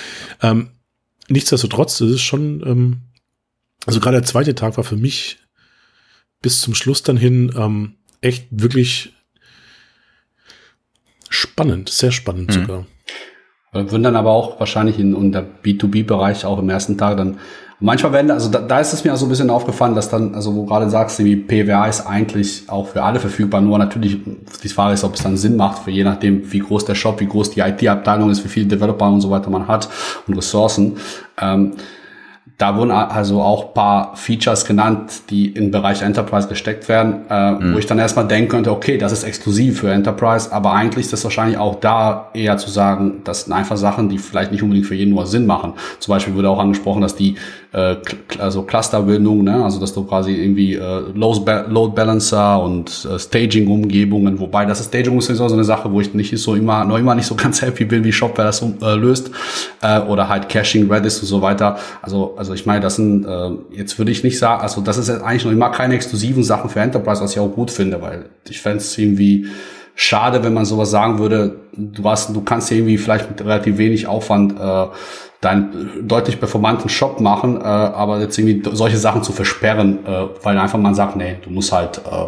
Ähm, 0.42 0.70
nichtsdestotrotz, 1.28 2.00
das 2.00 2.10
ist 2.10 2.22
schon, 2.22 2.64
ähm, 2.66 2.98
also 3.86 4.00
gerade 4.00 4.18
der 4.18 4.26
zweite 4.26 4.56
Tag 4.56 4.78
war 4.78 4.84
für 4.84 4.98
mich 4.98 5.38
bis 6.42 6.62
zum 6.62 6.74
Schluss 6.74 7.04
dann 7.04 7.18
hin 7.18 7.54
ähm, 7.56 7.94
echt 8.22 8.48
wirklich 8.50 9.14
spannend, 11.30 11.90
sehr 11.90 12.12
spannend 12.12 12.50
mhm. 12.50 12.62
sogar. 12.62 12.86
Würden 13.72 14.04
dann 14.04 14.16
aber 14.16 14.32
auch 14.32 14.60
wahrscheinlich 14.60 15.00
in, 15.00 15.14
in 15.16 15.32
der 15.34 15.46
B2B-Bereich 15.46 16.46
auch 16.46 16.60
im 16.60 16.70
ersten 16.70 16.98
Tag 16.98 17.18
dann 17.18 17.40
manchmal 17.86 18.14
werden, 18.14 18.32
also 18.32 18.50
da, 18.50 18.60
da 18.60 18.80
ist 18.80 18.94
es 18.94 19.04
mir 19.04 19.14
auch 19.14 19.18
so 19.18 19.28
ein 19.28 19.30
bisschen 19.30 19.52
aufgefallen, 19.52 19.94
dass 19.94 20.10
dann, 20.10 20.34
also 20.34 20.56
wo 20.56 20.62
du 20.62 20.66
gerade 20.66 20.90
sagst, 20.90 21.24
wie 21.24 21.36
PWA 21.36 21.86
ist 21.86 22.06
eigentlich 22.06 22.64
auch 22.68 22.88
für 22.88 23.04
alle 23.04 23.20
verfügbar, 23.20 23.62
nur 23.62 23.78
natürlich 23.78 24.18
die 24.64 24.70
Frage 24.70 24.96
ist, 24.96 25.04
ob 25.04 25.14
es 25.14 25.22
dann 25.22 25.38
Sinn 25.38 25.56
macht, 25.56 25.84
für 25.84 25.92
je 25.92 26.04
nachdem, 26.04 26.52
wie 26.52 26.60
groß 26.60 26.86
der 26.86 26.96
Shop, 26.96 27.20
wie 27.20 27.28
groß 27.28 27.52
die 27.52 27.60
IT-Abteilung 27.60 28.32
ist, 28.32 28.44
wie 28.44 28.50
viele 28.50 28.66
Developer 28.66 29.08
und 29.08 29.22
so 29.22 29.30
weiter 29.30 29.52
man 29.52 29.68
hat 29.68 29.88
und 30.28 30.36
Ressourcen. 30.36 30.98
Ähm, 31.40 31.74
da 32.58 32.78
wurden 32.78 32.92
also 32.92 33.42
auch 33.42 33.74
paar 33.74 34.16
Features 34.16 34.64
genannt, 34.64 35.30
die 35.30 35.48
im 35.48 35.72
Bereich 35.72 36.02
Enterprise 36.02 36.48
gesteckt 36.48 36.88
werden, 36.88 37.26
äh, 37.30 37.52
mhm. 37.52 37.74
wo 37.74 37.78
ich 37.80 37.86
dann 37.86 38.00
erstmal 38.00 38.28
denken 38.28 38.48
könnte, 38.48 38.72
okay, 38.72 38.98
das 38.98 39.12
ist 39.12 39.24
exklusiv 39.24 39.82
für 39.82 39.92
Enterprise, 39.92 40.54
aber 40.54 40.72
eigentlich 40.72 41.06
ist 41.06 41.14
das 41.14 41.24
wahrscheinlich 41.26 41.58
auch 41.58 41.76
da 41.82 42.30
eher 42.34 42.58
zu 42.58 42.70
sagen, 42.70 43.22
das 43.26 43.44
sind 43.44 43.54
einfach 43.54 43.76
Sachen, 43.76 44.08
die 44.08 44.20
vielleicht 44.20 44.54
nicht 44.54 44.64
unbedingt 44.64 44.88
für 44.88 44.96
jeden 44.96 45.14
nur 45.14 45.28
Sinn 45.28 45.46
machen. 45.46 45.74
Zum 46.00 46.14
Beispiel 46.14 46.34
wurde 46.34 46.50
auch 46.50 46.60
angesprochen, 46.60 47.02
dass 47.02 47.16
die 47.16 47.36
äh, 47.76 47.98
also 48.40 48.64
Clusterbildung, 48.64 49.44
ne? 49.44 49.62
also 49.64 49.82
dass 49.82 49.94
du 49.94 50.06
quasi 50.06 50.32
irgendwie 50.32 50.76
äh, 50.76 51.02
Load 51.14 51.94
Balancer 51.94 52.64
und 52.64 53.06
äh, 53.12 53.20
Staging-Umgebungen, 53.20 54.40
wobei 54.40 54.66
das 54.66 54.86
Staging 54.86 55.18
ist 55.18 55.28
so 55.28 55.44
eine 55.44 55.66
Sache, 55.66 55.92
wo 55.92 56.00
ich 56.00 56.14
nicht 56.14 56.38
so 56.38 56.56
immer, 56.56 56.86
noch 56.86 56.98
immer 56.98 57.16
nicht 57.16 57.26
so 57.26 57.36
ganz 57.36 57.62
happy 57.64 57.84
bin, 57.84 58.06
wie 58.06 58.14
Shopware 58.14 58.48
das 58.48 58.62
äh, 58.62 58.96
löst 58.96 59.30
äh, 59.82 60.00
oder 60.00 60.30
halt 60.30 60.48
Caching, 60.48 60.90
Redis 60.90 61.20
und 61.20 61.28
so 61.28 61.42
weiter. 61.42 61.78
Also 62.02 62.36
also 62.38 62.54
ich 62.54 62.66
meine, 62.66 62.80
das 62.80 62.96
sind 62.96 63.26
äh, 63.26 63.52
jetzt 63.72 63.98
würde 63.98 64.12
ich 64.12 64.24
nicht 64.24 64.40
sagen, 64.40 64.62
also 64.62 64.80
das 64.80 64.98
ist 64.98 65.10
jetzt 65.10 65.22
eigentlich 65.22 65.44
noch 65.44 65.52
immer 65.52 65.70
keine 65.70 65.96
exklusiven 65.96 66.44
Sachen 66.44 66.70
für 66.70 66.80
Enterprise, 66.80 67.22
was 67.22 67.34
ich 67.34 67.40
auch 67.40 67.54
gut 67.54 67.72
finde, 67.72 68.02
weil 68.02 68.26
ich 68.50 68.62
fände 68.62 68.78
es 68.78 68.98
irgendwie 68.98 69.48
schade, 69.96 70.44
wenn 70.44 70.54
man 70.54 70.64
sowas 70.66 70.92
sagen 70.92 71.20
würde, 71.20 71.58
du 71.74 72.04
hast, 72.10 72.34
du 72.34 72.42
kannst 72.42 72.72
irgendwie 72.72 72.98
vielleicht 72.98 73.30
mit 73.30 73.42
relativ 73.42 73.78
wenig 73.78 74.08
Aufwand 74.08 74.54
äh, 74.60 74.88
deinen 75.46 76.08
deutlich 76.08 76.40
performanten 76.40 76.90
Shop 76.90 77.20
machen, 77.20 77.58
äh, 77.58 77.64
aber 77.64 78.20
jetzt 78.20 78.38
irgendwie 78.38 78.68
solche 78.74 78.98
Sachen 78.98 79.24
zu 79.24 79.32
versperren, 79.32 80.00
äh, 80.06 80.26
weil 80.42 80.58
einfach 80.58 80.80
man 80.80 80.96
sagt, 80.96 81.16
nee, 81.16 81.38
du 81.44 81.52
musst 81.52 81.72
halt 81.72 82.00
äh, 82.00 82.26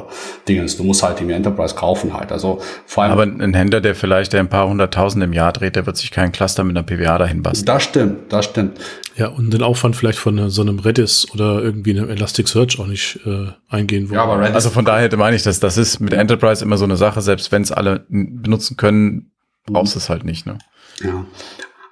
Dingens, 0.48 0.78
du 0.78 0.84
musst 0.84 1.02
halt 1.02 1.18
irgendwie 1.18 1.36
Enterprise 1.36 1.74
kaufen 1.76 2.14
halt. 2.14 2.32
Also 2.32 2.62
vor 2.86 3.04
allem. 3.04 3.14
Aber 3.14 3.24
ein 3.24 3.54
Händler, 3.54 3.82
der 3.82 3.96
vielleicht 3.96 4.36
ein 4.36 4.50
paar 4.50 4.70
hunderttausend 4.70 5.24
im 5.24 5.34
Jahr 5.34 5.52
dreht, 5.52 5.76
der 5.76 5.86
wird 5.88 5.98
sich 5.98 6.12
keinen 6.12 6.32
Cluster 6.32 6.64
mit 6.64 6.78
einer 6.78 6.86
PWA 6.86 7.18
dahin 7.18 7.42
basteln. 7.42 7.66
Das 7.66 7.84
stimmt, 7.84 8.32
das 8.32 8.46
stimmt. 8.46 8.80
Ja, 9.16 9.30
und 9.30 9.52
den 9.52 9.64
Aufwand 9.64 9.96
vielleicht 9.96 10.20
von 10.20 10.52
so 10.52 10.62
einem 10.62 10.78
Redis 10.78 11.26
oder 11.34 11.64
irgendwie 11.64 11.98
einem 11.98 12.10
Elasticsearch 12.10 12.80
auch 12.80 12.86
nicht 12.86 13.20
äh, 13.26 13.48
eingehen 13.68 14.10
wollen. 14.10 14.16
Ja, 14.16 14.24
aber 14.24 14.40
Redis 14.40 14.54
also 14.54 14.70
von 14.70 14.86
daher 14.86 15.16
meine 15.18 15.36
ich, 15.36 15.42
dass 15.42 15.60
das 15.60 15.78
ist 15.78 16.00
mit 16.00 16.14
Enterprise 16.14 16.64
immer 16.64 16.78
so 16.78 16.86
eine 16.86 16.98
Sache, 16.98 17.22
selbst 17.22 17.52
wenn 17.52 17.64
es 17.64 17.72
alle 17.72 18.06
benutzen 18.10 18.78
können, 18.78 19.32
brauchst 19.66 19.96
du 19.96 20.00
es 20.00 20.10
halt 20.10 20.24
nicht, 20.24 20.46
ne? 20.46 20.60
Ja. 21.04 21.26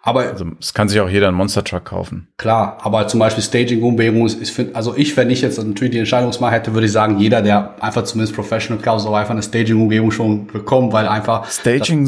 Aber 0.06 0.22
also 0.22 0.46
es 0.62 0.74
kann 0.76 0.88
sich 0.88 1.00
auch 1.02 1.10
jeder 1.10 1.30
einen 1.30 1.36
Monster 1.36 1.64
Truck 1.64 1.86
kaufen. 1.86 2.28
Klar, 2.38 2.78
aber 2.84 3.08
zum 3.08 3.20
Beispiel 3.20 3.44
Staging 3.44 3.82
Umgebung 3.82 4.28
ist, 4.28 4.40
ist 4.40 4.76
also 4.76 4.96
ich, 4.96 5.18
wenn 5.18 5.32
ich 5.32 5.42
jetzt 5.42 5.58
natürlich 5.58 5.94
die 5.94 6.00
Entscheidungsmacht 6.00 6.54
hätte, 6.54 6.74
würde 6.76 6.86
ich 6.86 6.92
sagen, 6.92 7.18
jeder, 7.18 7.42
der 7.42 7.74
einfach 7.84 8.04
zumindest 8.04 8.36
Professional 8.36 8.82
kauft, 8.82 9.04
soll 9.04 9.16
einfach 9.16 9.32
eine 9.32 9.42
Staging 9.42 9.82
Umgebung 9.82 10.12
schon 10.12 10.46
bekommen, 10.46 10.94
weil 10.94 11.08
einfach 11.08 11.50
Staging 11.50 12.08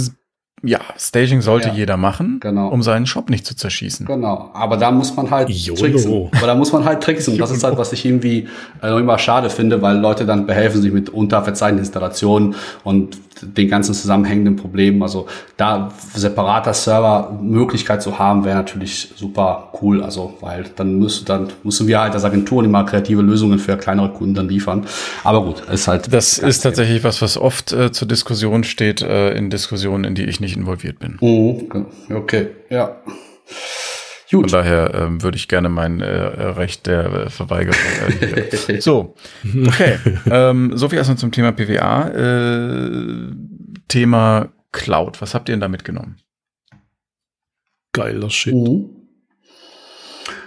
ja, 0.63 0.79
Staging 0.97 1.41
sollte 1.41 1.69
ja, 1.69 1.75
jeder 1.75 1.97
machen, 1.97 2.39
genau. 2.39 2.69
um 2.69 2.81
seinen 2.81 3.05
Shop 3.05 3.29
nicht 3.29 3.45
zu 3.45 3.55
zerschießen. 3.55 4.07
Genau, 4.07 4.49
aber 4.53 4.77
da 4.77 4.89
muss 4.89 5.15
man 5.15 5.29
halt 5.29 5.49
Jolo. 5.49 5.79
tricksen. 5.79 6.29
Aber 6.35 6.47
da 6.47 6.55
muss 6.55 6.71
man 6.71 6.83
halt 6.83 7.03
tricksen. 7.03 7.37
Das 7.37 7.51
ist 7.51 7.63
halt, 7.63 7.77
was 7.77 7.93
ich 7.93 8.03
irgendwie 8.03 8.47
äh, 8.81 8.99
immer 8.99 9.19
schade 9.19 9.51
finde, 9.51 9.83
weil 9.83 9.97
Leute 9.97 10.25
dann 10.25 10.47
behelfen 10.47 10.81
sich 10.81 10.91
mit 10.91 11.09
unterverzeihenden 11.09 11.85
Installationen 11.85 12.55
und 12.83 13.19
den 13.41 13.69
ganzen 13.69 13.93
zusammenhängenden 13.93 14.55
Problemen. 14.55 15.03
Also 15.03 15.27
da 15.57 15.91
separater 16.15 16.73
Server 16.73 17.37
Möglichkeit 17.39 18.01
zu 18.01 18.17
haben, 18.17 18.43
wäre 18.43 18.57
natürlich 18.57 19.09
super 19.15 19.71
cool. 19.81 20.03
Also, 20.03 20.33
weil 20.41 20.65
dann 20.75 20.97
müssen, 20.97 21.25
dann 21.25 21.49
müssen 21.63 21.87
wir 21.87 22.01
halt 22.01 22.13
als 22.13 22.23
Agenturen 22.23 22.65
immer 22.65 22.83
kreative 22.83 23.21
Lösungen 23.21 23.59
für 23.59 23.77
kleinere 23.77 24.09
Kunden 24.09 24.33
dann 24.33 24.49
liefern. 24.49 24.87
Aber 25.23 25.43
gut, 25.43 25.61
ist 25.71 25.87
halt. 25.87 26.11
Das 26.11 26.39
ist 26.39 26.61
tatsächlich 26.61 27.03
was, 27.03 27.21
was 27.21 27.37
oft 27.37 27.73
äh, 27.73 27.91
zur 27.91 28.07
Diskussion 28.07 28.63
steht, 28.63 29.01
äh, 29.03 29.33
in 29.33 29.51
Diskussionen, 29.51 30.03
in 30.03 30.15
die 30.15 30.23
ich 30.23 30.39
nicht 30.39 30.47
nicht 30.47 30.57
involviert 30.57 30.99
bin. 30.99 31.17
Mhm. 31.21 31.85
Okay, 32.15 32.47
ja. 32.69 32.95
Gut. 34.29 34.51
Von 34.51 34.59
daher 34.59 34.93
ähm, 34.93 35.23
würde 35.23 35.37
ich 35.37 35.47
gerne 35.47 35.69
mein 35.69 36.01
äh, 36.01 36.07
Recht 36.07 36.85
der 36.85 37.05
äh, 37.05 37.29
Verweigerung. 37.29 37.79
Äh, 38.21 38.81
so, 38.81 39.15
okay. 39.65 39.97
ähm, 40.29 40.75
so 40.75 40.89
viel 40.89 40.97
erstmal 40.97 41.17
zum 41.17 41.31
Thema 41.31 41.53
PWA. 41.53 42.09
Äh, 42.09 43.31
Thema 43.87 44.49
Cloud. 44.73 45.21
Was 45.21 45.33
habt 45.33 45.47
ihr 45.47 45.53
denn 45.53 45.61
da 45.61 45.69
mitgenommen? 45.69 46.17
Geiler 47.93 48.29
Shit. 48.29 48.53
Mhm. 48.53 48.89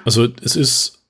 Also 0.04 0.28
es 0.42 0.56
ist 0.56 1.00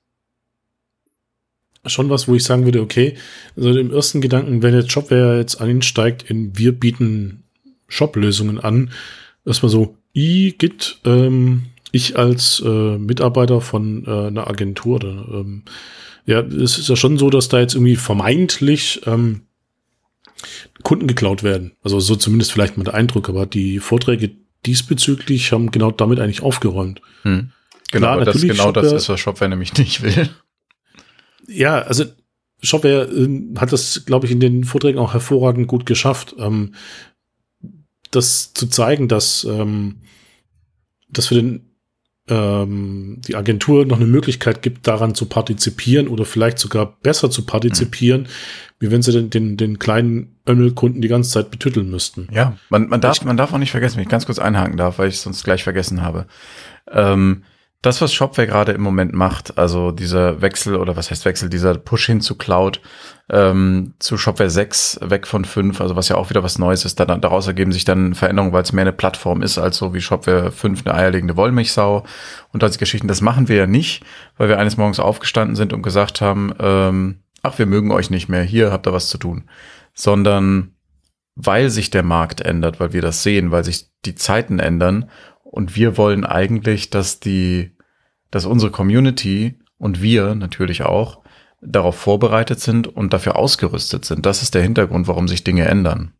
schon 1.85 2.09
was, 2.09 2.27
wo 2.27 2.35
ich 2.35 2.43
sagen 2.43 2.65
würde, 2.65 2.81
okay, 2.81 3.17
also 3.55 3.77
im 3.77 3.91
ersten 3.91 4.21
Gedanken, 4.21 4.61
wenn 4.61 4.75
jetzt 4.75 4.91
Shopware 4.91 5.37
jetzt 5.37 5.59
einsteigt 5.59 6.29
in 6.29 6.57
wir 6.57 6.77
bieten 6.77 7.43
Shop-Lösungen 7.87 8.59
an. 8.59 8.91
Erstmal 9.45 9.71
so, 9.71 9.97
I, 10.15 10.55
Git, 10.57 10.99
ähm, 11.05 11.70
ich 11.91 12.17
als 12.17 12.61
äh, 12.65 12.97
Mitarbeiter 12.97 13.61
von 13.61 14.05
äh, 14.05 14.27
einer 14.27 14.47
Agentur, 14.47 14.95
oder, 14.95 15.25
ähm, 15.31 15.63
ja, 16.25 16.39
es 16.41 16.77
ist 16.77 16.89
ja 16.89 16.95
schon 16.95 17.17
so, 17.17 17.29
dass 17.29 17.49
da 17.49 17.59
jetzt 17.59 17.73
irgendwie 17.75 17.95
vermeintlich 17.95 19.01
ähm, 19.05 19.41
Kunden 20.83 21.07
geklaut 21.07 21.43
werden. 21.43 21.73
Also 21.83 21.99
so 21.99 22.15
zumindest 22.15 22.51
vielleicht 22.51 22.77
mal 22.77 22.83
der 22.83 22.93
Eindruck, 22.93 23.29
aber 23.29 23.45
die 23.45 23.79
Vorträge 23.79 24.31
diesbezüglich 24.65 25.51
haben 25.51 25.71
genau 25.71 25.91
damit 25.91 26.19
eigentlich 26.19 26.41
aufgeräumt. 26.41 27.01
Hm. 27.23 27.51
Genau, 27.91 28.13
Klar, 28.13 28.25
das 28.25 28.41
genau 28.41 28.55
Shopware, 28.65 28.83
das 28.83 28.93
ist, 28.93 29.09
was 29.09 29.19
Shopware 29.19 29.49
nämlich 29.49 29.73
nicht 29.77 30.01
will. 30.01 30.29
Ja, 31.47 31.79
also 31.79 32.05
Shopware 32.61 33.09
äh, 33.11 33.55
hat 33.57 33.73
das, 33.73 34.05
glaube 34.05 34.25
ich, 34.25 34.31
in 34.31 34.39
den 34.39 34.63
Vorträgen 34.63 34.99
auch 34.99 35.13
hervorragend 35.13 35.67
gut 35.67 35.85
geschafft, 35.85 36.35
ähm, 36.37 36.75
das 38.11 38.53
zu 38.53 38.67
zeigen, 38.67 39.07
dass, 39.07 39.43
ähm, 39.45 40.01
dass 41.09 41.27
für 41.27 41.35
den 41.35 41.70
ähm, 42.27 43.21
die 43.27 43.35
Agentur 43.35 43.85
noch 43.85 43.97
eine 43.97 44.05
Möglichkeit 44.05 44.61
gibt, 44.61 44.87
daran 44.87 45.15
zu 45.15 45.25
partizipieren 45.25 46.07
oder 46.07 46.25
vielleicht 46.25 46.59
sogar 46.59 46.97
besser 47.01 47.29
zu 47.31 47.45
partizipieren, 47.45 48.21
mhm. 48.21 48.27
wie 48.79 48.91
wenn 48.91 49.01
sie 49.01 49.11
den, 49.11 49.29
den, 49.29 49.57
den 49.57 49.79
kleinen 49.79 50.35
Ömmel-Kunden 50.47 51.01
die 51.01 51.07
ganze 51.07 51.31
Zeit 51.31 51.51
betütteln 51.51 51.89
müssten. 51.89 52.27
Ja, 52.31 52.57
man, 52.69 52.89
man, 52.89 53.01
darf, 53.01 53.23
man 53.23 53.37
darf 53.37 53.53
auch 53.53 53.57
nicht 53.57 53.71
vergessen, 53.71 53.97
wenn 53.97 54.03
ich 54.03 54.09
ganz 54.09 54.25
kurz 54.25 54.39
einhaken 54.39 54.77
darf, 54.77 54.99
weil 54.99 55.09
ich 55.09 55.15
es 55.15 55.23
sonst 55.23 55.43
gleich 55.43 55.63
vergessen 55.63 56.01
habe. 56.01 56.27
Ähm, 56.91 57.43
das, 57.81 57.99
was 57.99 58.13
Shopware 58.13 58.47
gerade 58.47 58.73
im 58.73 58.81
Moment 58.81 59.13
macht, 59.13 59.57
also 59.57 59.91
dieser 59.91 60.41
Wechsel 60.41 60.75
oder 60.75 60.95
was 60.95 61.09
heißt 61.09 61.25
Wechsel, 61.25 61.49
dieser 61.49 61.73
Push 61.75 62.05
hin 62.05 62.21
zu 62.21 62.35
Cloud, 62.35 62.79
ähm, 63.31 63.95
zu 63.97 64.19
Shopware 64.19 64.51
6, 64.51 64.99
weg 65.01 65.25
von 65.25 65.45
5, 65.45 65.81
also 65.81 65.95
was 65.95 66.07
ja 66.07 66.15
auch 66.15 66.29
wieder 66.29 66.43
was 66.43 66.59
Neues 66.59 66.85
ist, 66.85 66.99
dann, 66.99 67.21
daraus 67.21 67.47
ergeben 67.47 67.71
sich 67.71 67.83
dann 67.83 68.13
Veränderungen, 68.13 68.53
weil 68.53 68.61
es 68.61 68.71
mehr 68.71 68.83
eine 68.83 68.93
Plattform 68.93 69.41
ist, 69.41 69.57
als 69.57 69.77
so 69.77 69.95
wie 69.95 70.01
Shopware 70.01 70.51
5 70.51 70.85
eine 70.85 70.93
eierlegende 70.93 71.35
Wollmilchsau 71.37 72.05
und 72.53 72.59
solche 72.59 72.77
Geschichten. 72.77 73.07
Das 73.07 73.21
machen 73.21 73.47
wir 73.47 73.55
ja 73.55 73.67
nicht, 73.67 74.03
weil 74.37 74.47
wir 74.47 74.59
eines 74.59 74.77
Morgens 74.77 74.99
aufgestanden 74.99 75.55
sind 75.55 75.73
und 75.73 75.81
gesagt 75.81 76.21
haben, 76.21 76.53
ähm, 76.59 77.23
ach, 77.41 77.57
wir 77.57 77.65
mögen 77.65 77.91
euch 77.91 78.11
nicht 78.11 78.29
mehr, 78.29 78.43
hier 78.43 78.71
habt 78.71 78.87
ihr 78.87 78.93
was 78.93 79.09
zu 79.09 79.17
tun, 79.17 79.45
sondern 79.95 80.75
weil 81.35 81.71
sich 81.71 81.89
der 81.89 82.03
Markt 82.03 82.41
ändert, 82.41 82.79
weil 82.79 82.93
wir 82.93 83.01
das 83.01 83.23
sehen, 83.23 83.49
weil 83.49 83.63
sich 83.63 83.89
die 84.05 84.15
Zeiten 84.15 84.59
ändern 84.59 85.09
und 85.51 85.75
wir 85.75 85.97
wollen 85.97 86.25
eigentlich, 86.25 86.89
dass 86.89 87.19
die, 87.19 87.71
dass 88.31 88.45
unsere 88.45 88.71
Community 88.71 89.59
und 89.77 90.01
wir 90.01 90.33
natürlich 90.33 90.83
auch 90.83 91.21
darauf 91.61 91.95
vorbereitet 91.95 92.59
sind 92.59 92.87
und 92.87 93.13
dafür 93.13 93.35
ausgerüstet 93.35 94.05
sind. 94.05 94.25
Das 94.25 94.41
ist 94.41 94.55
der 94.55 94.63
Hintergrund, 94.63 95.07
warum 95.07 95.27
sich 95.27 95.43
Dinge 95.43 95.65
ändern. 95.65 96.13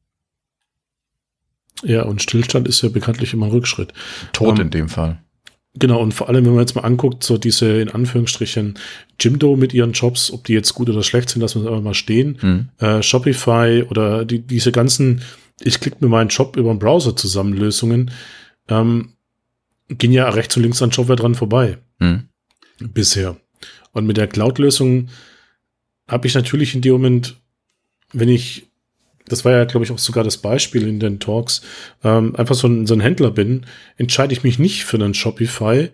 Ja, 1.84 2.04
und 2.04 2.22
Stillstand 2.22 2.68
ist 2.68 2.82
ja 2.84 2.90
bekanntlich 2.90 3.34
immer 3.34 3.48
ein 3.48 3.52
Rückschritt. 3.52 3.94
Tod 4.34 4.50
um, 4.50 4.56
ähm, 4.56 4.62
in 4.64 4.70
dem 4.70 4.90
Fall. 4.90 5.20
Genau, 5.74 6.02
und 6.02 6.14
vor 6.14 6.28
allem, 6.28 6.46
wenn 6.46 6.54
man 6.54 6.62
jetzt 6.62 6.76
mal 6.76 6.84
anguckt, 6.84 7.24
so 7.24 7.38
diese 7.38 7.82
in 7.82 7.90
Anführungsstrichen 7.90 8.78
Jimdo 9.20 9.56
mit 9.56 9.74
ihren 9.74 9.94
Jobs, 9.94 10.30
ob 10.32 10.44
die 10.44 10.54
jetzt 10.54 10.74
gut 10.74 10.90
oder 10.90 11.02
schlecht 11.02 11.30
sind, 11.30 11.42
lassen 11.42 11.62
wir 11.62 11.68
es 11.68 11.72
einfach 11.72 11.84
mal 11.84 11.94
stehen. 11.94 12.38
Mhm. 12.42 12.70
Äh, 12.86 13.02
Shopify 13.02 13.86
oder 13.90 14.26
die, 14.26 14.40
diese 14.40 14.74
ganzen, 14.74 15.22
ich 15.62 15.80
klicke 15.80 15.98
mir 16.02 16.10
meinen 16.10 16.28
Job 16.28 16.58
über 16.58 16.74
den 16.74 16.80
Browser 16.80 17.16
zusammen 17.16 17.54
Lösungen, 17.54 18.12
ähm, 18.68 19.14
gehen 19.98 20.12
ja 20.12 20.30
rechts 20.30 20.56
und 20.58 20.64
links 20.64 20.82
an 20.82 20.92
Shopware 20.92 21.16
dran 21.16 21.36
vorbei. 21.36 21.78
Hm. 22.00 22.28
Bisher. 22.80 23.38
Und 23.94 24.06
mit 24.06 24.18
der 24.18 24.28
Cloud-Lösung 24.28 25.10
habe 26.08 26.28
ich 26.28 26.36
natürlich 26.36 26.76
in 26.76 26.82
dem 26.82 26.94
Moment, 26.94 27.38
wenn 28.14 28.30
ich, 28.30 28.68
das 29.28 29.46
war 29.46 29.52
ja, 29.52 29.66
glaube 29.66 29.86
ich, 29.86 29.92
auch 29.92 30.00
sogar 30.00 30.24
das 30.24 30.38
Beispiel 30.38 30.88
in 30.88 31.00
den 31.00 31.20
Talks, 31.20 31.62
ähm, 32.04 32.36
einfach 32.36 32.56
so 32.56 32.68
ein, 32.68 32.88
so 32.88 32.94
ein 32.94 33.00
Händler 33.00 33.32
bin, 33.32 33.66
entscheide 33.98 34.34
ich 34.34 34.44
mich 34.44 34.60
nicht 34.60 34.84
für 34.84 34.98
einen 34.98 35.14
Shopify, 35.14 35.90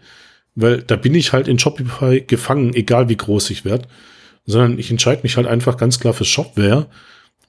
weil 0.55 0.81
da 0.81 0.95
bin 0.95 1.13
ich 1.13 1.33
halt 1.33 1.47
in 1.47 1.59
Shopify 1.59 2.21
gefangen, 2.21 2.73
egal 2.73 3.09
wie 3.09 3.17
groß 3.17 3.49
ich 3.51 3.65
werde, 3.65 3.87
sondern 4.45 4.79
ich 4.79 4.89
entscheide 4.89 5.23
mich 5.23 5.37
halt 5.37 5.45
einfach 5.45 5.77
ganz 5.77 5.99
klar 5.99 6.13
für 6.13 6.25
Shopware. 6.25 6.87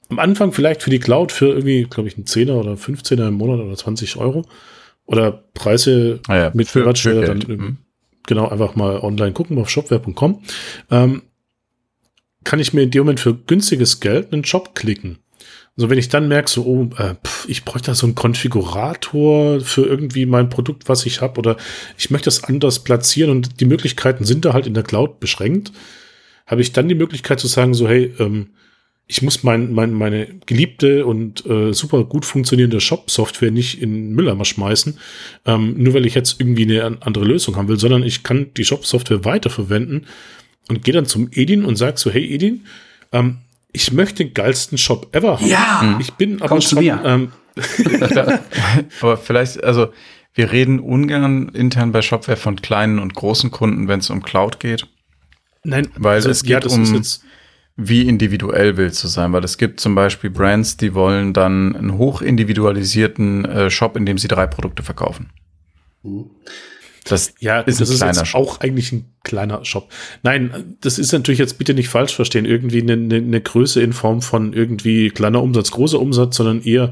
Am 0.09 0.19
Anfang 0.19 0.51
vielleicht 0.51 0.83
für 0.83 0.89
die 0.89 0.99
Cloud 0.99 1.31
für 1.31 1.47
irgendwie, 1.47 1.83
glaube 1.89 2.09
ich, 2.09 2.17
einen 2.17 2.25
Zehner 2.25 2.55
oder 2.55 2.73
15er 2.73 3.27
im 3.27 3.35
Monat 3.35 3.59
oder 3.59 3.75
20 3.75 4.17
Euro. 4.17 4.45
Oder 5.09 5.31
Preise 5.31 6.19
ah 6.27 6.37
ja, 6.37 6.51
mit 6.53 6.73
Mehrwertsteuer 6.75 7.25
dann 7.25 7.39
mhm. 7.39 7.77
genau 8.27 8.47
einfach 8.47 8.75
mal 8.75 8.99
online 8.99 9.33
gucken 9.33 9.57
auf 9.57 9.67
shopware.com. 9.67 10.43
Ähm, 10.91 11.23
kann 12.43 12.59
ich 12.59 12.73
mir 12.73 12.83
in 12.83 12.91
dem 12.91 13.01
Moment 13.01 13.19
für 13.19 13.33
günstiges 13.33 13.99
Geld 13.99 14.31
einen 14.31 14.43
Job 14.43 14.75
klicken. 14.75 15.17
Also 15.75 15.89
wenn 15.89 15.97
ich 15.97 16.09
dann 16.09 16.27
merke, 16.27 16.47
so, 16.47 16.63
oh, 16.63 16.89
äh, 17.01 17.15
pff, 17.25 17.49
ich 17.49 17.65
bräuchte 17.65 17.87
da 17.87 17.95
so 17.95 18.05
einen 18.05 18.13
Konfigurator 18.13 19.61
für 19.61 19.83
irgendwie 19.83 20.27
mein 20.27 20.49
Produkt, 20.49 20.87
was 20.87 21.07
ich 21.07 21.21
habe, 21.21 21.39
oder 21.39 21.57
ich 21.97 22.11
möchte 22.11 22.25
das 22.25 22.43
anders 22.43 22.83
platzieren 22.83 23.31
und 23.31 23.59
die 23.59 23.65
Möglichkeiten 23.65 24.25
sind 24.25 24.45
da 24.45 24.53
halt 24.53 24.67
in 24.67 24.75
der 24.75 24.83
Cloud 24.83 25.19
beschränkt, 25.19 25.71
habe 26.45 26.61
ich 26.61 26.71
dann 26.71 26.87
die 26.87 26.95
Möglichkeit 26.95 27.39
zu 27.39 27.47
sagen, 27.47 27.73
so, 27.73 27.87
hey, 27.87 28.13
ähm, 28.19 28.49
ich 29.11 29.23
muss 29.23 29.43
mein, 29.43 29.73
mein, 29.73 29.91
meine 29.91 30.27
geliebte 30.45 31.03
und 31.03 31.43
äh, 31.47 31.73
super 31.73 32.03
gut 32.03 32.25
funktionierende 32.25 32.79
Shop-Software 32.79 33.49
nicht 33.49 33.81
in 33.81 34.11
Mülleimer 34.11 34.45
schmeißen, 34.45 34.99
ähm, 35.47 35.73
nur 35.77 35.95
weil 35.95 36.05
ich 36.05 36.13
jetzt 36.13 36.39
irgendwie 36.39 36.63
eine 36.63 36.99
andere 37.01 37.25
Lösung 37.25 37.55
haben 37.55 37.67
will, 37.67 37.79
sondern 37.79 38.03
ich 38.03 38.21
kann 38.21 38.53
die 38.55 38.63
Shop-Software 38.63 39.25
weiterverwenden 39.25 40.05
und 40.67 40.83
gehe 40.83 40.93
dann 40.93 41.07
zum 41.07 41.27
Edin 41.31 41.65
und 41.65 41.75
sag 41.75 41.97
so, 41.97 42.11
hey 42.11 42.23
Edin, 42.23 42.67
ähm, 43.11 43.39
ich 43.71 43.91
möchte 43.91 44.23
den 44.23 44.35
geilsten 44.35 44.77
Shop 44.77 45.07
ever 45.15 45.39
haben. 45.39 45.47
Ja, 45.47 45.97
ich 45.99 46.13
bin 46.13 46.39
aber 46.43 46.61
schon, 46.61 46.83
ähm, 46.83 47.31
aber 49.01 49.17
vielleicht, 49.17 49.63
also 49.63 49.91
wir 50.35 50.51
reden 50.51 50.79
ungern 50.79 51.49
intern 51.49 51.91
bei 51.91 52.03
Shopware 52.03 52.37
von 52.37 52.61
kleinen 52.61 52.99
und 52.99 53.15
großen 53.15 53.49
Kunden, 53.49 53.87
wenn 53.87 54.01
es 54.01 54.11
um 54.11 54.21
Cloud 54.21 54.59
geht. 54.59 54.87
Nein, 55.63 55.87
weil 55.97 56.17
also, 56.17 56.29
es 56.29 56.43
geht 56.43 56.63
ja, 56.63 56.69
um 56.69 57.03
wie 57.81 58.07
individuell 58.07 58.77
willst 58.77 59.03
du 59.03 59.07
sein? 59.07 59.31
Weil 59.33 59.43
es 59.43 59.57
gibt 59.57 59.79
zum 59.79 59.95
Beispiel 59.95 60.29
Brands, 60.29 60.77
die 60.77 60.93
wollen 60.93 61.33
dann 61.33 61.75
einen 61.75 61.97
hochindividualisierten 61.97 63.45
äh, 63.45 63.69
Shop, 63.69 63.95
in 63.95 64.05
dem 64.05 64.17
sie 64.17 64.27
drei 64.27 64.47
Produkte 64.47 64.83
verkaufen. 64.83 65.29
Das 67.05 67.33
ja, 67.39 67.61
ist 67.61 67.79
das 67.79 67.89
ein 67.89 67.93
ist 67.93 67.99
kleiner 68.01 68.25
Shop. 68.25 68.41
auch 68.41 68.59
eigentlich 68.59 68.91
ein 68.91 69.05
kleiner 69.23 69.65
Shop. 69.65 69.89
Nein, 70.23 70.77
das 70.81 70.99
ist 70.99 71.11
natürlich 71.11 71.39
jetzt 71.39 71.57
bitte 71.57 71.73
nicht 71.73 71.89
falsch 71.89 72.15
verstehen, 72.15 72.45
irgendwie 72.45 72.81
eine, 72.81 72.93
eine, 72.93 73.15
eine 73.15 73.41
Größe 73.41 73.81
in 73.81 73.93
Form 73.93 74.21
von 74.21 74.53
irgendwie 74.53 75.09
kleiner 75.09 75.41
Umsatz, 75.41 75.71
großer 75.71 75.99
Umsatz, 75.99 76.35
sondern 76.35 76.61
eher 76.61 76.91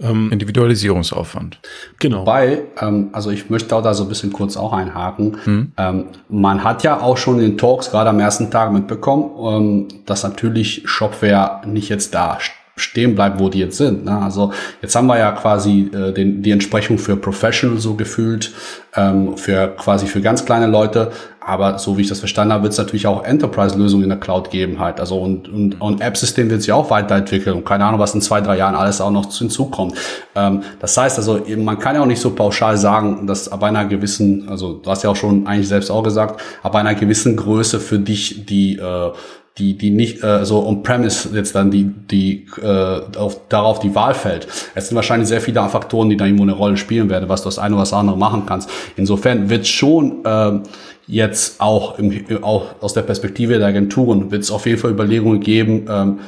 ähm, 0.00 0.30
Individualisierungsaufwand. 0.30 1.58
Genau. 1.98 2.20
Wobei, 2.20 2.62
ähm, 2.80 3.08
also 3.12 3.30
ich 3.30 3.50
möchte 3.50 3.74
auch 3.74 3.82
da 3.82 3.94
so 3.94 4.04
ein 4.04 4.08
bisschen 4.08 4.32
kurz 4.32 4.56
auch 4.56 4.72
einhaken. 4.72 5.38
Hm. 5.44 5.72
Ähm, 5.76 6.04
man 6.28 6.64
hat 6.64 6.82
ja 6.82 7.00
auch 7.00 7.16
schon 7.16 7.36
in 7.36 7.50
den 7.50 7.58
Talks 7.58 7.90
gerade 7.90 8.10
am 8.10 8.20
ersten 8.20 8.50
Tag 8.50 8.72
mitbekommen, 8.72 9.30
ähm, 9.40 9.88
dass 10.06 10.22
natürlich 10.22 10.82
Shopware 10.86 11.62
nicht 11.66 11.88
jetzt 11.88 12.14
da 12.14 12.38
stehen 12.78 13.14
bleibt, 13.14 13.40
wo 13.40 13.48
die 13.48 13.58
jetzt 13.58 13.76
sind. 13.76 14.04
Ne? 14.04 14.16
Also 14.16 14.52
jetzt 14.80 14.94
haben 14.94 15.06
wir 15.06 15.18
ja 15.18 15.32
quasi 15.32 15.90
äh, 15.92 16.12
den, 16.12 16.42
die 16.42 16.52
Entsprechung 16.52 16.98
für 16.98 17.16
Professional 17.16 17.78
so 17.78 17.94
gefühlt, 17.94 18.52
ähm, 18.94 19.36
für 19.36 19.74
quasi 19.76 20.06
für 20.06 20.20
ganz 20.20 20.44
kleine 20.44 20.66
Leute. 20.66 21.10
Aber 21.48 21.78
so 21.78 21.96
wie 21.96 22.02
ich 22.02 22.08
das 22.08 22.18
verstanden 22.18 22.52
habe, 22.52 22.64
wird 22.64 22.72
es 22.74 22.78
natürlich 22.78 23.06
auch 23.06 23.24
Enterprise-Lösungen 23.24 24.02
in 24.02 24.10
der 24.10 24.18
Cloud 24.18 24.50
geben 24.50 24.78
halt. 24.78 25.00
Also 25.00 25.18
und, 25.18 25.48
und, 25.48 25.80
und 25.80 26.02
App-System 26.02 26.50
wird 26.50 26.60
sich 26.60 26.72
auch 26.72 26.90
weiterentwickeln 26.90 27.56
und 27.56 27.64
keine 27.64 27.86
Ahnung, 27.86 27.98
was 27.98 28.14
in 28.14 28.20
zwei, 28.20 28.42
drei 28.42 28.58
Jahren 28.58 28.74
alles 28.74 29.00
auch 29.00 29.10
noch 29.10 29.32
hinzukommt. 29.32 29.94
Ähm, 30.36 30.62
das 30.78 30.94
heißt 30.94 31.16
also, 31.16 31.40
man 31.56 31.78
kann 31.78 31.94
ja 31.94 32.02
auch 32.02 32.06
nicht 32.06 32.20
so 32.20 32.34
pauschal 32.34 32.76
sagen, 32.76 33.26
dass 33.26 33.50
ab 33.50 33.62
einer 33.62 33.86
gewissen, 33.86 34.46
also 34.50 34.74
du 34.74 34.90
hast 34.90 35.04
ja 35.04 35.08
auch 35.08 35.16
schon 35.16 35.46
eigentlich 35.46 35.68
selbst 35.68 35.90
auch 35.90 36.02
gesagt, 36.02 36.38
ab 36.62 36.74
einer 36.74 36.94
gewissen 36.94 37.34
Größe 37.34 37.80
für 37.80 37.98
dich 37.98 38.44
die 38.44 38.76
äh, 38.76 39.12
die, 39.58 39.76
die 39.76 39.90
nicht 39.90 40.22
äh, 40.22 40.44
so 40.44 40.64
on-premise 40.64 41.30
jetzt 41.34 41.54
dann 41.54 41.70
die, 41.70 41.84
die 41.84 42.46
äh, 42.62 43.00
auf, 43.16 43.40
darauf 43.48 43.80
die 43.80 43.94
Wahl 43.94 44.14
fällt. 44.14 44.46
Es 44.74 44.88
sind 44.88 44.94
wahrscheinlich 44.94 45.28
sehr 45.28 45.40
viele 45.40 45.68
Faktoren, 45.68 46.08
die 46.10 46.16
da 46.16 46.26
irgendwo 46.26 46.44
eine 46.44 46.52
Rolle 46.52 46.76
spielen 46.76 47.10
werden, 47.10 47.28
was 47.28 47.42
du 47.42 47.48
das 47.48 47.58
eine 47.58 47.74
oder 47.74 47.82
das 47.82 47.92
andere 47.92 48.16
machen 48.16 48.44
kannst. 48.46 48.70
Insofern 48.96 49.50
wird 49.50 49.66
schon 49.66 50.24
äh, 50.24 50.60
jetzt 51.08 51.60
auch, 51.60 51.98
im, 51.98 52.24
auch 52.42 52.66
aus 52.80 52.92
der 52.92 53.02
Perspektive 53.02 53.58
der 53.58 53.66
Agenturen 53.66 54.30
wird 54.30 54.44
es 54.44 54.50
auf 54.50 54.66
jeden 54.66 54.78
Fall 54.78 54.90
Überlegungen 54.90 55.40
geben, 55.40 55.86
ähm, 55.90 56.18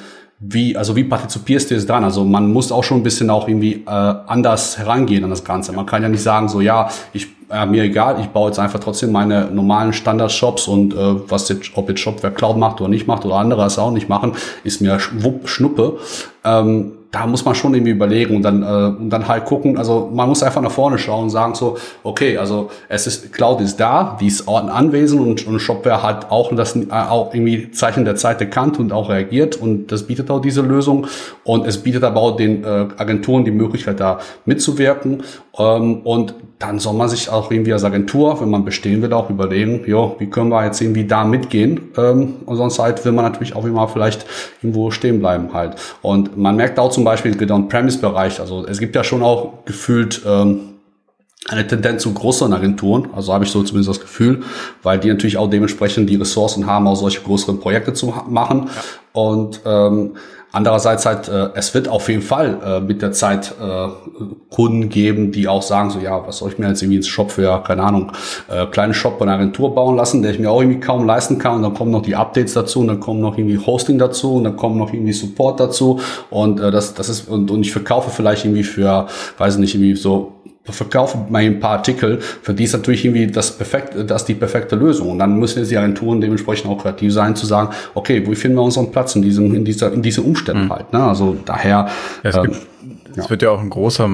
wie, 0.43 0.74
also 0.74 0.97
wie 0.97 1.05
partizipierst 1.05 1.70
du 1.70 1.74
jetzt 1.74 1.87
dran? 1.87 2.03
Also 2.03 2.24
man 2.24 2.51
muss 2.51 2.72
auch 2.72 2.83
schon 2.83 3.01
ein 3.01 3.03
bisschen 3.03 3.28
auch 3.28 3.47
irgendwie 3.47 3.85
äh, 3.87 3.91
anders 3.91 4.78
herangehen 4.78 5.22
an 5.22 5.28
das 5.28 5.45
Ganze. 5.45 5.72
Man 5.72 5.85
kann 5.85 6.03
ja 6.03 6.09
nicht 6.09 6.22
sagen, 6.22 6.49
so 6.49 6.62
ja, 6.62 6.89
ich 7.12 7.28
äh, 7.51 7.66
mir 7.66 7.83
egal, 7.83 8.18
ich 8.20 8.28
baue 8.28 8.49
jetzt 8.49 8.59
einfach 8.59 8.81
trotzdem 8.81 9.12
meine 9.12 9.51
normalen 9.51 9.93
Standard-Shops 9.93 10.66
und 10.66 10.95
äh, 10.95 10.97
was 11.28 11.51
jetzt, 11.51 11.70
ob 11.74 11.91
jetzt 11.91 12.01
Shopware 12.01 12.33
Cloud 12.33 12.57
macht 12.57 12.81
oder 12.81 12.89
nicht 12.89 13.07
macht 13.07 13.26
oder 13.26 13.35
andere 13.35 13.66
es 13.66 13.78
auch 13.78 13.91
nicht 13.91 14.09
machen, 14.09 14.33
ist 14.64 14.81
mir 14.81 14.99
wupp, 15.18 15.47
Schnuppe. 15.47 15.99
Ähm, 16.43 16.93
da 17.11 17.27
muss 17.27 17.45
man 17.45 17.55
schon 17.55 17.75
irgendwie 17.75 17.91
überlegen 17.91 18.37
und 18.37 18.43
dann, 18.43 18.63
äh, 18.63 18.67
und 18.67 19.11
dann 19.11 19.27
halt 19.27 19.45
gucken, 19.45 19.77
also 19.77 20.11
man 20.13 20.29
muss 20.29 20.43
einfach 20.43 20.63
nach 20.63 20.71
vorne 20.71 20.99
schauen 20.99 21.25
und 21.25 21.31
sagen 21.31 21.55
so, 21.55 21.77
okay, 22.05 22.39
also 22.39 22.71
es 22.89 23.07
ist, 23.07 23.33
Cloud 23.33 23.61
ist 23.61 23.79
da, 23.79 24.17
die 24.21 24.29
ist 24.29 24.49
anwesend 24.49 25.21
und, 25.21 25.47
und 25.47 25.59
Shopware 25.59 26.03
hat 26.03 26.31
auch 26.31 26.55
das 26.55 26.77
äh, 26.77 26.87
auch 26.91 27.35
irgendwie 27.35 27.73
Zeichen 27.73 28.05
der 28.05 28.17
Zeit 28.17 28.41
erkannt 28.41 28.79
und 28.79 28.93
auch 28.93 29.09
reagiert 29.09 29.57
und 29.57 29.91
das 29.91 30.05
bietet 30.05 30.31
auch 30.31 30.41
diese 30.41 30.63
Lösung 30.63 31.09
und 31.43 31.67
es 31.67 31.79
bietet 31.79 32.05
aber 32.05 32.21
auch 32.21 32.37
den 32.37 32.63
äh, 32.63 32.87
Agenturen 32.97 33.45
die 33.45 33.51
Möglichkeit 33.51 33.99
da 33.99 34.21
mitzuwirken 34.45 35.23
ähm, 35.59 36.03
und 36.03 36.35
dann 36.61 36.79
soll 36.79 36.93
man 36.93 37.09
sich 37.09 37.31
auch 37.31 37.51
irgendwie 37.51 37.73
als 37.73 37.85
Agentur, 37.85 38.39
wenn 38.39 38.51
man 38.51 38.67
bestehen 38.67 39.01
will, 39.01 39.15
auch 39.15 39.31
überlegen, 39.31 39.83
jo, 39.87 40.17
wie 40.19 40.27
können 40.27 40.51
wir 40.51 40.63
jetzt 40.63 40.81
irgendwie 40.83 41.07
da 41.07 41.25
mitgehen? 41.25 41.89
Ähm, 41.97 42.35
und 42.45 42.57
sonst 42.57 42.79
halt 42.79 43.03
will 43.07 43.13
man 43.13 43.25
natürlich 43.25 43.57
auch 43.57 43.65
immer 43.65 43.89
vielleicht 43.89 44.27
irgendwo 44.63 44.91
stehen 44.91 45.21
bleiben 45.21 45.55
halt. 45.55 45.77
Und 46.03 46.37
man 46.37 46.57
merkt 46.57 46.79
auch 46.79 46.91
zum 46.91 46.99
Beispiel 47.05 47.34
im 47.40 47.51
On-Premise-Bereich, 47.51 48.40
also 48.40 48.66
es 48.66 48.78
gibt 48.78 48.96
ja 48.96 49.05
schon 49.05 49.22
auch 49.22 49.64
gefühlt 49.64 50.22
ähm, 50.26 50.61
eine 51.48 51.66
Tendenz 51.66 52.03
zu 52.03 52.12
größeren 52.12 52.53
Agenturen, 52.53 53.09
also 53.14 53.32
habe 53.32 53.44
ich 53.44 53.51
so 53.51 53.62
zumindest 53.62 53.88
das 53.88 54.01
Gefühl, 54.01 54.42
weil 54.82 54.98
die 54.98 55.09
natürlich 55.09 55.36
auch 55.36 55.48
dementsprechend 55.48 56.09
die 56.11 56.16
Ressourcen 56.16 56.66
haben, 56.66 56.86
auch 56.86 56.96
solche 56.96 57.22
größeren 57.22 57.61
Projekte 57.61 57.92
zu 57.92 58.14
machen. 58.28 58.68
Ja. 58.68 58.82
Und 59.12 59.61
ähm, 59.64 60.16
Andererseits 60.53 61.07
halt, 61.07 61.28
äh, 61.28 61.51
es 61.55 61.74
wird 61.74 61.88
auf 61.88 62.09
jeden 62.09 62.22
Fall 62.22 62.59
äh, 62.64 62.80
mit 62.80 63.03
der 63.03 63.12
Zeit 63.12 63.55
äh, 63.61 63.88
Kunden 64.51 64.88
geben, 64.88 65.30
die 65.30 65.46
auch 65.46 65.62
sagen, 65.62 65.90
so 65.90 66.01
ja, 66.01 66.26
was 66.26 66.38
soll 66.38 66.51
ich 66.51 66.59
mir 66.59 66.68
jetzt 66.68 66.82
irgendwie 66.82 66.96
ins 66.96 67.09
Shop 67.09 67.30
für, 67.30 67.62
keine 67.62 67.82
Ahnung, 67.82 68.12
äh, 68.48 68.66
kleinen 68.66 68.94
Shop 68.94 69.18
bei 69.18 69.26
Agentur 69.26 69.74
bauen 69.74 69.96
lassen, 69.96 70.22
der 70.22 70.32
ich 70.32 70.38
mir 70.38 70.51
auch 70.51 70.61
irgendwie 70.61 70.80
kaum 70.80 71.07
leisten 71.07 71.38
kann. 71.38 71.57
Und 71.57 71.62
dann 71.62 71.74
kommen 71.74 71.92
noch 71.92 72.03
die 72.03 72.16
Updates 72.16 72.55
dazu 72.55 72.80
und 72.80 72.88
dann 72.88 73.01
kommen 73.01 73.20
noch 73.20 73.38
irgendwie 73.38 73.59
Hosting 73.64 73.98
dazu 73.98 74.36
und 74.36 74.44
dann 74.44 74.57
kommen 74.57 74.76
noch 74.76 74.92
irgendwie 74.92 75.12
Support 75.12 75.61
dazu. 75.61 76.01
Und 76.30 76.59
äh, 76.61 76.70
das, 76.70 76.94
das 76.94 77.09
ist, 77.09 77.28
und, 77.28 77.51
und 77.51 77.61
ich 77.61 77.72
verkaufe 77.72 78.11
vielleicht 78.11 78.44
irgendwie 78.44 78.64
für, 78.64 79.07
weiß 79.38 79.59
nicht, 79.59 79.74
irgendwie 79.74 79.94
so 79.94 80.32
verkaufe 80.65 81.19
mal 81.31 81.43
ein 81.43 81.59
paar 81.59 81.79
Artikel, 81.79 82.21
für 82.21 82.55
die 82.55 82.65
ist 82.65 82.73
natürlich 82.73 83.05
irgendwie 83.05 83.27
das 83.27 83.57
perfekte, 83.57 84.05
das 84.05 84.25
die 84.25 84.35
perfekte 84.35 84.77
Lösung. 84.77 85.11
Und 85.11 85.19
dann 85.19 85.39
müssen 85.39 85.67
die 85.67 85.77
Agenturen 85.77 86.21
dementsprechend 86.21 86.71
auch 86.71 86.83
kreativ 86.83 87.13
sein, 87.13 87.35
zu 87.35 87.47
sagen, 87.47 87.71
okay, 87.95 88.25
wo 88.27 88.35
finden 88.35 88.59
wir 88.59 88.63
unseren 88.63 88.91
Platz 88.91 89.17
in 89.17 89.23
diesem, 89.23 89.55
in 89.55 89.65
dieser, 89.65 89.93
in 89.93 90.03
diese 90.03 90.23
Umständen 90.23 90.65
mhm. 90.65 90.73
halt. 90.73 90.93
Ne? 90.93 91.03
Also 91.03 91.37
daher. 91.45 91.89
Ja, 92.23 92.31
es, 92.31 92.37
äh, 92.37 92.49
es 93.17 93.29
wird 93.29 93.43
ja 93.43 93.51
auch 93.51 93.61
ein 93.61 93.71
großer 93.71 94.09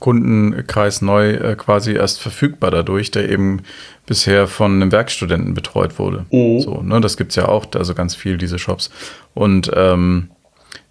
Kundenkreis 0.00 1.02
neu 1.02 1.32
äh, 1.32 1.56
quasi 1.56 1.92
erst 1.92 2.20
verfügbar 2.20 2.70
dadurch, 2.70 3.10
der 3.10 3.28
eben 3.28 3.62
bisher 4.06 4.46
von 4.48 4.74
einem 4.74 4.92
Werkstudenten 4.92 5.54
betreut 5.54 5.98
wurde. 5.98 6.26
Mhm. 6.30 6.60
So, 6.60 6.82
ne, 6.82 7.00
das 7.00 7.16
gibt's 7.16 7.36
ja 7.36 7.48
auch, 7.48 7.66
also 7.74 7.94
ganz 7.94 8.14
viel 8.14 8.38
diese 8.38 8.58
Shops. 8.58 8.90
Und 9.34 9.70
ähm, 9.74 10.30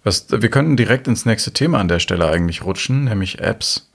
was, 0.04 0.28
wir 0.30 0.48
könnten 0.48 0.76
direkt 0.76 1.08
ins 1.08 1.26
nächste 1.26 1.52
Thema 1.52 1.78
an 1.78 1.88
der 1.88 1.98
Stelle 1.98 2.28
eigentlich 2.28 2.64
rutschen, 2.64 3.04
nämlich 3.04 3.40
Apps 3.40 3.90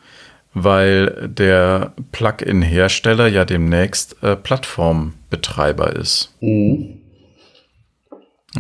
weil 0.54 1.30
der 1.30 1.94
Plugin-Hersteller 2.12 3.28
ja 3.28 3.46
demnächst 3.46 4.22
äh, 4.22 4.36
Plattformbetreiber 4.36 5.96
ist. 5.96 6.34
Mhm. 6.42 6.98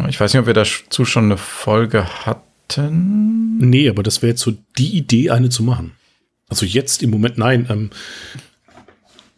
Ich 0.07 0.19
weiß 0.19 0.33
nicht, 0.33 0.39
ob 0.39 0.47
wir 0.47 0.53
dazu 0.53 1.03
schon 1.03 1.25
eine 1.25 1.37
Folge 1.37 2.25
hatten. 2.25 3.57
Nee, 3.57 3.89
aber 3.89 4.03
das 4.03 4.21
wäre 4.21 4.31
jetzt 4.31 4.41
so 4.41 4.53
die 4.77 4.95
Idee, 4.95 5.31
eine 5.31 5.49
zu 5.49 5.63
machen. 5.63 5.91
Also 6.47 6.65
jetzt 6.65 7.03
im 7.03 7.09
Moment 7.09 7.37
nein. 7.37 7.67
Ähm, 7.69 7.89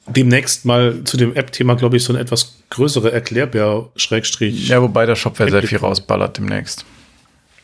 demnächst 0.07 0.65
mal 0.65 1.03
zu 1.03 1.17
dem 1.17 1.35
App-Thema, 1.35 1.75
glaube 1.75 1.97
ich, 1.97 2.03
so 2.03 2.13
eine 2.13 2.21
etwas 2.21 2.57
größere 2.69 3.11
Erklärbär 3.11 3.89
Schrägstrich. 3.95 4.67
Ja, 4.67 4.81
wobei 4.81 5.05
der 5.05 5.15
Shopware 5.15 5.49
sehr 5.49 5.63
viel 5.63 5.79
rausballert 5.79 6.37
demnächst. 6.37 6.85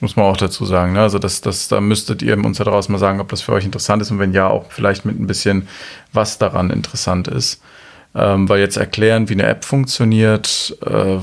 Muss 0.02 0.16
man 0.16 0.26
auch 0.26 0.38
dazu 0.38 0.66
sagen. 0.66 0.94
Ne? 0.94 1.02
Also 1.02 1.20
das, 1.20 1.42
das, 1.42 1.68
da 1.68 1.82
müsstet 1.82 2.22
ihr 2.22 2.38
uns 2.38 2.58
da 2.58 2.64
draußen 2.64 2.92
mal 2.92 3.00
sagen, 3.00 3.20
ob 3.20 3.30
das 3.30 3.42
für 3.42 3.52
euch 3.52 3.66
interessant 3.66 4.02
ist 4.02 4.12
und 4.12 4.20
wenn 4.20 4.34
ja, 4.34 4.48
auch 4.48 4.72
vielleicht 4.72 5.06
mit 5.06 5.20
ein 5.20 5.28
bisschen, 5.28 5.68
was 6.14 6.38
daran 6.38 6.70
interessant 6.70 7.28
ist. 7.28 7.62
Ähm, 8.16 8.50
weil 8.50 8.60
jetzt 8.60 8.78
erklären, 8.78 9.30
wie 9.30 9.34
eine 9.34 9.44
App 9.44 9.66
funktioniert, 9.66 10.76
äh, 10.86 11.18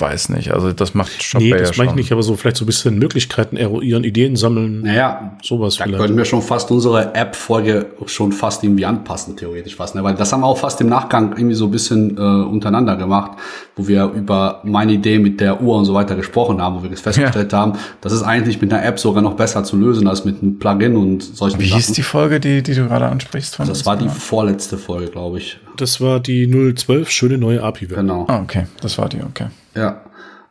weiß 0.00 0.30
nicht. 0.30 0.52
Also 0.52 0.72
das 0.72 0.94
macht 0.94 1.22
Shopware 1.22 1.50
Nee, 1.50 1.58
das 1.58 1.76
ja 1.76 1.84
meine 1.84 1.90
ich 1.90 1.96
nicht, 1.96 2.12
aber 2.12 2.22
so 2.22 2.36
vielleicht 2.36 2.56
so 2.56 2.64
ein 2.64 2.66
bisschen 2.66 2.98
Möglichkeiten 2.98 3.56
eruieren, 3.56 4.04
Ideen 4.04 4.36
sammeln. 4.36 4.82
Naja, 4.82 5.36
sowas 5.42 5.76
da 5.76 5.84
vielleicht. 5.84 6.02
können 6.02 6.16
wir 6.16 6.24
schon 6.24 6.42
fast 6.42 6.70
unsere 6.70 7.14
App-Folge 7.14 7.86
schon 8.06 8.32
fast 8.32 8.64
irgendwie 8.64 8.86
anpassen, 8.86 9.36
theoretisch 9.36 9.76
fast. 9.76 9.94
Ne? 9.94 10.02
Weil 10.04 10.14
das 10.14 10.32
haben 10.32 10.40
wir 10.40 10.46
auch 10.46 10.58
fast 10.58 10.80
im 10.80 10.88
Nachgang 10.88 11.32
irgendwie 11.32 11.54
so 11.54 11.66
ein 11.66 11.70
bisschen 11.70 12.16
äh, 12.16 12.20
untereinander 12.20 12.96
gemacht, 12.96 13.32
wo 13.76 13.86
wir 13.86 14.04
über 14.04 14.60
meine 14.64 14.92
Idee 14.92 15.18
mit 15.18 15.40
der 15.40 15.60
Uhr 15.60 15.76
und 15.76 15.84
so 15.84 15.94
weiter 15.94 16.16
gesprochen 16.16 16.60
haben, 16.60 16.76
wo 16.76 16.82
wir 16.82 16.96
festgestellt 16.96 17.52
ja. 17.52 17.58
haben, 17.58 17.72
das 18.00 18.12
ist 18.12 18.22
eigentlich 18.22 18.60
mit 18.60 18.72
einer 18.72 18.84
App 18.84 18.98
sogar 18.98 19.22
noch 19.22 19.34
besser 19.34 19.64
zu 19.64 19.76
lösen 19.76 20.06
als 20.06 20.24
mit 20.24 20.42
einem 20.42 20.58
Plugin 20.58 20.96
und 20.96 21.22
solchen 21.22 21.60
Wie 21.60 21.68
Sachen. 21.68 21.76
hieß 21.76 21.92
die 21.92 22.02
Folge, 22.02 22.40
die, 22.40 22.62
die 22.62 22.74
du 22.74 22.86
gerade 22.86 23.06
ansprichst? 23.06 23.56
Von 23.56 23.66
das 23.66 23.86
war 23.86 23.96
die 23.96 24.08
vorletzte 24.08 24.78
Folge, 24.78 25.10
glaube 25.10 25.38
ich. 25.38 25.58
Das 25.76 26.00
war 26.00 26.20
die 26.20 26.46
012, 26.74 27.10
schöne 27.10 27.38
neue 27.38 27.62
API. 27.62 27.86
-Welt. 27.86 27.94
Genau. 27.94 28.26
Ah, 28.28 28.40
okay, 28.42 28.66
das 28.80 28.98
war 28.98 29.08
die, 29.08 29.22
okay. 29.22 29.46
Ja. 29.74 30.02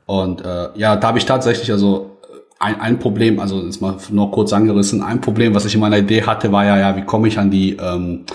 Und 0.06 0.44
äh, 0.44 0.70
ja, 0.76 0.96
da 0.96 1.08
habe 1.08 1.18
ich 1.18 1.26
tatsächlich 1.26 1.72
also 1.72 2.18
ein, 2.60 2.80
ein 2.82 3.00
Problem, 3.00 3.40
also 3.40 3.64
jetzt 3.64 3.82
mal 3.82 3.96
nur 4.10 4.32
kurz 4.32 4.54
angerissen, 4.54 5.02
ein 5.02 5.22
Problem, 5.22 5.56
was 5.56 5.66
ich 5.66 5.76
in 5.76 5.80
meiner 5.80 5.98
Idee 5.98 6.24
hatte, 6.24 6.52
war 6.52 6.66
ja, 6.66 6.78
ja, 6.78 6.96
wie 6.98 7.04
komme 7.04 7.28
ich 7.28 7.40
an 7.40 7.50
die, 7.50 7.78
ähm, 7.78 8.26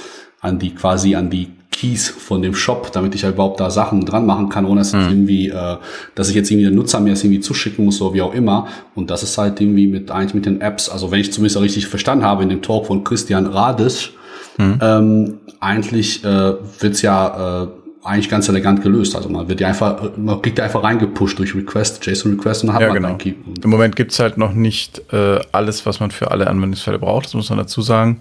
an 0.40 0.58
die 0.58 0.74
quasi 0.74 1.14
an 1.14 1.30
die 1.30 1.50
Keys 1.70 2.08
von 2.08 2.40
dem 2.40 2.54
Shop, 2.54 2.92
damit 2.92 3.14
ich 3.14 3.22
ja 3.22 3.30
überhaupt 3.30 3.60
da 3.60 3.70
Sachen 3.70 4.04
dran 4.04 4.24
machen 4.24 4.48
kann, 4.48 4.64
ohne 4.64 4.80
dass 4.80 4.92
mhm. 4.92 5.08
irgendwie, 5.08 5.48
äh, 5.48 5.76
dass 6.14 6.28
ich 6.28 6.34
jetzt 6.34 6.50
irgendwie 6.50 6.66
den 6.66 6.74
Nutzer 6.74 7.00
mir 7.00 7.10
das 7.10 7.24
irgendwie 7.24 7.40
zuschicken 7.40 7.84
muss, 7.84 7.98
so 7.98 8.14
wie 8.14 8.22
auch 8.22 8.32
immer. 8.32 8.68
Und 8.94 9.10
das 9.10 9.22
ist 9.22 9.36
halt 9.36 9.60
irgendwie 9.60 9.86
mit 9.86 10.10
eigentlich 10.10 10.34
mit 10.34 10.46
den 10.46 10.60
Apps, 10.60 10.88
also 10.88 11.10
wenn 11.10 11.20
ich 11.20 11.32
zumindest 11.32 11.60
richtig 11.60 11.88
verstanden 11.88 12.24
habe 12.24 12.42
in 12.42 12.48
dem 12.48 12.62
Talk 12.62 12.86
von 12.86 13.04
Christian 13.04 13.46
Rades, 13.46 14.10
mhm. 14.56 14.78
ähm, 14.80 15.38
eigentlich 15.60 16.24
äh, 16.24 16.54
wird's 16.78 17.02
ja 17.02 17.64
äh, 17.64 17.66
eigentlich 18.04 18.28
ganz 18.28 18.48
elegant 18.48 18.82
gelöst. 18.82 19.16
Also 19.16 19.28
man 19.28 19.48
wird 19.48 19.60
ja 19.60 19.68
einfach, 19.68 20.10
man 20.16 20.40
kriegt 20.42 20.58
ja 20.58 20.64
einfach 20.64 20.82
reingepusht 20.82 21.38
durch 21.38 21.54
Request, 21.54 22.04
JSON-Request 22.06 22.62
und 22.62 22.66
dann 22.68 22.76
hat 22.76 22.82
ja, 22.82 22.88
man 22.88 22.96
genau. 22.96 23.16
Key. 23.16 23.34
Im 23.62 23.70
Moment 23.70 23.96
gibt's 23.96 24.18
halt 24.18 24.36
noch 24.36 24.52
nicht 24.52 25.02
äh, 25.12 25.40
alles, 25.52 25.86
was 25.86 26.00
man 26.00 26.10
für 26.10 26.30
alle 26.30 26.46
Anwendungsfälle 26.46 26.98
braucht, 26.98 27.26
das 27.26 27.34
muss 27.34 27.48
man 27.48 27.58
dazu 27.58 27.80
sagen. 27.80 28.20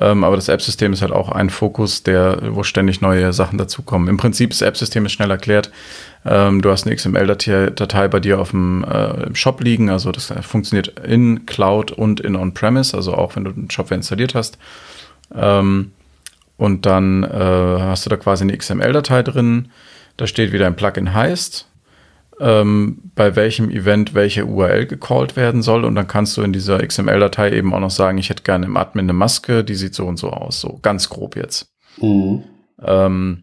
Ähm, 0.00 0.24
aber 0.24 0.36
das 0.36 0.48
App-System 0.48 0.92
ist 0.92 1.02
halt 1.02 1.12
auch 1.12 1.30
ein 1.30 1.50
Fokus, 1.50 2.02
der, 2.02 2.54
wo 2.54 2.62
ständig 2.62 3.00
neue 3.00 3.32
Sachen 3.32 3.58
dazukommen. 3.58 4.08
Im 4.08 4.16
Prinzip 4.16 4.50
das 4.50 4.62
App-System 4.62 5.04
ist 5.06 5.12
schnell 5.12 5.30
erklärt. 5.30 5.70
Ähm, 6.24 6.62
du 6.62 6.70
hast 6.70 6.86
eine 6.86 6.96
XML-Datei 6.96 8.08
bei 8.08 8.18
dir 8.18 8.40
auf 8.40 8.50
dem 8.50 8.84
äh, 8.84 9.24
im 9.24 9.34
Shop 9.34 9.60
liegen, 9.60 9.90
also 9.90 10.10
das 10.10 10.32
funktioniert 10.40 11.00
in 11.00 11.46
Cloud 11.46 11.92
und 11.92 12.20
in 12.20 12.36
On-Premise, 12.36 12.96
also 12.96 13.14
auch 13.14 13.36
wenn 13.36 13.44
du 13.44 13.50
einen 13.50 13.70
Shopware 13.70 13.96
installiert 13.96 14.34
hast. 14.34 14.56
Ähm, 15.34 15.92
und 16.62 16.86
dann 16.86 17.24
äh, 17.24 17.28
hast 17.28 18.06
du 18.06 18.10
da 18.10 18.16
quasi 18.16 18.44
eine 18.44 18.56
XML-Datei 18.56 19.24
drin. 19.24 19.72
Da 20.16 20.28
steht, 20.28 20.52
wie 20.52 20.58
dein 20.58 20.76
Plugin 20.76 21.12
heißt, 21.12 21.68
ähm, 22.38 23.10
bei 23.16 23.34
welchem 23.34 23.68
Event 23.68 24.14
welche 24.14 24.46
URL 24.46 24.86
gecallt 24.86 25.34
werden 25.34 25.62
soll. 25.62 25.84
Und 25.84 25.96
dann 25.96 26.06
kannst 26.06 26.36
du 26.36 26.42
in 26.42 26.52
dieser 26.52 26.78
XML-Datei 26.86 27.50
eben 27.50 27.74
auch 27.74 27.80
noch 27.80 27.90
sagen, 27.90 28.18
ich 28.18 28.30
hätte 28.30 28.44
gerne 28.44 28.66
im 28.66 28.76
Admin 28.76 29.06
eine 29.06 29.12
Maske, 29.12 29.64
die 29.64 29.74
sieht 29.74 29.96
so 29.96 30.06
und 30.06 30.18
so 30.18 30.30
aus. 30.30 30.60
So 30.60 30.78
ganz 30.82 31.08
grob 31.08 31.34
jetzt. 31.34 31.74
Mhm. 32.00 32.44
Ähm, 32.80 33.42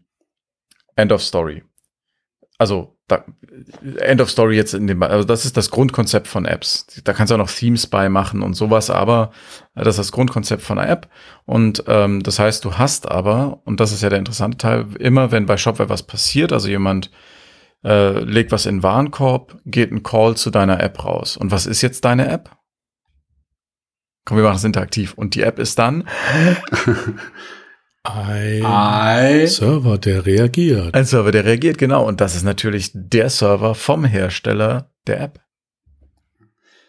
End 0.95 1.11
of 1.11 1.21
Story. 1.21 1.61
Also 2.57 2.95
da, 3.09 3.25
End 3.97 4.21
of 4.21 4.29
Story 4.29 4.55
jetzt 4.55 4.73
in 4.73 4.87
dem, 4.87 5.03
also 5.03 5.25
das 5.25 5.43
ist 5.43 5.57
das 5.57 5.71
Grundkonzept 5.71 6.27
von 6.27 6.45
Apps. 6.45 6.85
Da 7.03 7.13
kannst 7.13 7.31
du 7.31 7.35
auch 7.35 7.39
noch 7.39 7.51
Themes 7.51 7.87
bei 7.87 8.07
machen 8.07 8.41
und 8.41 8.53
sowas, 8.53 8.89
aber 8.89 9.31
das 9.75 9.95
ist 9.95 9.99
das 9.99 10.11
Grundkonzept 10.11 10.61
von 10.61 10.79
einer 10.79 10.89
App. 10.89 11.09
Und 11.45 11.83
ähm, 11.87 12.23
das 12.23 12.39
heißt, 12.39 12.63
du 12.63 12.77
hast 12.77 13.09
aber, 13.09 13.61
und 13.65 13.79
das 13.79 13.91
ist 13.91 14.01
ja 14.01 14.09
der 14.09 14.19
interessante 14.19 14.57
Teil, 14.57 14.85
immer 14.99 15.31
wenn 15.31 15.45
bei 15.45 15.57
Shopware 15.57 15.89
was 15.89 16.03
passiert, 16.03 16.53
also 16.53 16.69
jemand 16.69 17.11
äh, 17.83 18.19
legt 18.19 18.51
was 18.51 18.65
in 18.65 18.77
den 18.77 18.83
Warenkorb, 18.83 19.57
geht 19.65 19.91
ein 19.91 20.03
Call 20.03 20.37
zu 20.37 20.51
deiner 20.51 20.81
App 20.81 21.03
raus. 21.03 21.35
Und 21.35 21.51
was 21.51 21.65
ist 21.65 21.81
jetzt 21.81 22.05
deine 22.05 22.29
App? 22.29 22.55
Komm, 24.25 24.37
wir 24.37 24.43
machen 24.43 24.57
es 24.57 24.63
interaktiv. 24.63 25.13
Und 25.15 25.33
die 25.35 25.41
App 25.41 25.59
ist 25.59 25.79
dann 25.79 26.07
Ein, 28.03 28.65
ein, 28.65 29.47
Server, 29.47 29.97
der 29.97 30.25
reagiert. 30.25 30.93
Ein 30.95 31.05
Server, 31.05 31.31
der 31.31 31.45
reagiert, 31.45 31.77
genau. 31.77 32.07
Und 32.07 32.21
das 32.21 32.35
ist 32.35 32.43
natürlich 32.43 32.91
der 32.93 33.29
Server 33.29 33.75
vom 33.75 34.05
Hersteller 34.05 34.91
der 35.05 35.21
App. 35.21 35.41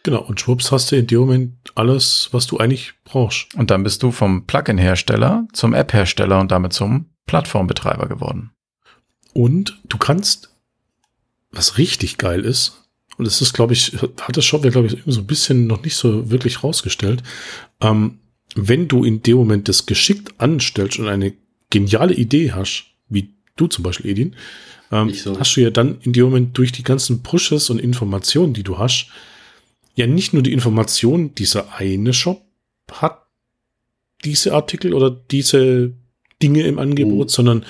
Genau, 0.02 0.22
und 0.22 0.40
schwupps 0.40 0.72
hast 0.72 0.90
du 0.90 0.97
in 0.97 1.06
dem 1.06 1.20
Moment 1.20 1.72
alles, 1.74 2.28
was 2.32 2.47
du 2.47 2.59
eigentlich 2.59 2.94
brauchst. 3.05 3.55
Und 3.55 3.70
dann 3.70 3.82
bist 3.82 4.02
du 4.02 4.12
vom 4.12 4.47
Plugin-Hersteller 4.47 5.47
zum 5.52 5.74
App-Hersteller 5.74 6.40
und 6.40 6.51
damit 6.51 6.72
zum 6.72 7.10
Plattformbetreiber 7.26 8.09
geworden. 8.09 8.52
Und 9.34 9.78
du 9.84 9.98
kannst, 9.98 10.55
was 11.51 11.76
richtig 11.76 12.18
geil 12.18 12.44
ist, 12.44 12.76
und 13.18 13.26
das 13.26 13.43
ist, 13.43 13.52
glaube 13.52 13.74
ich, 13.74 13.93
hat 14.01 14.36
das 14.36 14.47
Shopware, 14.47 14.70
glaube 14.70 14.86
ich, 14.86 15.02
so 15.05 15.20
ein 15.20 15.26
bisschen 15.26 15.66
noch 15.66 15.82
nicht 15.82 15.97
so 15.97 16.30
wirklich 16.30 16.64
rausgestellt, 16.64 17.22
ähm, 17.82 18.20
wenn 18.55 18.89
du 18.89 19.05
in 19.05 19.22
dem 19.22 19.36
Moment 19.36 19.68
das 19.68 19.86
geschickt 19.86 20.35
anstellst 20.39 20.98
und 20.98 21.09
eine 21.09 21.32
geniale 21.70 22.14
Idee 22.14 22.52
hast, 22.52 22.86
wie 23.09 23.31
du 23.56 23.66
zum 23.66 23.85
Beispiel, 23.85 24.10
Edin, 24.10 24.36
ähm, 24.90 25.10
so. 25.10 25.39
hast 25.39 25.56
du 25.56 25.60
ja 25.60 25.70
dann 25.70 25.98
in 26.02 26.12
dem 26.12 26.24
Moment 26.24 26.56
durch 26.59 26.72
die 26.72 26.82
ganzen 26.82 27.22
Pushes 27.22 27.70
und 27.70 27.78
Informationen, 27.78 28.55
die 28.55 28.62
du 28.62 28.78
hast, 28.78 29.09
ja 29.94 30.06
nicht 30.06 30.32
nur 30.32 30.43
die 30.43 30.52
Information, 30.52 31.35
dieser 31.35 31.74
eine 31.74 32.12
Shop 32.12 32.43
hat 32.90 33.27
diese 34.24 34.52
Artikel 34.52 34.94
oder 34.94 35.10
diese 35.10 35.93
Dinge 36.43 36.62
im 36.62 36.78
Angebot, 36.78 37.28
mhm. 37.28 37.32
sondern 37.32 37.66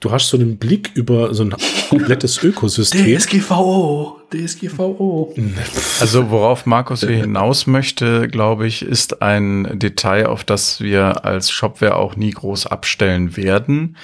du 0.00 0.10
hast 0.10 0.28
so 0.28 0.36
einen 0.36 0.58
Blick 0.58 0.90
über 0.94 1.32
so 1.34 1.44
ein 1.44 1.54
komplettes 1.88 2.42
Ökosystem. 2.42 3.04
DSGVO, 3.06 4.20
DSGVO. 4.32 5.34
Also 6.00 6.30
worauf 6.30 6.66
Markus 6.66 7.00
hier 7.00 7.16
hinaus 7.16 7.66
möchte, 7.66 8.28
glaube 8.28 8.66
ich, 8.66 8.82
ist 8.82 9.22
ein 9.22 9.78
Detail, 9.78 10.26
auf 10.26 10.44
das 10.44 10.80
wir 10.80 11.24
als 11.24 11.50
Shopware 11.50 11.96
auch 11.96 12.16
nie 12.16 12.30
groß 12.30 12.66
abstellen 12.66 13.36
werden. 13.36 13.96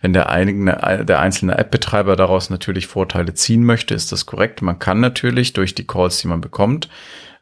Wenn 0.00 0.12
der, 0.12 0.28
eigene, 0.28 1.04
der 1.08 1.20
einzelne 1.20 1.56
App-Betreiber 1.56 2.16
daraus 2.16 2.50
natürlich 2.50 2.86
Vorteile 2.86 3.34
ziehen 3.34 3.64
möchte, 3.64 3.94
ist 3.94 4.12
das 4.12 4.26
korrekt. 4.26 4.60
Man 4.62 4.78
kann 4.78 5.00
natürlich 5.00 5.54
durch 5.54 5.74
die 5.74 5.86
Calls, 5.86 6.18
die 6.18 6.28
man 6.28 6.42
bekommt, 6.42 6.88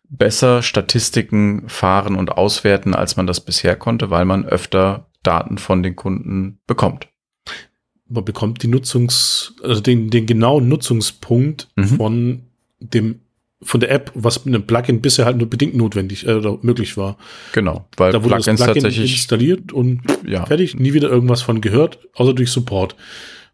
besser 0.08 0.62
Statistiken 0.62 1.68
fahren 1.68 2.14
und 2.14 2.32
auswerten, 2.32 2.94
als 2.94 3.16
man 3.16 3.26
das 3.26 3.40
bisher 3.40 3.74
konnte, 3.74 4.10
weil 4.10 4.24
man 4.24 4.46
öfter 4.46 5.06
Daten 5.24 5.58
von 5.58 5.82
den 5.82 5.96
Kunden 5.96 6.60
bekommt 6.68 7.08
man 8.08 8.24
bekommt 8.24 8.62
die 8.62 8.68
Nutzungs, 8.68 9.54
also 9.62 9.80
den, 9.80 10.10
den 10.10 10.26
genauen 10.26 10.68
Nutzungspunkt 10.68 11.68
mhm. 11.76 11.84
von 11.84 12.42
dem 12.80 13.20
von 13.62 13.80
der 13.80 13.90
App, 13.90 14.12
was 14.14 14.44
mit 14.44 14.54
einem 14.54 14.66
Plugin 14.66 15.00
bisher 15.00 15.24
halt 15.24 15.38
nur 15.38 15.48
bedingt 15.48 15.74
notwendig 15.74 16.26
äh, 16.26 16.34
oder 16.34 16.58
möglich 16.60 16.98
war. 16.98 17.16
Genau, 17.52 17.88
weil 17.96 18.12
da 18.12 18.22
wurde 18.22 18.36
Plugins 18.36 18.60
das 18.60 18.66
Plugin 18.66 18.82
tatsächlich 18.82 19.12
installiert 19.12 19.72
und 19.72 20.02
ja. 20.26 20.44
fertig, 20.44 20.78
nie 20.78 20.92
wieder 20.92 21.08
irgendwas 21.08 21.40
von 21.40 21.62
gehört, 21.62 21.98
außer 22.14 22.34
durch 22.34 22.50
Support. 22.50 22.96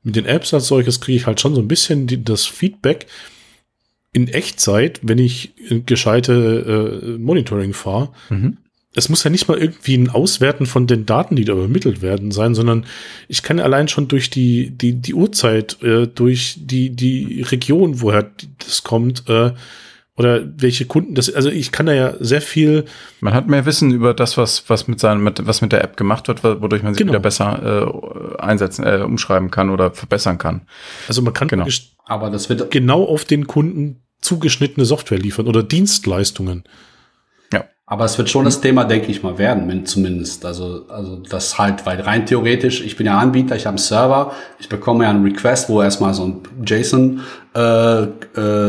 Mit 0.03 0.17
den 0.17 0.27
Apps 0.27 0.53
als 0.53 0.67
solches 0.67 1.01
kriege 1.01 1.17
ich 1.17 1.27
halt 1.27 1.41
schon 1.41 1.55
so 1.55 1.61
ein 1.61 1.69
bisschen 1.69 2.09
die, 2.09 2.23
das 2.23 2.47
Feedback 2.47 3.07
in 4.13 4.27
Echtzeit, 4.27 5.01
wenn 5.03 5.19
ich 5.19 5.55
gescheite 5.87 7.05
äh, 7.05 7.19
Monitoring 7.19 7.73
fahre. 7.73 8.11
Mhm 8.29 8.59
es 8.95 9.09
muss 9.09 9.25
ja 9.25 9.31
nicht 9.31 9.49
mal 9.49 9.59
irgendwie 9.59 9.97
ein 9.97 10.11
Auswerten 10.11 10.67
von 10.67 10.87
den 10.87 11.07
Daten, 11.07 11.37
die 11.37 11.45
da 11.45 11.55
übermittelt 11.55 12.03
werden, 12.03 12.31
sein, 12.31 12.55
sondern 12.55 12.85
ich 13.29 13.43
kann 13.43 13.59
allein 13.59 13.89
schon 13.89 14.09
durch 14.09 14.29
die, 14.31 14.71
die, 14.71 14.95
die 14.95 15.15
Uhrzeit, 15.15 15.83
äh, 15.83 16.07
durch 16.07 16.57
die, 16.59 16.91
die 16.91 17.43
Region, 17.43 18.01
woher 18.01 18.31
das 18.59 18.83
kommt, 18.83 19.29
äh, 19.29 19.53
oder 20.15 20.43
welche 20.59 20.85
Kunden 20.85 21.15
das, 21.15 21.33
also 21.33 21.49
ich 21.49 21.73
kann 21.73 21.87
da 21.87 21.95
ja 21.95 22.15
sehr 22.21 22.43
viel. 22.43 22.85
Man 23.21 23.33
hat 23.33 23.49
mehr 23.49 23.65
Wissen 23.65 23.93
über 23.93 24.13
das, 24.13 24.37
was, 24.37 24.69
was 24.69 24.87
mit 24.87 25.01
seinem, 25.01 25.25
mit, 25.25 25.47
was 25.47 25.63
mit 25.63 25.73
der 25.73 25.83
App 25.83 25.97
gemacht 25.97 26.29
wird, 26.29 26.45
wodurch 26.45 26.83
man 26.83 26.93
sie 26.93 26.99
genau. 26.99 27.13
wieder 27.13 27.21
besser 27.21 28.37
äh, 28.37 28.43
einsetzen, 28.43 28.85
äh, 28.85 28.99
umschreiben 28.99 29.51
kann 29.51 29.71
oder 29.71 29.93
verbessern 29.93 30.37
kann. 30.37 30.63
Also 31.09 31.23
man 31.23 31.33
kann 31.33 31.49
genau. 31.49 31.67
Aber 32.05 32.29
das 32.29 32.51
wird 32.51 32.71
genau 32.71 33.05
auf 33.05 33.25
den 33.25 33.47
Kunden 33.47 34.03
zugeschnittene 34.21 34.85
Software 34.85 35.19
liefern 35.19 35.47
oder 35.47 35.63
Dienstleistungen. 35.63 36.65
Aber 37.93 38.07
es 38.07 38.17
wird 38.17 38.31
schon 38.31 38.47
das 38.47 38.63
Thema, 38.63 38.85
denke 38.85 39.11
ich 39.11 39.23
mal, 39.23 39.37
werden, 39.37 39.85
zumindest. 39.85 40.47
Also, 40.47 40.87
also 40.89 41.17
das 41.17 41.59
halt, 41.59 41.85
weil 41.85 42.01
rein 42.01 42.25
theoretisch, 42.25 42.83
ich 42.83 42.97
bin 42.97 43.05
ja 43.05 43.19
Anbieter, 43.19 43.55
ich 43.55 43.67
habe 43.67 43.73
einen 43.73 43.79
Server, 43.85 44.33
ich 44.59 44.71
bekomme 44.71 45.05
ja 45.05 45.11
einen 45.11 45.23
Request, 45.23 45.69
wo 45.69 45.83
erstmal 45.83 46.15
so 46.15 46.25
ein 46.25 46.41
JSON 46.65 47.21
äh, 47.55 48.05
äh, 48.05 48.09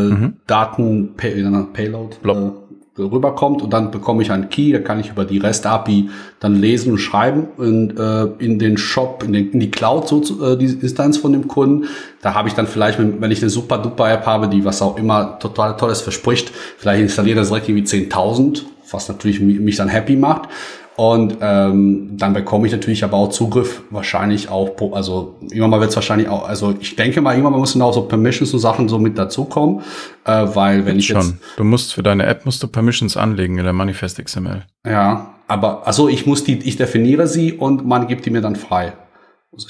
mhm. 0.09 0.33
Daten 0.45 1.13
Pay, 1.15 1.41
Payload 1.71 2.17
äh, 2.25 3.01
rüberkommt 3.01 3.61
und 3.61 3.71
dann 3.71 3.91
bekomme 3.91 4.23
ich 4.23 4.29
einen 4.29 4.49
Key, 4.49 4.73
da 4.73 4.79
kann 4.79 4.99
ich 4.99 5.11
über 5.11 5.23
die 5.23 5.37
REST 5.37 5.67
API 5.67 6.09
dann 6.41 6.57
lesen 6.57 6.91
und 6.91 6.97
schreiben 6.97 7.47
und 7.55 7.97
äh, 7.97 8.25
in 8.43 8.59
den 8.59 8.75
Shop, 8.75 9.23
in, 9.23 9.31
den, 9.31 9.51
in 9.51 9.61
die 9.61 9.71
Cloud 9.71 10.05
so 10.05 10.19
äh, 10.45 10.57
die 10.57 10.65
Instanz 10.65 11.15
von 11.15 11.31
dem 11.31 11.47
Kunden. 11.47 11.87
Da 12.21 12.33
habe 12.33 12.49
ich 12.49 12.55
dann 12.55 12.67
vielleicht, 12.67 12.99
wenn 12.99 13.31
ich 13.31 13.41
eine 13.41 13.49
super 13.49 13.77
duper 13.77 14.11
App 14.11 14.25
habe, 14.25 14.49
die 14.49 14.65
was 14.65 14.81
auch 14.81 14.97
immer 14.97 15.39
total 15.39 15.77
tolles 15.77 16.01
verspricht, 16.01 16.51
vielleicht 16.77 17.03
installiere 17.03 17.37
das 17.37 17.47
direkt 17.47 17.69
irgendwie 17.69 17.87
10.000 17.87 18.72
was 18.93 19.07
natürlich 19.07 19.39
mich 19.39 19.75
dann 19.75 19.89
happy 19.89 20.15
macht. 20.15 20.49
Und 20.95 21.37
ähm, 21.41 22.09
dann 22.17 22.33
bekomme 22.33 22.67
ich 22.67 22.71
natürlich 22.71 23.03
aber 23.03 23.17
auch 23.17 23.29
Zugriff 23.29 23.81
wahrscheinlich 23.89 24.49
auch, 24.49 24.75
also 24.93 25.35
irgendwann 25.41 25.71
mal 25.71 25.79
wird 25.79 25.89
es 25.89 25.95
wahrscheinlich 25.95 26.29
auch, 26.29 26.47
also 26.47 26.75
ich 26.79 26.95
denke 26.95 27.19
mal, 27.19 27.31
irgendwann 27.31 27.53
mal 27.53 27.59
müssen 27.59 27.81
auch 27.81 27.93
so 27.93 28.03
Permissions 28.03 28.53
und 28.53 28.59
Sachen 28.59 28.87
so 28.87 28.99
mit 28.99 29.17
dazukommen, 29.17 29.81
äh, 30.25 30.45
weil 30.53 30.85
wenn 30.85 30.97
jetzt 30.97 31.05
ich 31.05 31.07
schon. 31.07 31.21
Jetzt, 31.21 31.57
du 31.57 31.63
musst 31.63 31.95
für 31.95 32.03
deine 32.03 32.27
App 32.27 32.45
musst 32.45 32.61
du 32.61 32.67
Permissions 32.67 33.17
anlegen 33.17 33.57
in 33.57 33.63
der 33.63 33.73
Manifest 33.73 34.23
XML. 34.23 34.65
Ja, 34.85 35.33
aber 35.47 35.87
also 35.87 36.07
ich 36.07 36.27
muss 36.27 36.43
die, 36.43 36.59
ich 36.59 36.77
definiere 36.77 37.25
sie 37.25 37.53
und 37.53 37.87
man 37.87 38.07
gibt 38.07 38.27
die 38.27 38.29
mir 38.29 38.41
dann 38.41 38.55
frei. 38.55 38.93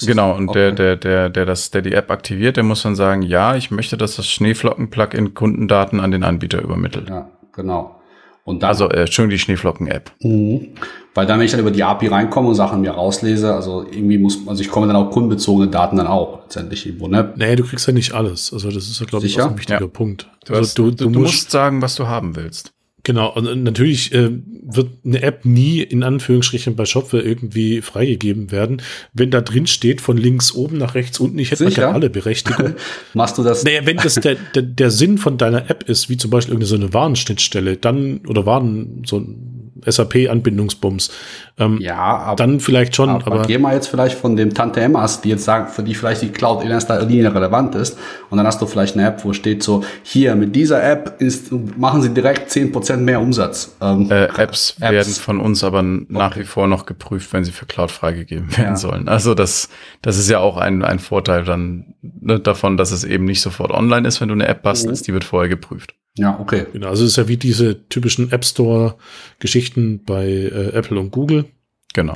Genau, 0.05 0.35
und 0.35 0.49
okay. 0.49 0.71
der, 0.71 0.71
der, 0.71 0.95
der, 0.95 1.29
der 1.29 1.45
das, 1.45 1.71
der 1.71 1.81
die 1.81 1.93
App 1.93 2.09
aktiviert, 2.09 2.57
der 2.57 2.63
muss 2.63 2.83
dann 2.83 2.95
sagen, 2.95 3.21
ja, 3.21 3.55
ich 3.55 3.69
möchte, 3.69 3.97
dass 3.97 4.15
das 4.15 4.27
Schneeflocken-Plugin 4.27 5.33
Kundendaten 5.33 5.99
an 5.99 6.11
den 6.11 6.23
Anbieter 6.23 6.61
übermittelt. 6.61 7.09
Ja, 7.09 7.29
genau. 7.53 7.99
Und 8.45 8.61
dann, 8.61 8.69
also 8.69 8.89
äh, 8.89 9.07
schön 9.07 9.29
die 9.29 9.39
Schneeflocken-App. 9.39 10.11
Mhm. 10.21 10.69
Weil 11.13 11.25
dann, 11.27 11.39
wenn 11.39 11.45
ich 11.45 11.51
dann 11.51 11.61
über 11.61 11.71
die 11.71 11.83
API 11.83 12.07
reinkomme 12.07 12.49
und 12.49 12.55
Sachen 12.55 12.81
mir 12.81 12.91
rauslese, 12.91 13.53
also 13.53 13.85
irgendwie 13.89 14.17
muss, 14.17 14.39
also 14.47 14.61
ich 14.61 14.69
komme 14.69 14.87
dann 14.87 14.95
auch 14.95 15.11
kundenbezogene 15.11 15.69
Daten 15.69 15.95
dann 15.95 16.07
auch 16.07 16.41
letztendlich 16.43 16.85
irgendwo, 16.85 17.07
ne? 17.07 17.33
Nee, 17.37 17.55
du 17.55 17.63
kriegst 17.63 17.87
ja 17.87 17.93
nicht 17.93 18.13
alles. 18.13 18.51
Also 18.51 18.69
das 18.69 18.87
ist 18.87 18.99
ja, 18.99 19.05
glaube 19.05 19.25
ich, 19.25 19.39
auch 19.39 19.51
ein 19.51 19.57
wichtiger 19.57 19.81
ja. 19.81 19.87
Punkt. 19.87 20.29
Du, 20.45 20.55
also, 20.55 20.89
du, 20.89 20.91
du, 20.91 21.09
du, 21.09 21.19
musst 21.19 21.51
sagen, 21.51 21.81
was 21.81 21.95
du 21.95 22.07
haben 22.07 22.35
willst. 22.35 22.72
Genau, 23.05 23.33
und 23.33 23.63
natürlich 23.63 24.13
äh, 24.13 24.29
wird 24.31 24.91
eine 25.03 25.21
App 25.21 25.43
nie 25.43 25.81
in 25.81 26.03
Anführungsstrichen 26.03 26.77
bei 26.77 26.85
Shopware 26.85 27.21
irgendwie 27.21 27.81
freigegeben 27.81 28.49
werden. 28.49 28.81
Wenn 29.11 29.29
da 29.29 29.41
drin 29.41 29.67
steht, 29.67 29.99
von 29.99 30.15
links 30.15 30.53
oben 30.53 30.77
nach 30.77 30.95
rechts 30.95 31.19
unten, 31.19 31.37
ich 31.37 31.51
hätte 31.51 31.67
ja 31.67 31.91
alle 31.91 32.09
Berechtigung. 32.09 32.75
Machst 33.13 33.37
du 33.37 33.43
das? 33.43 33.65
Naja, 33.65 33.85
wenn 33.85 33.97
das 33.97 34.15
der, 34.15 34.35
der, 34.55 34.63
der 34.63 34.89
Sinn 34.89 35.17
von 35.17 35.37
deiner 35.37 35.69
App 35.69 35.89
ist, 35.89 36.09
wie 36.09 36.15
zum 36.15 36.31
Beispiel 36.31 36.53
irgendeine 36.53 36.69
so 36.69 36.75
eine 36.75 36.93
Warenschnittstelle, 36.93 37.75
dann, 37.75 38.21
oder 38.25 38.45
Waren, 38.45 39.03
so 39.05 39.19
ein 39.19 39.52
SAP-Anbindungsbums. 39.85 41.11
Ähm, 41.59 41.77
ja, 41.79 41.97
aber, 41.97 42.35
dann 42.35 42.59
vielleicht 42.59 42.95
schon. 42.95 43.09
Aber, 43.09 43.27
aber 43.27 43.41
geh 43.43 43.57
mal 43.57 43.75
jetzt 43.75 43.87
vielleicht 43.87 44.17
von 44.17 44.35
dem 44.35 44.53
Tante 44.53 44.81
Emmas, 44.81 45.21
die 45.21 45.29
jetzt 45.29 45.43
sagen, 45.43 45.67
für 45.67 45.83
die 45.83 45.93
vielleicht 45.93 46.23
die 46.23 46.29
Cloud 46.29 46.63
in 46.63 46.71
erster 46.71 47.03
Linie 47.05 47.33
relevant 47.33 47.75
ist. 47.75 47.97
Und 48.29 48.37
dann 48.37 48.47
hast 48.47 48.61
du 48.61 48.65
vielleicht 48.65 48.95
eine 48.95 49.07
App, 49.07 49.23
wo 49.23 49.33
steht 49.33 49.61
so, 49.61 49.83
hier, 50.01 50.35
mit 50.35 50.55
dieser 50.55 50.83
App 50.83 51.21
ist, 51.21 51.51
machen 51.51 52.01
sie 52.01 52.09
direkt 52.09 52.49
zehn 52.49 52.71
Prozent 52.71 53.03
mehr 53.03 53.21
Umsatz. 53.21 53.75
Ähm, 53.81 54.09
äh, 54.09 54.25
Apps, 54.25 54.75
Apps, 54.79 54.81
werden 54.81 55.13
von 55.13 55.39
uns 55.39 55.63
aber 55.63 55.83
nach 55.83 56.31
okay. 56.31 56.41
wie 56.41 56.45
vor 56.45 56.67
noch 56.67 56.85
geprüft, 56.87 57.33
wenn 57.33 57.43
sie 57.43 57.51
für 57.51 57.65
Cloud 57.65 57.91
freigegeben 57.91 58.57
werden 58.57 58.71
ja. 58.71 58.75
sollen. 58.75 59.07
Also 59.07 59.35
das, 59.35 59.69
das 60.01 60.17
ist 60.17 60.29
ja 60.29 60.39
auch 60.39 60.57
ein, 60.57 60.83
ein 60.83 60.99
Vorteil 60.99 61.43
dann 61.43 61.93
ne, 62.01 62.39
davon, 62.39 62.77
dass 62.77 62.91
es 62.91 63.03
eben 63.03 63.25
nicht 63.25 63.41
sofort 63.41 63.71
online 63.71 64.07
ist, 64.07 64.21
wenn 64.21 64.29
du 64.29 64.33
eine 64.33 64.47
App 64.47 64.63
bastelst, 64.63 65.03
mhm. 65.03 65.05
die 65.05 65.13
wird 65.13 65.23
vorher 65.23 65.49
geprüft. 65.49 65.93
Ja, 66.17 66.39
okay. 66.39 66.65
Genau, 66.71 66.89
also 66.89 67.03
es 67.03 67.11
ist 67.11 67.17
ja 67.17 67.27
wie 67.27 67.37
diese 67.37 67.87
typischen 67.89 68.31
App 68.31 68.45
Store-Geschichten 68.45 70.03
bei 70.03 70.25
äh, 70.25 70.69
Apple 70.73 70.99
und 70.99 71.11
Google. 71.11 71.45
Genau. 71.93 72.13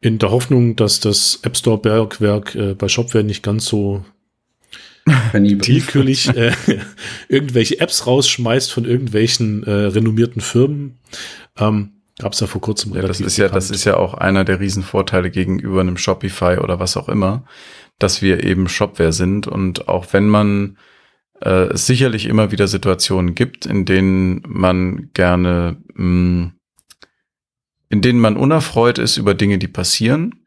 In 0.00 0.18
der 0.18 0.30
Hoffnung, 0.30 0.76
dass 0.76 1.00
das 1.00 1.40
App 1.42 1.56
Store-Bergwerk 1.56 2.54
äh, 2.54 2.74
bei 2.74 2.88
Shopware 2.88 3.24
nicht 3.24 3.42
ganz 3.42 3.66
so 3.66 4.04
willkürlich 5.32 6.28
äh, 6.36 6.52
irgendwelche 7.28 7.80
Apps 7.80 8.06
rausschmeißt 8.06 8.72
von 8.72 8.84
irgendwelchen 8.84 9.62
äh, 9.62 9.70
renommierten 9.70 10.42
Firmen. 10.42 10.98
Ähm, 11.58 11.92
Gab 12.18 12.32
es 12.32 12.40
ja 12.40 12.46
vor 12.46 12.62
kurzem 12.62 12.94
ja, 12.94 13.02
das 13.02 13.20
ist 13.20 13.36
ja, 13.36 13.48
das 13.48 13.70
ist 13.70 13.84
ja 13.84 13.98
auch 13.98 14.14
einer 14.14 14.44
der 14.44 14.58
Riesenvorteile 14.58 15.30
gegenüber 15.30 15.82
einem 15.82 15.98
Shopify 15.98 16.56
oder 16.56 16.80
was 16.80 16.96
auch 16.96 17.10
immer, 17.10 17.44
dass 17.98 18.22
wir 18.22 18.42
eben 18.42 18.68
Shopware 18.68 19.12
sind 19.12 19.46
und 19.46 19.88
auch 19.88 20.14
wenn 20.14 20.26
man 20.26 20.78
äh, 21.42 21.68
es 21.72 21.86
sicherlich 21.86 22.26
immer 22.26 22.50
wieder 22.50 22.68
Situationen 22.68 23.34
gibt, 23.34 23.66
in 23.66 23.84
denen 23.84 24.42
man 24.46 25.10
gerne, 25.12 25.76
mh, 25.94 26.04
mm, 26.04 26.52
in 27.88 28.02
denen 28.02 28.20
man 28.20 28.36
unerfreut 28.36 28.98
ist 28.98 29.16
über 29.16 29.34
Dinge, 29.34 29.58
die 29.58 29.68
passieren. 29.68 30.46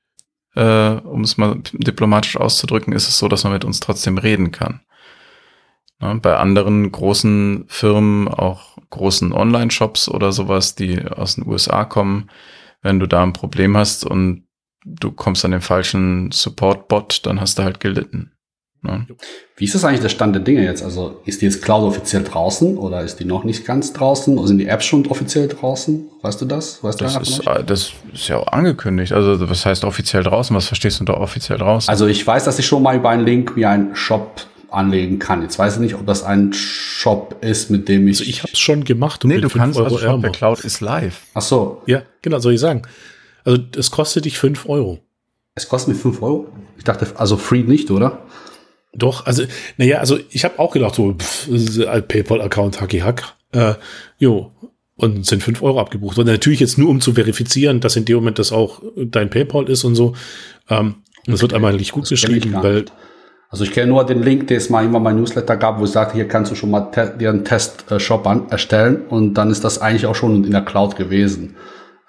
Äh, 0.56 0.92
um 0.92 1.22
es 1.22 1.38
mal 1.38 1.62
diplomatisch 1.72 2.38
auszudrücken, 2.38 2.94
ist 2.94 3.08
es 3.08 3.18
so, 3.18 3.28
dass 3.28 3.44
man 3.44 3.54
mit 3.54 3.64
uns 3.64 3.80
trotzdem 3.80 4.18
reden 4.18 4.52
kann. 4.52 4.82
Ja, 6.02 6.14
bei 6.14 6.38
anderen 6.38 6.92
großen 6.92 7.66
Firmen, 7.68 8.28
auch 8.28 8.78
großen 8.90 9.32
Online-Shops 9.34 10.10
oder 10.10 10.32
sowas, 10.32 10.76
die 10.76 11.02
aus 11.06 11.36
den 11.36 11.46
USA 11.48 11.86
kommen, 11.86 12.30
wenn 12.82 13.00
du 13.00 13.08
da 13.08 13.22
ein 13.24 13.34
Problem 13.34 13.76
hast 13.78 14.06
und 14.06 14.48
du 14.86 15.12
kommst 15.12 15.44
an 15.46 15.52
den 15.52 15.62
falschen 15.62 16.32
Support-Bot, 16.32 17.26
dann 17.26 17.42
hast 17.42 17.60
du 17.60 17.64
halt 17.64 17.80
gelitten. 17.80 18.32
Ne? 18.82 19.08
Wie 19.58 19.66
ist 19.66 19.76
das 19.76 19.84
eigentlich 19.84 20.00
der 20.00 20.10
Stand 20.10 20.36
der 20.36 20.42
Dinge 20.42 20.64
jetzt? 20.64 20.84
Also 20.84 21.20
ist 21.26 21.42
die 21.42 21.46
jetzt 21.46 21.62
Cloud 21.62 21.84
offiziell 21.84 22.24
draußen 22.24 22.78
oder 22.78 23.02
ist 23.02 23.20
die 23.20 23.26
noch 23.26 23.44
nicht 23.44 23.66
ganz 23.66 23.92
draußen? 23.92 24.38
Oder 24.38 24.48
sind 24.48 24.60
die 24.60 24.68
Apps 24.68 24.86
schon 24.86 25.06
offiziell 25.08 25.50
draußen? 25.50 26.10
Weißt 26.22 26.40
du 26.40 26.46
das? 26.46 26.82
Weißt 26.82 27.02
das, 27.02 27.18
ist, 27.18 27.42
das 27.66 27.92
ist 28.14 28.28
ja 28.30 28.38
auch 28.38 28.48
angekündigt. 28.48 29.12
Also 29.12 29.50
was 29.50 29.66
heißt 29.66 29.84
offiziell 29.84 30.24
draußen? 30.24 30.56
Was 30.56 30.68
verstehst 30.68 31.00
du 31.00 31.02
unter 31.02 31.20
offiziell 31.20 31.58
draußen? 31.58 31.90
Also 31.90 32.08
ich 32.08 32.26
weiß, 32.26 32.46
dass 32.46 32.58
ich 32.58 32.66
schon 32.66 32.82
mal 32.82 32.96
über 32.96 33.10
einen 33.10 33.26
Link 33.26 33.58
wie 33.58 33.66
einen 33.66 33.96
Shop 33.96 34.46
anlegen 34.72 35.20
kann. 35.20 35.42
Jetzt 35.42 35.60
weiß 35.60 35.76
ich 35.76 35.80
nicht, 35.82 35.96
ob 35.96 36.06
das 36.06 36.24
ein 36.24 36.54
Shop 36.54 37.36
ist, 37.42 37.70
mit 37.70 37.90
dem 37.90 38.08
ich. 38.08 38.20
Also 38.20 38.30
ich 38.30 38.44
habe 38.44 38.54
es 38.54 38.60
schon 38.60 38.86
gemacht. 38.86 39.26
Nee, 39.26 39.42
du 39.42 39.50
kannst 39.50 39.78
Euro 39.78 39.96
also 39.96 39.98
Shop 39.98 40.22
der 40.22 40.32
Cloud 40.32 40.62
ist 40.62 40.80
live. 40.80 41.22
Ach 41.34 41.42
so. 41.42 41.82
Ja, 41.86 42.04
genau, 42.22 42.40
soll 42.40 42.54
ich 42.54 42.60
sagen. 42.62 42.84
Also 43.44 43.62
es 43.76 43.92
kostet 43.92 44.26
dich 44.26 44.38
fünf 44.38 44.70
Euro. 44.70 45.00
Es 45.56 45.68
kostet 45.68 45.94
mich 45.94 46.02
fünf 46.02 46.22
Euro? 46.22 46.48
Ich 46.78 46.86
dachte, 46.86 47.08
also 47.16 47.36
free 47.36 47.64
nicht, 47.64 47.92
oder? 47.92 48.20
Doch, 48.94 49.26
also, 49.26 49.44
naja, 49.78 50.00
also 50.00 50.18
ich 50.32 50.44
habe 50.44 50.60
auch 50.60 50.72
gedacht, 50.72 50.96
so, 50.96 51.16
PayPal-Account, 51.16 52.82
Hacky 52.82 53.00
Hack. 53.00 53.36
Äh, 53.52 53.76
jo, 54.18 54.52
und 54.96 55.26
sind 55.26 55.42
fünf 55.44 55.62
Euro 55.62 55.80
abgebucht. 55.80 56.18
Und 56.18 56.28
natürlich 56.28 56.60
jetzt 56.60 56.78
nur, 56.78 56.90
um 56.90 57.00
zu 57.00 57.14
verifizieren, 57.14 57.80
dass 57.80 57.96
in 57.96 58.06
dem 58.06 58.18
Moment 58.18 58.38
das 58.38 58.52
auch 58.52 58.82
dein 58.98 59.30
PayPal 59.30 59.70
ist 59.70 59.86
und 59.86 59.96
so. 59.96 60.14
Ähm, 60.70 60.96
und 61.26 61.34
es 61.34 61.42
wird 61.42 61.54
einmal 61.54 61.74
nicht 61.74 61.94
gut 61.94 62.04
Das 62.04 62.12
ich 62.12 62.22
geschrieben, 62.22 62.52
gar 62.52 62.64
weil 62.64 62.82
nicht. 62.82 62.94
Also 63.50 63.64
ich 63.64 63.72
kenne 63.72 63.88
nur 63.88 64.06
den 64.06 64.22
Link, 64.22 64.48
den 64.48 64.58
es 64.58 64.70
mal 64.70 64.86
immer 64.86 65.00
mein 65.00 65.16
Newsletter 65.16 65.58
gab, 65.58 65.80
wo 65.80 65.86
es 65.86 65.94
sagte, 65.94 66.16
hier 66.16 66.28
kannst 66.28 66.52
du 66.52 66.56
schon 66.56 66.70
mal 66.70 66.92
dir 67.20 67.30
einen 67.30 67.46
Test-Shop 67.46 68.28
an 68.28 68.50
erstellen 68.50 69.08
und 69.10 69.34
dann 69.36 69.50
ist 69.50 69.64
das 69.64 69.80
eigentlich 69.80 70.06
auch 70.06 70.16
schon 70.16 70.44
in 70.44 70.52
der 70.52 70.62
Cloud 70.62 70.96
gewesen. 70.96 71.56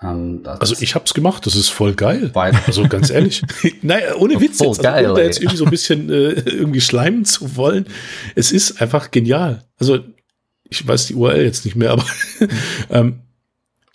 Ähm, 0.03 0.43
das 0.43 0.61
Also 0.61 0.77
ich 0.81 0.95
hab's 0.95 1.13
gemacht, 1.15 1.45
das 1.47 1.55
ist 1.57 1.69
voll 1.69 1.95
geil. 1.95 2.31
Weil- 2.33 2.59
Also 2.67 2.87
ganz 2.89 3.11
ehrlich. 3.11 3.43
naja, 3.83 4.15
ohne 4.17 4.41
Witz 4.41 4.59
jetzt. 4.61 4.83
geil, 4.83 4.95
also, 4.95 5.11
ohne 5.13 5.21
da 5.21 5.27
jetzt 5.27 5.39
irgendwie 5.41 5.57
so 5.59 5.65
ein 5.65 5.71
bisschen 5.71 6.09
äh, 6.11 6.31
irgendwie 6.33 6.81
schleimen 6.81 7.25
zu 7.25 7.57
wollen. 7.57 7.87
Es 8.35 8.51
ist 8.53 8.81
einfach 8.81 9.11
genial. 9.11 9.65
Also 9.79 9.99
ich 10.65 10.87
weiß 10.87 11.07
die 11.07 11.15
URL 11.15 11.43
jetzt 11.45 11.65
nicht 11.65 11.75
mehr, 11.77 11.91
aber 11.91 12.05
ähm, 12.91 13.21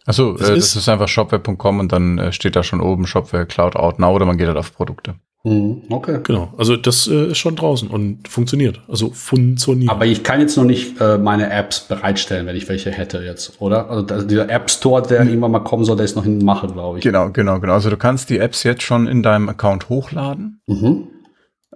Achso, 0.05 0.33
Das 0.37 0.49
äh, 0.49 0.57
ist- 0.57 0.75
das 0.75 0.83
ist 0.83 0.89
einfach 0.89 1.07
shopware.com 1.07 1.79
und 1.79 1.91
dann 1.91 2.19
äh, 2.19 2.31
steht 2.31 2.55
da 2.55 2.61
schon 2.61 2.81
oben 2.81 3.07
Shopware 3.07 3.47
Cloud 3.47 3.75
Out 3.75 3.97
Now 3.97 4.13
oder 4.13 4.25
man 4.27 4.37
geht 4.37 4.47
halt 4.47 4.57
auf 4.57 4.73
Produkte. 4.73 5.15
Mhm, 5.45 5.83
okay. 5.89 6.19
genau. 6.23 6.51
Also 6.57 6.75
das 6.75 7.07
äh, 7.07 7.27
ist 7.27 7.37
schon 7.37 7.55
draußen 7.55 7.87
und 7.89 8.27
funktioniert. 8.27 8.81
Also 8.87 9.11
funktioniert. 9.11 9.91
Aber 9.91 10.05
ich 10.07 10.23
kann 10.23 10.39
jetzt 10.41 10.57
noch 10.57 10.63
nicht 10.63 10.99
äh, 10.99 11.19
meine 11.19 11.51
Apps 11.51 11.81
bereitstellen, 11.81 12.47
wenn 12.47 12.55
ich 12.55 12.67
welche 12.67 12.89
hätte 12.91 13.19
jetzt, 13.19 13.61
oder? 13.61 13.87
Also 13.89 14.25
dieser 14.25 14.49
App 14.49 14.71
Store, 14.71 15.03
der 15.03 15.23
irgendwann 15.23 15.51
mal 15.51 15.59
kommen 15.59 15.85
soll, 15.85 15.97
der 15.97 16.05
ist 16.05 16.15
noch 16.15 16.25
in 16.25 16.39
Mache, 16.43 16.65
glaube 16.67 16.97
ich. 16.97 17.03
Genau, 17.03 17.29
genau, 17.29 17.59
genau. 17.59 17.73
Also 17.73 17.91
du 17.91 17.97
kannst 17.97 18.29
die 18.31 18.39
Apps 18.39 18.63
jetzt 18.63 18.81
schon 18.81 19.05
in 19.07 19.21
deinem 19.21 19.47
Account 19.47 19.87
hochladen, 19.87 20.61
Mhm. 20.65 21.09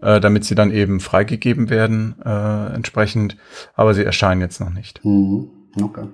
äh, 0.01 0.19
damit 0.19 0.45
sie 0.45 0.55
dann 0.55 0.71
eben 0.71 0.99
freigegeben 0.99 1.69
werden 1.69 2.15
äh, 2.25 2.73
entsprechend, 2.73 3.37
aber 3.75 3.93
sie 3.93 4.03
erscheinen 4.03 4.41
jetzt 4.41 4.59
noch 4.59 4.71
nicht. 4.71 5.05
Mhm. 5.05 5.47
Okay. 5.79 6.05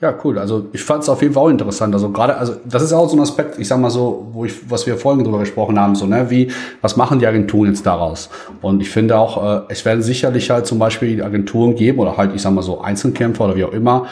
Ja, 0.00 0.14
cool. 0.24 0.38
Also 0.38 0.66
ich 0.72 0.82
fand 0.82 1.02
es 1.02 1.10
auf 1.10 1.20
jeden 1.20 1.34
Fall 1.34 1.44
auch 1.44 1.50
interessant. 1.50 1.92
Also 1.92 2.10
gerade, 2.10 2.36
also 2.36 2.54
das 2.64 2.82
ist 2.82 2.92
auch 2.92 3.08
so 3.08 3.16
ein 3.16 3.20
Aspekt, 3.20 3.58
ich 3.58 3.68
sag 3.68 3.78
mal 3.78 3.90
so, 3.90 4.28
wo 4.32 4.46
ich, 4.46 4.70
was 4.70 4.86
wir 4.86 4.96
vorhin 4.96 5.22
drüber 5.22 5.40
gesprochen 5.40 5.78
haben, 5.78 5.94
so, 5.94 6.06
ne, 6.06 6.30
wie, 6.30 6.50
was 6.80 6.96
machen 6.96 7.18
die 7.18 7.26
Agenturen 7.26 7.68
jetzt 7.68 7.84
daraus? 7.84 8.30
Und 8.62 8.80
ich 8.80 8.88
finde 8.88 9.18
auch, 9.18 9.44
äh, 9.44 9.62
es 9.68 9.84
werden 9.84 10.02
sicherlich 10.02 10.50
halt 10.50 10.66
zum 10.66 10.78
Beispiel 10.78 11.22
Agenturen 11.22 11.74
geben 11.74 11.98
oder 11.98 12.16
halt, 12.16 12.34
ich 12.34 12.40
sag 12.40 12.52
mal 12.52 12.62
so, 12.62 12.80
Einzelkämpfer 12.80 13.44
oder 13.44 13.56
wie 13.56 13.64
auch 13.64 13.72
immer, 13.72 14.06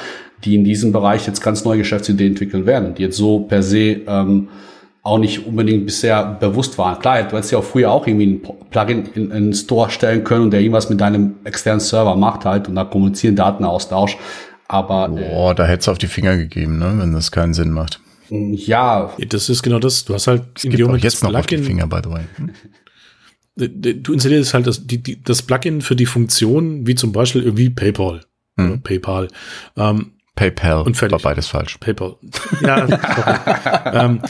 die 0.45 0.57
in 0.57 0.65
diesem 0.65 0.93
Bereich 0.93 1.27
jetzt 1.27 1.43
ganz 1.43 1.65
neue 1.65 1.79
Geschäftsideen 1.79 2.33
entwickeln 2.33 2.67
werden, 2.67 2.95
die 2.95 3.03
jetzt 3.03 3.17
so 3.17 3.41
per 3.41 3.63
se 3.63 4.03
ähm, 4.07 4.49
auch 5.03 5.19
nicht 5.19 5.47
unbedingt 5.47 5.87
bisher 5.87 6.37
bewusst 6.39 6.77
waren. 6.77 6.99
Klar, 6.99 7.23
du 7.23 7.37
hättest 7.37 7.53
ja 7.53 7.59
auch 7.59 7.65
früher 7.65 7.91
auch 7.91 8.07
irgendwie 8.07 8.27
ein 8.27 8.43
Plugin 8.71 9.05
in, 9.15 9.25
in 9.27 9.33
einen 9.33 9.55
Store 9.55 9.89
stellen 9.89 10.23
können 10.23 10.45
und 10.45 10.51
der 10.51 10.61
irgendwas 10.61 10.91
mit 10.91 11.01
deinem 11.01 11.37
externen 11.45 11.81
Server 11.81 12.15
macht 12.15 12.45
halt 12.45 12.69
und 12.69 12.75
da 12.75 12.85
kommunizieren 12.85 13.35
Datenaustausch. 13.35 14.19
Aber 14.69 15.07
äh, 15.07 15.29
Boah, 15.31 15.55
da 15.55 15.67
hättest 15.67 15.89
du 15.89 15.93
auf 15.93 15.99
die 15.99 16.07
Finger 16.07 16.37
gegeben, 16.37 16.79
ne, 16.79 16.95
wenn 16.99 17.13
das 17.13 17.33
keinen 17.33 17.55
Sinn 17.55 17.71
macht. 17.71 18.01
ja, 18.31 19.13
das 19.29 19.49
ist 19.49 19.63
genau 19.63 19.79
das. 19.79 20.05
Du 20.05 20.15
hast 20.15 20.27
halt 20.27 20.43
Es 20.57 20.63
gibt 20.63 20.83
auch 20.83 20.97
jetzt 20.97 21.25
noch 21.25 21.35
auf 21.35 21.47
die 21.47 21.59
Finger, 21.59 21.87
by 21.87 22.01
the 22.05 22.11
way. 22.11 22.25
Hm? 22.37 22.53
du 23.59 24.13
installierst 24.13 24.55
halt 24.55 24.69
das, 24.69 24.87
die, 24.87 25.03
die, 25.03 25.21
das 25.21 25.43
Plugin 25.43 25.81
für 25.81 25.97
die 25.97 26.07
Funktion, 26.07 26.87
wie 26.87 26.95
zum 26.95 27.11
Beispiel 27.11 27.43
irgendwie 27.43 27.71
PayPal. 27.71 28.21
Hm. 28.57 28.71
Oder 28.71 28.79
PayPal. 28.79 29.29
Ähm, 29.77 30.13
PayPal 30.37 30.83
Und 30.83 30.97
fertig. 30.97 31.13
war 31.13 31.31
beides 31.33 31.49
falsch. 31.49 31.77
PayPal. 31.79 32.15
Ja, 32.61 32.87
ähm, 34.07 34.23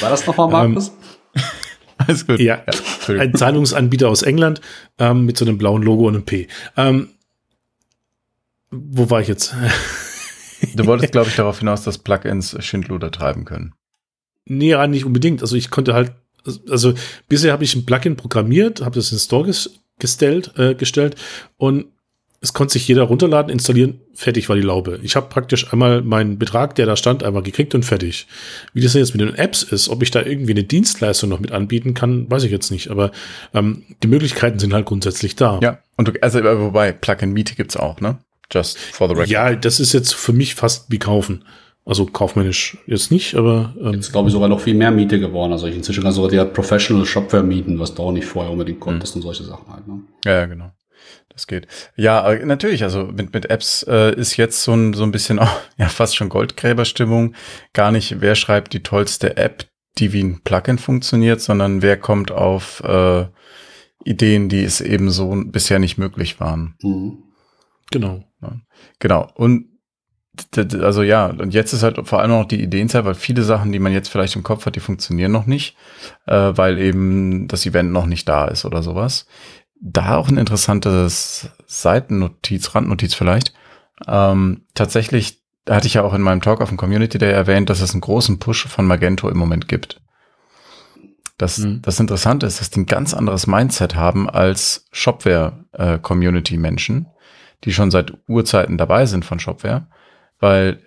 war 0.00 0.10
das 0.10 0.26
nochmal, 0.26 0.48
Markus? 0.48 0.90
Alles 1.98 2.26
gut. 2.26 2.40
ja, 2.40 2.56
Entschuldigung. 2.56 3.20
ein 3.20 3.34
Zahlungsanbieter 3.36 4.08
aus 4.08 4.22
England 4.22 4.60
ähm, 4.98 5.26
mit 5.26 5.36
so 5.36 5.44
einem 5.44 5.56
blauen 5.58 5.82
Logo 5.82 6.08
und 6.08 6.14
einem 6.14 6.24
P. 6.24 6.48
Ähm, 6.76 7.10
wo 8.70 9.10
war 9.10 9.20
ich 9.20 9.28
jetzt? 9.28 9.54
Du 10.74 10.84
wolltest, 10.86 11.12
glaube 11.12 11.28
ich, 11.28 11.36
darauf 11.36 11.58
hinaus, 11.58 11.84
dass 11.84 11.98
Plugins 11.98 12.54
Schindluder 12.62 13.10
treiben 13.10 13.46
können. 13.46 13.72
Nee, 14.44 14.70
ja, 14.70 14.86
nicht 14.86 15.04
unbedingt. 15.04 15.42
Also 15.42 15.56
ich 15.56 15.70
konnte 15.70 15.94
halt, 15.94 16.12
also 16.68 16.94
bisher 17.28 17.52
habe 17.52 17.64
ich 17.64 17.74
ein 17.74 17.86
Plugin 17.86 18.16
programmiert, 18.16 18.82
habe 18.82 18.96
das 18.96 19.12
in 19.12 19.18
Store 19.18 19.46
ges 19.46 19.80
gestellt, 19.98 20.52
äh, 20.56 20.74
gestellt 20.74 21.16
und 21.56 21.86
es 22.42 22.54
konnte 22.54 22.72
sich 22.72 22.88
jeder 22.88 23.02
runterladen, 23.02 23.52
installieren, 23.52 24.00
fertig 24.14 24.48
war 24.48 24.56
die 24.56 24.62
Laube. 24.62 24.98
Ich 25.02 25.14
habe 25.14 25.28
praktisch 25.28 25.70
einmal 25.72 26.00
meinen 26.00 26.38
Betrag, 26.38 26.74
der 26.74 26.86
da 26.86 26.96
stand, 26.96 27.22
einmal 27.22 27.42
gekriegt 27.42 27.74
und 27.74 27.84
fertig. 27.84 28.26
Wie 28.72 28.80
das 28.80 28.92
denn 28.92 29.00
jetzt 29.00 29.14
mit 29.14 29.20
den 29.20 29.34
Apps 29.34 29.62
ist, 29.62 29.90
ob 29.90 30.02
ich 30.02 30.10
da 30.10 30.22
irgendwie 30.22 30.52
eine 30.52 30.64
Dienstleistung 30.64 31.28
noch 31.28 31.40
mit 31.40 31.52
anbieten 31.52 31.92
kann, 31.92 32.30
weiß 32.30 32.44
ich 32.44 32.50
jetzt 32.50 32.70
nicht. 32.70 32.88
Aber 32.90 33.10
ähm, 33.52 33.82
die 34.02 34.08
Möglichkeiten 34.08 34.58
sind 34.58 34.72
halt 34.72 34.86
grundsätzlich 34.86 35.36
da. 35.36 35.60
Ja, 35.62 35.80
und 35.98 36.08
du, 36.08 36.12
also 36.22 36.38
äh, 36.38 36.60
wobei, 36.60 36.92
Plugin-Miete 36.92 37.56
gibt's 37.56 37.76
auch, 37.76 38.00
ne? 38.00 38.18
Just 38.52 38.78
for 38.78 39.08
the 39.08 39.14
record. 39.14 39.28
Ja, 39.28 39.54
das 39.54 39.80
ist 39.80 39.92
jetzt 39.92 40.14
für 40.14 40.32
mich 40.32 40.54
fast 40.54 40.90
wie 40.90 40.98
kaufen. 40.98 41.44
Also 41.86 42.06
kaufmännisch 42.06 42.76
jetzt 42.86 43.10
nicht, 43.10 43.34
aber 43.34 43.74
ähm, 43.80 43.94
Jetzt 43.94 44.12
glaube 44.12 44.28
ich 44.28 44.32
sogar 44.32 44.48
noch 44.48 44.60
viel 44.60 44.74
mehr 44.74 44.90
Miete 44.90 45.18
geworden. 45.18 45.52
Also 45.52 45.66
ich 45.66 45.74
inzwischen 45.74 46.02
kann 46.02 46.12
sogar 46.12 46.30
die 46.30 46.52
Professional 46.52 47.06
Shopware 47.06 47.42
mieten, 47.42 47.78
was 47.78 47.94
du 47.94 48.02
auch 48.02 48.12
nicht 48.12 48.26
vorher 48.26 48.52
unbedingt 48.52 48.80
konntest 48.80 49.16
und 49.16 49.22
solche 49.22 49.44
Sachen 49.44 49.72
halt. 49.72 49.88
Ne? 49.88 50.00
Ja, 50.24 50.32
ja, 50.32 50.46
genau. 50.46 50.72
Das 51.30 51.46
geht. 51.46 51.66
Ja, 51.96 52.30
äh, 52.30 52.44
natürlich, 52.44 52.82
also 52.82 53.04
mit, 53.06 53.32
mit 53.32 53.48
Apps 53.50 53.82
äh, 53.88 54.14
ist 54.14 54.36
jetzt 54.36 54.62
so 54.62 54.74
ein, 54.74 54.92
so 54.92 55.04
ein 55.04 55.10
bisschen 55.10 55.38
auch, 55.40 55.60
ja, 55.78 55.88
fast 55.88 56.16
schon 56.16 56.28
Goldgräberstimmung. 56.28 57.34
Gar 57.72 57.92
nicht, 57.92 58.20
wer 58.20 58.34
schreibt 58.34 58.72
die 58.74 58.82
tollste 58.82 59.36
App, 59.36 59.66
die 59.98 60.12
wie 60.12 60.22
ein 60.22 60.42
Plugin 60.44 60.78
funktioniert, 60.78 61.40
sondern 61.40 61.82
wer 61.82 61.96
kommt 61.96 62.30
auf 62.30 62.82
äh, 62.84 63.26
Ideen, 64.04 64.48
die 64.48 64.62
es 64.62 64.80
eben 64.80 65.10
so 65.10 65.34
bisher 65.46 65.78
nicht 65.78 65.98
möglich 65.98 66.40
waren. 66.40 66.74
Mhm. 66.82 67.24
Genau. 67.90 68.24
Genau. 68.98 69.28
Und 69.34 69.66
d- 70.56 70.64
d- 70.64 70.80
also 70.82 71.02
ja, 71.02 71.26
und 71.26 71.52
jetzt 71.52 71.72
ist 71.72 71.82
halt 71.82 72.06
vor 72.08 72.20
allem 72.20 72.30
noch 72.30 72.46
die 72.46 72.62
Ideenzeit, 72.62 73.04
weil 73.04 73.14
viele 73.14 73.42
Sachen, 73.42 73.72
die 73.72 73.78
man 73.78 73.92
jetzt 73.92 74.08
vielleicht 74.08 74.36
im 74.36 74.42
Kopf 74.42 74.64
hat, 74.66 74.76
die 74.76 74.80
funktionieren 74.80 75.32
noch 75.32 75.46
nicht, 75.46 75.76
äh, 76.26 76.52
weil 76.54 76.78
eben 76.78 77.48
das 77.48 77.66
Event 77.66 77.92
noch 77.92 78.06
nicht 78.06 78.28
da 78.28 78.46
ist 78.46 78.64
oder 78.64 78.82
sowas. 78.82 79.26
Da 79.80 80.16
auch 80.16 80.28
ein 80.28 80.38
interessantes 80.38 81.50
Seitennotiz, 81.66 82.74
Randnotiz 82.74 83.14
vielleicht. 83.14 83.52
Ähm, 84.06 84.62
tatsächlich 84.74 85.40
hatte 85.68 85.86
ich 85.86 85.94
ja 85.94 86.02
auch 86.02 86.14
in 86.14 86.22
meinem 86.22 86.40
Talk 86.40 86.60
auf 86.62 86.68
dem 86.70 86.78
Community 86.78 87.18
Day 87.18 87.30
erwähnt, 87.32 87.68
dass 87.70 87.80
es 87.80 87.92
einen 87.92 88.00
großen 88.00 88.38
Push 88.38 88.66
von 88.66 88.86
Magento 88.86 89.28
im 89.28 89.36
Moment 89.38 89.68
gibt. 89.68 90.00
Das, 91.38 91.58
Mhm. 91.58 91.80
das 91.82 92.00
Interessante 92.00 92.46
ist, 92.46 92.60
dass 92.60 92.70
die 92.70 92.80
ein 92.80 92.86
ganz 92.86 93.14
anderes 93.14 93.46
Mindset 93.46 93.94
haben 93.94 94.28
als 94.28 94.86
Shopware-Community-Menschen, 94.92 97.06
die 97.64 97.72
schon 97.72 97.90
seit 97.90 98.12
Urzeiten 98.28 98.78
dabei 98.78 99.06
sind 99.06 99.24
von 99.24 99.40
Shopware, 99.40 99.88
weil 100.38 100.82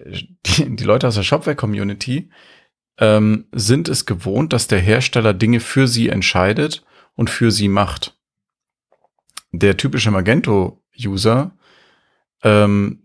die, 0.45 0.75
die 0.75 0.83
Leute 0.83 1.07
aus 1.07 1.15
der 1.15 1.23
Shopware-Community 1.23 2.31
ähm, 2.99 3.45
sind 3.51 3.89
es 3.89 4.05
gewohnt, 4.05 4.53
dass 4.53 4.67
der 4.67 4.79
Hersteller 4.79 5.33
Dinge 5.33 5.59
für 5.59 5.87
sie 5.87 6.09
entscheidet 6.09 6.83
und 7.15 7.29
für 7.29 7.51
sie 7.51 7.67
macht. 7.67 8.17
Der 9.51 9.77
typische 9.77 10.11
Magento-User, 10.11 11.51
ähm, 12.43 13.03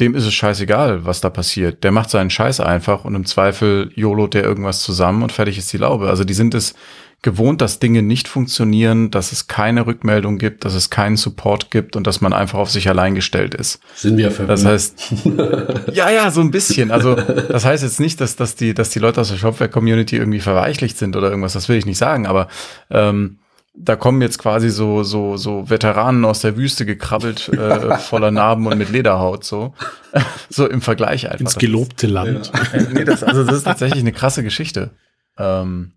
dem 0.00 0.16
ist 0.16 0.24
es 0.24 0.34
scheißegal, 0.34 1.04
was 1.04 1.20
da 1.20 1.30
passiert. 1.30 1.84
Der 1.84 1.92
macht 1.92 2.10
seinen 2.10 2.30
Scheiß 2.30 2.58
einfach 2.58 3.04
und 3.04 3.14
im 3.14 3.26
Zweifel 3.26 3.92
YOLO 3.94 4.26
der 4.26 4.42
irgendwas 4.42 4.82
zusammen 4.82 5.22
und 5.22 5.30
fertig 5.30 5.56
ist 5.56 5.72
die 5.72 5.78
Laube. 5.78 6.08
Also 6.08 6.24
die 6.24 6.34
sind 6.34 6.54
es 6.54 6.74
gewohnt, 7.22 7.60
dass 7.60 7.78
Dinge 7.78 8.02
nicht 8.02 8.28
funktionieren, 8.28 9.10
dass 9.10 9.32
es 9.32 9.46
keine 9.46 9.86
Rückmeldung 9.86 10.38
gibt, 10.38 10.64
dass 10.64 10.74
es 10.74 10.90
keinen 10.90 11.16
Support 11.16 11.70
gibt 11.70 11.96
und 11.96 12.06
dass 12.06 12.20
man 12.20 12.32
einfach 12.32 12.58
auf 12.58 12.70
sich 12.70 12.88
allein 12.88 13.14
gestellt 13.14 13.54
ist. 13.54 13.80
Sind 13.94 14.16
wir 14.16 14.30
für 14.30 14.46
Das 14.46 14.64
heißt, 14.64 15.14
ja, 15.92 16.10
ja, 16.10 16.30
so 16.30 16.40
ein 16.40 16.50
bisschen. 16.50 16.90
Also, 16.90 17.14
das 17.14 17.64
heißt 17.64 17.82
jetzt 17.82 18.00
nicht, 18.00 18.20
dass, 18.20 18.36
dass, 18.36 18.54
die, 18.56 18.74
dass 18.74 18.90
die 18.90 18.98
Leute 18.98 19.20
aus 19.20 19.28
der 19.30 19.36
Shopware-Community 19.36 20.16
irgendwie 20.16 20.40
verweichlicht 20.40 20.98
sind 20.98 21.16
oder 21.16 21.30
irgendwas, 21.30 21.54
das 21.54 21.68
will 21.68 21.76
ich 21.76 21.86
nicht 21.86 21.98
sagen, 21.98 22.26
aber 22.26 22.48
ähm, 22.90 23.38
da 23.76 23.96
kommen 23.96 24.22
jetzt 24.22 24.38
quasi 24.38 24.70
so, 24.70 25.02
so, 25.02 25.36
so 25.36 25.68
Veteranen 25.68 26.24
aus 26.24 26.40
der 26.40 26.56
Wüste 26.56 26.86
gekrabbelt, 26.86 27.48
äh, 27.48 27.98
voller 27.98 28.30
Narben 28.30 28.66
und 28.66 28.78
mit 28.78 28.90
Lederhaut, 28.90 29.44
so. 29.44 29.74
so 30.48 30.68
im 30.68 30.80
Vergleich 30.80 31.26
einfach. 31.26 31.40
Ins 31.40 31.54
Das 31.54 31.60
gelobte 31.60 32.06
Land. 32.06 32.52
ist, 32.72 32.92
nee, 32.92 33.04
das, 33.04 33.24
also 33.24 33.44
das 33.44 33.56
ist 33.56 33.64
tatsächlich 33.64 34.00
eine 34.00 34.12
krasse 34.12 34.44
Geschichte. 34.44 34.90
Ähm, 35.36 35.92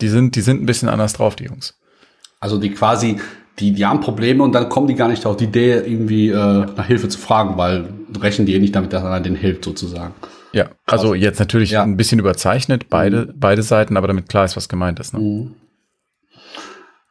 die 0.00 0.08
sind, 0.08 0.36
die 0.36 0.40
sind 0.40 0.62
ein 0.62 0.66
bisschen 0.66 0.88
anders 0.88 1.12
drauf, 1.14 1.36
die 1.36 1.44
Jungs. 1.44 1.74
Also 2.40 2.58
die 2.58 2.70
quasi, 2.70 3.20
die, 3.58 3.72
die 3.72 3.84
haben 3.84 4.00
Probleme 4.00 4.42
und 4.44 4.52
dann 4.52 4.68
kommen 4.68 4.86
die 4.86 4.94
gar 4.94 5.08
nicht 5.08 5.26
auf 5.26 5.36
die 5.36 5.44
Idee, 5.44 5.72
irgendwie 5.74 6.28
äh, 6.28 6.34
nach 6.76 6.86
Hilfe 6.86 7.08
zu 7.08 7.18
fragen, 7.18 7.56
weil 7.58 7.88
rechnen 8.20 8.46
die 8.46 8.54
eh 8.54 8.58
nicht 8.60 8.74
damit, 8.76 8.92
dass 8.92 9.02
einer 9.04 9.20
denen 9.20 9.36
hilft, 9.36 9.64
sozusagen. 9.64 10.14
Ja, 10.52 10.70
also 10.86 11.14
jetzt 11.14 11.40
natürlich 11.40 11.72
Ja. 11.72 11.82
ein 11.82 11.96
bisschen 11.96 12.18
überzeichnet, 12.20 12.88
beide, 12.88 13.32
beide 13.36 13.62
Seiten, 13.62 13.96
aber 13.96 14.06
damit 14.06 14.28
klar 14.28 14.44
ist, 14.44 14.56
was 14.56 14.68
gemeint 14.68 14.98
ist. 15.00 15.12
Ne? 15.12 15.20
Mhm. 15.20 15.54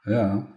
Ja. 0.06 0.48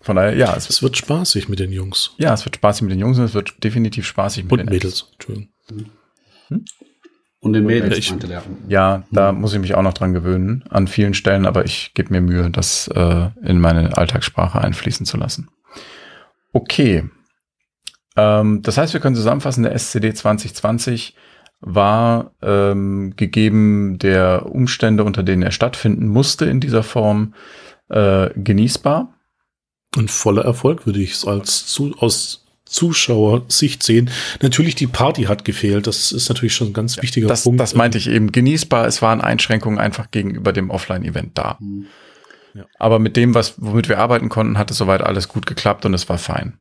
Von 0.00 0.16
daher, 0.16 0.34
ja, 0.36 0.54
es, 0.56 0.68
Es 0.68 0.82
wird 0.82 0.96
spaßig 0.96 1.48
mit 1.48 1.58
den 1.60 1.70
Jungs. 1.72 2.12
ja, 2.18 2.34
es 2.34 2.44
wird 2.44 2.56
spaßig 2.56 2.82
mit 2.82 2.92
den 2.92 2.98
Jungs 2.98 3.18
und 3.18 3.24
es 3.24 3.34
wird 3.34 3.62
definitiv 3.62 4.06
spaßig 4.06 4.44
mit 4.44 4.52
Und 4.52 4.58
den 4.58 4.68
Mädels. 4.68 5.06
Entschuldigung. 5.12 5.48
Und 7.40 7.52
den 7.52 7.64
Mädels, 7.66 7.96
ich- 7.96 8.10
meinte 8.10 8.26
der. 8.26 8.42
Ja, 8.68 9.04
da 9.12 9.32
muss 9.32 9.52
ich 9.54 9.60
mich 9.60 9.74
auch 9.74 9.82
noch 9.82 9.94
dran 9.94 10.12
gewöhnen, 10.12 10.64
an 10.70 10.88
vielen 10.88 11.14
Stellen, 11.14 11.46
aber 11.46 11.64
ich 11.64 11.92
gebe 11.94 12.12
mir 12.12 12.20
Mühe, 12.20 12.50
das 12.50 12.88
äh, 12.88 13.28
in 13.42 13.60
meine 13.60 13.96
Alltagssprache 13.96 14.60
einfließen 14.60 15.06
zu 15.06 15.16
lassen. 15.16 15.48
Okay. 16.52 17.08
Ähm, 18.16 18.62
das 18.62 18.76
heißt, 18.76 18.92
wir 18.92 19.00
können 19.00 19.14
zusammenfassen, 19.14 19.62
der 19.62 19.72
SCD 19.74 20.12
2020 20.12 21.14
war 21.60 22.32
ähm, 22.42 23.14
gegeben 23.16 23.98
der 23.98 24.46
Umstände, 24.46 25.04
unter 25.04 25.22
denen 25.22 25.42
er 25.42 25.50
stattfinden 25.52 26.08
musste 26.08 26.46
in 26.46 26.60
dieser 26.60 26.82
Form, 26.82 27.34
äh, 27.88 28.30
genießbar. 28.34 29.14
Und 29.96 30.10
voller 30.10 30.44
Erfolg 30.44 30.86
würde 30.86 31.00
ich 31.00 31.12
es 31.12 31.24
als 31.26 31.66
zu, 31.66 31.94
aus 31.98 32.47
Zuschauersicht 32.68 33.82
sehen. 33.82 34.10
Natürlich, 34.42 34.74
die 34.74 34.86
Party 34.86 35.24
hat 35.24 35.44
gefehlt. 35.44 35.86
Das 35.86 36.12
ist 36.12 36.28
natürlich 36.28 36.54
schon 36.54 36.68
ein 36.68 36.72
ganz 36.72 37.00
wichtiger 37.00 37.28
das, 37.28 37.44
Punkt. 37.44 37.60
Das 37.60 37.74
meinte 37.74 37.98
ich 37.98 38.08
eben. 38.08 38.32
Genießbar, 38.32 38.86
es 38.86 39.02
waren 39.02 39.20
Einschränkungen 39.20 39.78
einfach 39.78 40.10
gegenüber 40.10 40.52
dem 40.52 40.70
Offline-Event 40.70 41.36
da. 41.36 41.56
Mhm. 41.60 41.86
Ja. 42.54 42.64
Aber 42.78 42.98
mit 42.98 43.16
dem, 43.16 43.34
was, 43.34 43.54
womit 43.58 43.88
wir 43.88 43.98
arbeiten 43.98 44.28
konnten, 44.28 44.58
hat 44.58 44.70
es 44.70 44.78
soweit 44.78 45.02
alles 45.02 45.28
gut 45.28 45.46
geklappt 45.46 45.84
und 45.86 45.94
es 45.94 46.08
war 46.08 46.18
fein. 46.18 46.58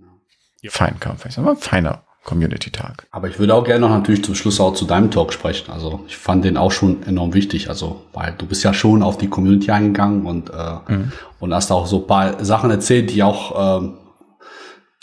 Ja. 0.61 0.71
Fein, 0.71 0.95
man 1.03 1.17
vielleicht. 1.17 1.37
War 1.37 1.51
ein 1.51 1.57
feiner 1.57 2.03
Community-Tag. 2.27 3.07
Aber 3.11 3.29
ich 3.29 3.39
würde 3.39 3.55
auch 3.55 3.63
gerne 3.63 3.81
noch 3.81 3.89
natürlich 3.89 4.23
zum 4.23 4.35
Schluss 4.35 4.59
auch 4.59 4.73
zu 4.73 4.85
deinem 4.85 5.09
Talk 5.09 5.31
sprechen. 5.31 5.71
Also 5.71 6.01
ich 6.07 6.17
fand 6.17 6.43
den 6.43 6.57
auch 6.57 6.71
schon 6.71 7.03
enorm 7.03 7.33
wichtig. 7.33 7.69
Also, 7.69 8.03
weil 8.13 8.35
du 8.37 8.45
bist 8.45 8.63
ja 8.63 8.73
schon 8.73 9.01
auf 9.01 9.17
die 9.17 9.29
Community 9.29 9.71
eingegangen 9.71 10.25
und, 10.25 10.49
äh, 10.49 10.75
mhm. 10.91 11.11
und 11.39 11.53
hast 11.53 11.71
auch 11.71 11.87
so 11.87 12.01
ein 12.01 12.07
paar 12.07 12.43
Sachen 12.43 12.69
erzählt, 12.69 13.11
die 13.11 13.23
auch 13.23 13.81
ähm, 13.81 13.93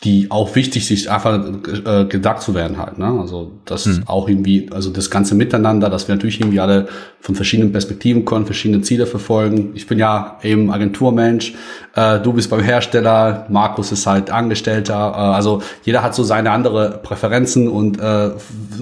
die 0.05 0.31
auch 0.31 0.55
wichtig 0.55 0.87
sich 0.87 1.11
einfach 1.11 1.43
äh, 1.87 2.05
gedacht 2.05 2.43
zu 2.43 2.55
werden 2.55 2.77
halt. 2.77 2.99
Ne? 2.99 3.07
Also 3.07 3.53
das 3.65 3.87
hm. 3.87 4.03
auch 4.05 4.29
irgendwie, 4.29 4.69
also 4.71 4.91
das 4.91 5.11
ganze 5.11 5.35
Miteinander, 5.35 5.89
dass 5.89 6.09
wir 6.09 6.15
natürlich 6.15 6.41
irgendwie 6.41 6.61
alle 6.61 6.89
von 7.21 7.35
verschiedenen 7.35 7.73
Perspektiven 7.73 8.27
können, 8.27 8.45
verschiedene 8.45 8.83
Ziele 8.83 9.07
verfolgen. 9.07 9.73
Ich 9.75 9.87
bin 9.87 9.99
ja 9.99 10.39
eben 10.43 10.71
Agenturmensch, 10.71 11.55
äh, 11.95 12.21
du 12.21 12.35
bist 12.35 12.51
beim 12.51 12.61
Hersteller, 12.61 13.47
Markus 13.49 13.93
ist 13.93 14.07
halt 14.07 14.31
Angestellter. 14.31 14.95
Äh, 14.95 15.35
also 15.35 15.63
jeder 15.85 16.03
hat 16.03 16.15
so 16.15 16.23
seine 16.23 16.51
andere 16.51 17.01
Präferenzen 17.03 17.69
und 17.69 17.99
äh, 17.99 18.33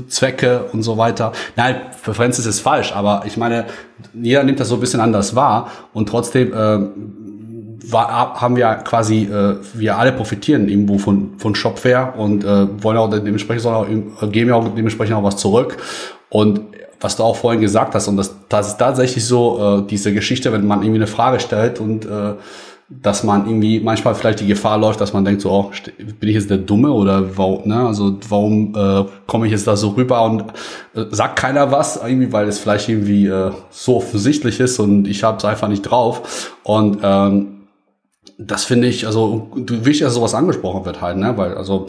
Zwecke 0.08 0.64
und 0.72 0.82
so 0.82 0.98
weiter. 0.98 1.32
Nein, 1.54 1.76
Präferenz 2.02 2.40
ist 2.40 2.60
falsch, 2.60 2.92
aber 2.92 3.22
ich 3.26 3.36
meine, 3.36 3.66
jeder 4.12 4.42
nimmt 4.42 4.58
das 4.58 4.68
so 4.68 4.74
ein 4.74 4.80
bisschen 4.80 5.00
anders 5.00 5.36
wahr 5.36 5.70
und 5.92 6.08
trotzdem 6.08 6.52
äh, 6.52 6.78
war, 7.88 8.40
haben 8.40 8.56
wir 8.56 8.74
quasi, 8.76 9.24
äh, 9.24 9.56
wir 9.74 9.98
alle 9.98 10.12
profitieren 10.12 10.68
irgendwo 10.68 10.98
von, 10.98 11.38
von 11.38 11.54
Shopware 11.54 12.14
und 12.16 12.44
äh, 12.44 12.82
wollen 12.82 12.96
auch 12.96 13.10
dementsprechend 13.10 13.66
auch, 13.66 13.86
geben 14.30 14.50
ja 14.50 14.56
auch 14.56 14.68
dementsprechend 14.74 15.16
auch 15.16 15.24
was 15.24 15.36
zurück. 15.36 15.76
Und 16.28 16.60
was 17.00 17.16
du 17.16 17.24
auch 17.24 17.36
vorhin 17.36 17.60
gesagt 17.60 17.94
hast, 17.94 18.08
und 18.08 18.16
das, 18.16 18.34
das 18.48 18.68
ist 18.68 18.78
tatsächlich 18.78 19.24
so, 19.24 19.80
äh, 19.80 19.86
diese 19.88 20.14
Geschichte, 20.14 20.52
wenn 20.52 20.66
man 20.66 20.82
irgendwie 20.82 21.00
eine 21.00 21.06
Frage 21.06 21.40
stellt 21.40 21.80
und 21.80 22.04
äh, 22.04 22.34
dass 23.00 23.24
man 23.24 23.46
irgendwie 23.46 23.80
manchmal 23.80 24.14
vielleicht 24.14 24.40
die 24.40 24.46
Gefahr 24.46 24.78
läuft, 24.78 25.00
dass 25.00 25.12
man 25.12 25.24
denkt 25.24 25.40
so, 25.40 25.50
oh, 25.50 25.70
bin 25.96 26.28
ich 26.28 26.34
jetzt 26.34 26.50
der 26.50 26.58
Dumme 26.58 26.92
oder 26.92 27.36
warum, 27.36 27.66
ne? 27.66 27.86
Also 27.86 28.18
warum 28.28 28.74
äh, 28.76 29.04
komme 29.26 29.46
ich 29.46 29.52
jetzt 29.52 29.66
da 29.66 29.76
so 29.76 29.90
rüber 29.90 30.22
und 30.24 30.44
äh, 30.94 31.04
sagt 31.10 31.38
keiner 31.38 31.72
was, 31.72 31.96
irgendwie, 31.96 32.32
weil 32.32 32.48
es 32.48 32.58
vielleicht 32.58 32.88
irgendwie 32.88 33.26
äh, 33.26 33.50
so 33.70 33.96
offensichtlich 33.96 34.60
ist 34.60 34.78
und 34.78 35.06
ich 35.06 35.24
habe 35.24 35.38
es 35.38 35.44
einfach 35.44 35.68
nicht 35.68 35.82
drauf. 35.82 36.52
Und 36.64 36.98
ähm, 37.02 37.51
das 38.46 38.64
finde 38.64 38.88
ich, 38.88 39.06
also 39.06 39.48
wichtig, 39.54 40.04
dass 40.04 40.14
sowas 40.14 40.34
angesprochen 40.34 40.84
wird 40.84 41.00
halt, 41.00 41.16
ne? 41.16 41.36
Weil 41.36 41.54
also 41.54 41.86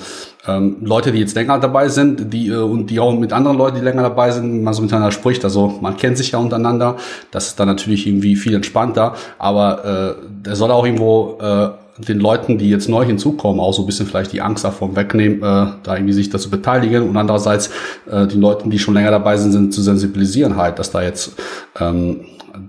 ähm, 0.47 0.77
Leute, 0.81 1.11
die 1.11 1.19
jetzt 1.19 1.35
länger 1.35 1.59
dabei 1.59 1.89
sind, 1.89 2.33
die 2.33 2.49
äh, 2.49 2.55
und 2.55 2.87
die 2.87 2.99
auch 2.99 3.17
mit 3.17 3.33
anderen 3.33 3.57
Leuten, 3.57 3.77
die 3.77 3.83
länger 3.83 4.03
dabei 4.03 4.31
sind, 4.31 4.63
man 4.63 4.73
so 4.73 4.81
miteinander 4.81 5.11
spricht. 5.11 5.43
Also 5.43 5.75
man 5.81 5.97
kennt 5.97 6.17
sich 6.17 6.31
ja 6.31 6.39
untereinander. 6.39 6.97
Das 7.31 7.47
ist 7.47 7.59
dann 7.59 7.67
natürlich 7.67 8.07
irgendwie 8.07 8.35
viel 8.35 8.55
entspannter. 8.55 9.15
Aber 9.37 10.17
äh, 10.19 10.25
der 10.45 10.55
soll 10.55 10.71
auch 10.71 10.85
irgendwo 10.85 11.37
äh, 11.41 11.69
den 11.97 12.19
Leuten, 12.19 12.57
die 12.57 12.69
jetzt 12.69 12.89
neu 12.89 13.05
hinzukommen, 13.05 13.59
auch 13.59 13.73
so 13.73 13.83
ein 13.83 13.85
bisschen 13.85 14.07
vielleicht 14.07 14.33
die 14.33 14.41
Angst 14.41 14.63
davon 14.63 14.95
wegnehmen, 14.95 15.37
äh, 15.37 15.73
da 15.83 15.95
irgendwie 15.95 16.13
sich 16.13 16.29
dazu 16.29 16.49
beteiligen 16.49 17.07
und 17.07 17.15
andererseits 17.15 17.69
äh, 18.09 18.27
die 18.27 18.37
Leuten, 18.37 18.69
die 18.69 18.79
schon 18.79 18.95
länger 18.95 19.11
dabei 19.11 19.37
sind, 19.37 19.51
sind 19.51 19.73
zu 19.73 19.81
sensibilisieren 19.81 20.57
halt, 20.57 20.79
dass 20.79 20.91
da 20.91 21.03
jetzt 21.03 21.33
ähm, 21.79 22.21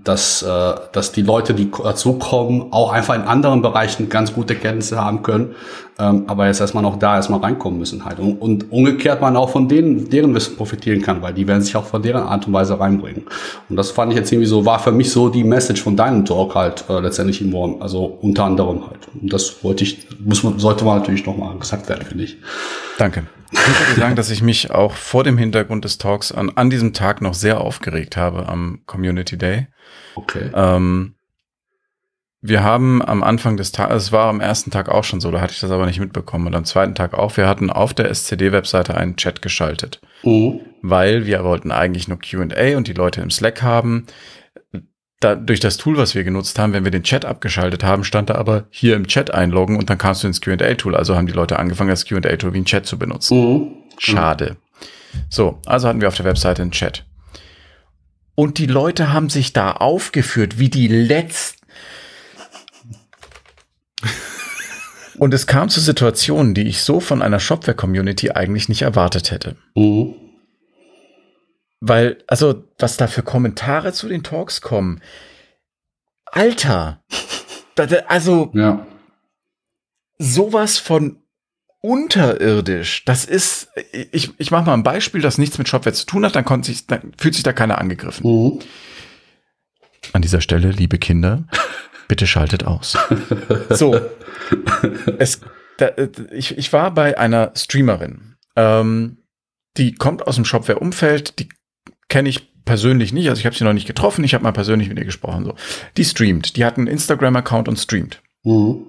dass, 0.03 0.41
äh, 0.41 0.73
dass 0.91 1.11
die 1.11 1.21
Leute, 1.21 1.53
die 1.53 1.69
dazukommen, 1.69 2.71
auch 2.71 2.91
einfach 2.91 3.15
in 3.15 3.21
anderen 3.21 3.61
Bereichen 3.61 4.09
ganz 4.09 4.33
gute 4.33 4.55
Kenntnisse 4.55 4.99
haben 4.99 5.21
können, 5.21 5.55
ähm, 5.97 6.23
aber 6.27 6.47
jetzt 6.47 6.59
erstmal 6.59 6.83
noch 6.83 6.99
da 6.99 7.15
erstmal 7.15 7.39
reinkommen 7.39 7.79
müssen 7.79 8.03
halt. 8.03 8.19
Und, 8.19 8.41
und 8.41 8.71
umgekehrt 8.71 9.21
man 9.21 9.37
auch 9.37 9.49
von 9.49 9.69
denen, 9.69 10.09
deren 10.09 10.35
Wissen 10.35 10.57
profitieren 10.57 11.01
kann, 11.01 11.21
weil 11.21 11.33
die 11.33 11.47
werden 11.47 11.61
sich 11.61 11.75
auch 11.75 11.85
von 11.85 12.01
deren 12.01 12.23
Art 12.23 12.47
und 12.47 12.53
Weise 12.53 12.79
reinbringen. 12.79 13.23
Und 13.69 13.77
das 13.77 13.91
fand 13.91 14.11
ich 14.11 14.17
jetzt 14.17 14.31
irgendwie 14.31 14.47
so, 14.47 14.65
war 14.65 14.79
für 14.79 14.91
mich 14.91 15.11
so 15.11 15.29
die 15.29 15.43
Message 15.43 15.81
von 15.81 15.95
deinem 15.95 16.25
Talk 16.25 16.55
halt 16.55 16.85
äh, 16.89 16.99
letztendlich 16.99 17.39
irgendwo, 17.39 17.79
also 17.79 18.05
unter 18.05 18.43
anderem 18.43 18.87
halt. 18.87 19.07
Und 19.19 19.31
das 19.31 19.63
wollte 19.63 19.83
ich, 19.83 20.07
muss 20.19 20.43
man, 20.43 20.59
sollte 20.59 20.83
man 20.83 20.99
natürlich 20.99 21.25
nochmal 21.25 21.57
gesagt 21.57 21.87
werden, 21.87 22.05
finde 22.05 22.25
ich. 22.25 22.37
Danke. 22.97 23.23
Ich 23.51 23.89
würde 23.89 24.01
sagen, 24.01 24.15
dass 24.15 24.29
ich 24.29 24.41
mich 24.41 24.71
auch 24.71 24.93
vor 24.93 25.23
dem 25.23 25.37
Hintergrund 25.37 25.85
des 25.85 25.97
Talks 25.97 26.31
an, 26.31 26.51
an 26.55 26.69
diesem 26.69 26.93
Tag 26.93 27.21
noch 27.21 27.33
sehr 27.33 27.61
aufgeregt 27.61 28.17
habe 28.17 28.49
am 28.49 28.81
Community 28.85 29.37
Day. 29.37 29.67
Okay. 30.15 30.49
Ähm, 30.53 31.14
wir 32.47 32.63
haben 32.63 33.01
am 33.01 33.23
Anfang 33.23 33.57
des 33.57 33.71
Tages, 33.71 34.03
es 34.03 34.11
war 34.11 34.27
am 34.27 34.39
ersten 34.39 34.71
Tag 34.71 34.89
auch 34.89 35.03
schon 35.03 35.19
so, 35.19 35.31
da 35.31 35.41
hatte 35.41 35.53
ich 35.53 35.59
das 35.59 35.71
aber 35.71 35.85
nicht 35.85 35.99
mitbekommen 35.99 36.47
und 36.47 36.55
am 36.55 36.65
zweiten 36.65 36.95
Tag 36.95 37.13
auch, 37.13 37.35
wir 37.37 37.47
hatten 37.47 37.69
auf 37.69 37.93
der 37.93 38.09
SCD-Webseite 38.09 38.95
einen 38.95 39.15
Chat 39.15 39.41
geschaltet, 39.41 40.01
mhm. 40.23 40.61
weil 40.81 41.25
wir 41.25 41.43
wollten 41.43 41.71
eigentlich 41.71 42.07
nur 42.07 42.19
Q&A 42.19 42.77
und 42.77 42.87
die 42.87 42.93
Leute 42.93 43.21
im 43.21 43.31
Slack 43.31 43.61
haben. 43.61 44.05
Da, 45.21 45.35
durch 45.35 45.59
das 45.59 45.77
Tool, 45.77 45.97
was 45.97 46.13
wir 46.13 46.23
genutzt 46.23 46.59
haben, 46.59 46.73
wenn 46.73 46.83
wir 46.83 46.91
den 46.91 47.03
Chat 47.03 47.25
abgeschaltet 47.25 47.83
haben, 47.83 48.03
stand 48.03 48.29
da 48.29 48.35
aber 48.35 48.65
hier 48.69 48.95
im 48.95 49.07
Chat 49.07 49.33
einloggen 49.33 49.77
und 49.77 49.89
dann 49.89 49.97
kamst 49.97 50.23
du 50.23 50.27
ins 50.27 50.41
Q&A-Tool. 50.41 50.95
Also 50.95 51.15
haben 51.15 51.25
die 51.25 51.33
Leute 51.33 51.57
angefangen, 51.57 51.89
das 51.89 52.07
Q&A-Tool 52.07 52.53
wie 52.53 52.59
ein 52.59 52.65
Chat 52.65 52.85
zu 52.85 52.99
benutzen. 52.99 53.37
Mhm. 53.37 53.71
Schade. 53.97 54.57
So, 55.29 55.59
also 55.65 55.87
hatten 55.87 56.01
wir 56.01 56.09
auf 56.09 56.17
der 56.17 56.25
Webseite 56.25 56.61
einen 56.61 56.71
Chat. 56.71 57.05
Und 58.35 58.57
die 58.57 58.65
Leute 58.65 59.13
haben 59.13 59.29
sich 59.29 59.53
da 59.53 59.71
aufgeführt 59.71 60.59
wie 60.59 60.69
die 60.69 60.89
letzten. 60.89 61.64
Und 65.17 65.33
es 65.33 65.47
kam 65.47 65.69
zu 65.69 65.79
Situationen, 65.79 66.53
die 66.53 66.67
ich 66.67 66.81
so 66.81 66.99
von 66.99 67.21
einer 67.21 67.39
Shopware-Community 67.39 68.31
eigentlich 68.31 68.69
nicht 68.69 68.81
erwartet 68.81 69.31
hätte. 69.31 69.55
Mhm. 69.75 70.15
Weil, 71.79 72.23
also, 72.27 72.63
was 72.79 72.97
da 72.97 73.07
für 73.07 73.23
Kommentare 73.23 73.93
zu 73.93 74.07
den 74.07 74.23
Talks 74.23 74.61
kommen. 74.61 75.01
Alter! 76.25 77.03
also, 78.07 78.51
ja. 78.53 78.85
sowas 80.17 80.77
von 80.77 81.21
unterirdisch. 81.81 83.05
Das 83.05 83.25
ist, 83.25 83.69
ich, 84.11 84.31
ich 84.39 84.51
mache 84.51 84.65
mal 84.65 84.73
ein 84.73 84.83
Beispiel, 84.83 85.21
das 85.21 85.37
nichts 85.37 85.57
mit 85.57 85.69
Shopware 85.69 85.93
zu 85.93 86.05
tun 86.05 86.25
hat, 86.25 86.35
dann, 86.35 86.63
sich, 86.63 86.87
dann 86.87 87.11
fühlt 87.17 87.35
sich 87.35 87.43
da 87.43 87.53
keiner 87.53 87.77
angegriffen. 87.77 88.25
Mhm. 88.27 88.59
An 90.13 90.21
dieser 90.21 90.41
Stelle, 90.41 90.71
liebe 90.71 90.97
Kinder, 90.97 91.45
bitte 92.07 92.27
schaltet 92.27 92.65
aus. 92.65 92.97
so, 93.69 93.99
es, 95.17 95.41
da, 95.77 95.91
ich, 96.31 96.57
ich 96.57 96.73
war 96.73 96.93
bei 96.93 97.17
einer 97.17 97.51
Streamerin, 97.55 98.35
ähm, 98.55 99.17
die 99.77 99.93
kommt 99.93 100.27
aus 100.27 100.35
dem 100.35 100.45
Shopware-Umfeld, 100.45 101.39
die 101.39 101.49
kenne 102.07 102.29
ich 102.29 102.63
persönlich 102.65 103.13
nicht, 103.13 103.29
also 103.29 103.39
ich 103.39 103.45
habe 103.45 103.55
sie 103.55 103.63
noch 103.63 103.73
nicht 103.73 103.87
getroffen, 103.87 104.23
ich 104.23 104.33
habe 104.33 104.43
mal 104.43 104.51
persönlich 104.51 104.89
mit 104.89 104.97
ihr 104.97 105.05
gesprochen. 105.05 105.45
So, 105.45 105.55
die 105.97 106.05
streamt, 106.05 106.57
die 106.57 106.65
hat 106.65 106.77
einen 106.77 106.87
Instagram-Account 106.87 107.67
und 107.67 107.77
streamt. 107.77 108.21
Mhm. 108.43 108.87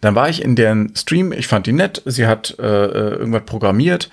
Dann 0.00 0.14
war 0.14 0.28
ich 0.28 0.42
in 0.42 0.56
deren 0.56 0.96
Stream, 0.96 1.32
ich 1.32 1.46
fand 1.46 1.66
die 1.66 1.72
nett, 1.72 2.02
sie 2.06 2.26
hat 2.26 2.56
äh, 2.58 2.62
äh 2.62 3.16
irgendwas 3.16 3.44
programmiert. 3.44 4.08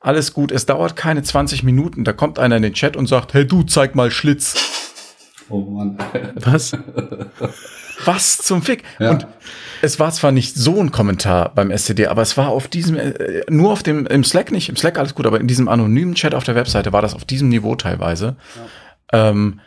Alles 0.00 0.34
gut, 0.34 0.50
es 0.50 0.66
dauert 0.66 0.96
keine 0.96 1.22
20 1.22 1.62
Minuten, 1.62 2.04
da 2.04 2.12
kommt 2.12 2.38
einer 2.38 2.56
in 2.56 2.62
den 2.62 2.74
Chat 2.74 2.96
und 2.96 3.06
sagt, 3.06 3.32
hey 3.32 3.46
du, 3.46 3.62
zeig 3.62 3.94
mal 3.94 4.10
Schlitz. 4.10 4.73
Oh 5.48 5.60
Mann. 5.60 5.98
Was? 6.36 6.72
Was 8.04 8.38
zum 8.38 8.62
Fick? 8.62 8.82
Ja. 8.98 9.10
Und 9.10 9.26
es 9.82 10.00
war 10.00 10.10
zwar 10.10 10.32
nicht 10.32 10.56
so 10.56 10.80
ein 10.80 10.90
Kommentar 10.90 11.54
beim 11.54 11.70
SCD, 11.70 12.06
aber 12.06 12.22
es 12.22 12.36
war 12.36 12.48
auf 12.48 12.68
diesem, 12.68 12.96
äh, 12.96 13.42
nur 13.48 13.72
auf 13.72 13.82
dem, 13.82 14.06
im 14.06 14.24
Slack 14.24 14.50
nicht, 14.50 14.68
im 14.68 14.76
Slack 14.76 14.98
alles 14.98 15.14
gut, 15.14 15.26
aber 15.26 15.40
in 15.40 15.46
diesem 15.46 15.68
anonymen 15.68 16.14
Chat 16.14 16.34
auf 16.34 16.44
der 16.44 16.54
Webseite 16.54 16.92
war 16.92 17.02
das 17.02 17.14
auf 17.14 17.24
diesem 17.24 17.48
Niveau 17.48 17.76
teilweise. 17.76 18.36
Ja. 19.12 19.30
Ähm, 19.30 19.60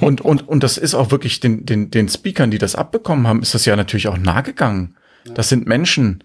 und, 0.00 0.20
und, 0.20 0.48
und 0.48 0.62
das 0.62 0.78
ist 0.78 0.94
auch 0.94 1.10
wirklich 1.10 1.40
den, 1.40 1.66
den, 1.66 1.90
den 1.90 2.08
Speakern, 2.08 2.50
die 2.50 2.58
das 2.58 2.74
abbekommen 2.74 3.26
haben, 3.26 3.42
ist 3.42 3.54
das 3.54 3.64
ja 3.64 3.76
natürlich 3.76 4.08
auch 4.08 4.18
nahegegangen. 4.18 4.96
Ja. 5.24 5.34
Das 5.34 5.48
sind 5.48 5.66
Menschen. 5.66 6.24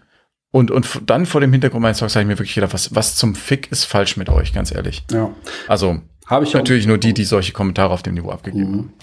Und, 0.51 0.71
und 0.71 0.87
dann 1.05 1.25
vor 1.25 1.41
dem 1.41 1.51
Hintergrund 1.51 1.81
meines 1.81 1.99
Talks 1.99 2.13
sage 2.13 2.23
ich 2.23 2.27
mir 2.27 2.39
wirklich 2.39 2.55
gedacht, 2.55 2.73
was, 2.73 2.95
was 2.95 3.15
zum 3.15 3.35
Fick 3.35 3.71
ist 3.71 3.83
falsch 3.83 4.17
mit 4.17 4.29
euch, 4.29 4.53
ganz 4.53 4.73
ehrlich. 4.73 5.03
Ja. 5.11 5.29
Also, 5.67 6.01
habe 6.27 6.45
ich 6.45 6.53
natürlich 6.53 6.85
nur 6.85 6.97
die, 6.97 7.13
die 7.13 7.23
solche 7.23 7.53
Kommentare 7.53 7.93
auf 7.93 8.03
dem 8.03 8.13
Niveau 8.13 8.29
abgegeben 8.29 8.71
mhm. 8.71 8.77
haben. 8.77 8.93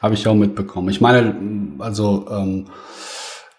Habe 0.00 0.14
ich 0.14 0.26
auch 0.26 0.34
mitbekommen. 0.34 0.88
Ich 0.88 1.00
meine, 1.00 1.34
also, 1.80 2.26
ähm, 2.30 2.66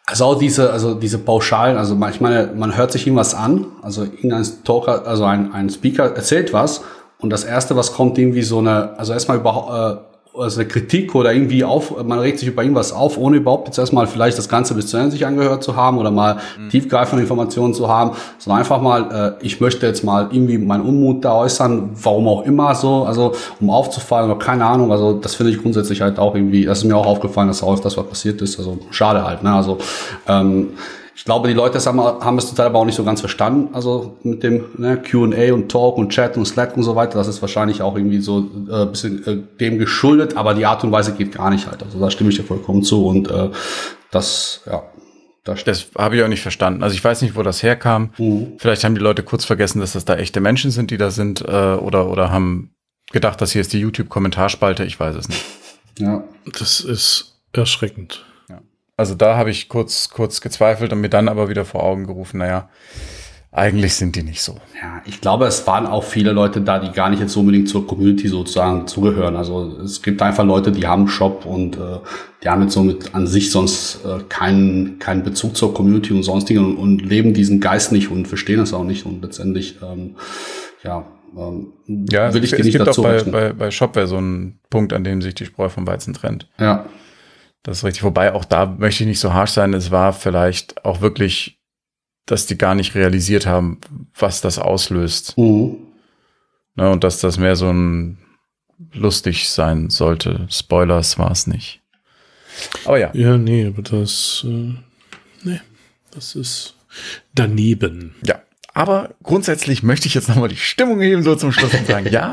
also 0.05 0.25
auch 0.25 0.39
diese, 0.39 0.71
also 0.71 0.95
diese 0.95 1.19
Pauschalen, 1.19 1.77
also 1.77 1.99
ich 2.09 2.21
meine, 2.21 2.51
man 2.55 2.75
hört 2.75 2.91
sich 2.91 3.05
irgendwas 3.05 3.35
an, 3.35 3.67
also 3.81 4.03
irgendein 4.03 4.45
Talker, 4.63 5.05
also 5.05 5.25
ein, 5.25 5.53
ein 5.53 5.69
Speaker 5.69 6.15
erzählt 6.15 6.51
was 6.53 6.81
und 7.19 7.29
das 7.29 7.43
erste, 7.43 7.75
was 7.75 7.93
kommt, 7.93 8.17
irgendwie 8.17 8.41
so 8.41 8.59
eine, 8.59 8.97
also 8.97 9.13
erstmal 9.13 9.37
überhaupt, 9.37 9.69
äh, 9.69 10.01
also 10.37 10.59
eine 10.59 10.69
Kritik 10.69 11.15
oder 11.15 11.33
irgendwie 11.33 11.63
auf, 11.63 12.03
man 12.03 12.19
regt 12.19 12.39
sich 12.39 12.47
über 12.47 12.61
irgendwas 12.61 12.93
auf, 12.93 13.17
ohne 13.17 13.37
überhaupt 13.37 13.67
jetzt 13.67 13.77
erstmal 13.77 14.07
vielleicht 14.07 14.37
das 14.37 14.47
Ganze 14.47 14.75
bis 14.75 14.87
zu 14.87 14.97
Ende 14.97 15.11
sich 15.11 15.25
angehört 15.25 15.63
zu 15.63 15.75
haben 15.75 15.97
oder 15.97 16.11
mal 16.11 16.37
mhm. 16.57 16.69
tiefgreifende 16.69 17.23
Informationen 17.23 17.73
zu 17.73 17.87
haben, 17.87 18.11
sondern 18.37 18.59
einfach 18.59 18.81
mal, 18.81 19.37
äh, 19.41 19.45
ich 19.45 19.59
möchte 19.59 19.85
jetzt 19.87 20.03
mal 20.03 20.29
irgendwie 20.31 20.57
meinen 20.57 20.83
Unmut 20.83 21.25
da 21.25 21.33
äußern, 21.33 21.91
warum 21.93 22.27
auch 22.27 22.43
immer 22.43 22.75
so, 22.75 23.05
also 23.05 23.33
um 23.59 23.69
aufzufallen 23.69 24.29
oder 24.29 24.39
keine 24.39 24.65
Ahnung, 24.65 24.91
also 24.91 25.13
das 25.13 25.35
finde 25.35 25.51
ich 25.51 25.61
grundsätzlich 25.61 26.01
halt 26.01 26.19
auch 26.19 26.35
irgendwie, 26.35 26.65
das 26.65 26.79
ist 26.79 26.83
mir 26.85 26.95
auch 26.95 27.07
aufgefallen, 27.07 27.47
dass 27.47 27.63
auch 27.63 27.79
das 27.79 27.97
was 27.97 28.07
passiert 28.07 28.41
ist, 28.41 28.59
also 28.59 28.77
schade 28.91 29.25
halt, 29.25 29.43
ne, 29.43 29.53
also 29.53 29.79
ähm, 30.27 30.69
ich 31.19 31.25
glaube, 31.25 31.49
die 31.49 31.53
Leute 31.53 31.79
haben, 31.79 31.99
haben 31.99 32.37
es 32.37 32.49
total 32.49 32.67
aber 32.67 32.79
auch 32.79 32.85
nicht 32.85 32.95
so 32.95 33.03
ganz 33.03 33.19
verstanden. 33.19 33.75
Also 33.75 34.15
mit 34.23 34.41
dem 34.41 34.63
ne, 34.77 34.95
QA 34.95 35.53
und 35.53 35.69
Talk 35.69 35.97
und 35.97 36.11
Chat 36.11 36.37
und 36.37 36.45
Slack 36.45 36.77
und 36.77 36.83
so 36.83 36.95
weiter. 36.95 37.17
Das 37.17 37.27
ist 37.27 37.41
wahrscheinlich 37.41 37.81
auch 37.81 37.97
irgendwie 37.97 38.21
so 38.21 38.49
äh, 38.71 38.85
bisschen 38.85 39.27
äh, 39.27 39.37
dem 39.59 39.79
geschuldet, 39.79 40.37
aber 40.37 40.53
die 40.53 40.65
Art 40.65 40.81
und 40.85 40.93
Weise 40.93 41.11
geht 41.11 41.33
gar 41.33 41.49
nicht 41.49 41.67
halt. 41.67 41.83
Also 41.83 41.99
da 41.99 42.09
stimme 42.09 42.29
ich 42.29 42.37
dir 42.37 42.45
vollkommen 42.45 42.83
zu. 42.83 43.05
Und 43.05 43.29
äh, 43.29 43.49
das, 44.11 44.61
ja, 44.65 44.83
das, 45.43 45.65
das 45.65 45.87
habe 45.97 46.15
ich 46.15 46.23
auch 46.23 46.29
nicht 46.29 46.41
verstanden. 46.41 46.83
Also 46.83 46.95
ich 46.95 47.03
weiß 47.03 47.21
nicht, 47.21 47.35
wo 47.35 47.43
das 47.43 47.63
herkam. 47.63 48.11
Mhm. 48.17 48.53
Vielleicht 48.57 48.85
haben 48.85 48.95
die 48.95 49.01
Leute 49.01 49.21
kurz 49.21 49.43
vergessen, 49.43 49.81
dass 49.81 49.91
das 49.91 50.05
da 50.05 50.15
echte 50.15 50.39
Menschen 50.39 50.71
sind, 50.71 50.89
die 50.89 50.97
da 50.97 51.11
sind, 51.11 51.41
äh, 51.41 51.73
oder, 51.73 52.09
oder 52.09 52.31
haben 52.31 52.75
gedacht, 53.11 53.41
dass 53.41 53.51
hier 53.51 53.59
ist 53.59 53.73
die 53.73 53.81
YouTube-Kommentarspalte. 53.81 54.85
Ich 54.85 54.97
weiß 54.97 55.17
es 55.17 55.27
nicht. 55.27 55.43
Ja. 55.99 56.23
Das 56.57 56.79
ist 56.79 57.41
erschreckend. 57.51 58.23
Also 58.99 59.15
da 59.15 59.37
habe 59.37 59.49
ich 59.49 59.69
kurz, 59.69 60.09
kurz 60.09 60.41
gezweifelt 60.41 60.91
und 60.91 60.99
mir 60.99 61.07
dann 61.07 61.29
aber 61.29 61.47
wieder 61.47 61.63
vor 61.63 61.83
Augen 61.85 62.05
gerufen, 62.05 62.39
naja, 62.39 62.67
eigentlich 63.49 63.95
sind 63.95 64.17
die 64.17 64.23
nicht 64.23 64.41
so. 64.41 64.57
Ja, 64.75 65.01
ich 65.05 65.21
glaube, 65.21 65.45
es 65.45 65.65
waren 65.65 65.87
auch 65.87 66.03
viele 66.03 66.33
Leute 66.33 66.59
da, 66.59 66.79
die 66.79 66.91
gar 66.91 67.09
nicht 67.09 67.21
jetzt 67.21 67.33
unbedingt 67.37 67.69
zur 67.69 67.87
Community 67.87 68.27
sozusagen 68.27 68.87
zugehören. 68.87 69.37
Also 69.37 69.79
es 69.81 70.01
gibt 70.01 70.21
einfach 70.21 70.43
Leute, 70.43 70.73
die 70.73 70.85
haben 70.85 71.03
einen 71.03 71.07
Shop 71.07 71.45
und 71.45 71.77
äh, 71.77 71.99
die 72.43 72.49
haben 72.49 72.61
jetzt 72.61 72.73
somit 72.73 73.15
an 73.15 73.25
sich 73.25 73.51
sonst 73.51 74.03
äh, 74.03 74.19
keinen, 74.27 74.99
keinen 74.99 75.23
Bezug 75.23 75.55
zur 75.55 75.73
Community 75.73 76.11
und 76.11 76.23
sonstigen 76.23 76.65
und, 76.65 76.75
und 76.75 76.99
leben 76.99 77.33
diesen 77.33 77.61
Geist 77.61 77.93
nicht 77.93 78.11
und 78.11 78.27
verstehen 78.27 78.59
es 78.59 78.73
auch 78.73 78.83
nicht. 78.83 79.05
Und 79.05 79.21
letztendlich, 79.21 79.77
ähm, 79.81 80.17
ja, 80.83 81.05
ähm, 81.37 81.71
ja, 81.87 82.33
will 82.33 82.43
ich 82.43 82.51
es, 82.51 82.59
es 82.59 82.73
gibt 82.73 82.89
auch 82.89 83.01
bei, 83.01 83.23
bei, 83.23 83.53
bei 83.53 83.71
Shopware 83.71 84.07
so 84.07 84.17
einen 84.17 84.59
Punkt, 84.69 84.91
an 84.91 85.05
dem 85.05 85.21
sich 85.21 85.35
die 85.35 85.45
Spreu 85.45 85.69
vom 85.69 85.87
Weizen 85.87 86.13
trennt. 86.13 86.49
Ja, 86.59 86.85
das 87.63 87.79
ist 87.79 87.83
richtig. 87.83 88.03
Wobei 88.03 88.33
auch 88.33 88.45
da 88.45 88.65
möchte 88.65 89.03
ich 89.03 89.07
nicht 89.07 89.19
so 89.19 89.33
harsh 89.33 89.51
sein. 89.51 89.73
Es 89.73 89.91
war 89.91 90.13
vielleicht 90.13 90.85
auch 90.85 91.01
wirklich, 91.01 91.59
dass 92.25 92.45
die 92.45 92.57
gar 92.57 92.75
nicht 92.75 92.95
realisiert 92.95 93.45
haben, 93.45 93.79
was 94.17 94.41
das 94.41 94.59
auslöst. 94.59 95.37
Mhm. 95.37 95.77
Ne, 96.75 96.89
und 96.89 97.03
dass 97.03 97.19
das 97.19 97.37
mehr 97.37 97.55
so 97.55 97.69
ein 97.69 98.17
lustig 98.93 99.49
sein 99.49 99.89
sollte. 99.89 100.47
Spoilers 100.49 101.17
war 101.19 101.31
es 101.31 101.47
nicht. 101.47 101.81
Aber 102.85 102.97
ja. 102.97 103.11
Ja, 103.13 103.37
nee, 103.37 103.67
aber 103.67 103.81
das, 103.81 104.45
äh, 104.47 104.73
nee, 105.43 105.61
das 106.11 106.35
ist 106.35 106.75
daneben. 107.33 108.15
Ja. 108.25 108.41
Aber 108.73 109.15
grundsätzlich 109.23 109.83
möchte 109.83 110.07
ich 110.07 110.13
jetzt 110.13 110.29
nochmal 110.29 110.47
die 110.47 110.55
Stimmung 110.55 111.01
heben, 111.01 111.23
so 111.23 111.35
zum 111.35 111.51
Schluss 111.51 111.73
und 111.73 111.87
sagen, 111.87 112.07
ja, 112.11 112.31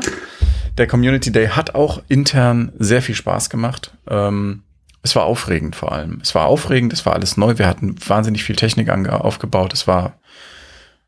der 0.77 0.87
Community 0.87 1.31
Day 1.31 1.47
hat 1.47 1.75
auch 1.75 2.01
intern 2.07 2.71
sehr 2.77 3.01
viel 3.01 3.15
Spaß 3.15 3.49
gemacht. 3.49 3.91
Ähm, 4.07 4.63
es 5.07 5.15
war 5.15 5.23
aufregend 5.23 5.75
vor 5.75 5.93
allem. 5.93 6.19
Es 6.21 6.35
war 6.35 6.45
aufregend, 6.47 6.91
es 6.91 7.05
war 7.05 7.13
alles 7.13 7.37
neu. 7.37 7.57
Wir 7.57 7.67
hatten 7.67 7.95
wahnsinnig 8.05 8.43
viel 8.43 8.57
Technik 8.57 8.89
aufgebaut. 8.89 9.73
Es 9.73 9.87
war, 9.87 10.19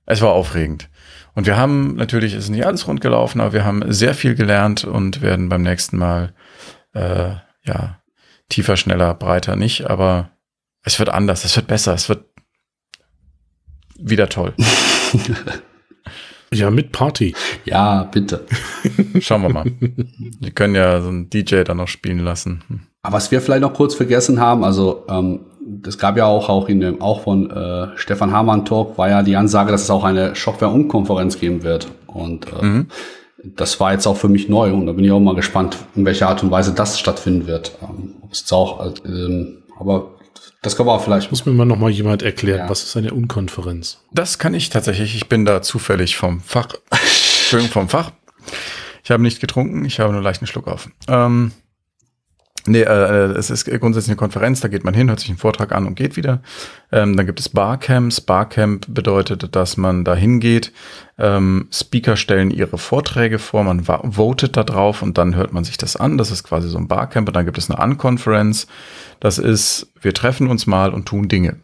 es 0.06 0.22
war 0.22 0.32
aufregend. 0.32 0.90
Und 1.36 1.46
wir 1.46 1.58
haben 1.58 1.96
natürlich, 1.96 2.34
es 2.34 2.46
ist 2.46 2.50
nicht 2.50 2.66
alles 2.66 2.88
rund 2.88 3.02
gelaufen, 3.02 3.42
aber 3.42 3.54
wir 3.54 3.66
haben 3.66 3.84
sehr 3.92 4.14
viel 4.14 4.36
gelernt 4.36 4.86
und 4.86 5.22
werden 5.22 5.50
beim 5.50 5.62
nächsten 5.62 5.98
Mal, 5.98 6.34
äh, 6.94 7.32
ja, 7.64 8.00
tiefer, 8.48 8.78
schneller, 8.78 9.14
breiter 9.14 9.56
nicht, 9.56 9.90
aber 9.90 10.32
es 10.84 10.98
wird 10.98 11.10
anders, 11.10 11.44
es 11.44 11.56
wird 11.56 11.68
besser, 11.68 11.94
es 11.94 12.10
wird 12.10 12.26
wieder 14.00 14.30
toll. 14.30 14.54
ja, 16.54 16.72
mit 16.72 16.94
Party. 16.94 17.36
Ja, 17.66 18.04
bitte. 18.06 18.46
Schauen 19.20 19.42
wir 19.44 19.50
mal. 19.50 19.66
Wir 20.40 20.52
können 20.52 20.76
ja 20.76 21.02
so 21.02 21.10
einen 21.10 21.30
DJ 21.30 21.64
dann 21.64 21.78
noch 21.78 21.90
spielen 21.90 22.20
lassen. 22.20 22.89
Aber 23.02 23.18
was 23.18 23.32
wir 23.32 23.42
vielleicht 23.42 23.62
noch 23.62 23.74
kurz 23.74 23.96
vergessen 23.96 24.40
haben, 24.40 24.64
also 24.64 25.06
ähm, 25.10 25.42
das 25.66 25.98
gab 25.98 26.18
ja 26.18 26.26
auch, 26.26 26.50
auch 26.50 26.68
in 26.68 26.80
dem, 26.80 27.02
auch 27.02 27.24
von 27.24 27.50
äh, 27.50 27.88
Stefan 27.96 28.32
Hamann 28.32 28.66
Talk, 28.66 28.98
war 28.98 29.10
ja 29.10 29.24
die 29.24 29.36
Ansage, 29.36 29.72
dass 29.72 29.84
es 29.84 29.90
auch 29.90 30.04
eine 30.04 30.36
Shopware-Umkonferenz 30.36 31.40
geben 31.40 31.64
wird. 31.64 31.88
Und 32.08 32.48
äh, 32.52 32.66
mhm. 32.66 32.88
das 33.44 33.80
war 33.80 33.94
jetzt 33.94 34.08
auch 34.08 34.18
für 34.18 34.30
mich 34.30 34.50
neu 34.50 34.74
und 34.74 34.86
da 34.88 34.94
bin 34.94 35.06
ich 35.06 35.12
auch 35.12 35.20
mal 35.20 35.36
gespannt, 35.36 35.78
in 35.96 36.06
welcher 36.06 36.28
Art 36.28 36.44
und 36.44 36.52
Weise 36.52 36.74
das 36.74 37.00
stattfinden 37.00 37.48
wird. 37.48 37.78
Ähm, 37.82 38.16
ob 38.22 38.32
es 38.32 38.40
jetzt 38.40 38.52
auch, 38.52 38.86
äh, 38.86 38.94
ähm, 39.06 39.64
aber 39.80 40.12
das 40.62 40.76
kann 40.76 40.86
man 40.86 40.96
auch 40.96 41.04
vielleicht. 41.04 41.32
Muss 41.32 41.46
mir 41.46 41.54
mal 41.54 41.66
noch 41.66 41.78
mal 41.78 41.90
jemand 41.90 42.22
erklären, 42.22 42.60
ja. 42.60 42.70
was 42.70 42.84
ist 42.84 42.98
eine 42.98 43.14
Unkonferenz? 43.14 44.00
Das 44.12 44.40
kann 44.40 44.54
ich 44.54 44.70
tatsächlich. 44.70 45.16
Ich 45.16 45.30
bin 45.30 45.46
da 45.46 45.62
zufällig 45.62 46.18
vom 46.18 46.42
Fach. 46.42 46.68
Entschuldigung, 46.92 47.72
vom 47.72 47.90
Fach. 47.90 48.12
Ich 49.04 49.12
habe 49.12 49.24
nicht 49.24 49.40
getrunken, 49.40 49.86
ich 49.86 50.00
habe 50.00 50.12
nur 50.12 50.22
leichten 50.22 50.48
Schluck 50.48 50.68
auf. 50.68 50.90
Ähm, 51.08 51.54
Nee, 52.66 52.82
äh, 52.82 53.32
es 53.38 53.50
ist 53.50 53.66
grundsätzlich 53.66 54.10
eine 54.10 54.18
Konferenz, 54.18 54.60
da 54.60 54.68
geht 54.68 54.84
man 54.84 54.94
hin, 54.94 55.10
hört 55.10 55.20
sich 55.20 55.30
einen 55.30 55.38
Vortrag 55.38 55.72
an 55.72 55.88
und 55.88 55.96
geht 55.96 56.18
wieder. 56.18 56.42
Ähm, 56.92 57.16
dann 57.16 57.26
gibt 57.26 57.40
es 57.40 57.50
Barcamps. 57.50 58.22
Barcamp 58.22 58.86
bedeutet, 58.88 59.56
dass 59.56 59.78
man 59.78 60.04
da 60.04 60.16
hingeht, 60.16 60.72
ähm, 61.18 61.68
Speaker 61.72 62.16
stellen 62.16 62.52
ihre 62.52 62.78
Vorträge 62.78 63.40
vor, 63.40 63.64
man 63.64 63.84
votet 63.84 64.58
da 64.58 64.64
drauf 64.64 65.02
und 65.02 65.18
dann 65.18 65.36
hört 65.36 65.54
man 65.54 65.64
sich 65.64 65.78
das 65.78 65.96
an. 65.96 66.18
Das 66.18 66.32
ist 66.32 66.44
quasi 66.44 66.70
so 66.70 66.78
ein 66.78 66.88
Barcamp 66.88 67.28
und 67.28 67.36
dann 67.36 67.46
gibt 67.46 67.58
es 67.58 67.70
eine 67.70 67.82
Unconference. 67.82 68.68
Das 69.20 69.38
ist, 69.38 69.92
wir 70.02 70.14
treffen 70.14 70.48
uns 70.48 70.68
mal 70.68 70.94
und 70.94 71.06
tun 71.06 71.28
Dinge. 71.28 71.58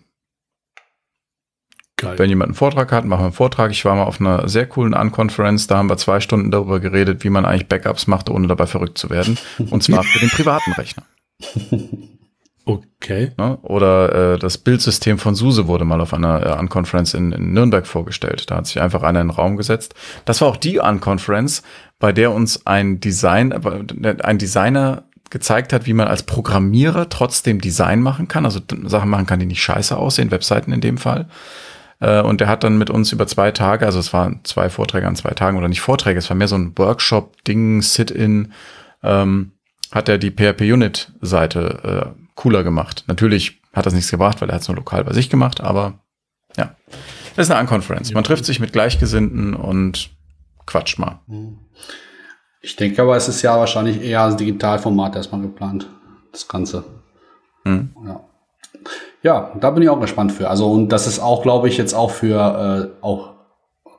Geil. 1.98 2.20
Wenn 2.20 2.30
jemand 2.30 2.50
einen 2.50 2.56
Vortrag 2.56 2.92
hat, 2.92 3.06
machen 3.06 3.22
wir 3.22 3.26
einen 3.26 3.34
Vortrag. 3.34 3.72
Ich 3.72 3.86
war 3.86 3.96
mal 3.96 4.04
auf 4.04 4.20
einer 4.20 4.50
sehr 4.50 4.68
coolen 4.68 4.94
Unconference, 4.94 5.68
da 5.68 5.78
haben 5.78 5.90
wir 5.90 5.98
zwei 5.98 6.20
Stunden 6.20 6.52
darüber 6.52 6.82
geredet, 6.82 7.24
wie 7.24 7.30
man 7.30 7.46
eigentlich 7.46 7.68
Backups 7.68 8.08
macht, 8.08 8.30
ohne 8.30 8.48
dabei 8.48 8.68
verrückt 8.68 8.98
zu 8.98 9.10
werden. 9.10 9.38
Und 9.70 9.82
zwar 9.84 10.04
für 10.04 10.20
den 10.20 10.30
privaten 10.30 10.74
Rechner. 10.74 11.04
Okay. 12.66 13.32
Ne? 13.38 13.60
Oder 13.62 14.34
äh, 14.34 14.40
das 14.40 14.58
Bildsystem 14.58 15.20
von 15.20 15.36
SUSE 15.36 15.68
wurde 15.68 15.86
mal 15.86 16.02
auf 16.02 16.16
einer 16.16 16.44
äh, 16.44 16.60
Unconference 16.60 17.14
in, 17.14 17.32
in 17.32 17.54
Nürnberg 17.54 17.86
vorgestellt. 17.86 18.50
Da 18.50 18.58
hat 18.58 18.66
sich 18.66 18.82
einfach 18.82 19.04
einer 19.04 19.22
in 19.22 19.28
den 19.28 19.36
Raum 19.36 19.56
gesetzt. 19.56 19.94
Das 20.26 20.42
war 20.42 20.48
auch 20.48 20.58
die 20.58 20.80
Unconference, 20.80 21.62
bei 22.00 22.12
der 22.12 22.32
uns 22.32 22.66
ein 22.66 23.00
Design, 23.00 23.52
äh, 23.52 24.16
ein 24.24 24.40
Designer 24.40 25.04
gezeigt 25.30 25.74
hat, 25.74 25.86
wie 25.86 25.94
man 25.94 26.08
als 26.08 26.24
Programmierer 26.24 27.10
trotzdem 27.10 27.62
Design 27.62 28.02
machen 28.02 28.28
kann, 28.28 28.46
also 28.46 28.60
Sachen 28.86 29.10
machen 29.10 29.28
kann, 29.28 29.40
die 29.40 29.46
nicht 29.46 29.62
scheiße 29.62 29.96
aussehen, 29.96 30.32
Webseiten 30.32 30.72
in 30.72 30.82
dem 30.82 30.98
Fall. 30.98 31.28
Äh, 32.00 32.22
und 32.22 32.42
der 32.42 32.48
hat 32.48 32.64
dann 32.64 32.78
mit 32.78 32.90
uns 32.90 33.12
über 33.12 33.28
zwei 33.28 33.52
Tage, 33.52 33.86
also 33.86 34.00
es 34.00 34.14
waren 34.14 34.42
zwei 34.44 34.70
Vorträge 34.70 35.08
an 35.08 35.16
zwei 35.16 35.32
Tagen 35.32 35.58
oder 35.58 35.68
nicht 35.68 35.82
Vorträge, 35.82 36.20
es 36.20 36.30
war 36.30 36.38
mehr 36.38 36.48
so 36.48 36.56
ein 36.56 36.78
Workshop-Ding, 36.78 37.82
Sit-in, 37.82 38.52
ähm, 39.04 39.52
hat 39.92 40.10
er 40.10 40.18
die 40.18 40.32
PHP-Unit-Seite 40.32 42.14
äh, 42.16 42.22
cooler 42.36 42.64
gemacht. 42.64 43.06
Natürlich 43.08 43.62
hat 43.74 43.86
das 43.86 43.94
nichts 43.94 44.12
gebracht, 44.12 44.42
weil 44.42 44.50
er 44.50 44.56
hat 44.56 44.62
es 44.62 44.68
nur 44.68 44.78
lokal 44.78 45.04
bei 45.04 45.14
sich 45.14 45.30
gemacht, 45.30 45.62
aber 45.62 46.00
ja, 46.58 46.76
das 47.36 47.48
ist 47.48 47.52
eine 47.52 47.62
Unconference. 47.62 48.14
Man 48.14 48.24
trifft 48.24 48.46
sich 48.46 48.60
mit 48.60 48.74
Gleichgesinnten 48.74 49.54
und 49.54 50.10
quatscht 50.66 51.00
mal. 51.00 51.20
Ich 52.62 52.76
denke 52.76 53.02
aber, 53.02 53.16
es 53.16 53.28
ist 53.28 53.42
ja 53.42 53.58
wahrscheinlich 53.58 54.02
eher 54.02 54.22
als 54.22 54.38
Digitalformat 54.38 55.16
erstmal 55.16 55.42
geplant, 55.42 55.88
das 56.32 56.48
Ganze. 56.48 56.84
Hm. 57.64 57.94
Ja. 58.06 58.25
Ja, 59.26 59.52
da 59.60 59.72
bin 59.72 59.82
ich 59.82 59.90
auch 59.90 60.00
gespannt 60.00 60.32
für. 60.32 60.52
Also, 60.52 60.70
und 60.72 60.90
das 60.90 61.08
ist 61.08 61.18
auch, 61.18 61.42
glaube 61.42 61.68
ich, 61.68 61.78
jetzt 61.78 61.96
auch 61.96 62.12
für 62.12 62.94
äh, 63.02 63.04
auch, 63.04 63.32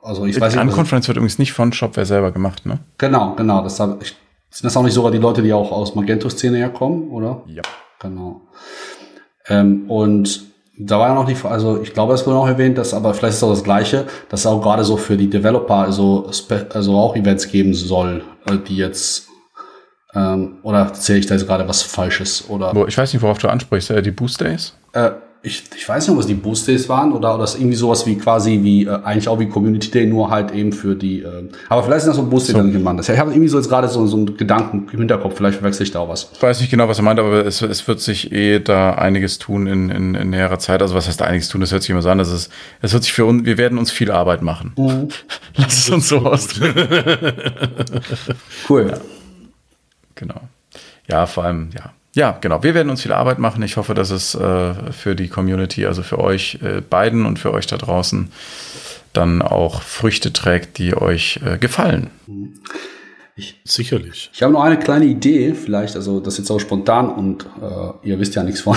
also 0.01 0.25
ich 0.25 0.35
Die 0.35 0.41
weiß 0.41 0.53
nicht. 0.53 0.63
Die 0.63 0.69
Unconference 0.69 1.05
wird 1.09 1.17
übrigens 1.17 1.37
nicht 1.37 1.51
von 1.51 1.73
Shopware 1.73 2.05
selber 2.05 2.31
gemacht, 2.31 2.65
ne? 2.65 2.79
Genau, 2.97 3.35
genau. 3.35 3.61
Das 3.61 3.77
hab 3.81 4.01
ich, 4.01 4.15
sind 4.49 4.63
das 4.63 4.77
auch 4.77 4.83
nicht 4.83 4.93
sogar 4.93 5.11
die 5.11 5.17
Leute, 5.17 5.41
die 5.41 5.51
auch 5.51 5.73
aus 5.73 5.95
Magento-Szene 5.95 6.59
herkommen, 6.59 7.09
oder? 7.09 7.41
Ja. 7.47 7.61
Genau. 7.99 8.39
Ähm, 9.49 9.91
und 9.91 10.45
da 10.79 10.97
war 10.97 11.09
ja 11.09 11.13
noch 11.13 11.25
die, 11.25 11.35
also 11.43 11.81
ich 11.81 11.93
glaube, 11.93 12.13
es 12.13 12.25
wurde 12.25 12.37
auch 12.37 12.47
erwähnt, 12.47 12.77
dass, 12.77 12.93
aber 12.93 13.13
vielleicht 13.13 13.35
ist 13.35 13.43
auch 13.43 13.49
das 13.49 13.65
Gleiche, 13.65 14.05
dass 14.29 14.45
auch 14.45 14.61
gerade 14.61 14.85
so 14.85 14.95
für 14.95 15.17
die 15.17 15.29
Developer 15.29 15.75
also, 15.75 16.31
also 16.73 16.95
auch 16.95 17.17
Events 17.17 17.49
geben 17.49 17.73
soll, 17.73 18.23
äh, 18.45 18.57
die 18.65 18.77
jetzt 18.77 19.26
ähm, 20.13 20.57
oder 20.63 20.79
erzähle 20.79 21.19
ich 21.19 21.25
da 21.25 21.35
jetzt 21.35 21.47
gerade 21.47 21.67
was 21.67 21.81
Falsches? 21.81 22.49
Oder? 22.49 22.73
Ich 22.87 22.97
weiß 22.97 23.13
nicht, 23.13 23.21
worauf 23.21 23.37
du 23.37 23.49
ansprichst. 23.49 23.91
Äh, 23.91 24.01
die 24.01 24.11
Boost 24.11 24.41
Days? 24.41 24.73
Äh, 24.93 25.11
ich, 25.43 25.63
ich 25.75 25.87
weiß 25.87 26.07
nicht, 26.07 26.17
was 26.17 26.25
die 26.25 26.33
Boost 26.33 26.67
Days 26.67 26.89
waren 26.89 27.13
oder, 27.13 27.35
oder 27.35 27.41
das 27.41 27.55
irgendwie 27.55 27.75
sowas 27.75 28.05
wie 28.05 28.17
quasi 28.17 28.59
wie 28.63 28.85
äh, 28.85 28.99
eigentlich 29.03 29.27
auch 29.27 29.39
wie 29.39 29.47
Community 29.47 29.89
Day, 29.91 30.05
nur 30.05 30.29
halt 30.29 30.51
eben 30.51 30.73
für 30.73 30.95
die. 30.95 31.21
Äh, 31.21 31.49
aber 31.69 31.83
vielleicht 31.83 31.99
ist 31.99 32.07
das 32.07 32.15
so 32.15 32.23
ein 32.23 32.29
Boost 32.29 32.49
Day, 32.49 32.53
so. 32.53 32.57
dann 32.57 32.71
gemeint 32.71 32.99
ist. 32.99 33.09
Ich 33.09 33.19
habe 33.19 33.31
irgendwie 33.31 33.47
so 33.47 33.57
jetzt 33.57 33.69
gerade 33.69 33.87
so, 33.87 34.05
so 34.07 34.17
einen 34.17 34.37
Gedanken 34.37 34.87
im 34.91 34.99
Hinterkopf, 34.99 35.35
vielleicht 35.35 35.59
verwechsel 35.59 35.83
ich 35.83 35.91
da 35.91 35.99
auch 35.99 36.09
was. 36.09 36.31
Ich 36.33 36.41
weiß 36.41 36.59
nicht 36.59 36.71
genau, 36.71 36.87
was 36.87 36.99
er 36.99 37.03
meint, 37.03 37.19
aber 37.19 37.45
es, 37.45 37.61
es 37.61 37.87
wird 37.87 37.99
sich 37.99 38.31
eh 38.31 38.59
da 38.59 38.93
einiges 38.93 39.37
tun 39.37 39.67
in, 39.67 39.89
in, 39.89 40.15
in 40.15 40.29
näherer 40.31 40.59
Zeit. 40.59 40.81
Also 40.81 40.95
was 40.95 41.07
heißt 41.07 41.21
da 41.21 41.25
einiges 41.25 41.49
tun? 41.49 41.61
Das 41.61 41.71
hört 41.71 41.83
sich 41.83 41.91
immer 41.91 42.01
so 42.01 42.09
an. 42.09 42.17
Das 42.17 42.31
ist, 42.31 42.51
es 42.81 42.93
wird 42.93 43.03
sich 43.03 43.13
für 43.13 43.25
uns, 43.25 43.45
wir 43.45 43.57
werden 43.57 43.77
uns 43.77 43.91
viel 43.91 44.11
Arbeit 44.11 44.41
machen. 44.41 44.73
Mhm. 44.77 45.09
Lass 45.55 45.77
es 45.77 45.89
uns 45.89 46.09
so 46.09 46.17
ausdrücken. 46.19 46.87
cool. 48.69 48.87
Ja. 48.91 48.97
Genau. 50.17 50.41
ja, 51.07 51.25
vor 51.25 51.45
allem, 51.45 51.69
ja. 51.75 51.93
Ja, 52.13 52.35
genau. 52.41 52.63
Wir 52.63 52.73
werden 52.73 52.89
uns 52.89 53.03
viel 53.03 53.13
Arbeit 53.13 53.37
machen. 53.37 53.61
Ich 53.61 53.77
hoffe, 53.77 53.93
dass 53.93 54.09
es 54.09 54.33
äh, 54.33 54.73
für 54.91 55.15
die 55.15 55.27
Community, 55.27 55.85
also 55.85 56.01
für 56.01 56.17
euch 56.17 56.57
äh, 56.63 56.81
beiden 56.81 57.27
und 57.27 57.37
für 57.37 57.53
euch 57.53 57.67
da 57.67 57.77
draußen, 57.77 58.31
dann 59.13 59.43
auch 59.43 59.83
Früchte 59.83 60.33
trägt, 60.33 60.79
die 60.79 60.97
euch 60.97 61.39
äh, 61.45 61.59
gefallen. 61.59 62.09
Ich, 63.35 63.55
Sicherlich. 63.63 64.31
Ich 64.33 64.41
habe 64.41 64.51
noch 64.51 64.63
eine 64.63 64.79
kleine 64.79 65.05
Idee, 65.05 65.53
vielleicht, 65.53 65.95
also 65.95 66.19
das 66.19 66.33
ist 66.33 66.39
jetzt 66.39 66.51
auch 66.51 66.59
spontan 66.59 67.09
und 67.09 67.45
äh, 67.61 68.07
ihr 68.09 68.19
wisst 68.19 68.33
ja 68.33 68.41
nichts 68.41 68.61
von, 68.61 68.75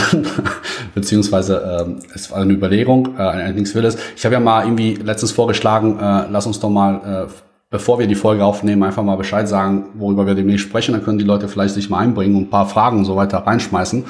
beziehungsweise 0.95 1.81
ähm, 1.81 2.01
es 2.15 2.31
war 2.31 2.39
eine 2.39 2.53
Überlegung, 2.53 3.17
äh, 3.17 3.23
allerdings 3.23 3.75
will 3.75 3.87
es. 3.87 3.97
Ich 4.17 4.25
habe 4.27 4.35
ja 4.35 4.41
mal 4.41 4.65
irgendwie 4.65 4.97
letztens 4.97 5.33
vorgeschlagen, 5.33 5.99
äh, 5.99 6.27
lass 6.31 6.47
uns 6.47 6.61
doch 6.61 6.69
mal 6.69 7.27
äh, 7.27 7.50
bevor 7.71 8.01
wir 8.01 8.09
die 8.09 8.17
Folge 8.17 8.45
aufnehmen, 8.45 8.83
einfach 8.83 9.05
mal 9.05 9.17
Bescheid 9.17 9.49
sagen, 9.49 9.87
worüber 9.95 10.27
wir 10.27 10.35
demnächst 10.35 10.67
sprechen. 10.67 10.93
Dann 10.93 11.05
können 11.05 11.19
die 11.19 11.25
Leute 11.25 11.49
vielleicht 11.49 11.75
sich 11.75 11.89
mal 11.89 11.99
einbringen 11.99 12.35
und 12.35 12.43
ein 12.43 12.51
paar 12.51 12.69
Fragen 12.69 12.99
und 12.99 13.05
so 13.05 13.15
weiter 13.15 13.39
reinschmeißen. 13.39 14.05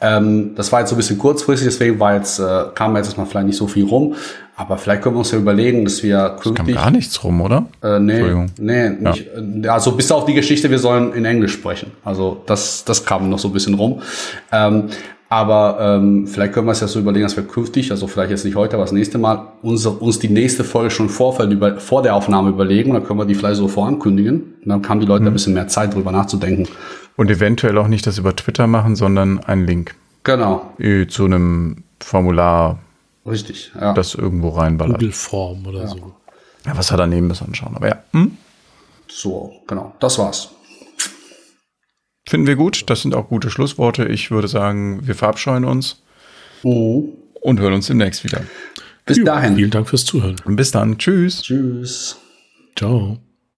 Ähm, 0.00 0.54
das 0.56 0.72
war 0.72 0.80
jetzt 0.80 0.88
so 0.88 0.96
ein 0.96 0.98
bisschen 0.98 1.18
kurzfristig, 1.18 1.68
deswegen 1.68 2.00
war 2.00 2.14
jetzt, 2.14 2.38
äh, 2.38 2.64
kam 2.74 2.96
jetzt 2.96 3.16
mal 3.18 3.26
vielleicht 3.26 3.46
nicht 3.46 3.58
so 3.58 3.66
viel 3.66 3.84
rum. 3.84 4.14
Aber 4.56 4.78
vielleicht 4.78 5.02
können 5.02 5.16
wir 5.16 5.18
uns 5.18 5.32
ja 5.32 5.38
überlegen, 5.38 5.84
dass 5.84 6.02
wir 6.02 6.36
künftig. 6.40 6.68
Es 6.68 6.74
kam 6.74 6.84
gar 6.84 6.90
nichts 6.92 7.24
rum, 7.24 7.40
oder? 7.40 7.66
Äh, 7.82 7.98
nee, 7.98 8.46
nee, 8.58 8.88
nicht. 8.88 9.26
Ja. 9.62 9.72
Also 9.72 9.92
bis 9.92 10.12
auf 10.12 10.26
die 10.26 10.34
Geschichte, 10.34 10.70
wir 10.70 10.78
sollen 10.78 11.12
in 11.12 11.24
Englisch 11.24 11.52
sprechen. 11.52 11.90
Also 12.04 12.40
das, 12.46 12.84
das 12.84 13.04
kam 13.04 13.28
noch 13.28 13.40
so 13.40 13.48
ein 13.48 13.52
bisschen 13.52 13.74
rum. 13.74 14.00
Ähm, 14.52 14.84
aber 15.34 15.78
ähm, 15.80 16.28
vielleicht 16.28 16.52
können 16.52 16.68
wir 16.68 16.72
es 16.72 16.80
ja 16.80 16.86
so 16.86 17.00
überlegen, 17.00 17.24
dass 17.24 17.36
wir 17.36 17.42
künftig, 17.42 17.90
also 17.90 18.06
vielleicht 18.06 18.30
jetzt 18.30 18.44
nicht 18.44 18.54
heute, 18.54 18.76
aber 18.76 18.84
das 18.84 18.92
nächste 18.92 19.18
Mal, 19.18 19.48
uns, 19.62 19.84
uns 19.84 20.20
die 20.20 20.28
nächste 20.28 20.62
Folge 20.62 20.92
schon 20.92 21.08
Vorfeld 21.08 21.50
über, 21.50 21.80
vor 21.80 22.04
der 22.04 22.14
Aufnahme 22.14 22.50
überlegen. 22.50 22.92
Dann 22.92 23.02
können 23.02 23.18
wir 23.18 23.24
die 23.26 23.34
vielleicht 23.34 23.56
so 23.56 23.66
vorankündigen. 23.66 24.54
Und 24.62 24.68
dann 24.68 24.88
haben 24.88 25.00
die 25.00 25.06
Leute 25.06 25.22
mhm. 25.22 25.28
ein 25.28 25.32
bisschen 25.32 25.54
mehr 25.54 25.66
Zeit, 25.66 25.92
drüber 25.92 26.12
nachzudenken. 26.12 26.68
Und 27.16 27.32
eventuell 27.32 27.76
auch 27.78 27.88
nicht 27.88 28.06
das 28.06 28.16
über 28.16 28.36
Twitter 28.36 28.68
machen, 28.68 28.94
sondern 28.94 29.40
einen 29.40 29.66
Link. 29.66 29.96
Genau. 30.22 30.72
Zu 31.08 31.24
einem 31.24 31.82
Formular. 31.98 32.78
Richtig, 33.26 33.72
ja. 33.74 33.92
Das 33.92 34.14
irgendwo 34.14 34.50
reinballert. 34.50 35.00
Google-Form 35.00 35.66
oder 35.66 35.80
ja. 35.80 35.88
so. 35.88 36.12
Ja, 36.64 36.76
was 36.76 36.92
er 36.92 36.96
daneben 36.96 37.26
müssen 37.26 37.48
anschauen. 37.48 37.74
Aber 37.74 37.88
ja. 37.88 37.96
Hm? 38.12 38.36
So, 39.08 39.52
genau. 39.66 39.94
Das 39.98 40.16
war's. 40.16 40.53
Finden 42.26 42.46
wir 42.46 42.56
gut. 42.56 42.88
Das 42.88 43.02
sind 43.02 43.14
auch 43.14 43.28
gute 43.28 43.50
Schlussworte. 43.50 44.06
Ich 44.06 44.30
würde 44.30 44.48
sagen, 44.48 45.06
wir 45.06 45.14
verabscheuen 45.14 45.64
uns 45.64 46.02
mhm. 46.62 47.08
und 47.40 47.60
hören 47.60 47.74
uns 47.74 47.86
demnächst 47.86 48.24
wieder. 48.24 48.42
Bis 49.06 49.22
dahin. 49.22 49.56
Vielen 49.56 49.70
Dank 49.70 49.88
fürs 49.88 50.04
Zuhören. 50.04 50.36
Bis 50.46 50.70
dann. 50.70 50.98
Tschüss. 50.98 51.42
Tschüss. 51.42 52.16
Ciao. 52.76 53.18